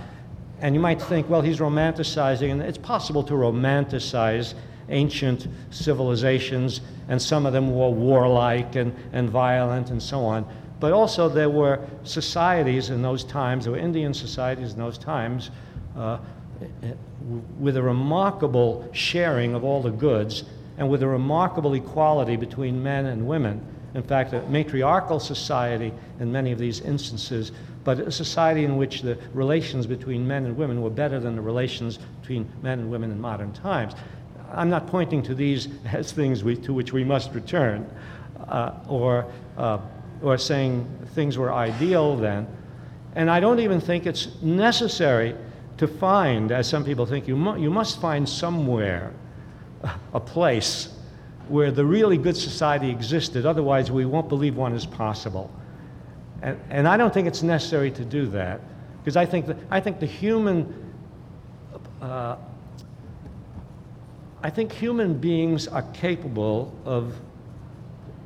And 0.60 0.74
you 0.74 0.80
might 0.80 1.00
think, 1.00 1.28
well, 1.28 1.42
he's 1.42 1.58
romanticizing, 1.58 2.50
and 2.50 2.62
it's 2.62 2.78
possible 2.78 3.22
to 3.24 3.34
romanticize 3.34 4.54
ancient 4.88 5.48
civilizations, 5.70 6.80
and 7.08 7.20
some 7.20 7.44
of 7.44 7.52
them 7.52 7.74
were 7.74 7.90
warlike 7.90 8.76
and, 8.76 8.94
and 9.12 9.28
violent 9.28 9.90
and 9.90 10.02
so 10.02 10.24
on. 10.24 10.46
But 10.78 10.92
also, 10.92 11.28
there 11.28 11.50
were 11.50 11.80
societies 12.04 12.90
in 12.90 13.02
those 13.02 13.24
times, 13.24 13.64
there 13.64 13.72
were 13.72 13.78
Indian 13.78 14.12
societies 14.12 14.72
in 14.74 14.78
those 14.78 14.98
times, 14.98 15.50
uh, 15.96 16.18
with 17.58 17.76
a 17.76 17.82
remarkable 17.82 18.88
sharing 18.92 19.54
of 19.54 19.64
all 19.64 19.82
the 19.82 19.90
goods 19.90 20.44
and 20.78 20.88
with 20.88 21.02
a 21.02 21.06
remarkable 21.06 21.74
equality 21.74 22.36
between 22.36 22.82
men 22.82 23.06
and 23.06 23.26
women. 23.26 23.60
In 23.94 24.02
fact, 24.02 24.34
a 24.34 24.42
matriarchal 24.42 25.18
society 25.18 25.92
in 26.20 26.30
many 26.30 26.52
of 26.52 26.58
these 26.58 26.80
instances, 26.80 27.52
but 27.82 27.98
a 27.98 28.12
society 28.12 28.64
in 28.64 28.76
which 28.76 29.02
the 29.02 29.18
relations 29.32 29.86
between 29.86 30.26
men 30.26 30.44
and 30.44 30.56
women 30.56 30.82
were 30.82 30.90
better 30.90 31.18
than 31.18 31.34
the 31.34 31.40
relations 31.40 31.98
between 32.20 32.50
men 32.62 32.78
and 32.78 32.90
women 32.90 33.10
in 33.10 33.20
modern 33.20 33.52
times. 33.52 33.94
I'm 34.52 34.68
not 34.68 34.86
pointing 34.86 35.22
to 35.24 35.34
these 35.34 35.68
as 35.92 36.12
things 36.12 36.44
we, 36.44 36.56
to 36.56 36.74
which 36.74 36.92
we 36.92 37.04
must 37.04 37.32
return, 37.32 37.88
uh, 38.48 38.72
or, 38.88 39.26
uh, 39.56 39.78
or 40.22 40.36
saying 40.36 40.86
things 41.14 41.38
were 41.38 41.52
ideal 41.52 42.16
then. 42.16 42.46
And 43.14 43.30
I 43.30 43.40
don't 43.40 43.60
even 43.60 43.80
think 43.80 44.04
it's 44.04 44.28
necessary 44.42 45.34
to 45.78 45.86
find, 45.86 46.52
as 46.52 46.68
some 46.68 46.84
people 46.84 47.06
think, 47.06 47.28
you, 47.28 47.36
mu- 47.36 47.58
you 47.58 47.70
must 47.70 48.00
find 48.00 48.28
somewhere 48.28 49.12
a 50.14 50.20
place 50.20 50.88
where 51.48 51.70
the 51.70 51.84
really 51.84 52.18
good 52.18 52.36
society 52.36 52.90
existed, 52.90 53.46
otherwise, 53.46 53.90
we 53.90 54.04
won't 54.04 54.28
believe 54.28 54.56
one 54.56 54.72
is 54.72 54.86
possible. 54.86 55.50
And, 56.42 56.60
and 56.70 56.88
I 56.88 56.96
don't 56.96 57.14
think 57.14 57.28
it's 57.28 57.42
necessary 57.42 57.90
to 57.92 58.04
do 58.04 58.26
that, 58.28 58.60
because 58.98 59.16
I 59.16 59.26
think, 59.26 59.46
that, 59.46 59.56
I 59.70 59.80
think 59.80 60.00
the 60.00 60.06
human 60.06 60.82
uh, 62.00 62.36
I 64.42 64.50
think 64.50 64.70
human 64.70 65.14
beings 65.18 65.66
are 65.66 65.82
capable 65.92 66.72
of 66.84 67.18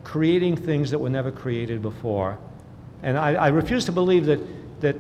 creating 0.05 0.57
things 0.57 0.91
that 0.91 0.99
were 0.99 1.09
never 1.09 1.31
created 1.31 1.81
before. 1.81 2.39
And 3.03 3.17
I, 3.17 3.35
I, 3.35 3.49
refuse 3.49 3.87
to 3.87 3.93
believe 3.93 4.27
that, 4.27 4.41
that, 4.81 4.97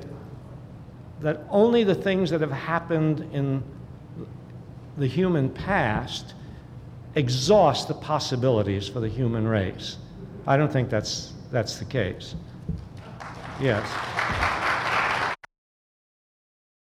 that 1.20 1.42
only 1.50 1.84
the 1.84 1.94
things 1.94 2.30
that 2.30 2.40
have 2.40 2.52
happened 2.52 3.28
in 3.32 3.62
the 4.96 5.06
human 5.06 5.50
past 5.50 6.34
exhaust 7.14 7.88
the 7.88 7.94
possibilities 7.94 8.88
for 8.88 9.00
the 9.00 9.08
human 9.08 9.46
race. 9.46 9.98
I 10.46 10.56
don't 10.56 10.72
think 10.72 10.88
that's, 10.90 11.32
that's 11.50 11.78
the 11.78 11.84
case. 11.84 12.34
Yes. 13.60 13.86